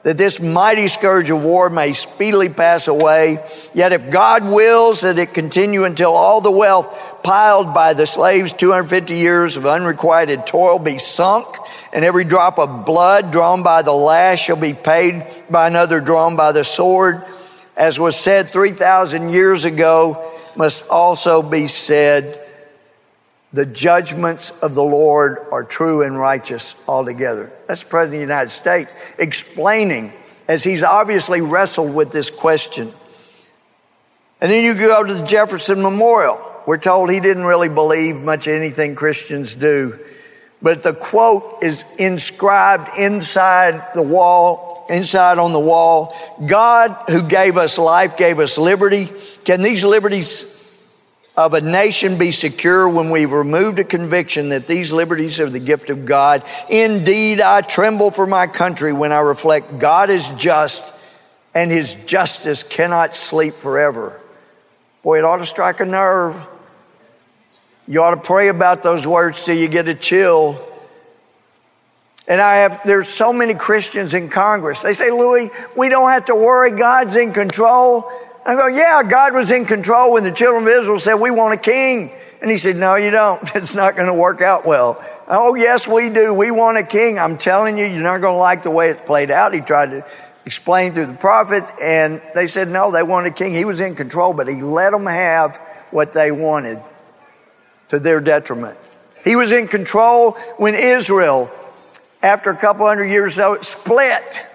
that 0.07 0.17
this 0.17 0.39
mighty 0.39 0.87
scourge 0.87 1.29
of 1.29 1.43
war 1.43 1.69
may 1.69 1.91
speedily 1.91 2.47
pass 2.47 2.87
away. 2.87 3.39
Yet 3.73 3.91
if 3.91 4.09
God 4.09 4.45
wills 4.45 5.01
that 5.01 5.17
it 5.17 5.33
continue 5.33 5.83
until 5.83 6.13
all 6.13 6.39
the 6.39 6.49
wealth 6.49 7.21
piled 7.23 7.73
by 7.73 7.91
the 7.91 8.05
slaves 8.05 8.53
250 8.53 9.17
years 9.17 9.57
of 9.57 9.65
unrequited 9.65 10.47
toil 10.47 10.79
be 10.79 10.97
sunk, 10.97 11.45
and 11.91 12.05
every 12.05 12.23
drop 12.23 12.57
of 12.57 12.85
blood 12.85 13.33
drawn 13.33 13.63
by 13.63 13.81
the 13.81 13.91
lash 13.91 14.45
shall 14.45 14.55
be 14.55 14.73
paid 14.73 15.25
by 15.49 15.67
another 15.67 15.99
drawn 15.99 16.37
by 16.37 16.53
the 16.53 16.63
sword, 16.63 17.21
as 17.75 17.99
was 17.99 18.15
said 18.15 18.49
3,000 18.49 19.27
years 19.27 19.65
ago, 19.65 20.33
must 20.55 20.87
also 20.87 21.41
be 21.41 21.67
said 21.67 22.46
the 23.53 23.65
judgments 23.65 24.51
of 24.61 24.75
the 24.75 24.83
Lord 24.83 25.39
are 25.51 25.63
true 25.63 26.01
and 26.01 26.17
righteous 26.17 26.75
altogether. 26.87 27.51
That's 27.67 27.83
the 27.83 27.89
President 27.89 28.15
of 28.15 28.27
the 28.27 28.33
United 28.33 28.49
States 28.49 28.95
explaining 29.17 30.13
as 30.47 30.63
he's 30.63 30.83
obviously 30.83 31.41
wrestled 31.41 31.93
with 31.93 32.11
this 32.11 32.29
question. 32.29 32.91
And 34.39 34.51
then 34.51 34.63
you 34.63 34.75
go 34.75 35.03
to 35.03 35.13
the 35.13 35.25
Jefferson 35.25 35.81
Memorial. 35.81 36.41
We're 36.65 36.77
told 36.77 37.09
he 37.09 37.19
didn't 37.19 37.45
really 37.45 37.69
believe 37.69 38.17
much 38.17 38.47
anything 38.47 38.95
Christians 38.95 39.55
do. 39.55 39.97
But 40.61 40.83
the 40.83 40.93
quote 40.93 41.63
is 41.63 41.85
inscribed 41.97 42.97
inside 42.97 43.93
the 43.93 44.01
wall, 44.01 44.85
inside 44.89 45.37
on 45.37 45.53
the 45.53 45.59
wall. 45.59 46.15
God 46.45 46.95
who 47.09 47.23
gave 47.23 47.57
us 47.57 47.77
life, 47.77 48.17
gave 48.17 48.39
us 48.39 48.57
liberty. 48.57 49.07
Can 49.45 49.61
these 49.61 49.85
liberties 49.85 50.56
of 51.37 51.53
a 51.53 51.61
nation 51.61 52.17
be 52.17 52.31
secure 52.31 52.89
when 52.89 53.11
we've 53.11 53.31
removed 53.31 53.77
a 53.77 53.83
conviction 53.83 54.49
that 54.49 54.65
these 54.65 54.91
liberties 54.91 55.39
are 55.39 55.49
the 55.49 55.59
gift 55.59 55.91
of 55.91 56.03
God. 56.03 56.41
Indeed, 56.67 57.41
I 57.41 57.61
tremble 57.61 58.09
for 58.09 58.25
my 58.25 58.47
country 58.47 58.91
when 58.91 59.11
I 59.11 59.19
reflect 59.19 59.77
God 59.77 60.09
is 60.09 60.31
just 60.33 60.95
and 61.53 61.69
his 61.69 61.95
justice 62.05 62.63
cannot 62.63 63.13
sleep 63.13 63.53
forever. 63.53 64.19
Boy, 65.03 65.19
it 65.19 65.25
ought 65.25 65.37
to 65.37 65.45
strike 65.45 65.79
a 65.79 65.85
nerve. 65.85 66.35
You 67.87 68.01
ought 68.01 68.15
to 68.15 68.21
pray 68.21 68.49
about 68.49 68.81
those 68.83 69.05
words 69.05 69.45
till 69.45 69.55
you 69.55 69.67
get 69.67 69.87
a 69.87 69.95
chill. 69.95 70.59
And 72.27 72.41
I 72.41 72.57
have, 72.57 72.83
there's 72.83 73.07
so 73.07 73.31
many 73.31 73.53
Christians 73.53 74.13
in 74.13 74.29
Congress. 74.29 74.81
They 74.81 74.93
say, 74.93 75.11
Louie, 75.11 75.49
we 75.77 75.87
don't 75.87 76.09
have 76.09 76.25
to 76.25 76.35
worry. 76.35 76.71
God's 76.71 77.15
in 77.15 77.31
control. 77.31 78.11
I 78.47 78.55
go, 78.55 78.67
yeah, 78.67 79.03
God 79.03 79.33
was 79.33 79.51
in 79.51 79.65
control 79.65 80.13
when 80.13 80.23
the 80.23 80.31
children 80.31 80.63
of 80.63 80.69
Israel 80.69 80.99
said, 80.99 81.15
we 81.15 81.31
want 81.31 81.53
a 81.53 81.57
king. 81.57 82.13
And 82.41 82.49
he 82.49 82.55
said, 82.55 82.77
no, 82.77 82.95
you 82.95 83.11
don't. 83.11 83.43
It's 83.55 83.75
not 83.75 83.97
going 83.97 84.07
to 84.07 84.13
work 84.13 84.41
out 84.41 84.65
well. 84.65 85.03
Oh, 85.27 85.55
yes, 85.55 85.85
we 85.85 86.09
do. 86.09 86.33
We 86.33 86.49
want 86.51 86.77
a 86.77 86.83
king. 86.83 87.19
I'm 87.19 87.37
telling 87.37 87.77
you, 87.77 87.85
you're 87.85 88.01
not 88.01 88.21
going 88.21 88.35
to 88.35 88.39
like 88.39 88.63
the 88.63 88.71
way 88.71 88.89
it's 88.89 89.01
played 89.01 89.31
out. 89.31 89.53
He 89.53 89.59
tried 89.59 89.91
to 89.91 90.05
explain 90.45 90.93
through 90.93 91.07
the 91.07 91.13
prophets 91.13 91.69
and 91.81 92.21
they 92.33 92.47
said, 92.47 92.69
no, 92.69 92.89
they 92.89 93.03
wanted 93.03 93.33
a 93.33 93.35
king. 93.35 93.53
He 93.53 93.65
was 93.65 93.81
in 93.81 93.95
control, 93.95 94.31
but 94.31 94.47
he 94.47 94.61
let 94.61 94.91
them 94.91 95.07
have 95.07 95.57
what 95.91 96.13
they 96.13 96.31
wanted 96.31 96.81
to 97.89 97.99
their 97.99 98.21
detriment. 98.21 98.77
He 99.25 99.35
was 99.35 99.51
in 99.51 99.67
control 99.67 100.31
when 100.55 100.73
Israel 100.73 101.51
after 102.23 102.49
a 102.49 102.55
couple 102.55 102.85
hundred 102.87 103.05
years, 103.05 103.39
split 103.61 104.46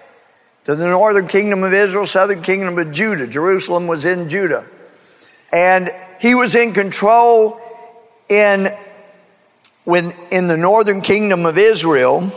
to 0.64 0.76
the 0.76 0.86
northern 0.86 1.26
kingdom 1.26 1.64
of 1.64 1.72
Israel, 1.72 2.06
southern 2.06 2.42
kingdom 2.42 2.78
of 2.78 2.92
Judah. 2.92 3.26
Jerusalem 3.26 3.86
was 3.86 4.04
in 4.04 4.28
Judah. 4.28 4.64
And 5.52 5.90
he 6.20 6.34
was 6.34 6.54
in 6.54 6.72
control 6.72 7.60
in 8.28 8.74
when 9.84 10.14
in 10.30 10.46
the 10.46 10.56
northern 10.56 11.00
kingdom 11.00 11.46
of 11.46 11.58
Israel. 11.58 12.32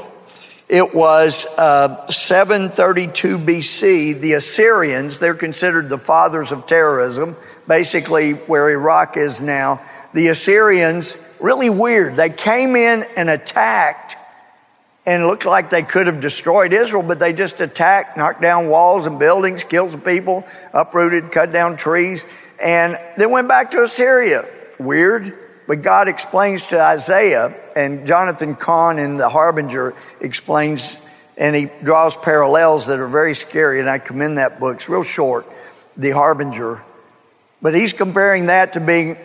It 0.68 0.96
was 0.96 1.46
uh, 1.60 2.08
732 2.08 3.38
BC. 3.38 4.20
The 4.20 4.34
Assyrians, 4.34 5.20
they're 5.20 5.36
considered 5.36 5.90
the 5.90 6.00
fathers 6.00 6.52
of 6.52 6.66
terrorism, 6.66 7.36
basically 7.68 8.32
where 8.32 8.72
Iraq 8.72 9.16
is 9.16 9.42
now. 9.42 9.80
The 10.14 10.30
Assyrians, 10.30 11.20
really 11.40 11.70
weird. 11.70 12.16
They 12.16 12.32
came 12.32 12.76
in 12.76 13.06
and 13.16 13.30
attacked 13.30 14.18
and 15.06 15.24
it 15.24 15.26
looked 15.28 15.46
like 15.46 15.70
they 15.70 15.84
could 15.84 16.08
have 16.08 16.20
destroyed 16.20 16.74
Israel, 16.74 17.04
but 17.04 17.20
they 17.20 17.32
just 17.32 17.62
attacked, 17.62 18.18
knocked 18.18 18.42
down 18.42 18.70
walls 18.70 19.06
and 19.06 19.20
buildings, 19.20 19.64
killed 19.64 19.92
some 19.92 20.02
people, 20.02 20.46
uprooted, 20.74 21.32
cut 21.32 21.52
down 21.52 21.78
trees, 21.78 22.26
and 22.62 22.98
then 23.18 23.30
went 23.30 23.48
back 23.48 23.72
to 23.72 23.84
Assyria. 23.84 24.46
Weird, 24.80 25.38
but 25.68 25.82
God 25.82 26.08
explains 26.08 26.70
to 26.70 26.82
Isaiah, 26.82 27.54
and 27.76 28.08
Jonathan 28.08 28.56
Cahn 28.56 28.98
in 28.98 29.18
The 29.18 29.30
Harbinger 29.30 29.94
explains, 30.22 30.98
and 31.38 31.56
he 31.56 31.70
draws 31.84 32.16
parallels 32.16 32.88
that 32.88 33.00
are 33.00 33.08
very 33.08 33.36
scary, 33.36 33.80
and 33.80 33.90
I 33.90 34.00
commend 34.00 34.38
that 34.38 34.60
book. 34.60 34.76
It's 34.76 34.90
real 34.90 35.04
short, 35.04 35.46
The 35.98 36.12
Harbinger. 36.12 36.84
But 37.62 37.76
he's 37.76 37.94
comparing 37.94 38.48
that 38.48 38.74
to 38.74 38.80
being 38.80 39.18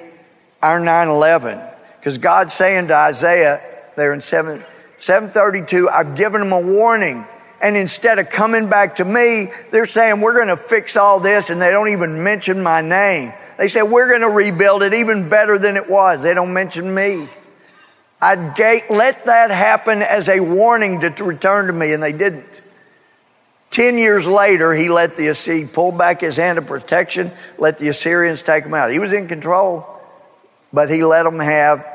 our 0.62 0.78
9 0.78 1.08
11, 1.08 1.58
because 1.98 2.18
God's 2.18 2.52
saying 2.52 2.88
to 2.88 2.94
Isaiah 2.94 3.62
there 3.96 4.12
in 4.12 4.20
7. 4.20 4.62
732, 5.00 5.88
I've 5.88 6.14
given 6.14 6.42
them 6.42 6.52
a 6.52 6.60
warning. 6.60 7.26
And 7.62 7.74
instead 7.74 8.18
of 8.18 8.28
coming 8.28 8.68
back 8.68 8.96
to 8.96 9.04
me, 9.04 9.50
they're 9.72 9.86
saying, 9.86 10.20
we're 10.20 10.34
going 10.34 10.48
to 10.48 10.58
fix 10.58 10.96
all 10.96 11.20
this. 11.20 11.48
And 11.48 11.60
they 11.60 11.70
don't 11.70 11.88
even 11.88 12.22
mention 12.22 12.62
my 12.62 12.82
name. 12.82 13.32
They 13.56 13.68
say, 13.68 13.82
we're 13.82 14.08
going 14.08 14.20
to 14.20 14.28
rebuild 14.28 14.82
it 14.82 14.92
even 14.94 15.30
better 15.30 15.58
than 15.58 15.76
it 15.76 15.88
was. 15.88 16.22
They 16.22 16.34
don't 16.34 16.52
mention 16.52 16.94
me. 16.94 17.28
I'd 18.20 18.58
let 18.90 19.24
that 19.24 19.50
happen 19.50 20.02
as 20.02 20.28
a 20.28 20.40
warning 20.40 21.00
to, 21.00 21.10
to 21.10 21.24
return 21.24 21.66
to 21.68 21.72
me, 21.72 21.94
and 21.94 22.02
they 22.02 22.12
didn't. 22.12 22.60
Ten 23.70 23.96
years 23.96 24.26
later, 24.28 24.74
he 24.74 24.90
let 24.90 25.16
the 25.16 25.28
Assyrian 25.28 25.68
pull 25.68 25.92
back 25.92 26.20
his 26.20 26.36
hand 26.36 26.58
of 26.58 26.66
protection, 26.66 27.32
let 27.56 27.78
the 27.78 27.88
Assyrians 27.88 28.42
take 28.42 28.64
him 28.64 28.74
out. 28.74 28.92
He 28.92 28.98
was 28.98 29.14
in 29.14 29.28
control, 29.28 29.86
but 30.72 30.90
he 30.90 31.04
let 31.04 31.22
them 31.22 31.38
have 31.38 31.86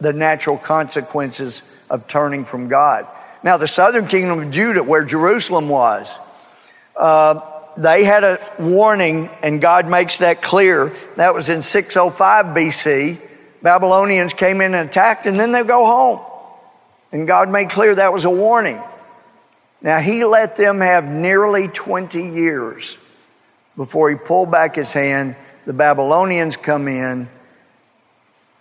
the 0.00 0.14
natural 0.14 0.56
consequences 0.56 1.62
of 1.90 2.06
turning 2.06 2.44
from 2.44 2.68
God. 2.68 3.06
Now, 3.42 3.56
the 3.56 3.66
southern 3.66 4.06
kingdom 4.06 4.38
of 4.38 4.50
Judah, 4.50 4.82
where 4.82 5.04
Jerusalem 5.04 5.68
was, 5.68 6.18
uh, 6.96 7.40
they 7.76 8.04
had 8.04 8.24
a 8.24 8.38
warning, 8.58 9.30
and 9.42 9.60
God 9.60 9.86
makes 9.86 10.18
that 10.18 10.42
clear. 10.42 10.94
That 11.16 11.34
was 11.34 11.48
in 11.48 11.62
605 11.62 12.46
BC. 12.46 13.18
Babylonians 13.62 14.34
came 14.34 14.60
in 14.60 14.74
and 14.74 14.88
attacked, 14.88 15.26
and 15.26 15.38
then 15.38 15.52
they 15.52 15.62
go 15.64 15.86
home. 15.86 16.20
And 17.12 17.26
God 17.26 17.48
made 17.48 17.70
clear 17.70 17.94
that 17.94 18.12
was 18.12 18.24
a 18.24 18.30
warning. 18.30 18.80
Now, 19.82 19.98
He 19.98 20.24
let 20.24 20.56
them 20.56 20.80
have 20.80 21.10
nearly 21.10 21.68
20 21.68 22.22
years 22.22 22.98
before 23.76 24.10
He 24.10 24.16
pulled 24.16 24.50
back 24.50 24.76
His 24.76 24.92
hand. 24.92 25.36
The 25.64 25.72
Babylonians 25.72 26.56
come 26.56 26.88
in, 26.88 27.28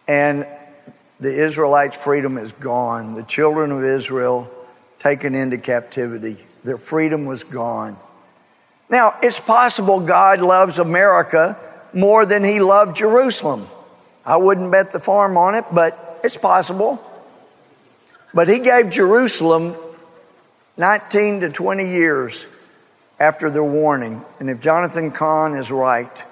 and 0.08 0.48
the 1.20 1.34
Israelites' 1.44 1.98
freedom 1.98 2.38
is 2.38 2.54
gone. 2.54 3.14
The 3.14 3.24
children 3.24 3.72
of 3.72 3.84
Israel 3.84 4.50
taken 5.00 5.36
into 5.36 5.58
captivity. 5.58 6.38
Their 6.64 6.78
freedom 6.78 7.26
was 7.26 7.44
gone. 7.44 7.98
Now, 8.90 9.16
it's 9.22 9.40
possible 9.40 10.00
God 10.00 10.40
loves 10.40 10.80
America 10.80 11.58
more 11.94 12.26
than 12.26 12.44
he 12.44 12.60
loved 12.60 12.96
Jerusalem. 12.98 13.68
I 14.26 14.38
wouldn't 14.38 14.72
bet 14.72 14.91
the 14.91 15.00
farm 15.00 15.38
on 15.38 15.56
it, 15.56 15.66
but 15.72 16.20
it's 16.24 16.38
possible. 16.38 17.04
But 18.34 18.48
he 18.48 18.60
gave 18.60 18.90
Jerusalem 18.90 19.76
19 20.78 21.41
to 21.41 21.50
20 21.50 21.90
years 21.90 22.48
after 23.20 23.50
their 23.50 23.64
warning. 23.64 24.24
And 24.40 24.50
if 24.50 24.60
Jonathan 24.60 25.12
Cahn 25.12 25.56
is 25.56 25.72
right, 25.72 26.26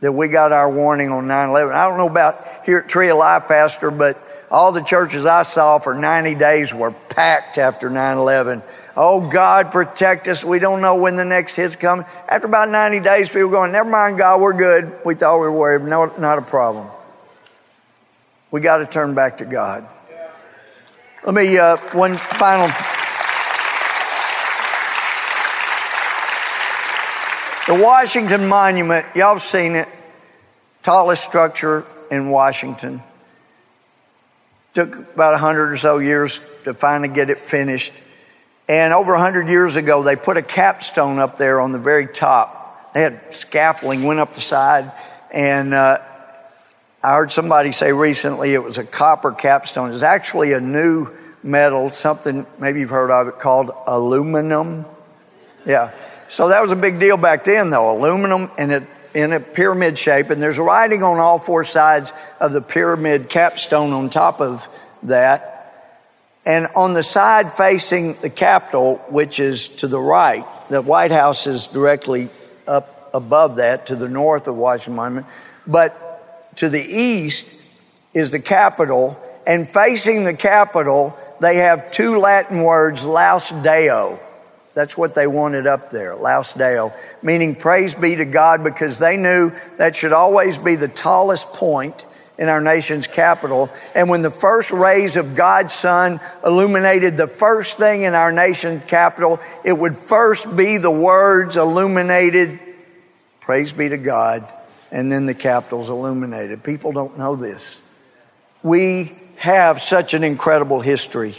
that 0.00 0.12
we 0.12 0.28
got 0.28 0.52
our 0.52 0.70
warning 0.70 1.10
on 1.10 1.26
9 1.26 1.48
11. 1.50 1.74
I 1.74 1.88
don't 1.88 1.98
know 1.98 2.08
about 2.08 2.64
here 2.64 2.78
at 2.78 2.88
Tree 2.88 3.08
of 3.08 3.18
Life, 3.18 3.48
Pastor, 3.48 3.90
but 3.90 4.22
all 4.50 4.72
the 4.72 4.82
churches 4.82 5.26
I 5.26 5.42
saw 5.42 5.78
for 5.78 5.94
90 5.94 6.34
days 6.36 6.72
were 6.72 6.92
packed 6.92 7.58
after 7.58 7.90
9 7.90 8.16
11. 8.16 8.62
Oh, 8.96 9.28
God, 9.28 9.70
protect 9.70 10.28
us. 10.28 10.42
We 10.42 10.58
don't 10.58 10.80
know 10.80 10.96
when 10.96 11.16
the 11.16 11.24
next 11.24 11.54
hit's 11.54 11.76
coming. 11.76 12.06
After 12.28 12.46
about 12.46 12.68
90 12.68 13.00
days, 13.00 13.28
people 13.28 13.50
going, 13.50 13.72
Never 13.72 13.88
mind, 13.88 14.18
God, 14.18 14.40
we're 14.40 14.54
good. 14.54 14.92
We 15.04 15.14
thought 15.14 15.36
we 15.36 15.42
were 15.42 15.52
worried. 15.52 15.82
No, 15.82 16.06
not 16.18 16.38
a 16.38 16.42
problem. 16.42 16.88
We 18.50 18.60
got 18.60 18.78
to 18.78 18.86
turn 18.86 19.14
back 19.14 19.38
to 19.38 19.44
God. 19.44 19.86
Let 21.24 21.34
me, 21.34 21.58
uh, 21.58 21.76
one 21.92 22.16
final. 22.16 22.70
The 27.68 27.74
Washington 27.74 28.48
Monument, 28.48 29.04
y'all 29.14 29.38
seen 29.38 29.76
it, 29.76 29.86
tallest 30.82 31.22
structure 31.22 31.84
in 32.10 32.30
Washington. 32.30 33.02
Took 34.72 34.96
about 34.96 35.32
100 35.32 35.72
or 35.72 35.76
so 35.76 35.98
years 35.98 36.40
to 36.64 36.72
finally 36.72 37.10
get 37.10 37.28
it 37.28 37.40
finished. 37.40 37.92
And 38.70 38.94
over 38.94 39.12
100 39.12 39.50
years 39.50 39.76
ago, 39.76 40.02
they 40.02 40.16
put 40.16 40.38
a 40.38 40.42
capstone 40.42 41.18
up 41.18 41.36
there 41.36 41.60
on 41.60 41.72
the 41.72 41.78
very 41.78 42.06
top. 42.06 42.94
They 42.94 43.02
had 43.02 43.34
scaffolding, 43.34 44.02
went 44.04 44.18
up 44.18 44.32
the 44.32 44.40
side. 44.40 44.90
And 45.30 45.74
uh, 45.74 45.98
I 47.04 47.16
heard 47.16 47.30
somebody 47.30 47.72
say 47.72 47.92
recently 47.92 48.54
it 48.54 48.64
was 48.64 48.78
a 48.78 48.84
copper 48.84 49.32
capstone. 49.32 49.92
It's 49.92 50.00
actually 50.00 50.54
a 50.54 50.60
new 50.60 51.10
metal, 51.42 51.90
something 51.90 52.46
maybe 52.58 52.80
you've 52.80 52.88
heard 52.88 53.10
of 53.10 53.28
it 53.28 53.38
called 53.38 53.72
aluminum. 53.86 54.86
Yeah. 55.66 55.92
So 56.28 56.48
that 56.48 56.60
was 56.62 56.72
a 56.72 56.76
big 56.76 57.00
deal 57.00 57.16
back 57.16 57.44
then, 57.44 57.70
though. 57.70 57.96
Aluminum 57.96 58.50
and 58.58 58.72
it 58.72 58.82
in 59.14 59.32
a 59.32 59.40
pyramid 59.40 59.96
shape, 59.96 60.30
and 60.30 60.42
there's 60.42 60.58
writing 60.58 61.02
on 61.02 61.18
all 61.18 61.38
four 61.38 61.64
sides 61.64 62.12
of 62.40 62.52
the 62.52 62.60
pyramid 62.60 63.28
capstone 63.28 63.92
on 63.92 64.10
top 64.10 64.40
of 64.40 64.68
that. 65.02 65.54
And 66.44 66.68
on 66.76 66.94
the 66.94 67.02
side 67.02 67.52
facing 67.52 68.14
the 68.20 68.30
Capitol, 68.30 68.96
which 69.08 69.40
is 69.40 69.68
to 69.76 69.88
the 69.88 70.00
right, 70.00 70.46
the 70.68 70.82
White 70.82 71.10
House 71.10 71.46
is 71.46 71.66
directly 71.66 72.28
up 72.66 73.10
above 73.14 73.56
that 73.56 73.86
to 73.86 73.96
the 73.96 74.08
north 74.08 74.46
of 74.46 74.56
Washington 74.56 74.96
Monument. 74.96 75.26
But 75.66 76.56
to 76.56 76.68
the 76.68 76.82
east 76.82 77.50
is 78.14 78.30
the 78.30 78.40
Capitol, 78.40 79.20
and 79.46 79.68
facing 79.68 80.24
the 80.24 80.34
Capitol, 80.34 81.18
they 81.40 81.56
have 81.56 81.90
two 81.90 82.18
Latin 82.18 82.62
words, 82.62 83.04
Laus 83.04 83.50
Deo 83.62 84.20
that's 84.78 84.96
what 84.96 85.16
they 85.16 85.26
wanted 85.26 85.66
up 85.66 85.90
there, 85.90 86.14
Laus 86.14 86.54
Deo, 86.54 86.92
meaning 87.20 87.56
praise 87.56 87.94
be 87.94 88.14
to 88.14 88.24
God 88.24 88.62
because 88.62 88.96
they 88.96 89.16
knew 89.16 89.50
that 89.76 89.96
should 89.96 90.12
always 90.12 90.56
be 90.56 90.76
the 90.76 90.86
tallest 90.86 91.52
point 91.52 92.06
in 92.38 92.48
our 92.48 92.60
nation's 92.60 93.08
capital. 93.08 93.70
And 93.96 94.08
when 94.08 94.22
the 94.22 94.30
first 94.30 94.70
rays 94.70 95.16
of 95.16 95.34
God's 95.34 95.72
sun 95.72 96.20
illuminated 96.46 97.16
the 97.16 97.26
first 97.26 97.76
thing 97.76 98.02
in 98.02 98.14
our 98.14 98.30
nation's 98.30 98.84
capital, 98.84 99.40
it 99.64 99.72
would 99.72 99.96
first 99.98 100.56
be 100.56 100.78
the 100.78 100.92
words 100.92 101.56
illuminated, 101.56 102.60
praise 103.40 103.72
be 103.72 103.88
to 103.88 103.98
God, 103.98 104.48
and 104.92 105.10
then 105.10 105.26
the 105.26 105.34
capitals 105.34 105.88
illuminated. 105.88 106.62
People 106.62 106.92
don't 106.92 107.18
know 107.18 107.34
this. 107.34 107.82
We 108.62 109.18
have 109.38 109.82
such 109.82 110.14
an 110.14 110.22
incredible 110.22 110.80
history. 110.80 111.34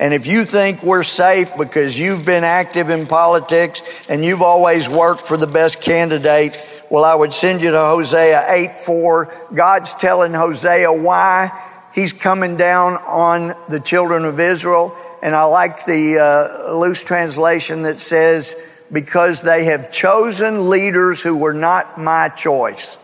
And 0.00 0.14
if 0.14 0.26
you 0.26 0.46
think 0.46 0.82
we're 0.82 1.02
safe 1.02 1.54
because 1.58 1.98
you've 1.98 2.24
been 2.24 2.42
active 2.42 2.88
in 2.88 3.06
politics 3.06 3.82
and 4.08 4.24
you've 4.24 4.40
always 4.40 4.88
worked 4.88 5.26
for 5.26 5.36
the 5.36 5.46
best 5.46 5.82
candidate, 5.82 6.56
well, 6.88 7.04
I 7.04 7.14
would 7.14 7.34
send 7.34 7.62
you 7.62 7.70
to 7.70 7.78
Hosea 7.78 8.46
8 8.48 8.74
4. 8.76 9.34
God's 9.52 9.92
telling 9.92 10.32
Hosea 10.32 10.90
why 10.90 11.52
he's 11.94 12.14
coming 12.14 12.56
down 12.56 12.94
on 12.94 13.54
the 13.68 13.78
children 13.78 14.24
of 14.24 14.40
Israel. 14.40 14.96
and 15.22 15.34
I 15.34 15.42
like 15.42 15.84
the 15.84 16.18
uh, 16.18 16.72
loose 16.72 17.04
translation 17.04 17.82
that 17.82 17.98
says, 17.98 18.56
because 18.90 19.42
they 19.42 19.64
have 19.64 19.92
chosen 19.92 20.70
leaders 20.70 21.20
who 21.20 21.36
were 21.36 21.52
not 21.52 22.00
my 22.00 22.30
choice. 22.30 22.96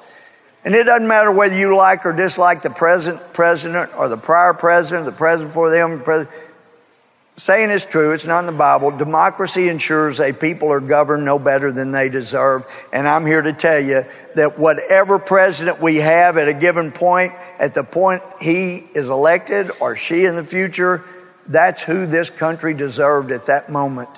And 0.64 0.74
it 0.74 0.84
doesn't 0.84 1.06
matter 1.06 1.30
whether 1.30 1.56
you 1.56 1.76
like 1.76 2.06
or 2.06 2.12
dislike 2.12 2.62
the 2.62 2.70
present 2.70 3.20
president 3.34 3.94
or 3.96 4.08
the 4.08 4.16
prior 4.16 4.52
president, 4.52 5.04
the 5.04 5.12
president 5.12 5.50
before 5.50 5.70
them, 5.70 5.98
the 5.98 6.04
president 6.04 6.45
saying 7.36 7.70
is 7.70 7.84
true, 7.84 8.12
it's 8.12 8.26
not 8.26 8.40
in 8.40 8.46
the 8.46 8.52
Bible. 8.52 8.90
Democracy 8.90 9.68
ensures 9.68 10.20
a 10.20 10.32
people 10.32 10.72
are 10.72 10.80
governed 10.80 11.24
no 11.24 11.38
better 11.38 11.70
than 11.70 11.92
they 11.92 12.08
deserve. 12.08 12.64
And 12.92 13.06
I'm 13.06 13.26
here 13.26 13.42
to 13.42 13.52
tell 13.52 13.80
you 13.80 14.04
that 14.34 14.58
whatever 14.58 15.18
president 15.18 15.80
we 15.80 15.96
have 15.96 16.38
at 16.38 16.48
a 16.48 16.54
given 16.54 16.92
point, 16.92 17.34
at 17.58 17.74
the 17.74 17.84
point 17.84 18.22
he 18.40 18.76
is 18.94 19.10
elected 19.10 19.70
or 19.80 19.96
she 19.96 20.24
in 20.24 20.34
the 20.34 20.44
future, 20.44 21.04
that's 21.46 21.82
who 21.82 22.06
this 22.06 22.30
country 22.30 22.72
deserved 22.72 23.30
at 23.30 23.46
that 23.46 23.68
moment. 23.68 24.08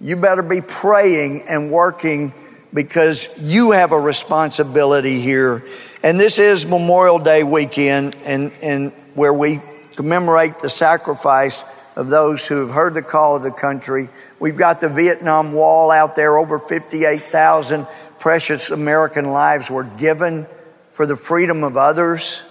You 0.00 0.16
better 0.16 0.42
be 0.42 0.60
praying 0.60 1.44
and 1.48 1.70
working 1.70 2.34
because 2.74 3.28
you 3.40 3.72
have 3.72 3.92
a 3.92 4.00
responsibility 4.00 5.20
here. 5.20 5.64
And 6.02 6.18
this 6.18 6.38
is 6.38 6.66
Memorial 6.66 7.18
Day 7.18 7.44
weekend 7.44 8.16
and, 8.24 8.52
and 8.60 8.92
where 9.14 9.32
we 9.32 9.60
commemorate 9.94 10.58
the 10.58 10.70
sacrifice 10.70 11.64
of 11.96 12.08
those 12.08 12.46
who 12.46 12.66
have 12.66 12.70
heard 12.70 12.94
the 12.94 13.02
call 13.02 13.36
of 13.36 13.42
the 13.42 13.50
country. 13.50 14.08
We've 14.38 14.56
got 14.56 14.80
the 14.80 14.88
Vietnam 14.88 15.52
Wall 15.52 15.90
out 15.90 16.16
there. 16.16 16.38
Over 16.38 16.58
58,000 16.58 17.86
precious 18.18 18.70
American 18.70 19.30
lives 19.30 19.70
were 19.70 19.84
given 19.84 20.46
for 20.92 21.06
the 21.06 21.16
freedom 21.16 21.64
of 21.64 21.76
others. 21.76 22.42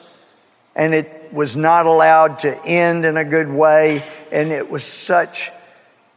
And 0.76 0.94
it 0.94 1.34
was 1.34 1.56
not 1.56 1.86
allowed 1.86 2.40
to 2.40 2.66
end 2.66 3.06
in 3.06 3.18
a 3.18 3.24
good 3.24 3.50
way. 3.50 4.04
And 4.32 4.52
it 4.52 4.70
was 4.70 4.84
such 4.84 5.52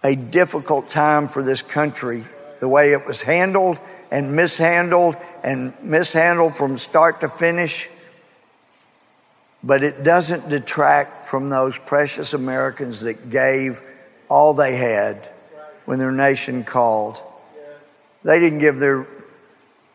a 0.03 0.17
difficult 0.17 0.91
time 0.91 1.29
for 1.29 1.43
this 1.43 1.63
country, 1.63 2.25
the 2.61 2.69
way 2.69 2.93
it 2.93 3.07
was 3.07 3.23
handled 3.23 3.79
and 4.11 4.35
mishandled 4.37 5.17
and 5.43 5.73
mishandled 5.83 6.55
from 6.55 6.77
start 6.77 7.21
to 7.21 7.29
finish 7.29 7.89
but 9.65 9.83
it 9.83 10.03
doesn't 10.03 10.49
detract 10.49 11.19
from 11.19 11.49
those 11.51 11.79
precious 11.79 12.35
Americans 12.35 13.03
that 13.03 13.31
gave 13.31 13.81
all 14.29 14.55
they 14.55 14.77
had 14.77 15.17
when 15.85 15.99
their 15.99 16.13
nation 16.13 16.65
called. 16.65 17.21
They 18.25 18.39
didn't 18.41 18.59
give 18.59 18.79
their, 18.79 19.07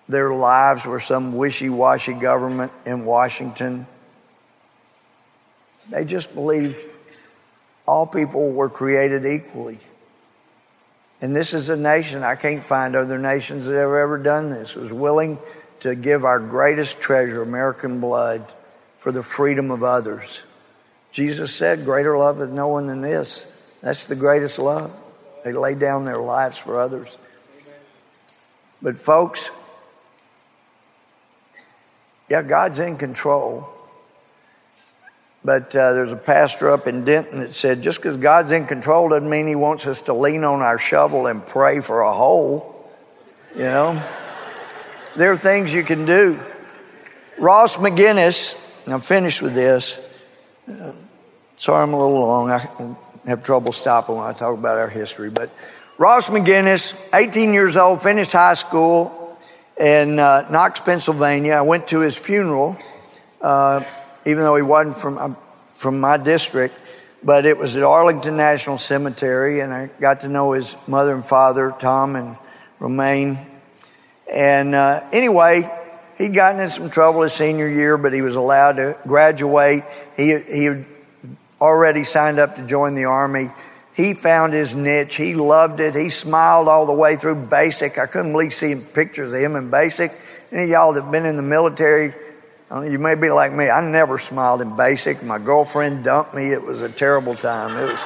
their 0.07 0.33
lives 0.33 0.83
for 0.83 0.99
some 0.99 1.33
wishy 1.33 1.69
washy 1.69 2.13
government 2.13 2.71
in 2.85 3.05
Washington. 3.05 3.87
They 5.89 6.05
just 6.05 6.33
believed 6.33 6.77
all 7.85 8.05
people 8.05 8.51
were 8.51 8.69
created 8.69 9.25
equally. 9.25 9.79
And 11.21 11.35
this 11.35 11.53
is 11.53 11.69
a 11.69 11.77
nation, 11.77 12.21
I 12.23 12.35
can't 12.35 12.63
find 12.63 12.95
other 12.95 13.17
nations 13.17 13.65
that 13.65 13.73
have 13.73 13.91
ever 13.91 14.17
done 14.17 14.49
this, 14.51 14.75
was 14.75 14.93
willing 14.93 15.39
to 15.79 15.95
give 15.95 16.25
our 16.25 16.39
greatest 16.39 16.99
treasure, 16.99 17.41
American 17.41 17.99
blood, 17.99 18.45
for 19.07 19.13
the 19.13 19.23
freedom 19.23 19.71
of 19.71 19.83
others. 19.83 20.43
Jesus 21.13 21.55
said, 21.55 21.85
Greater 21.85 22.17
love 22.17 22.41
is 22.41 22.49
no 22.49 22.67
one 22.67 22.87
than 22.87 22.99
this. 22.99 23.49
That's 23.81 24.03
the 24.03 24.17
greatest 24.17 24.59
love. 24.59 24.93
They 25.45 25.53
lay 25.53 25.75
down 25.75 26.03
their 26.03 26.17
lives 26.17 26.57
for 26.57 26.77
others. 26.77 27.17
But, 28.81 28.97
folks, 28.97 29.49
yeah, 32.27 32.41
God's 32.41 32.79
in 32.79 32.97
control. 32.97 33.69
But 35.41 35.73
uh, 35.73 35.93
there's 35.93 36.11
a 36.11 36.17
pastor 36.17 36.69
up 36.69 36.85
in 36.85 37.05
Denton 37.05 37.39
that 37.39 37.53
said, 37.53 37.81
just 37.81 37.99
because 37.99 38.17
God's 38.17 38.51
in 38.51 38.65
control 38.65 39.07
doesn't 39.07 39.29
mean 39.29 39.47
he 39.47 39.55
wants 39.55 39.87
us 39.87 40.01
to 40.01 40.13
lean 40.13 40.43
on 40.43 40.61
our 40.61 40.77
shovel 40.77 41.27
and 41.27 41.45
pray 41.45 41.79
for 41.79 42.01
a 42.01 42.11
hole. 42.11 42.91
You 43.55 43.61
know? 43.61 44.03
there 45.15 45.31
are 45.31 45.37
things 45.37 45.73
you 45.73 45.85
can 45.85 46.05
do. 46.05 46.37
Ross 47.39 47.77
McGinnis 47.77 48.66
I'm 48.93 49.01
finished 49.01 49.41
with 49.41 49.53
this. 49.53 49.99
Sorry, 51.57 51.83
I'm 51.83 51.93
a 51.93 51.97
little 51.97 52.19
long. 52.19 52.51
I 52.51 52.59
have 53.25 53.43
trouble 53.43 53.73
stopping 53.73 54.15
when 54.15 54.25
I 54.25 54.33
talk 54.33 54.57
about 54.57 54.77
our 54.77 54.87
history. 54.89 55.29
But 55.29 55.49
Ross 55.97 56.27
McGinnis, 56.27 56.95
18 57.13 57.53
years 57.53 57.75
old, 57.75 58.01
finished 58.01 58.31
high 58.31 58.53
school 58.53 59.37
in 59.79 60.19
uh, 60.19 60.47
Knox, 60.49 60.79
Pennsylvania. 60.79 61.53
I 61.53 61.61
went 61.61 61.87
to 61.89 61.99
his 61.99 62.15
funeral, 62.15 62.77
uh, 63.41 63.83
even 64.25 64.43
though 64.43 64.55
he 64.55 64.61
wasn't 64.61 64.97
from, 64.97 65.35
from 65.73 65.99
my 65.99 66.17
district, 66.17 66.75
but 67.23 67.45
it 67.45 67.57
was 67.57 67.75
at 67.75 67.83
Arlington 67.83 68.37
National 68.37 68.77
Cemetery, 68.77 69.59
and 69.59 69.73
I 69.73 69.89
got 69.99 70.21
to 70.21 70.29
know 70.29 70.53
his 70.53 70.75
mother 70.87 71.13
and 71.13 71.25
father, 71.25 71.75
Tom 71.79 72.15
and 72.15 72.37
Romayne. 72.79 73.45
And 74.31 74.75
uh, 74.75 75.03
anyway, 75.11 75.69
He'd 76.17 76.33
gotten 76.33 76.59
in 76.59 76.69
some 76.69 76.89
trouble 76.89 77.21
his 77.21 77.33
senior 77.33 77.67
year, 77.67 77.97
but 77.97 78.11
he 78.11 78.21
was 78.21 78.35
allowed 78.35 78.77
to 78.77 78.97
graduate. 79.05 79.83
He, 80.15 80.37
he 80.37 80.63
had 80.65 80.85
already 81.61 82.03
signed 82.03 82.39
up 82.39 82.55
to 82.55 82.65
join 82.65 82.95
the 82.95 83.05
Army. 83.05 83.49
He 83.93 84.13
found 84.13 84.53
his 84.53 84.75
niche. 84.75 85.15
He 85.15 85.35
loved 85.35 85.79
it. 85.79 85.95
He 85.95 86.09
smiled 86.09 86.67
all 86.67 86.85
the 86.85 86.93
way 86.93 87.15
through 87.15 87.35
basic. 87.35 87.97
I 87.97 88.05
couldn't 88.05 88.31
believe 88.31 88.53
seeing 88.53 88.81
pictures 88.81 89.33
of 89.33 89.39
him 89.39 89.55
in 89.55 89.69
basic. 89.69 90.11
Any 90.51 90.63
of 90.63 90.69
y'all 90.69 90.93
that 90.93 91.03
have 91.03 91.11
been 91.11 91.25
in 91.25 91.35
the 91.35 91.43
military, 91.43 92.13
you 92.71 92.99
may 92.99 93.15
be 93.15 93.29
like 93.29 93.53
me. 93.53 93.69
I 93.69 93.81
never 93.81 94.17
smiled 94.17 94.61
in 94.61 94.75
basic. 94.75 95.23
My 95.23 95.39
girlfriend 95.39 96.03
dumped 96.03 96.33
me. 96.33 96.51
It 96.51 96.61
was 96.61 96.81
a 96.81 96.89
terrible 96.89 97.35
time. 97.35 97.75
It 97.77 97.91
was 97.91 97.99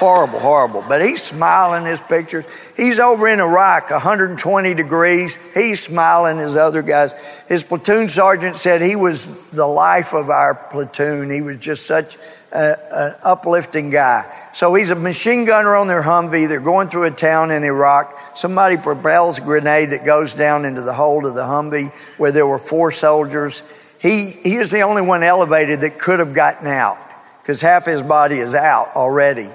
horrible, 0.00 0.40
horrible. 0.40 0.82
But 0.88 1.02
he's 1.02 1.22
smiling 1.22 1.84
in 1.84 1.90
his 1.90 2.00
pictures. 2.00 2.46
He's 2.74 2.98
over 2.98 3.28
in 3.28 3.38
Iraq, 3.38 3.90
120 3.90 4.72
degrees. 4.72 5.38
He's 5.52 5.80
smiling 5.80 6.38
his 6.38 6.56
other 6.56 6.80
guys. 6.80 7.12
His 7.48 7.62
platoon 7.62 8.08
sergeant 8.08 8.56
said 8.56 8.80
he 8.80 8.96
was 8.96 9.28
the 9.50 9.66
life 9.66 10.14
of 10.14 10.30
our 10.30 10.54
platoon. 10.54 11.30
He 11.30 11.42
was 11.42 11.58
just 11.58 11.84
such 11.84 12.16
an 12.50 13.14
uplifting 13.22 13.90
guy. 13.90 14.24
So 14.54 14.74
he's 14.74 14.88
a 14.88 14.94
machine 14.94 15.44
gunner 15.44 15.76
on 15.76 15.86
their 15.86 16.02
Humvee. 16.02 16.48
They're 16.48 16.60
going 16.60 16.88
through 16.88 17.04
a 17.04 17.10
town 17.10 17.50
in 17.50 17.62
Iraq. 17.62 18.38
Somebody 18.38 18.78
propels 18.78 19.38
a 19.38 19.42
grenade 19.42 19.90
that 19.90 20.06
goes 20.06 20.34
down 20.34 20.64
into 20.64 20.80
the 20.80 20.94
hold 20.94 21.26
of 21.26 21.34
the 21.34 21.44
Humvee 21.44 21.92
where 22.16 22.32
there 22.32 22.46
were 22.46 22.58
four 22.58 22.90
soldiers. 22.90 23.62
He, 23.98 24.30
he 24.30 24.56
is 24.56 24.70
the 24.70 24.80
only 24.80 25.02
one 25.02 25.22
elevated 25.22 25.82
that 25.82 25.98
could 25.98 26.20
have 26.20 26.32
gotten 26.32 26.66
out 26.66 26.96
because 27.42 27.60
half 27.60 27.84
his 27.84 28.00
body 28.00 28.38
is 28.38 28.54
out 28.54 28.96
already. 28.96 29.50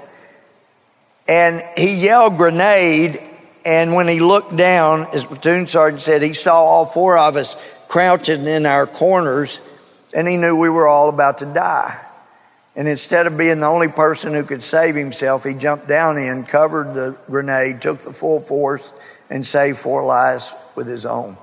And 1.28 1.62
he 1.76 1.94
yelled 1.94 2.36
grenade. 2.36 3.20
And 3.64 3.94
when 3.94 4.06
he 4.06 4.20
looked 4.20 4.56
down, 4.56 5.06
his 5.06 5.24
platoon 5.24 5.66
sergeant 5.66 6.00
said 6.00 6.22
he 6.22 6.32
saw 6.32 6.54
all 6.54 6.86
four 6.86 7.18
of 7.18 7.36
us 7.36 7.56
crouching 7.88 8.46
in 8.46 8.66
our 8.66 8.86
corners 8.86 9.60
and 10.16 10.26
he 10.26 10.38
knew 10.38 10.56
we 10.56 10.70
were 10.70 10.88
all 10.88 11.10
about 11.10 11.38
to 11.38 11.46
die. 11.46 12.00
And 12.74 12.88
instead 12.88 13.26
of 13.26 13.36
being 13.36 13.60
the 13.60 13.66
only 13.66 13.88
person 13.88 14.32
who 14.32 14.44
could 14.44 14.62
save 14.62 14.94
himself, 14.94 15.44
he 15.44 15.54
jumped 15.54 15.88
down 15.88 16.16
in, 16.16 16.44
covered 16.44 16.94
the 16.94 17.16
grenade, 17.28 17.82
took 17.82 18.00
the 18.00 18.12
full 18.12 18.40
force, 18.40 18.92
and 19.28 19.44
saved 19.44 19.78
four 19.78 20.04
lives 20.04 20.50
with 20.74 20.86
his 20.86 21.04
own. 21.06 21.36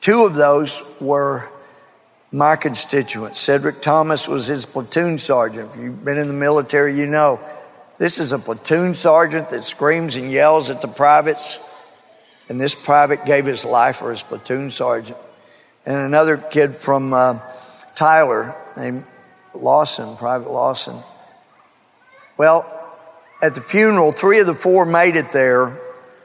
Two 0.00 0.24
of 0.24 0.34
those 0.34 0.82
were 1.00 1.48
my 2.30 2.56
constituents. 2.56 3.38
Cedric 3.38 3.80
Thomas 3.80 4.26
was 4.26 4.46
his 4.46 4.66
platoon 4.66 5.18
sergeant. 5.18 5.74
If 5.74 5.80
you've 5.80 6.04
been 6.04 6.18
in 6.18 6.28
the 6.28 6.34
military, 6.34 6.98
you 6.98 7.06
know 7.06 7.40
this 7.98 8.18
is 8.18 8.32
a 8.32 8.38
platoon 8.38 8.94
sergeant 8.94 9.50
that 9.50 9.64
screams 9.64 10.16
and 10.16 10.30
yells 10.30 10.70
at 10.70 10.80
the 10.80 10.88
privates. 10.88 11.58
And 12.48 12.60
this 12.60 12.74
private 12.74 13.24
gave 13.24 13.46
his 13.46 13.64
life 13.64 13.96
for 13.96 14.10
his 14.10 14.22
platoon 14.22 14.70
sergeant. 14.70 15.16
And 15.86 15.96
another 15.96 16.36
kid 16.36 16.76
from 16.76 17.12
uh, 17.12 17.38
Tyler 17.94 18.54
named 18.76 19.04
Lawson, 19.54 20.16
Private 20.16 20.50
Lawson. 20.50 20.98
Well, 22.36 22.66
at 23.40 23.54
the 23.54 23.60
funeral, 23.60 24.10
three 24.10 24.40
of 24.40 24.46
the 24.46 24.54
four 24.54 24.84
made 24.84 25.16
it 25.16 25.30
there 25.30 25.80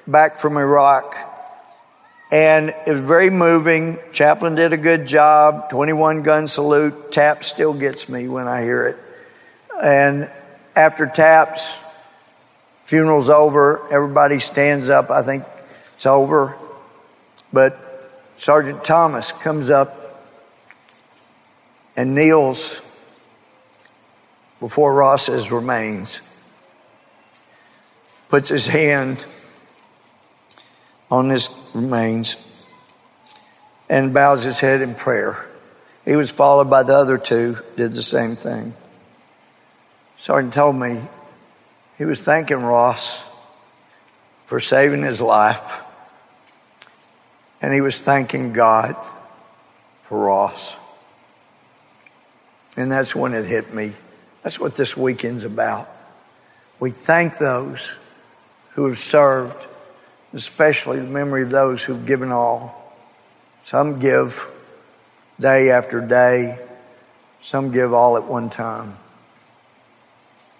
back 0.07 0.37
from 0.37 0.57
Iraq. 0.57 1.15
And 2.31 2.69
it 2.69 2.91
was 2.91 2.99
very 2.99 3.29
moving. 3.29 3.99
Chaplain 4.11 4.55
did 4.55 4.73
a 4.73 4.77
good 4.77 5.05
job. 5.05 5.69
21 5.69 6.23
gun 6.23 6.47
salute. 6.47 7.11
Tap 7.11 7.43
still 7.43 7.73
gets 7.73 8.09
me 8.09 8.27
when 8.27 8.47
I 8.47 8.63
hear 8.63 8.87
it. 8.87 8.97
And 9.81 10.29
after 10.79 11.05
taps, 11.07 11.77
funeral's 12.85 13.29
over, 13.29 13.85
everybody 13.91 14.39
stands 14.39 14.87
up. 14.87 15.11
I 15.11 15.21
think 15.23 15.43
it's 15.93 16.05
over. 16.05 16.55
But 17.51 17.77
Sergeant 18.37 18.85
Thomas 18.85 19.33
comes 19.33 19.69
up 19.69 20.23
and 21.97 22.15
kneels 22.15 22.81
before 24.61 24.93
Ross's 24.93 25.51
remains, 25.51 26.21
puts 28.29 28.47
his 28.47 28.67
hand 28.67 29.25
on 31.11 31.29
his 31.29 31.49
remains, 31.73 32.37
and 33.89 34.13
bows 34.13 34.43
his 34.43 34.61
head 34.61 34.79
in 34.79 34.95
prayer. 34.95 35.45
He 36.05 36.15
was 36.15 36.31
followed 36.31 36.69
by 36.69 36.83
the 36.83 36.93
other 36.93 37.17
two, 37.17 37.57
did 37.75 37.91
the 37.91 38.01
same 38.01 38.37
thing. 38.37 38.73
Sergeant 40.19 40.53
told 40.53 40.75
me 40.75 40.99
he 41.97 42.03
was 42.03 42.19
thanking 42.19 42.61
Ross 42.61 43.23
for 44.43 44.59
saving 44.59 45.01
his 45.01 45.21
life, 45.21 45.81
and 47.61 47.73
he 47.73 47.79
was 47.79 47.97
thanking 47.97 48.51
God 48.51 48.97
for 50.01 50.19
Ross. 50.19 50.77
And 52.75 52.91
that's 52.91 53.15
when 53.15 53.33
it 53.33 53.45
hit 53.45 53.73
me. 53.73 53.93
That's 54.43 54.59
what 54.59 54.75
this 54.75 54.97
weekend's 54.97 55.45
about. 55.45 55.89
We 56.81 56.91
thank 56.91 57.37
those 57.37 57.89
who 58.71 58.87
have 58.87 58.97
served, 58.97 59.67
especially 60.33 60.99
the 60.99 61.07
memory 61.07 61.43
of 61.43 61.49
those 61.49 61.81
who've 61.81 62.05
given 62.05 62.33
all. 62.33 62.93
Some 63.63 63.99
give 63.99 64.45
day 65.39 65.71
after 65.71 66.01
day, 66.01 66.59
some 67.41 67.71
give 67.71 67.93
all 67.93 68.17
at 68.17 68.25
one 68.25 68.49
time. 68.49 68.97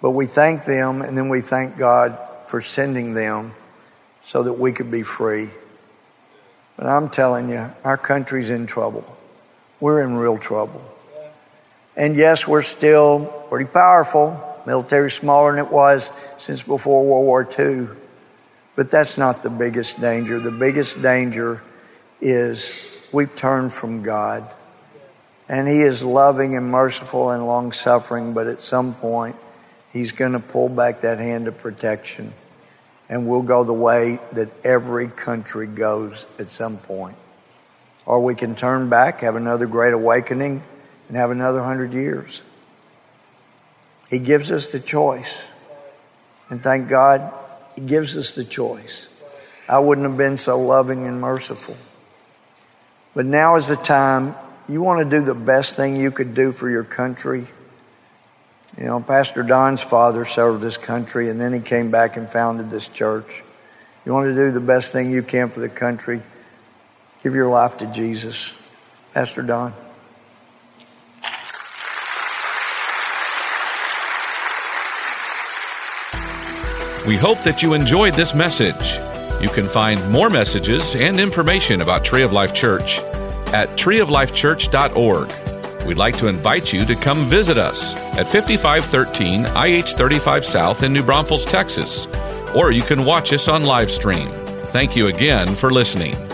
But 0.02 0.12
we 0.12 0.26
thank 0.26 0.66
them 0.66 1.02
and 1.02 1.18
then 1.18 1.30
we 1.30 1.42
thank 1.42 1.78
God 1.78 2.18
for 2.46 2.62
sending 2.62 3.14
them 3.14 3.54
so 4.22 4.44
that 4.44 4.54
we 4.54 4.72
could 4.72 4.92
be 4.92 5.04
free. 5.04 5.50
But 6.78 6.88
I'm 6.88 7.10
telling 7.10 7.50
you, 7.50 7.70
our 7.84 7.98
country's 7.98 8.50
in 8.50 8.66
trouble. 8.66 9.18
We're 9.80 10.02
in 10.02 10.16
real 10.16 10.38
trouble. 10.38 10.84
And 11.96 12.16
yes, 12.16 12.48
we're 12.48 12.62
still 12.62 13.26
pretty 13.50 13.70
powerful. 13.70 14.46
Military 14.66 15.12
smaller 15.12 15.52
than 15.52 15.66
it 15.66 15.72
was 15.72 16.12
since 16.38 16.64
before 16.64 17.06
World 17.06 17.26
War 17.26 17.50
II. 17.60 17.90
But 18.76 18.92
that's 18.92 19.18
not 19.18 19.42
the 19.42 19.50
biggest 19.50 20.00
danger. 20.00 20.40
The 20.40 20.52
biggest 20.52 21.02
danger 21.02 21.62
is 22.22 22.72
we've 23.12 23.36
turned 23.36 23.74
from 23.74 24.04
God. 24.04 24.50
And 25.50 25.68
He 25.68 25.82
is 25.82 26.04
loving 26.04 26.56
and 26.56 26.72
merciful 26.72 27.32
and 27.32 27.46
long 27.46 27.72
suffering, 27.74 28.34
but 28.34 28.48
at 28.48 28.62
some 28.62 28.94
point, 28.94 29.36
He's 29.92 30.12
going 30.12 30.34
to 30.34 30.40
pull 30.40 30.70
back 30.70 31.02
that 31.02 31.20
hand 31.20 31.48
of 31.48 31.58
protection. 31.58 32.34
And 33.10 33.28
we'll 33.28 33.42
go 33.42 33.64
the 33.64 33.74
way 33.74 34.20
that 34.34 34.50
every 34.64 35.08
country 35.08 35.66
goes 35.66 36.28
at 36.38 36.52
some 36.52 36.78
point. 36.78 37.18
Or 38.06 38.20
we 38.20 38.36
can 38.36 38.56
turn 38.56 38.90
back, 38.90 39.22
have 39.22 39.36
another 39.36 39.66
great 39.66 39.94
awakening, 39.94 40.64
and 41.08 41.18
have 41.18 41.32
another 41.32 41.64
hundred 41.64 41.94
years. 41.94 42.42
He 44.10 44.20
gives 44.20 44.52
us 44.52 44.72
the 44.72 44.80
choice. 44.80 45.48
And 46.50 46.62
thank 46.62 46.88
God, 46.88 47.34
He 47.76 47.82
gives 47.82 48.18
us 48.18 48.36
the 48.36 48.44
choice. 48.44 49.08
I 49.68 49.80
wouldn't 49.80 50.08
have 50.08 50.18
been 50.18 50.38
so 50.38 50.60
loving 50.60 51.06
and 51.06 51.22
merciful. 51.22 51.78
But 53.14 53.26
now 53.26 53.56
is 53.56 53.68
the 53.68 53.76
time 53.76 54.36
you 54.68 54.82
want 54.82 55.08
to 55.08 55.20
do 55.20 55.24
the 55.24 55.36
best 55.36 55.76
thing 55.76 55.96
you 55.96 56.12
could 56.12 56.34
do 56.34 56.52
for 56.52 56.70
your 56.70 56.84
country. 56.84 57.48
You 58.80 58.86
know, 58.86 59.02
Pastor 59.02 59.44
Don's 59.44 59.82
father 59.82 60.24
served 60.24 60.62
this 60.62 60.78
country 60.78 61.30
and 61.30 61.40
then 61.40 61.52
he 61.52 61.60
came 61.60 61.92
back 61.92 62.16
and 62.16 62.30
founded 62.30 62.70
this 62.70 62.88
church. 62.88 63.44
You 64.06 64.14
want 64.14 64.30
to 64.30 64.36
do 64.36 64.52
the 64.52 64.62
best 64.62 64.94
thing 64.94 65.12
you 65.12 65.22
can 65.22 65.50
for 65.50 65.60
the 65.60 65.68
country? 65.68 66.22
Give 67.22 67.36
your 67.36 67.50
life 67.50 67.78
to 67.80 67.86
Jesus. 67.88 68.54
Pastor 69.14 69.42
Don. 69.42 69.74
We 77.06 77.18
hope 77.18 77.44
that 77.44 77.62
you 77.62 77.74
enjoyed 77.74 78.14
this 78.14 78.34
message. 78.34 78.98
You 79.42 79.50
can 79.50 79.68
find 79.68 80.10
more 80.10 80.30
messages 80.30 80.96
and 80.96 81.20
information 81.20 81.82
about 81.82 82.06
Tree 82.06 82.24
of 82.24 82.32
Life 82.32 82.54
Church 82.54 83.00
at 83.52 83.68
treeoflifechurch.org. 83.72 85.86
We'd 85.86 85.98
like 85.98 86.18
to 86.20 86.28
invite 86.28 86.72
you 86.72 86.86
to 86.86 86.96
come 86.96 87.26
visit 87.26 87.58
us 87.58 87.94
at 88.20 88.28
5513 88.28 89.46
IH 89.56 89.94
35 89.96 90.46
South 90.46 90.84
in 90.84 90.92
New 90.92 91.02
Braunfels, 91.02 91.46
Texas, 91.46 92.06
or 92.54 92.72
you 92.72 92.82
can 92.82 93.06
watch 93.06 93.32
us 93.32 93.48
on 93.48 93.64
live 93.64 93.90
stream. 93.90 94.28
Thank 94.74 94.98
you 94.98 95.08
again 95.08 95.56
for 95.56 95.72
listening. 95.72 96.29